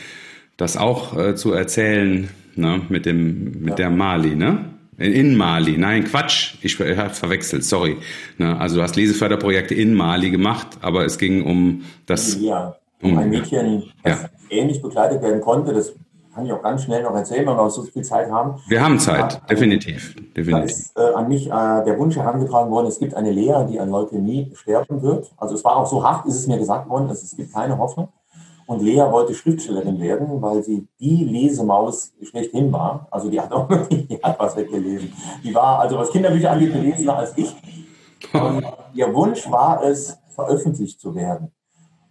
das 0.57 0.77
auch 0.77 1.17
äh, 1.19 1.35
zu 1.35 1.53
erzählen, 1.53 2.29
ne, 2.55 2.83
mit 2.89 3.07
dem, 3.07 3.63
mit 3.63 3.71
ja. 3.71 3.75
der 3.75 3.91
Mali, 3.91 4.37
ne? 4.37 4.67
In 4.99 5.37
Mali, 5.37 5.79
nein, 5.79 6.05
Quatsch, 6.05 6.55
ich, 6.61 6.79
ich 6.79 6.97
habe 6.97 7.15
verwechselt, 7.15 7.65
sorry. 7.65 7.97
Ne, 8.39 8.57
also 8.61 8.77
du 8.77 8.83
hast 8.83 8.95
Leseförderprojekte 8.95 9.75
in 9.75 9.95
Mali 9.95 10.31
gemacht, 10.31 10.69
aber 10.83 11.05
es 11.05 11.19
ging 11.19 11.43
um 11.43 11.83
das. 12.07 12.39
Ja, 12.41 12.77
um 13.01 13.19
ein 13.19 13.31
Mädchen, 13.31 13.85
das 14.05 14.23
ja. 14.23 14.29
ähnlich 14.49 14.81
begleitet 14.81 15.23
werden 15.23 15.41
konnte, 15.41 15.73
das 15.73 15.93
kann 16.35 16.47
ich 16.47 16.53
auch 16.53 16.62
ganz 16.62 16.85
schnell 16.85 17.03
noch 17.03 17.14
erzählen, 17.14 17.47
weil 17.47 17.57
wir 17.57 17.70
so 17.70 17.83
viel 17.83 18.03
Zeit 18.03 18.30
haben. 18.30 18.61
Wir 18.66 18.83
haben 18.83 18.99
Zeit, 18.99 19.35
ja, 19.35 19.41
definitiv. 19.49 20.14
definitiv. 20.35 20.51
Da 20.51 20.61
ist 20.62 20.97
äh, 20.97 21.14
an 21.14 21.28
mich 21.28 21.47
äh, 21.47 21.51
der 21.51 21.99
Wunsch 21.99 22.16
herangetragen 22.16 22.70
worden, 22.70 22.87
es 22.87 22.99
gibt 22.99 23.14
eine 23.14 23.30
Lehre, 23.30 23.66
die 23.66 23.78
an 23.78 23.91
Leukämie 23.91 24.53
sterben 24.55 25.03
wird. 25.03 25.33
Also 25.37 25.55
es 25.55 25.64
war 25.64 25.76
auch 25.76 25.87
so 25.87 26.03
hart, 26.03 26.26
ist 26.26 26.37
es 26.37 26.47
mir 26.47 26.59
gesagt 26.59 26.89
worden, 26.89 27.09
dass 27.09 27.22
es 27.22 27.37
gibt 27.37 27.53
keine 27.53 27.76
Hoffnung. 27.78 28.09
Und 28.66 28.80
Lea 28.80 29.05
wollte 29.11 29.35
Schriftstellerin 29.35 30.01
werden, 30.01 30.41
weil 30.41 30.62
sie 30.62 30.87
die 30.99 31.24
Lesemaus 31.24 32.12
schlechthin 32.22 32.72
war. 32.72 33.07
Also 33.11 33.28
die 33.28 33.41
hat 33.41 33.53
auch 33.53 33.68
die 33.91 34.18
hat 34.22 34.39
was 34.39 34.57
weggelesen. 34.57 35.12
Die 35.45 35.55
war, 35.55 35.80
also 35.80 35.99
was 35.99 36.11
Kinderbücher 36.11 36.53
angeht, 36.53 36.72
gelesener 36.72 37.16
als 37.18 37.37
ich. 37.37 37.55
Und 38.33 38.64
ihr 38.95 39.12
Wunsch 39.12 39.51
war 39.51 39.83
es, 39.85 40.16
veröffentlicht 40.35 40.99
zu 40.99 41.14
werden. 41.14 41.53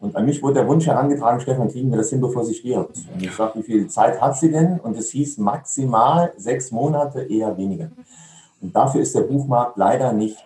Und 0.01 0.15
an 0.15 0.25
mich 0.25 0.41
wurde 0.41 0.55
der 0.55 0.67
Wunsch 0.67 0.87
herangetragen, 0.87 1.39
Stefan, 1.39 1.69
kriegen 1.69 1.91
wir 1.91 1.97
das 1.99 2.09
hin, 2.09 2.19
bevor 2.19 2.43
sie 2.43 2.55
stirbt. 2.55 2.97
Und 3.13 3.23
ich 3.23 3.29
fragte, 3.29 3.59
wie 3.59 3.63
viel 3.63 3.87
Zeit 3.87 4.19
hat 4.19 4.35
sie 4.35 4.51
denn? 4.51 4.79
Und 4.79 4.97
es 4.97 5.11
hieß 5.11 5.37
maximal 5.37 6.33
sechs 6.37 6.71
Monate, 6.71 7.21
eher 7.21 7.55
weniger. 7.55 7.91
Und 8.61 8.75
dafür 8.75 9.01
ist 9.01 9.13
der 9.13 9.21
Buchmarkt 9.21 9.77
leider 9.77 10.11
nicht 10.11 10.37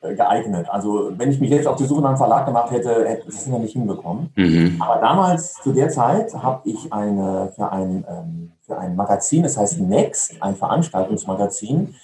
äh, 0.00 0.16
geeignet. 0.16 0.66
Also 0.68 1.12
wenn 1.16 1.30
ich 1.30 1.38
mich 1.38 1.50
jetzt 1.50 1.68
auf 1.68 1.76
die 1.76 1.84
Suche 1.84 2.02
nach 2.02 2.08
einem 2.08 2.18
Verlag 2.18 2.44
gemacht 2.44 2.72
hätte, 2.72 3.08
hätte 3.08 3.28
ich 3.28 3.36
es 3.36 3.46
noch 3.46 3.60
nicht 3.60 3.72
hinbekommen. 3.72 4.30
Mhm. 4.34 4.76
Aber 4.80 5.00
damals, 5.00 5.54
zu 5.62 5.72
der 5.72 5.88
Zeit, 5.88 6.34
habe 6.34 6.68
ich 6.68 6.92
eine, 6.92 7.52
für, 7.54 7.70
ein, 7.70 8.04
ähm, 8.08 8.52
für 8.62 8.76
ein 8.76 8.96
Magazin, 8.96 9.44
das 9.44 9.56
heißt 9.56 9.78
Next, 9.80 10.42
ein 10.42 10.56
Veranstaltungsmagazin, 10.56 11.94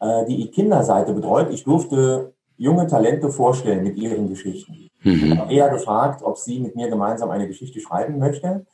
äh, 0.00 0.24
die 0.24 0.50
Kinderseite 0.50 1.12
betreut. 1.12 1.48
Ich 1.50 1.64
durfte 1.64 2.32
junge 2.56 2.86
Talente 2.86 3.28
vorstellen 3.28 3.84
mit 3.84 3.98
ihren 3.98 4.30
Geschichten. 4.30 4.88
Mhm. 5.04 5.42
Eher 5.48 5.68
gefragt, 5.68 6.22
ob 6.22 6.38
sie 6.38 6.60
mit 6.60 6.76
mir 6.76 6.88
gemeinsam 6.88 7.30
eine 7.30 7.46
Geschichte 7.46 7.80
schreiben 7.80 8.18
möchte. 8.18 8.66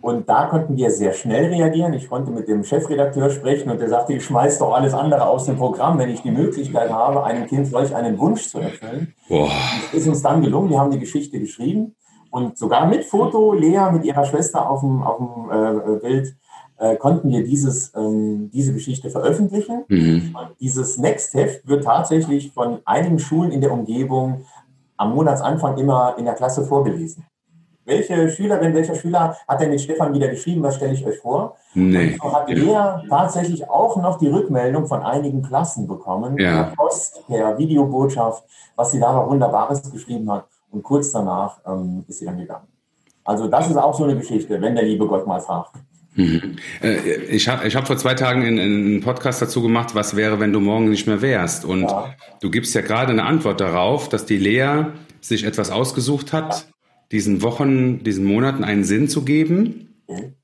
Und 0.00 0.28
da 0.28 0.46
konnten 0.46 0.76
wir 0.76 0.90
sehr 0.90 1.12
schnell 1.12 1.46
reagieren. 1.46 1.94
Ich 1.94 2.10
konnte 2.10 2.30
mit 2.30 2.46
dem 2.48 2.64
Chefredakteur 2.64 3.30
sprechen 3.30 3.70
und 3.70 3.80
der 3.80 3.88
sagte, 3.88 4.12
ich 4.12 4.24
schmeiß 4.24 4.58
doch 4.58 4.74
alles 4.74 4.92
andere 4.92 5.26
aus 5.26 5.46
dem 5.46 5.56
Programm, 5.56 5.98
wenn 5.98 6.10
ich 6.10 6.20
die 6.20 6.30
Möglichkeit 6.30 6.90
habe, 6.90 7.24
einem 7.24 7.46
Kind 7.46 7.68
solch 7.68 7.94
einen 7.94 8.18
Wunsch 8.18 8.48
zu 8.48 8.58
erfüllen. 8.58 9.14
Boah. 9.28 9.48
Das 9.92 10.00
ist 10.00 10.08
uns 10.08 10.20
dann 10.20 10.42
gelungen. 10.42 10.68
Wir 10.68 10.78
haben 10.78 10.90
die 10.90 10.98
Geschichte 10.98 11.40
geschrieben 11.40 11.94
und 12.34 12.58
sogar 12.58 12.86
mit 12.86 13.04
Foto, 13.04 13.54
Lea 13.54 13.92
mit 13.92 14.04
ihrer 14.04 14.24
Schwester 14.24 14.68
auf 14.68 14.80
dem, 14.80 15.02
auf 15.04 15.18
dem 15.18 15.50
äh, 15.50 16.00
Bild, 16.00 16.36
äh, 16.78 16.96
konnten 16.96 17.30
wir 17.30 17.44
dieses, 17.44 17.92
ähm, 17.94 18.50
diese 18.52 18.72
Geschichte 18.72 19.08
veröffentlichen. 19.08 19.84
Mhm. 19.88 20.36
dieses 20.60 20.98
Next-Heft 20.98 21.68
wird 21.68 21.84
tatsächlich 21.84 22.50
von 22.50 22.80
einigen 22.84 23.20
Schulen 23.20 23.52
in 23.52 23.60
der 23.60 23.72
Umgebung 23.72 24.46
am 24.96 25.14
Monatsanfang 25.14 25.76
immer 25.78 26.14
in 26.18 26.24
der 26.24 26.34
Klasse 26.34 26.64
vorgelesen. 26.64 27.24
Welche 27.86 28.30
Schülerin, 28.30 28.72
welcher 28.74 28.94
Schüler 28.94 29.36
hat 29.46 29.60
denn 29.60 29.68
mit 29.68 29.80
Stefan 29.80 30.14
wieder 30.14 30.28
geschrieben? 30.28 30.62
Was 30.62 30.76
stelle 30.76 30.94
ich 30.94 31.04
euch 31.04 31.18
vor? 31.18 31.56
Nee. 31.74 32.12
Und 32.12 32.30
so 32.30 32.32
hat 32.32 32.48
Lea 32.48 33.06
tatsächlich 33.10 33.68
auch 33.68 33.96
noch 33.96 34.18
die 34.18 34.28
Rückmeldung 34.28 34.86
von 34.86 35.02
einigen 35.02 35.42
Klassen 35.42 35.86
bekommen, 35.86 36.38
ja. 36.38 36.64
per 36.64 36.76
Post, 36.76 37.26
per 37.26 37.58
Videobotschaft, 37.58 38.44
was 38.74 38.90
sie 38.90 39.00
da 39.00 39.12
noch 39.12 39.28
Wunderbares 39.28 39.92
geschrieben 39.92 40.30
hat. 40.32 40.46
Und 40.70 40.82
kurz 40.82 41.12
danach 41.12 41.58
ähm, 41.66 42.04
ist 42.08 42.20
sie 42.20 42.24
dann 42.24 42.38
gegangen. 42.38 42.68
Also 43.22 43.48
das 43.48 43.68
ist 43.68 43.76
auch 43.76 43.94
so 43.94 44.04
eine 44.04 44.16
Geschichte, 44.16 44.60
wenn 44.60 44.74
der 44.74 44.84
liebe 44.84 45.06
Gott 45.06 45.26
mal 45.26 45.40
fragt. 45.40 45.76
Mhm. 46.16 46.56
Äh, 46.82 46.96
ich 47.30 47.48
habe 47.48 47.66
ich 47.66 47.76
hab 47.76 47.86
vor 47.86 47.96
zwei 47.96 48.14
Tagen 48.14 48.44
einen 48.44 49.00
Podcast 49.00 49.42
dazu 49.42 49.62
gemacht, 49.62 49.94
was 49.94 50.16
wäre, 50.16 50.40
wenn 50.40 50.52
du 50.52 50.60
morgen 50.60 50.90
nicht 50.90 51.06
mehr 51.06 51.22
wärst. 51.22 51.64
Und 51.64 51.82
ja. 51.82 52.14
du 52.40 52.50
gibst 52.50 52.74
ja 52.74 52.82
gerade 52.82 53.12
eine 53.12 53.24
Antwort 53.24 53.60
darauf, 53.60 54.08
dass 54.08 54.26
die 54.26 54.38
Lea 54.38 54.86
sich 55.20 55.44
etwas 55.44 55.70
ausgesucht 55.70 56.32
hat, 56.32 56.66
diesen 57.10 57.42
Wochen, 57.42 58.02
diesen 58.04 58.24
Monaten 58.24 58.64
einen 58.64 58.84
Sinn 58.84 59.08
zu 59.08 59.24
geben. 59.24 59.88
Mhm. 60.08 60.34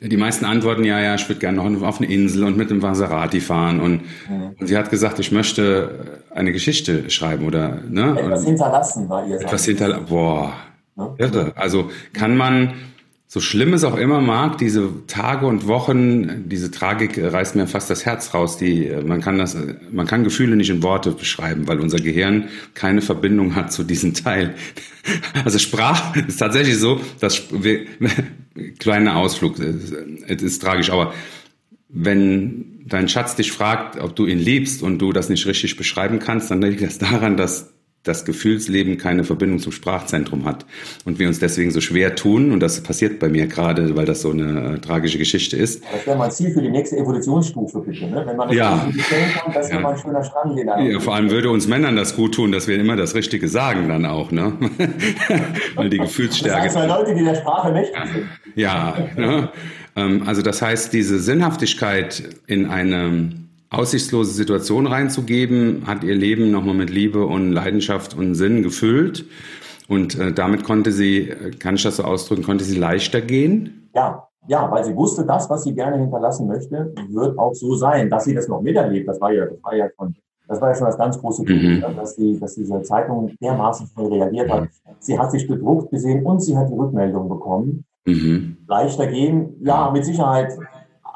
Die 0.00 0.16
meisten 0.16 0.44
antworten 0.44 0.84
ja, 0.84 1.00
ja, 1.00 1.16
ich 1.16 1.28
würde 1.28 1.40
gerne 1.40 1.56
noch 1.56 1.82
auf 1.82 2.00
eine 2.00 2.08
Insel 2.08 2.44
und 2.44 2.56
mit 2.56 2.70
dem 2.70 2.78
Maserati 2.78 3.40
fahren. 3.40 3.80
Und, 3.80 4.02
mhm. 4.28 4.54
und, 4.58 4.66
sie 4.66 4.76
hat 4.76 4.90
gesagt, 4.90 5.18
ich 5.18 5.32
möchte 5.32 6.22
eine 6.32 6.52
Geschichte 6.52 7.10
schreiben 7.10 7.44
oder 7.44 7.80
ne? 7.88 8.16
etwas 8.16 8.44
hinterlassen 8.44 9.08
war 9.08 9.26
ihr. 9.26 9.40
Etwas 9.40 9.64
hinterlassen. 9.64 10.06
Boah, 10.08 10.52
ne? 10.94 11.14
irre. 11.18 11.52
Also 11.56 11.90
kann 12.12 12.36
man 12.36 12.74
so 13.30 13.40
schlimm 13.40 13.74
es 13.74 13.84
auch 13.84 13.96
immer 13.96 14.22
mag, 14.22 14.56
diese 14.56 14.90
Tage 15.06 15.46
und 15.46 15.66
Wochen, 15.66 16.48
diese 16.48 16.70
Tragik 16.70 17.18
reißt 17.22 17.56
mir 17.56 17.66
fast 17.66 17.90
das 17.90 18.06
Herz 18.06 18.32
raus. 18.32 18.56
Die, 18.56 18.90
man 19.04 19.20
kann 19.20 19.36
das, 19.36 19.54
man 19.92 20.06
kann 20.06 20.24
Gefühle 20.24 20.56
nicht 20.56 20.70
in 20.70 20.82
Worte 20.82 21.12
beschreiben, 21.12 21.68
weil 21.68 21.78
unser 21.78 21.98
Gehirn 21.98 22.48
keine 22.72 23.02
Verbindung 23.02 23.54
hat 23.54 23.70
zu 23.70 23.84
diesem 23.84 24.14
Teil. 24.14 24.54
Also 25.42 25.58
Sprache 25.58 26.20
ist 26.20 26.36
tatsächlich 26.36 26.76
so, 26.76 27.00
dass 27.18 27.44
wir, 27.50 27.86
kleiner 28.78 29.16
Ausflug, 29.16 29.58
es 29.58 30.42
ist 30.42 30.60
tragisch, 30.60 30.90
aber 30.90 31.14
wenn 31.88 32.84
dein 32.84 33.08
Schatz 33.08 33.34
dich 33.34 33.50
fragt, 33.50 33.98
ob 33.98 34.14
du 34.16 34.26
ihn 34.26 34.38
liebst 34.38 34.82
und 34.82 34.98
du 34.98 35.12
das 35.12 35.30
nicht 35.30 35.46
richtig 35.46 35.78
beschreiben 35.78 36.18
kannst, 36.18 36.50
dann 36.50 36.60
liegt 36.60 36.82
das 36.82 36.98
daran, 36.98 37.38
dass 37.38 37.72
das 38.08 38.24
Gefühlsleben 38.24 38.96
keine 38.96 39.24
Verbindung 39.24 39.58
zum 39.58 39.72
Sprachzentrum 39.72 40.44
hat 40.44 40.64
und 41.04 41.18
wir 41.18 41.28
uns 41.28 41.38
deswegen 41.38 41.70
so 41.70 41.80
schwer 41.80 42.14
tun. 42.14 42.52
Und 42.52 42.60
das 42.60 42.82
passiert 42.82 43.18
bei 43.18 43.28
mir 43.28 43.46
gerade, 43.46 43.96
weil 43.96 44.06
das 44.06 44.22
so 44.22 44.30
eine 44.30 44.76
äh, 44.76 44.78
tragische 44.78 45.18
Geschichte 45.18 45.56
ist. 45.56 45.82
Das 45.92 46.06
wäre 46.06 46.16
mal 46.16 46.30
Ziel 46.30 46.52
für 46.52 46.62
die 46.62 46.70
nächste 46.70 46.96
Evolutionsstufe, 46.96 47.80
bitte. 47.80 48.06
Ne? 48.06 48.24
Wenn 48.26 48.36
man 48.36 48.48
das 48.48 48.56
ja. 48.56 48.88
kann, 49.44 49.52
das 49.52 49.70
ja. 49.70 49.80
mal 49.80 49.92
ein 49.92 49.98
schöner 49.98 50.24
Strang. 50.24 50.56
Ja, 50.56 51.00
vor 51.00 51.14
allem 51.14 51.30
würde 51.30 51.50
uns 51.50 51.68
Männern 51.68 51.96
das 51.96 52.16
gut 52.16 52.34
tun, 52.34 52.52
dass 52.52 52.66
wir 52.66 52.78
immer 52.78 52.96
das 52.96 53.14
Richtige 53.14 53.48
sagen 53.48 53.88
dann 53.88 54.06
auch. 54.06 54.32
Ne? 54.32 54.54
weil 55.74 55.90
die 55.90 55.98
Gefühlsstärke... 55.98 56.66
Das 56.66 56.76
heißt, 56.76 56.88
Leute, 56.88 57.14
die 57.14 57.24
der 57.24 57.34
Sprache 57.34 57.72
mächtig 57.72 58.00
sind. 58.12 58.28
Ja, 58.54 58.96
ne? 59.16 59.50
Ähm, 59.96 60.22
also 60.26 60.42
das 60.42 60.62
heißt, 60.62 60.92
diese 60.92 61.18
Sinnhaftigkeit 61.18 62.22
in 62.46 62.66
einem 62.66 63.47
aussichtslose 63.70 64.32
Situation 64.32 64.86
reinzugeben, 64.86 65.82
hat 65.86 66.04
ihr 66.04 66.14
Leben 66.14 66.50
nochmal 66.50 66.74
mit 66.74 66.90
Liebe 66.90 67.26
und 67.26 67.52
Leidenschaft 67.52 68.16
und 68.16 68.34
Sinn 68.34 68.62
gefüllt. 68.62 69.26
Und 69.88 70.18
äh, 70.18 70.32
damit 70.32 70.64
konnte 70.64 70.92
sie, 70.92 71.32
kann 71.58 71.76
ich 71.76 71.82
das 71.82 71.96
so 71.96 72.04
ausdrücken, 72.04 72.42
konnte 72.42 72.64
sie 72.64 72.78
leichter 72.78 73.20
gehen? 73.20 73.88
Ja, 73.94 74.28
ja, 74.46 74.70
weil 74.70 74.84
sie 74.84 74.96
wusste, 74.96 75.24
das, 75.24 75.48
was 75.50 75.64
sie 75.64 75.74
gerne 75.74 75.98
hinterlassen 75.98 76.46
möchte, 76.46 76.92
wird 77.10 77.38
auch 77.38 77.54
so 77.54 77.74
sein. 77.74 78.08
Dass 78.08 78.24
sie 78.24 78.34
das 78.34 78.48
noch 78.48 78.62
miterlebt, 78.62 79.08
das 79.08 79.20
war 79.20 79.32
ja, 79.32 79.46
das 79.46 79.62
war 79.62 79.76
ja 79.76 79.88
schon, 79.96 80.14
das 80.46 80.60
war 80.60 80.70
ja 80.70 80.74
schon 80.74 80.86
das 80.86 80.98
ganz 80.98 81.18
große 81.18 81.44
Glück, 81.44 81.62
mhm. 81.62 81.96
dass, 81.96 82.16
die, 82.16 82.38
dass 82.38 82.54
diese 82.54 82.80
Zeitung 82.82 83.30
dermaßen 83.42 83.86
schnell 83.88 84.06
reagiert 84.06 84.50
hat. 84.50 84.68
Sie 85.00 85.18
hat 85.18 85.30
sich 85.30 85.46
bedruckt 85.46 85.90
gesehen 85.90 86.24
und 86.24 86.40
sie 86.40 86.56
hat 86.56 86.70
die 86.70 86.74
Rückmeldung 86.74 87.28
bekommen. 87.28 87.84
Mhm. 88.06 88.56
Leichter 88.66 89.06
gehen, 89.06 89.56
ja, 89.60 89.90
mit 89.90 90.06
Sicherheit 90.06 90.56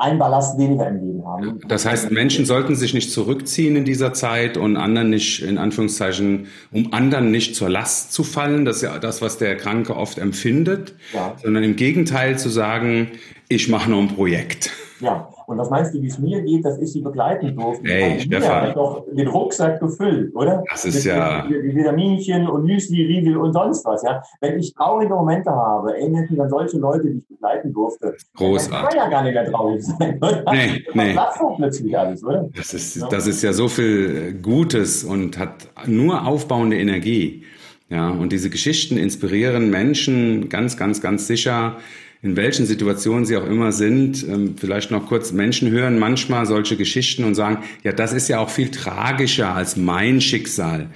ein 0.02 0.18
Ballast 0.18 0.58
weniger 0.58 0.88
im 0.88 0.96
Leben 0.96 1.24
haben. 1.24 1.60
Das 1.68 1.86
heißt, 1.86 2.10
Menschen 2.10 2.44
sollten 2.44 2.74
sich 2.74 2.92
nicht 2.92 3.12
zurückziehen 3.12 3.76
in 3.76 3.84
dieser 3.84 4.12
Zeit 4.12 4.56
und 4.56 4.76
anderen 4.76 5.10
nicht, 5.10 5.42
in 5.42 5.58
Anführungszeichen, 5.58 6.48
um 6.72 6.92
anderen 6.92 7.30
nicht 7.30 7.54
zur 7.54 7.68
Last 7.68 8.12
zu 8.12 8.24
fallen. 8.24 8.64
Das 8.64 8.76
ist 8.76 8.82
ja 8.82 8.98
das, 8.98 9.22
was 9.22 9.38
der 9.38 9.56
Kranke 9.56 9.96
oft 9.96 10.18
empfindet, 10.18 10.94
ja. 11.14 11.36
sondern 11.42 11.62
im 11.62 11.76
Gegenteil 11.76 12.38
zu 12.38 12.48
sagen, 12.48 13.12
ich 13.48 13.68
mache 13.68 13.90
nur 13.90 14.00
ein 14.00 14.08
Projekt. 14.08 14.70
Ja, 15.00 15.31
und 15.46 15.58
was 15.58 15.70
meinst 15.70 15.94
du, 15.94 16.02
wie 16.02 16.06
es 16.06 16.18
mir 16.18 16.42
geht, 16.42 16.64
dass 16.64 16.78
ich 16.78 16.92
sie 16.92 17.00
begleiten 17.00 17.56
durfte? 17.56 17.88
Ey, 17.88 18.20
Stefan. 18.20 18.68
Ich 18.68 18.74
doch 18.74 19.04
den 19.12 19.28
Rucksack 19.28 19.80
gefüllt, 19.80 20.34
oder? 20.34 20.62
Das 20.70 20.84
ist 20.84 20.94
mit, 20.96 21.04
ja. 21.04 21.46
Mit 21.48 21.74
Vitaminchen 21.74 22.48
und 22.48 22.64
Müsli, 22.64 23.04
Riegel 23.04 23.36
und 23.36 23.52
sonst 23.52 23.84
was, 23.84 24.02
ja. 24.02 24.22
Wenn 24.40 24.58
ich 24.58 24.74
traurige 24.74 25.14
Momente 25.14 25.50
habe, 25.50 25.92
ähneln 25.92 26.28
dann 26.36 26.48
solche 26.48 26.78
Leute, 26.78 27.10
die 27.10 27.18
ich 27.18 27.28
begleiten 27.28 27.72
durfte. 27.72 28.14
Großartig. 28.36 28.70
Dann 28.70 28.88
kann 28.88 28.96
ja 28.96 29.08
gar 29.08 29.22
nicht 29.24 29.34
mehr 29.34 29.50
traurig 29.50 29.84
sein, 29.84 30.16
oder? 30.18 30.44
Nee, 30.52 30.84
nee. 30.94 31.14
Das 31.14 31.38
plötzlich 31.56 31.98
alles, 31.98 32.24
oder? 32.24 32.48
Das 32.54 32.74
ist, 32.74 33.04
das 33.10 33.26
ist 33.26 33.42
ja 33.42 33.52
so 33.52 33.68
viel 33.68 34.34
Gutes 34.40 35.04
und 35.04 35.38
hat 35.38 35.68
nur 35.86 36.26
aufbauende 36.26 36.78
Energie. 36.78 37.44
Ja, 37.88 38.08
und 38.08 38.32
diese 38.32 38.48
Geschichten 38.48 38.96
inspirieren 38.96 39.68
Menschen 39.68 40.48
ganz, 40.48 40.78
ganz, 40.78 41.02
ganz 41.02 41.26
sicher 41.26 41.76
in 42.22 42.36
welchen 42.36 42.66
Situationen 42.66 43.26
sie 43.26 43.36
auch 43.36 43.46
immer 43.46 43.72
sind, 43.72 44.26
ähm, 44.28 44.54
vielleicht 44.56 44.92
noch 44.92 45.06
kurz, 45.06 45.32
Menschen 45.32 45.70
hören 45.70 45.98
manchmal 45.98 46.46
solche 46.46 46.76
Geschichten 46.76 47.24
und 47.24 47.34
sagen, 47.34 47.58
ja, 47.82 47.92
das 47.92 48.12
ist 48.12 48.28
ja 48.28 48.38
auch 48.38 48.50
viel 48.50 48.70
tragischer 48.70 49.54
als 49.54 49.76
mein 49.76 50.20
Schicksal. 50.20 50.86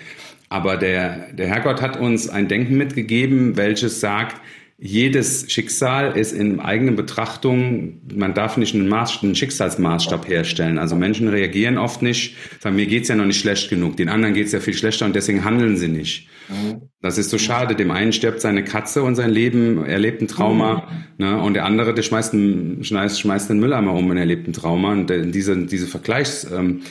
Aber 0.48 0.76
der, 0.76 1.32
der 1.32 1.48
Herrgott 1.48 1.82
hat 1.82 1.98
uns 1.98 2.28
ein 2.28 2.46
Denken 2.46 2.76
mitgegeben, 2.76 3.56
welches 3.56 4.00
sagt, 4.00 4.40
jedes 4.78 5.50
Schicksal 5.50 6.18
ist 6.18 6.32
in 6.32 6.60
eigenen 6.60 6.96
Betrachtung, 6.96 8.02
man 8.14 8.34
darf 8.34 8.58
nicht 8.58 8.74
einen, 8.74 8.88
Maß, 8.88 9.22
einen 9.22 9.34
Schicksalsmaßstab 9.34 10.28
herstellen. 10.28 10.78
Also 10.78 10.96
Menschen 10.96 11.28
reagieren 11.28 11.78
oft 11.78 12.02
nicht, 12.02 12.36
sagen, 12.60 12.76
mir 12.76 12.86
geht's 12.86 13.08
ja 13.08 13.16
noch 13.16 13.24
nicht 13.24 13.40
schlecht 13.40 13.70
genug, 13.70 13.96
den 13.96 14.10
anderen 14.10 14.34
geht's 14.34 14.52
ja 14.52 14.60
viel 14.60 14.74
schlechter 14.74 15.06
und 15.06 15.16
deswegen 15.16 15.44
handeln 15.44 15.78
sie 15.78 15.88
nicht. 15.88 16.28
Mhm. 16.50 16.82
Das 17.00 17.16
ist 17.16 17.30
so 17.30 17.38
schade. 17.38 17.74
Dem 17.74 17.90
einen 17.90 18.12
stirbt 18.12 18.42
seine 18.42 18.64
Katze 18.64 19.02
und 19.02 19.14
sein 19.14 19.30
Leben 19.30 19.82
erlebt 19.86 20.20
ein 20.20 20.28
Trauma, 20.28 20.88
mhm. 21.18 21.24
ne? 21.24 21.40
und 21.40 21.54
der 21.54 21.64
andere, 21.64 21.94
der 21.94 22.02
schmeißt, 22.02 22.34
einen, 22.34 22.84
schmeißt, 22.84 23.18
schmeißt 23.18 23.50
einen 23.50 23.60
Mülleimer 23.60 23.94
um 23.94 24.10
und 24.10 24.18
erlebt 24.18 24.46
ein 24.46 24.52
Trauma. 24.52 24.92
Und 24.92 25.08
diese, 25.34 25.56
diese 25.56 25.86
Vergleichs... 25.86 26.46
Ähm, 26.52 26.82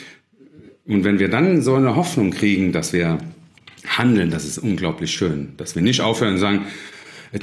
und 0.88 1.02
wenn 1.02 1.18
wir 1.18 1.28
dann 1.28 1.62
so 1.62 1.74
eine 1.74 1.96
Hoffnung 1.96 2.30
kriegen, 2.30 2.70
dass 2.70 2.92
wir 2.92 3.18
handeln, 3.86 4.30
das 4.30 4.44
ist 4.44 4.58
unglaublich 4.58 5.10
schön. 5.10 5.54
Dass 5.56 5.74
wir 5.74 5.82
nicht 5.82 6.00
aufhören 6.00 6.34
und 6.34 6.38
sagen, 6.38 6.66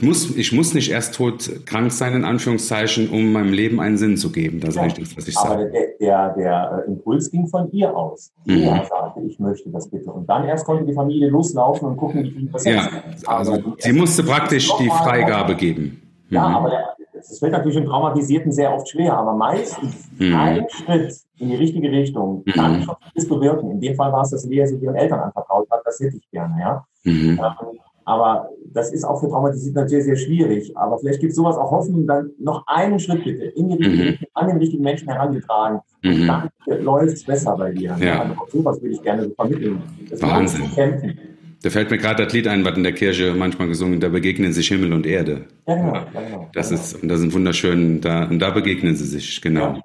muss, 0.02 0.36
ich 0.36 0.52
muss 0.52 0.74
nicht 0.74 0.92
erst 0.92 1.16
tot 1.16 1.66
krank 1.66 1.92
sein, 1.92 2.14
in 2.14 2.24
Anführungszeichen, 2.24 3.10
um 3.10 3.32
meinem 3.32 3.54
Leben 3.54 3.80
einen 3.80 3.98
Sinn 3.98 4.18
zu 4.18 4.32
geben. 4.32 4.60
Das 4.60 4.76
ja, 4.76 4.86
ist 4.86 5.00
das, 5.00 5.18
was 5.18 5.28
ich 5.28 5.36
sage. 5.36 5.54
Aber 5.54 5.66
der, 5.66 5.88
der, 6.00 6.36
der, 6.36 6.84
äh, 6.86 6.92
Impuls 6.92 7.30
ging 7.30 7.48
von 7.48 7.72
ihr 7.72 7.96
aus. 7.96 8.32
Mhm. 8.46 8.64
Er 8.64 8.86
sagte, 8.86 9.22
ich 9.28 9.40
möchte 9.40 9.70
das 9.70 9.90
bitte. 9.90 10.12
Und 10.12 10.28
dann 10.30 10.46
erst 10.46 10.66
konnte 10.66 10.86
die 10.86 10.94
Familie 10.94 11.30
loslaufen 11.30 11.90
und 11.90 11.98
gucken, 11.98 12.24
wie 12.24 12.32
die 12.32 12.52
das 12.52 12.66
Ja, 12.66 12.90
also 13.26 13.58
sie 13.78 13.94
musste 13.94 14.24
praktisch 14.24 14.72
die 14.80 14.90
Freigabe 14.90 15.56
geben. 15.56 16.02
Ja, 16.30 16.50
mhm. 16.50 16.56
aber 16.56 16.72
es 17.14 17.40
fällt 17.40 17.54
natürlich 17.54 17.78
im 17.78 17.86
Traumatisierten 17.86 18.52
sehr 18.52 18.74
oft 18.74 18.90
schwer, 18.90 19.18
aber 19.18 19.34
meistens 19.34 20.10
mhm. 20.18 20.36
ein 20.36 20.66
Schritt 20.70 21.16
in 21.38 21.50
die 21.50 21.56
richtige 21.56 21.92
Richtung 21.92 22.44
kann 22.46 22.80
mhm. 22.80 22.84
schon 22.84 22.96
vieles 23.12 23.30
bewirken. 23.30 23.72
In 23.72 23.82
dem 23.82 23.96
Fall 23.96 24.12
war 24.12 24.22
es, 24.22 24.32
dass 24.32 24.46
Lea 24.46 24.66
sich 24.66 24.82
ihren 24.82 24.96
Eltern 24.96 25.20
anvertraut 25.20 25.70
hat. 25.70 25.82
Das 25.86 26.00
hätte 26.00 26.18
ich 26.18 26.30
gerne, 26.32 26.56
ja. 26.60 26.86
Mhm. 27.04 27.40
Ähm, 27.40 27.80
aber 28.06 28.50
das 28.74 28.92
ist 28.92 29.04
auch 29.04 29.20
für 29.20 29.30
Traumatisierte 29.30 29.80
natürlich 29.80 30.06
sehr, 30.06 30.16
sehr 30.16 30.26
schwierig. 30.26 30.76
Aber 30.76 30.98
vielleicht 30.98 31.20
gibt 31.20 31.32
es 31.32 31.36
sowas 31.36 31.58
auch 31.58 31.72
Hoffnung, 31.72 32.08
dann 32.08 32.32
noch 32.40 32.66
einen 32.68 33.00
Schritt 33.00 33.24
bitte 33.24 33.46
in 33.46 33.70
die 33.70 33.76
richtige 33.76 34.12
mhm. 34.12 34.18
an 34.34 34.48
den 34.48 34.58
richtigen 34.58 34.84
Menschen 34.84 35.10
herangetragen. 35.10 35.80
Mhm. 36.02 36.28
Dann 36.28 36.50
läuft 36.84 37.14
es 37.14 37.24
besser 37.24 37.56
bei 37.56 37.72
dir. 37.72 37.96
Ja. 38.00 38.22
Also 38.22 38.34
auch 38.42 38.50
sowas 38.50 38.82
würde 38.82 38.96
ich 38.96 39.02
gerne 39.02 39.30
vermitteln. 39.30 39.82
Das 40.10 40.22
Wahnsinn. 40.22 40.70
Kämpfen. 40.74 41.20
Da 41.64 41.70
fällt 41.70 41.90
mir 41.90 41.98
gerade 41.98 42.26
das 42.26 42.34
Lied 42.34 42.46
ein, 42.48 42.66
was 42.66 42.76
in 42.76 42.84
der 42.84 42.92
Kirche 42.92 43.34
manchmal 43.34 43.70
gesungen, 43.70 44.02
da 44.02 44.10
begegnen 44.10 44.52
sich 44.52 44.68
Himmel 44.68 44.92
und 44.92 45.06
Erde. 45.06 45.46
Ja, 45.66 45.76
genau. 45.76 45.94
Ja, 45.94 46.06
genau 46.14 46.50
das 46.54 46.70
genau. 46.70 46.82
ist, 46.82 47.02
und 47.02 47.08
das 47.08 47.20
sind 47.22 47.34
wunderschön, 47.34 48.02
da, 48.02 48.26
und 48.26 48.40
da 48.40 48.50
begegnen 48.50 48.98
sie 48.98 49.06
sich, 49.06 49.42
genau. 49.42 49.76
Ja. 49.76 49.82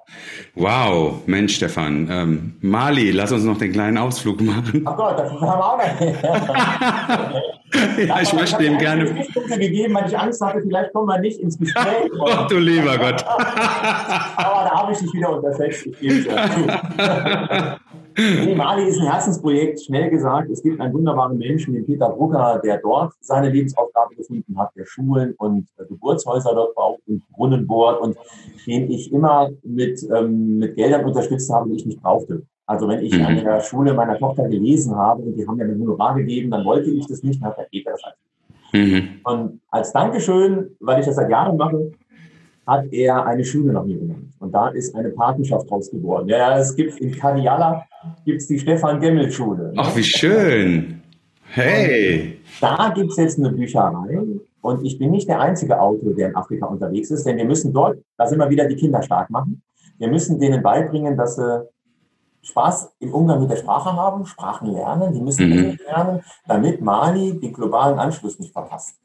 Wow, 0.55 1.21
Mensch, 1.25 1.55
Stefan. 1.55 2.09
Ähm, 2.11 2.55
Mali, 2.59 3.11
lass 3.11 3.31
uns 3.31 3.45
noch 3.45 3.57
den 3.57 3.71
kleinen 3.71 3.97
Ausflug 3.97 4.41
machen. 4.41 4.83
Ach 4.83 4.97
Gott, 4.97 5.19
das 5.19 5.31
haben 5.31 5.41
wir 5.41 5.65
auch 5.65 5.77
noch. 5.77 6.01
ja, 8.07 8.21
ich 8.21 8.33
möchte 8.33 8.61
dem 8.61 8.77
gerne. 8.77 9.05
Ich 9.17 9.35
habe 9.35 9.57
gegeben, 9.57 9.93
weil 9.93 10.09
ich 10.09 10.17
Angst 10.17 10.41
hatte, 10.41 10.61
vielleicht 10.61 10.91
kommen 10.91 11.07
wir 11.07 11.19
nicht 11.19 11.39
ins 11.39 11.57
Gespräch. 11.57 12.11
oh, 12.19 12.45
du 12.49 12.57
lieber 12.57 12.97
Gott. 12.97 13.23
Aber 13.25 14.69
da 14.69 14.81
habe 14.81 14.91
ich 14.91 14.97
dich 14.97 15.13
wieder 15.13 15.33
unterschätzt. 15.37 15.85
Ich 15.85 15.99
gebe 15.99 16.15
es 16.15 16.25
ja 16.25 16.49
zu. 16.51 17.79
Nee, 18.19 18.55
Mali 18.55 18.87
ist 18.87 18.99
ein 18.99 19.07
Herzensprojekt, 19.07 19.81
schnell 19.83 20.09
gesagt. 20.09 20.49
Es 20.49 20.61
gibt 20.61 20.79
einen 20.79 20.93
wunderbaren 20.93 21.37
Menschen, 21.37 21.73
den 21.73 21.85
Peter 21.85 22.09
Brucker, 22.09 22.59
der 22.63 22.77
dort 22.79 23.13
seine 23.21 23.49
Lebensaufgabe 23.49 24.15
gefunden 24.15 24.57
hat, 24.57 24.71
der 24.75 24.85
Schulen 24.85 25.33
und 25.37 25.67
äh, 25.77 25.85
Geburtshäuser 25.85 26.53
dort 26.53 26.75
baut 26.75 26.99
und 27.07 27.27
Brunnen 27.29 27.65
bohrt 27.65 28.01
und 28.01 28.17
den 28.65 28.89
ich 28.89 29.11
immer 29.11 29.49
mit, 29.63 30.01
ähm, 30.13 30.57
mit 30.57 30.75
Geldern 30.75 31.05
unterstützt 31.05 31.51
habe, 31.51 31.69
die 31.69 31.77
ich 31.77 31.85
nicht 31.85 32.01
brauchte. 32.01 32.43
Also 32.65 32.87
wenn 32.87 33.03
ich 33.03 33.17
mhm. 33.17 33.25
an 33.25 33.43
der 33.43 33.61
Schule 33.61 33.93
meiner 33.93 34.17
Tochter 34.17 34.47
gelesen 34.47 34.95
habe 34.95 35.23
und 35.23 35.35
die 35.35 35.47
haben 35.47 35.57
mir 35.57 35.65
ein 35.65 35.79
Honorar 35.79 36.15
gegeben, 36.15 36.51
dann 36.51 36.65
wollte 36.65 36.91
ich 36.91 37.07
das 37.07 37.23
nicht, 37.23 37.41
dann 37.41 37.49
hat 37.49 37.57
der 37.57 37.63
Peter 37.63 37.91
das 37.91 38.03
halt. 38.03 38.15
Mhm. 38.73 39.09
Und 39.23 39.61
als 39.71 39.91
Dankeschön, 39.91 40.75
weil 40.79 40.99
ich 40.99 41.05
das 41.07 41.15
seit 41.15 41.29
Jahren 41.29 41.57
mache, 41.57 41.91
hat 42.69 42.93
er 42.93 43.25
eine 43.25 43.43
Schule 43.43 43.73
nach 43.73 43.83
mir 43.83 43.97
genannt. 43.97 44.31
Und 44.39 44.51
da 44.53 44.69
ist 44.69 44.95
eine 44.95 45.09
Patenschaft 45.09 45.69
draus 45.69 45.89
geworden. 45.89 46.29
Ja, 46.29 46.57
es 46.57 46.75
gibt 46.75 46.99
in 46.99 47.11
Kadiala 47.11 47.85
gibt's 48.25 48.47
die 48.47 48.59
Stefan-Gemmel-Schule. 48.59 49.73
Ach, 49.75 49.95
wie 49.95 50.03
schön. 50.03 51.01
Hey. 51.51 52.39
Und 52.61 52.61
da 52.61 52.91
gibt 52.95 53.11
es 53.11 53.17
jetzt 53.17 53.39
eine 53.39 53.51
Bücherei. 53.51 54.19
Und 54.61 54.85
ich 54.85 54.99
bin 54.99 55.11
nicht 55.11 55.27
der 55.27 55.39
einzige 55.39 55.79
Autor, 55.79 56.13
der 56.13 56.29
in 56.29 56.35
Afrika 56.35 56.67
unterwegs 56.67 57.09
ist, 57.11 57.25
denn 57.25 57.37
wir 57.37 57.45
müssen 57.45 57.73
dort, 57.73 57.97
da 58.17 58.27
sind 58.27 58.39
wir 58.39 58.49
wieder 58.49 58.67
die 58.67 58.75
Kinder 58.75 59.01
stark 59.01 59.29
machen. 59.29 59.61
Wir 59.97 60.09
müssen 60.09 60.39
denen 60.39 60.61
beibringen, 60.61 61.17
dass 61.17 61.35
sie 61.35 61.67
Spaß 62.41 62.93
im 62.99 63.13
Umgang 63.13 63.41
mit 63.41 63.49
der 63.49 63.57
Sprache 63.57 63.91
haben, 63.93 64.25
Sprachen 64.25 64.71
lernen, 64.71 65.13
die 65.13 65.21
müssen 65.21 65.49
mhm. 65.49 65.77
lernen, 65.85 66.21
damit 66.47 66.81
Mali 66.81 67.39
den 67.39 67.53
globalen 67.53 67.99
Anschluss 67.99 68.39
nicht 68.39 68.53
verpasst. 68.53 68.95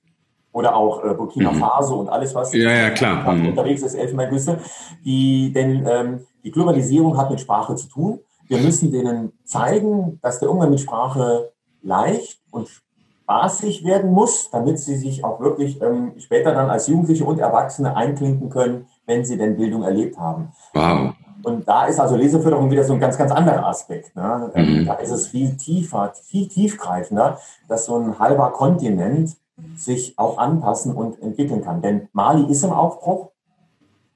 Oder 0.54 0.76
auch 0.76 1.04
äh, 1.04 1.14
Burkina 1.14 1.50
mhm. 1.50 1.56
Faso 1.56 1.96
und 1.96 2.08
alles, 2.08 2.32
was 2.32 2.54
ja, 2.54 2.70
ja, 2.70 2.90
klar. 2.90 3.32
Mhm. 3.32 3.48
unterwegs 3.48 3.82
ist, 3.82 3.96
Elfenbeinküste. 3.96 4.60
Die, 5.04 5.52
denn 5.52 5.84
ähm, 5.84 6.20
die 6.44 6.52
Globalisierung 6.52 7.18
hat 7.18 7.28
mit 7.28 7.40
Sprache 7.40 7.74
zu 7.74 7.88
tun. 7.88 8.20
Wir 8.46 8.58
müssen 8.58 8.92
denen 8.92 9.32
zeigen, 9.42 10.20
dass 10.22 10.38
der 10.38 10.48
Umgang 10.48 10.70
mit 10.70 10.78
Sprache 10.78 11.50
leicht 11.82 12.38
und 12.52 12.68
spaßig 12.68 13.84
werden 13.84 14.12
muss, 14.12 14.48
damit 14.50 14.78
sie 14.78 14.94
sich 14.96 15.24
auch 15.24 15.40
wirklich 15.40 15.82
ähm, 15.82 16.12
später 16.18 16.52
dann 16.52 16.70
als 16.70 16.86
Jugendliche 16.86 17.24
und 17.24 17.40
Erwachsene 17.40 17.96
einklinken 17.96 18.48
können, 18.48 18.86
wenn 19.06 19.24
sie 19.24 19.36
denn 19.36 19.56
Bildung 19.56 19.82
erlebt 19.82 20.16
haben. 20.18 20.52
Wow. 20.72 21.14
Und 21.42 21.66
da 21.66 21.86
ist 21.86 21.98
also 21.98 22.14
Leseförderung 22.14 22.70
wieder 22.70 22.84
so 22.84 22.92
ein 22.92 23.00
ganz, 23.00 23.18
ganz 23.18 23.32
anderer 23.32 23.66
Aspekt. 23.66 24.14
Ne? 24.14 24.52
Ähm, 24.54 24.82
mhm. 24.82 24.86
Da 24.86 24.94
ist 24.94 25.10
es 25.10 25.26
viel 25.26 25.56
tiefer, 25.56 26.12
viel 26.22 26.46
tiefgreifender, 26.46 27.40
dass 27.66 27.86
so 27.86 27.96
ein 27.96 28.20
halber 28.20 28.52
Kontinent 28.52 29.36
sich 29.76 30.18
auch 30.18 30.38
anpassen 30.38 30.94
und 30.94 31.20
entwickeln 31.22 31.62
kann. 31.62 31.82
Denn 31.82 32.08
Mali 32.12 32.50
ist 32.50 32.64
im 32.64 32.72
Aufbruch 32.72 33.30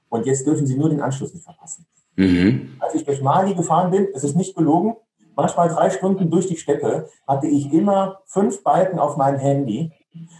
und 0.09 0.25
jetzt 0.25 0.45
dürfen 0.45 0.65
sie 0.65 0.77
nur 0.77 0.89
den 0.89 1.01
Anschluss 1.01 1.33
nicht 1.33 1.43
verpassen. 1.43 1.85
Mhm. 2.15 2.77
Als 2.79 2.95
ich 2.95 3.05
durch 3.05 3.21
Mali 3.21 3.53
gefahren 3.53 3.91
bin, 3.91 4.07
es 4.13 4.23
ist 4.23 4.35
nicht 4.35 4.55
gelogen, 4.55 4.95
manchmal 5.35 5.69
drei 5.69 5.89
Stunden 5.89 6.29
durch 6.29 6.47
die 6.47 6.57
Steppe, 6.57 7.07
hatte 7.25 7.47
ich 7.47 7.71
immer 7.71 8.19
fünf 8.25 8.63
Balken 8.63 8.99
auf 8.99 9.15
meinem 9.15 9.39
Handy. 9.39 9.93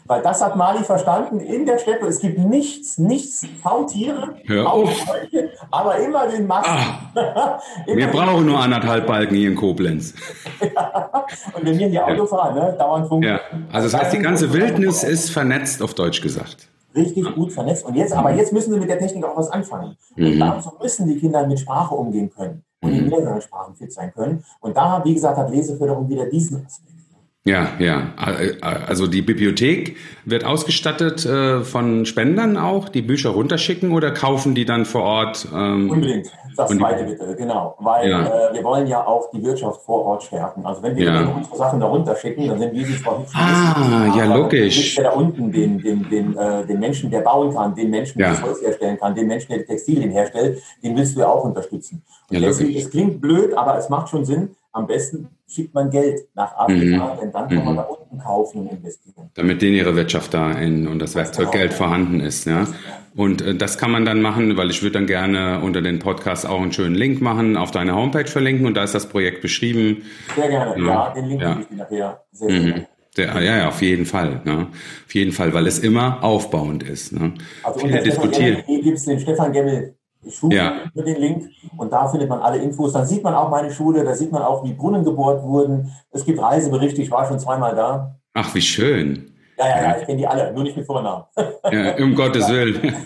Weil 0.06 0.22
das 0.22 0.42
hat 0.44 0.56
Mali 0.56 0.84
verstanden 0.84 1.40
in 1.40 1.66
der 1.66 1.78
Steppe. 1.78 2.08
Es 2.08 2.20
gibt 2.20 2.40
nichts, 2.40 2.98
nichts, 2.98 3.46
kaum 3.64 3.88
Tiere, 3.88 4.36
kaum 4.48 4.86
Leute, 4.86 5.52
aber 5.70 5.98
immer 5.98 6.28
den 6.28 6.48
Mast. 6.48 6.68
Ah, 6.68 7.60
wir 7.86 8.08
brauchen 8.08 8.46
nur 8.46 8.60
anderthalb 8.60 9.06
Balken 9.06 9.36
hier 9.36 9.50
in 9.50 9.56
Koblenz. 9.56 10.16
ja. 10.62 11.24
Und 11.54 11.66
wenn 11.66 11.78
wir 11.78 11.88
hier 11.88 12.06
Auto 12.06 12.26
fahren, 12.26 12.56
ne, 12.56 12.76
dauernd 12.78 13.08
Funk. 13.08 13.24
Ja. 13.24 13.40
Also 13.72 13.90
das 13.90 14.02
heißt, 14.02 14.14
die 14.14 14.20
ganze 14.20 14.52
Wildnis 14.52 15.04
ist 15.04 15.30
vernetzt, 15.30 15.82
auf 15.84 15.94
Deutsch 15.94 16.22
gesagt 16.22 16.68
richtig 16.96 17.36
gut 17.36 17.52
vernetzt. 17.52 17.86
Und 17.86 17.96
jetzt, 17.96 18.14
aber 18.14 18.34
jetzt 18.34 18.54
müssen 18.54 18.74
sie 18.74 18.80
mit 18.80 18.90
der 18.90 19.00
Technik 19.00 19.24
auch 19.24 19.38
was 19.38 19.50
anfangen. 19.50 19.96
Und 20.18 20.36
mhm. 20.36 20.40
dazu 20.40 20.72
müssen 20.82 21.08
die 21.08 21.18
Kinder 21.18 21.46
mit 21.46 21.60
Sprache 21.60 21.96
umgehen 21.96 22.30
können 22.30 22.64
und 22.82 22.92
in 22.92 23.04
mhm. 23.06 23.10
mehreren 23.10 23.42
Sprachen 23.42 23.76
fit 23.76 23.94
sein 23.94 24.12
können. 24.14 24.44
Und 24.60 24.78
da, 24.78 25.02
wie 25.04 25.14
gesagt, 25.14 25.38
hat 25.38 25.52
Leseförderung 25.52 26.10
wieder 26.10 26.26
diesen 26.26 26.66
Aspekt. 26.66 26.99
Ja, 27.46 27.70
ja. 27.80 28.14
Also 28.18 29.08
die 29.08 29.22
Bibliothek 29.22 29.96
wird 30.26 30.44
ausgestattet 30.44 31.26
äh, 31.26 31.62
von 31.62 32.06
Spendern 32.06 32.58
auch, 32.58 32.90
die 32.90 33.02
Bücher 33.02 33.30
runterschicken 33.30 33.92
oder 33.94 34.12
kaufen 34.12 34.56
die 34.56 34.66
dann 34.66 34.86
vor 34.86 35.04
Ort? 35.04 35.48
Ähm, 35.54 35.90
Unbedingt. 35.90 36.28
Das 36.58 36.70
zweite 36.70 37.06
bitte, 37.06 37.36
genau. 37.38 37.76
Weil 37.80 38.10
ja. 38.10 38.50
äh, 38.50 38.54
wir 38.54 38.64
wollen 38.66 38.86
ja 38.88 39.06
auch 39.06 39.32
die 39.32 39.42
Wirtschaft 39.42 39.82
vor 39.84 40.06
Ort 40.06 40.24
stärken. 40.24 40.66
Also 40.66 40.84
wenn 40.84 40.98
wir 40.98 41.06
ja. 41.06 41.34
unsere 41.34 41.56
Sachen 41.56 41.80
da 41.80 41.86
runterschicken, 41.86 42.50
dann 42.50 42.60
sind 42.60 42.74
wir 42.74 42.86
sie 42.86 43.02
zwar 43.02 43.20
nicht 43.20 43.34
Ah, 43.34 44.14
ja, 44.18 44.26
logisch. 44.26 44.96
Der 44.96 45.06
da 45.06 45.12
unten 45.12 45.52
den, 45.52 45.82
den, 45.82 46.10
den, 46.10 46.36
äh, 46.36 46.66
den 46.66 46.80
Menschen, 46.80 47.10
der 47.10 47.22
bauen 47.22 47.54
kann, 47.54 47.74
den 47.74 47.90
Menschen, 47.90 48.20
der 48.20 48.32
das 48.32 48.42
Holz 48.42 48.62
herstellen 48.62 49.00
kann, 49.00 49.16
den 49.16 49.28
Menschen, 49.28 49.48
der 49.50 49.60
die 49.60 49.66
Textilien 49.66 50.12
herstellt, 50.12 50.62
den 50.84 50.98
willst 50.98 51.16
du 51.16 51.22
ja 51.22 51.30
auch 51.30 51.46
unterstützen. 51.46 52.04
Und 52.30 52.38
ja, 52.38 52.48
deswegen, 52.48 52.78
es 52.78 52.90
klingt 52.90 53.22
blöd, 53.22 53.54
aber 53.54 53.78
es 53.78 53.88
macht 53.88 54.10
schon 54.10 54.26
Sinn, 54.26 54.50
am 54.72 54.88
besten 54.88 55.30
schickt 55.48 55.74
man 55.74 55.90
Geld 55.90 56.28
nach 56.36 56.56
Afrika, 56.56 57.14
mhm. 57.16 57.20
denn 57.20 57.32
dann 57.32 57.50
kann 57.50 57.66
man 57.66 57.74
mhm. 57.74 57.78
da 57.78 57.84
unten 57.84 58.20
kaufen 58.20 58.62
und 58.62 58.72
investieren. 58.72 59.30
Damit 59.34 59.62
denen 59.62 59.76
ihre 59.76 59.96
Wirtschaft 59.96 60.34
da 60.34 60.52
in, 60.52 60.88
und 60.88 61.00
das 61.00 61.16
Werkzeuggeld 61.16 61.74
vorhanden 61.74 62.20
ist. 62.20 62.46
Ja? 62.46 62.68
Und 63.16 63.42
äh, 63.42 63.56
das 63.56 63.78
kann 63.78 63.92
man 63.92 64.06
dann 64.06 64.22
machen, 64.22 64.58
weil 64.58 64.70
ich 64.70 64.84
würde 64.84 64.94
dann 64.94 65.08
gerne 65.08 65.62
unter 65.62 65.82
den 65.82 66.00
Podcast 66.00 66.46
auch 66.46 66.62
einen 66.62 66.72
schönen 66.72 66.96
Link 66.96 67.22
machen, 67.22 67.58
auf 67.58 67.72
deine 67.72 67.96
Homepage 67.96 68.28
verlinken 68.28 68.68
und 68.68 68.76
da 68.76 68.84
ist 68.84 68.94
das 68.94 69.08
Projekt 69.10 69.42
beschrieben. 69.42 70.04
Sehr 70.36 70.50
gerne, 70.50 70.80
ja, 70.80 70.86
ja 70.86 71.14
den 71.14 71.26
Link 71.26 71.42
ja. 71.42 71.60
ich 71.60 71.78
nachher 71.78 72.24
sehr, 72.32 72.50
sehr 72.50 72.62
mhm. 72.62 72.86
Der, 73.18 73.42
ja, 73.42 73.58
ja, 73.58 73.68
auf 73.68 73.82
jeden 73.82 74.06
Fall. 74.06 74.42
Ne? 74.46 74.68
Auf 75.06 75.16
jeden 75.16 75.32
Fall, 75.32 75.54
weil 75.54 75.66
es 75.66 75.80
immer 75.80 76.24
aufbauend 76.24 76.84
ist. 76.84 77.12
Ne? 77.12 77.34
Also 77.64 77.80
Viele 77.80 78.02
diskutieren. 78.04 78.64
gibt 78.68 78.98
es 78.98 79.06
den 79.06 79.20
Stefan 79.20 79.52
Gemmel 79.52 79.96
Schule 80.28 80.56
ja. 80.56 80.74
mit 80.94 81.08
den 81.08 81.18
Link 81.18 81.50
und 81.78 81.92
da 81.92 82.08
findet 82.08 82.30
man 82.30 82.40
alle 82.40 82.58
Infos. 82.58 82.94
Dann 82.94 83.06
sieht 83.06 83.24
man 83.24 83.34
auch 83.34 83.50
meine 83.50 83.72
Schule, 83.72 84.04
da 84.04 84.14
sieht 84.16 84.32
man 84.32 84.42
auch, 84.42 84.64
wie 84.64 84.74
Brunnen 84.74 85.04
gebohrt 85.04 85.44
wurden. 85.44 85.92
Es 86.12 86.26
gibt 86.26 86.42
Reiseberichte, 86.42 87.02
ich 87.02 87.12
war 87.12 87.26
schon 87.26 87.40
zweimal 87.40 87.76
da. 87.76 88.16
Ach, 88.34 88.54
wie 88.54 88.62
schön. 88.62 89.32
Ja, 89.58 89.68
ja, 89.68 89.82
ja, 89.82 89.98
ich 90.00 90.06
kenne 90.06 90.18
die 90.18 90.28
alle, 90.28 90.54
nur 90.54 90.64
nicht 90.64 90.78
mit 90.78 90.86
Vornamen. 90.86 91.26
Ja, 91.70 91.98
um 91.98 92.16
Gottes 92.16 92.50
Willen. 92.50 92.96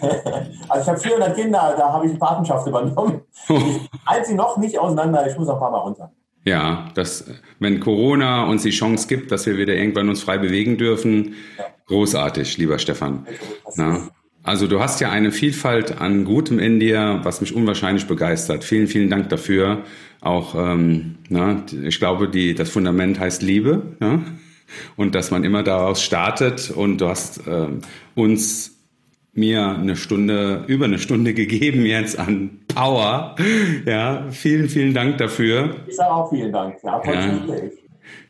Also 0.69 0.83
ich 0.83 0.89
habe 0.89 0.99
400 0.99 1.35
Kinder, 1.35 1.75
da 1.77 1.91
habe 1.91 2.05
ich 2.05 2.11
eine 2.11 2.19
Patenschaft 2.19 2.65
übernommen. 2.65 3.21
Oh. 3.49 3.57
Ich 3.57 3.89
halte 4.07 4.27
sie 4.27 4.33
noch 4.33 4.57
nicht 4.57 4.79
auseinander, 4.79 5.27
ich 5.27 5.37
muss 5.37 5.47
noch 5.47 5.55
ein 5.55 5.59
paar 5.59 5.71
Mal 5.71 5.79
runter. 5.79 6.11
Ja, 6.45 6.87
das, 6.95 7.25
wenn 7.59 7.79
Corona 7.79 8.47
uns 8.47 8.63
die 8.63 8.71
Chance 8.71 9.07
gibt, 9.07 9.31
dass 9.31 9.45
wir 9.45 9.57
wieder 9.57 9.73
irgendwann 9.73 10.09
uns 10.09 10.23
frei 10.23 10.37
bewegen 10.37 10.77
dürfen, 10.77 11.35
ja. 11.57 11.65
großartig, 11.85 12.57
lieber 12.57 12.79
Stefan. 12.79 13.27
Na? 13.75 14.09
Also 14.43 14.67
du 14.67 14.81
hast 14.81 14.99
ja 14.99 15.09
eine 15.09 15.31
Vielfalt 15.31 16.01
an 16.01 16.25
Gutem 16.25 16.59
in 16.59 16.79
dir, 16.79 17.21
was 17.23 17.39
mich 17.39 17.55
unwahrscheinlich 17.55 18.07
begeistert. 18.07 18.65
Vielen, 18.65 18.87
vielen 18.87 19.09
Dank 19.09 19.29
dafür. 19.29 19.83
Auch, 20.19 20.55
ähm, 20.55 21.15
na, 21.29 21.63
ich 21.83 21.97
glaube, 21.97 22.27
die, 22.27 22.53
das 22.53 22.69
Fundament 22.69 23.19
heißt 23.19 23.41
Liebe. 23.41 23.81
Ja? 24.01 24.21
Und 24.97 25.15
dass 25.15 25.31
man 25.31 25.45
immer 25.45 25.63
daraus 25.63 26.03
startet. 26.03 26.71
Und 26.71 26.99
du 26.99 27.07
hast 27.07 27.47
äh, 27.47 27.67
uns 28.15 28.73
mir 29.33 29.77
eine 29.77 29.95
Stunde, 29.95 30.65
über 30.67 30.85
eine 30.85 30.99
Stunde 30.99 31.33
gegeben 31.33 31.85
jetzt 31.85 32.19
an 32.19 32.59
Power. 32.67 33.35
Ja, 33.85 34.27
vielen, 34.29 34.67
vielen 34.67 34.93
Dank 34.93 35.19
dafür. 35.19 35.75
Ich 35.87 35.95
sage 35.95 36.11
auch 36.11 36.29
vielen 36.29 36.51
Dank. 36.51 36.75
Ja, 36.83 37.01
ja. 37.05 37.39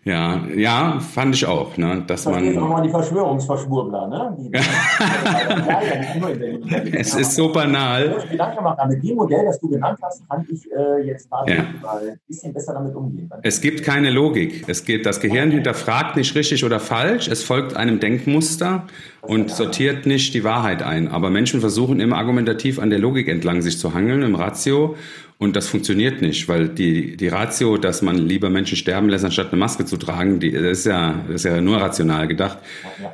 Ja, 0.05 0.45
ja, 0.53 0.99
fand 0.99 1.33
ich 1.33 1.45
auch, 1.45 1.77
ne, 1.77 2.03
dass 2.05 2.25
das 2.25 2.33
man. 2.33 2.57
auch 2.57 2.67
mal 2.67 2.81
die 2.81 2.89
Verschwörungsverschwurbler, 2.89 4.07
ne? 4.07 4.37
Die, 4.37 4.51
es 6.97 7.15
ist 7.15 7.35
so 7.35 7.53
banal. 7.53 8.17
Ich 8.25 8.31
Gedanken 8.31 8.57
gemacht, 8.57 8.79
mit 8.89 9.01
dem 9.01 9.15
Modell, 9.15 9.45
das 9.45 9.61
du 9.61 9.69
genannt 9.69 9.97
hast, 10.01 10.27
kann 10.27 10.45
ich 10.51 10.69
äh, 10.73 11.07
jetzt 11.07 11.31
mal, 11.31 11.49
ja. 11.49 11.59
ein 11.59 12.19
bisschen 12.27 12.51
besser 12.51 12.73
damit 12.73 12.93
umgehen. 12.93 13.31
Es 13.43 13.61
gibt 13.61 13.83
keine 13.83 14.09
Logik. 14.09 14.65
Es 14.67 14.83
geht, 14.83 15.05
das 15.05 15.21
Gehirn 15.21 15.51
hinterfragt 15.51 16.17
nicht 16.17 16.35
richtig 16.35 16.65
oder 16.65 16.81
falsch. 16.81 17.29
Es 17.29 17.41
folgt 17.41 17.77
einem 17.77 18.01
Denkmuster 18.01 18.83
und 19.21 19.51
sortiert 19.51 20.05
nicht 20.05 20.33
die 20.33 20.43
Wahrheit 20.43 20.83
ein. 20.83 21.07
Aber 21.07 21.29
Menschen 21.29 21.61
versuchen 21.61 22.01
immer 22.01 22.17
argumentativ 22.17 22.77
an 22.77 22.89
der 22.89 22.99
Logik 22.99 23.29
entlang 23.29 23.61
sich 23.61 23.79
zu 23.79 23.93
hangeln, 23.93 24.21
im 24.21 24.35
Ratio. 24.35 24.97
Und 25.43 25.57
das 25.57 25.67
funktioniert 25.67 26.21
nicht, 26.21 26.47
weil 26.47 26.69
die, 26.69 27.17
die 27.17 27.27
Ratio, 27.27 27.75
dass 27.75 28.01
man 28.01 28.15
lieber 28.15 28.49
Menschen 28.49 28.77
sterben 28.77 29.09
lässt, 29.09 29.25
anstatt 29.25 29.49
eine 29.51 29.57
Maske 29.57 29.83
zu 29.83 29.97
tragen, 29.97 30.39
die, 30.39 30.51
das, 30.51 30.79
ist 30.79 30.85
ja, 30.85 31.15
das 31.27 31.43
ist 31.43 31.43
ja 31.43 31.59
nur 31.59 31.81
rational 31.81 32.29
gedacht. 32.29 32.59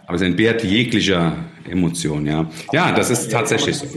Aber 0.06 0.16
es 0.16 0.22
entbehrt 0.22 0.64
jeglicher 0.64 1.38
Emotion, 1.68 2.28
ja. 2.28 2.48
Ja, 2.72 2.92
das 2.92 3.10
ist 3.10 3.32
tatsächlich 3.32 3.78
so. 3.78 3.88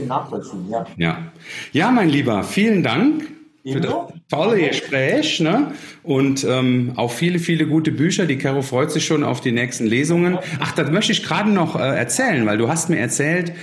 Ja. 0.97 1.31
ja, 1.73 1.91
mein 1.91 2.09
Lieber, 2.09 2.43
vielen 2.43 2.81
Dank 2.81 3.23
für 3.71 3.79
das 3.79 3.93
tolle 4.29 4.67
Gespräch 4.67 5.39
ne? 5.39 5.71
und 6.01 6.43
ähm, 6.43 6.93
auch 6.95 7.11
viele, 7.11 7.37
viele 7.37 7.67
gute 7.67 7.91
Bücher. 7.91 8.25
Die 8.25 8.37
Caro 8.37 8.63
freut 8.63 8.91
sich 8.91 9.05
schon 9.05 9.23
auf 9.23 9.41
die 9.41 9.51
nächsten 9.51 9.85
Lesungen. 9.85 10.39
Ach, 10.59 10.71
das 10.71 10.89
möchte 10.89 11.11
ich 11.11 11.23
gerade 11.23 11.51
noch 11.51 11.75
äh, 11.75 11.83
erzählen, 11.83 12.47
weil 12.47 12.57
du 12.57 12.67
hast 12.67 12.89
mir 12.89 12.97
erzählt, 12.97 13.53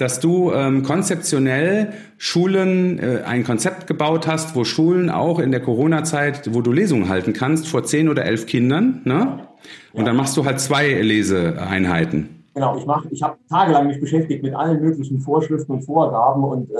dass 0.00 0.20
du 0.20 0.52
ähm, 0.52 0.82
konzeptionell 0.82 1.92
Schulen 2.16 2.98
äh, 2.98 3.22
ein 3.26 3.44
Konzept 3.44 3.86
gebaut 3.86 4.26
hast, 4.26 4.56
wo 4.56 4.64
Schulen 4.64 5.10
auch 5.10 5.38
in 5.38 5.50
der 5.50 5.60
Corona-Zeit, 5.60 6.54
wo 6.54 6.60
du 6.60 6.72
Lesungen 6.72 7.08
halten 7.08 7.32
kannst 7.32 7.68
vor 7.68 7.84
zehn 7.84 8.08
oder 8.08 8.24
elf 8.24 8.46
Kindern, 8.46 9.02
ne? 9.04 9.46
Und 9.92 10.00
ja. 10.00 10.06
dann 10.06 10.16
machst 10.16 10.36
du 10.36 10.44
halt 10.44 10.60
zwei 10.60 10.88
Leseeinheiten. 11.02 12.44
Genau, 12.54 12.76
ich 12.76 12.86
mache, 12.86 13.08
ich 13.10 13.22
habe 13.22 13.36
tagelang 13.48 13.86
mich 13.86 14.00
beschäftigt 14.00 14.42
mit 14.42 14.54
allen 14.54 14.80
möglichen 14.80 15.20
Vorschriften 15.20 15.72
und 15.72 15.82
Vorgaben 15.82 16.42
und 16.44 16.70
äh, 16.70 16.74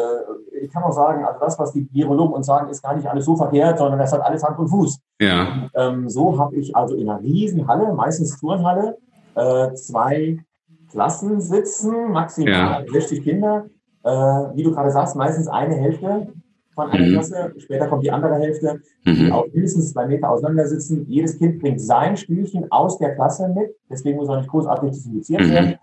ich 0.62 0.70
kann 0.72 0.82
auch 0.82 0.92
sagen, 0.92 1.24
also 1.24 1.38
das, 1.40 1.58
was 1.58 1.72
die 1.72 1.88
Virologen 1.92 2.34
uns 2.34 2.46
sagen, 2.46 2.68
ist 2.70 2.82
gar 2.82 2.96
nicht 2.96 3.06
alles 3.06 3.24
so 3.24 3.36
verkehrt, 3.36 3.78
sondern 3.78 3.98
das 3.98 4.12
hat 4.12 4.20
alles 4.20 4.42
Hand 4.42 4.58
und 4.58 4.68
Fuß. 4.68 4.98
Ja. 5.20 5.42
Und, 5.42 5.70
ähm, 5.74 6.08
so 6.08 6.38
habe 6.38 6.56
ich 6.56 6.74
also 6.74 6.96
in 6.96 7.08
einer 7.08 7.20
Riesenhalle, 7.20 7.94
meistens 7.94 8.38
Turnhalle, 8.38 8.98
äh, 9.36 9.72
zwei 9.74 10.38
Klassen 10.90 11.40
sitzen, 11.40 12.12
maximal 12.12 12.84
ja. 12.86 12.92
60 12.92 13.22
Kinder. 13.22 13.66
Äh, 14.02 14.10
wie 14.10 14.62
du 14.62 14.72
gerade 14.72 14.90
sagst, 14.90 15.14
meistens 15.14 15.46
eine 15.46 15.74
Hälfte 15.74 16.28
von 16.74 16.90
einer 16.90 17.06
mhm. 17.06 17.12
Klasse, 17.12 17.52
später 17.58 17.86
kommt 17.88 18.02
die 18.02 18.10
andere 18.10 18.36
Hälfte, 18.36 18.80
die 19.04 19.24
mhm. 19.24 19.32
auch 19.32 19.46
mindestens 19.52 19.92
zwei 19.92 20.06
Meter 20.06 20.30
auseinander 20.30 20.66
sitzen. 20.66 21.04
Jedes 21.08 21.38
Kind 21.38 21.60
bringt 21.60 21.80
sein 21.80 22.16
Stühlchen 22.16 22.70
aus 22.70 22.98
der 22.98 23.14
Klasse 23.14 23.48
mit, 23.48 23.74
deswegen 23.90 24.16
muss 24.16 24.28
auch 24.28 24.38
nicht 24.38 24.48
großartig 24.48 24.90
desinfiziert 24.90 25.42
mhm. 25.42 25.50
werden. 25.50 25.74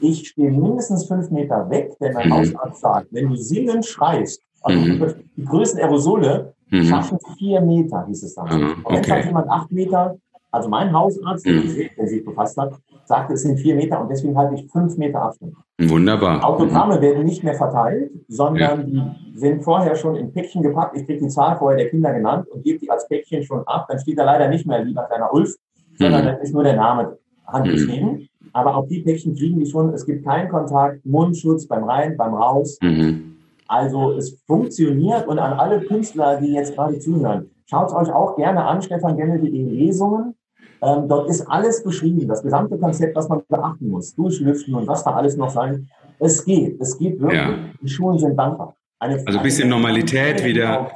Ich 0.00 0.28
stehe 0.28 0.50
mindestens 0.50 1.06
fünf 1.06 1.30
Meter 1.30 1.68
weg, 1.70 1.92
denn 2.00 2.12
mein 2.12 2.28
mhm. 2.28 2.34
Hausarzt 2.34 2.80
sagt, 2.80 3.06
wenn 3.12 3.28
du 3.28 3.36
singend 3.36 3.84
schreist, 3.84 4.42
also 4.62 4.78
mhm. 4.78 5.14
die 5.36 5.44
größten 5.44 5.80
Aerosole 5.80 6.54
mhm. 6.70 6.84
schaffen 6.84 7.18
vier 7.36 7.60
Meter, 7.60 8.04
hieß 8.06 8.22
es 8.22 8.34
dann. 8.34 8.46
Mhm. 8.46 8.70
Und 8.84 8.92
wenn 8.92 8.98
okay. 8.98 9.08
sagt 9.08 9.24
jemand 9.26 9.48
acht 9.48 9.72
Meter, 9.72 10.16
also 10.50 10.68
mein 10.68 10.92
Hausarzt, 10.92 11.44
der 11.44 12.06
sich 12.06 12.24
befasst 12.24 12.56
hat, 12.56 12.74
sagte, 13.08 13.34
es 13.34 13.42
sind 13.42 13.58
vier 13.58 13.74
Meter 13.74 14.00
und 14.00 14.10
deswegen 14.10 14.36
halte 14.36 14.54
ich 14.54 14.70
fünf 14.70 14.96
Meter 14.96 15.22
Abstand. 15.22 15.54
Wunderbar. 15.78 16.44
Autogramme 16.44 16.96
mhm. 16.96 17.00
werden 17.02 17.24
nicht 17.24 17.44
mehr 17.44 17.54
verteilt, 17.54 18.10
sondern 18.28 18.92
ja. 18.92 19.14
die 19.32 19.38
sind 19.38 19.62
vorher 19.62 19.94
schon 19.94 20.16
in 20.16 20.32
Päckchen 20.32 20.62
gepackt. 20.62 20.96
Ich 20.96 21.06
kriege 21.06 21.20
die 21.20 21.28
Zahl 21.28 21.56
vorher 21.56 21.78
der 21.78 21.90
Kinder 21.90 22.12
genannt 22.12 22.46
und 22.48 22.62
gebe 22.62 22.78
die 22.78 22.90
als 22.90 23.06
Päckchen 23.08 23.42
schon 23.42 23.62
ab. 23.66 23.86
Dann 23.88 23.98
steht 23.98 24.18
da 24.18 24.24
leider 24.24 24.48
nicht 24.48 24.66
mehr 24.66 24.82
lieber 24.82 25.02
kleiner 25.04 25.32
Ulf, 25.32 25.54
sondern 25.98 26.22
mhm. 26.22 26.26
dann 26.26 26.40
ist 26.40 26.54
nur 26.54 26.62
der 26.62 26.76
Name 26.76 27.18
handgeschrieben. 27.46 28.12
Mhm. 28.12 28.28
Aber 28.52 28.76
auch 28.76 28.88
die 28.88 29.00
Päckchen 29.00 29.34
kriegen 29.34 29.58
die 29.58 29.66
schon. 29.66 29.92
Es 29.92 30.06
gibt 30.06 30.24
keinen 30.24 30.48
Kontakt, 30.48 31.04
Mundschutz 31.04 31.66
beim 31.66 31.84
Rein, 31.84 32.16
beim 32.16 32.32
Raus. 32.32 32.78
Mhm. 32.80 33.36
Also 33.68 34.12
es 34.12 34.40
funktioniert 34.46 35.26
und 35.26 35.38
an 35.38 35.58
alle 35.58 35.80
Künstler, 35.80 36.40
die 36.40 36.52
jetzt 36.52 36.74
gerade 36.74 36.98
zuhören, 36.98 37.50
schaut 37.66 37.88
es 37.88 37.94
euch 37.94 38.12
auch 38.12 38.36
gerne 38.36 38.64
an, 38.64 38.80
Stefan 38.80 39.16
Gennel.de 39.16 39.62
Lesungen. 39.62 40.35
Ähm, 40.82 41.08
dort 41.08 41.28
ist 41.28 41.42
alles 41.42 41.82
beschrieben, 41.82 42.26
das 42.28 42.42
gesamte 42.42 42.78
Konzept, 42.78 43.16
was 43.16 43.28
man 43.28 43.42
beachten 43.48 43.88
muss, 43.88 44.14
durchlüften 44.14 44.74
und 44.74 44.86
was 44.86 45.04
da 45.04 45.12
alles 45.12 45.36
noch 45.36 45.50
sein. 45.50 45.88
Es 46.18 46.44
geht, 46.44 46.80
es 46.80 46.98
geht 46.98 47.20
wirklich. 47.20 47.40
Ja. 47.40 47.54
Die 47.80 47.88
Schulen 47.88 48.18
sind 48.18 48.36
dankbar. 48.36 48.74
Eine, 48.98 49.22
also 49.26 49.38
ein 49.38 49.42
bisschen 49.42 49.68
Normalität 49.68 50.42
wieder. 50.42 50.90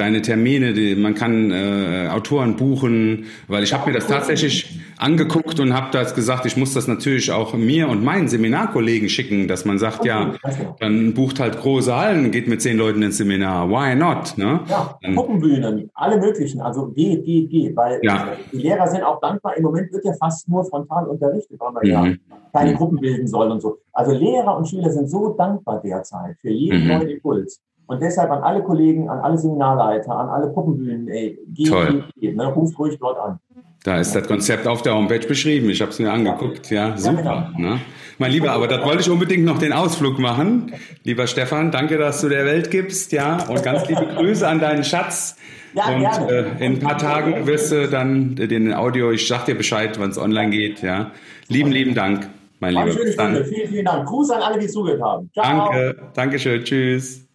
Deine 0.00 0.22
Termine, 0.22 0.72
die, 0.72 0.96
man 0.96 1.14
kann 1.14 1.50
äh, 1.50 2.08
Autoren 2.10 2.56
buchen, 2.56 3.26
weil 3.48 3.62
ich 3.62 3.72
habe 3.72 3.90
mir 3.90 3.96
das 3.96 4.06
tatsächlich 4.06 4.80
angeguckt 4.96 5.60
und 5.60 5.74
habe 5.74 5.88
das 5.92 6.14
gesagt, 6.14 6.46
ich 6.46 6.56
muss 6.56 6.74
das 6.74 6.88
natürlich 6.88 7.30
auch 7.30 7.54
mir 7.54 7.88
und 7.88 8.02
meinen 8.02 8.28
Seminarkollegen 8.28 9.08
schicken, 9.08 9.46
dass 9.46 9.64
man 9.64 9.78
sagt, 9.78 10.04
ja, 10.04 10.34
dann 10.80 11.14
bucht 11.14 11.38
halt 11.38 11.60
große 11.60 11.94
Hallen, 11.94 12.30
geht 12.30 12.48
mit 12.48 12.62
zehn 12.62 12.78
Leuten 12.78 13.02
ins 13.02 13.18
Seminar, 13.18 13.68
why 13.68 13.94
not? 13.94 14.36
Ne? 14.36 14.60
Ja, 14.68 14.98
Puppenbühnen, 15.14 15.90
alle 15.94 16.18
möglichen, 16.18 16.60
also 16.60 16.88
geht, 16.88 17.24
geht, 17.24 17.50
geht, 17.50 17.76
weil 17.76 18.00
ja. 18.02 18.28
die 18.52 18.58
Lehrer 18.58 18.88
sind 18.88 19.02
auch 19.02 19.20
dankbar, 19.20 19.56
im 19.56 19.62
Moment 19.62 19.92
wird 19.92 20.04
ja 20.04 20.12
fast 20.14 20.48
nur 20.48 20.64
frontal 20.64 21.06
unterrichtet, 21.06 21.60
weil 21.60 21.72
man 21.72 21.82
mhm. 21.84 21.90
ja 21.90 22.36
keine 22.52 22.72
mhm. 22.72 22.76
Gruppen 22.76 23.00
bilden 23.00 23.28
soll 23.28 23.50
und 23.50 23.60
so. 23.60 23.78
Also 23.92 24.12
Lehrer 24.12 24.56
und 24.56 24.66
Schüler 24.66 24.90
sind 24.90 25.08
so 25.08 25.34
dankbar 25.34 25.80
derzeit 25.82 26.36
für 26.40 26.50
jeden 26.50 26.82
mhm. 26.82 26.88
neuen 26.88 27.08
Impuls. 27.08 27.60
Und 27.90 28.00
deshalb 28.00 28.30
an 28.30 28.44
alle 28.44 28.62
Kollegen, 28.62 29.08
an 29.08 29.18
alle 29.18 29.36
Seminarleiter, 29.36 30.12
an 30.12 30.28
alle 30.28 30.46
Puppenbühnen, 30.46 31.08
ey, 31.08 31.36
geht, 31.52 31.66
Toll. 31.66 32.04
geht, 32.14 32.20
geht, 32.20 32.36
ne? 32.36 32.46
ruft 32.46 32.78
ruhig 32.78 32.96
dort 33.00 33.18
an. 33.18 33.40
Da 33.82 33.98
ist 33.98 34.14
das 34.14 34.28
Konzept 34.28 34.68
auf 34.68 34.82
der 34.82 34.94
Homepage 34.94 35.26
beschrieben. 35.26 35.68
Ich 35.70 35.80
habe 35.82 35.90
es 35.90 35.98
mir 35.98 36.12
angeguckt. 36.12 36.70
Ja, 36.70 36.96
super. 36.96 37.50
Genau. 37.56 37.70
Ne? 37.70 37.80
Mein 38.18 38.30
Lieber, 38.30 38.52
aber 38.52 38.68
das 38.68 38.84
wollte 38.84 39.00
ich 39.00 39.10
unbedingt 39.10 39.44
noch 39.44 39.58
den 39.58 39.72
Ausflug 39.72 40.20
machen. 40.20 40.72
Lieber 41.02 41.26
Stefan, 41.26 41.72
danke, 41.72 41.98
dass 41.98 42.20
du 42.20 42.28
der 42.28 42.44
Welt 42.44 42.70
gibst. 42.70 43.10
Ja, 43.10 43.42
und 43.48 43.60
ganz 43.64 43.88
liebe 43.88 44.06
Grüße 44.06 44.46
an 44.46 44.60
deinen 44.60 44.84
Schatz. 44.84 45.36
Ja, 45.74 45.92
und 45.92 46.00
gerne. 46.00 46.30
Äh, 46.30 46.64
in 46.64 46.74
ein 46.74 46.78
paar 46.78 46.96
Tagen 46.96 47.44
wirst 47.48 47.72
du 47.72 47.88
dann 47.88 48.36
den 48.36 48.72
Audio, 48.72 49.10
ich 49.10 49.26
sag 49.26 49.46
dir 49.46 49.56
Bescheid, 49.56 49.98
wann 49.98 50.10
es 50.10 50.18
online 50.18 50.50
geht. 50.50 50.80
Ja, 50.80 51.10
lieben, 51.48 51.72
lieben 51.72 51.96
Dank, 51.96 52.28
mein 52.60 52.74
Lieber. 52.74 52.92
Vielen, 52.92 53.68
vielen 53.68 53.84
Dank. 53.84 54.06
Gruß 54.06 54.30
an 54.30 54.42
alle, 54.42 54.60
die 54.60 54.68
zugehört 54.68 55.02
haben. 55.02 55.28
Ciao. 55.32 55.72
Danke, 55.72 55.96
Dankeschön. 56.14 56.62
Tschüss. 56.62 57.29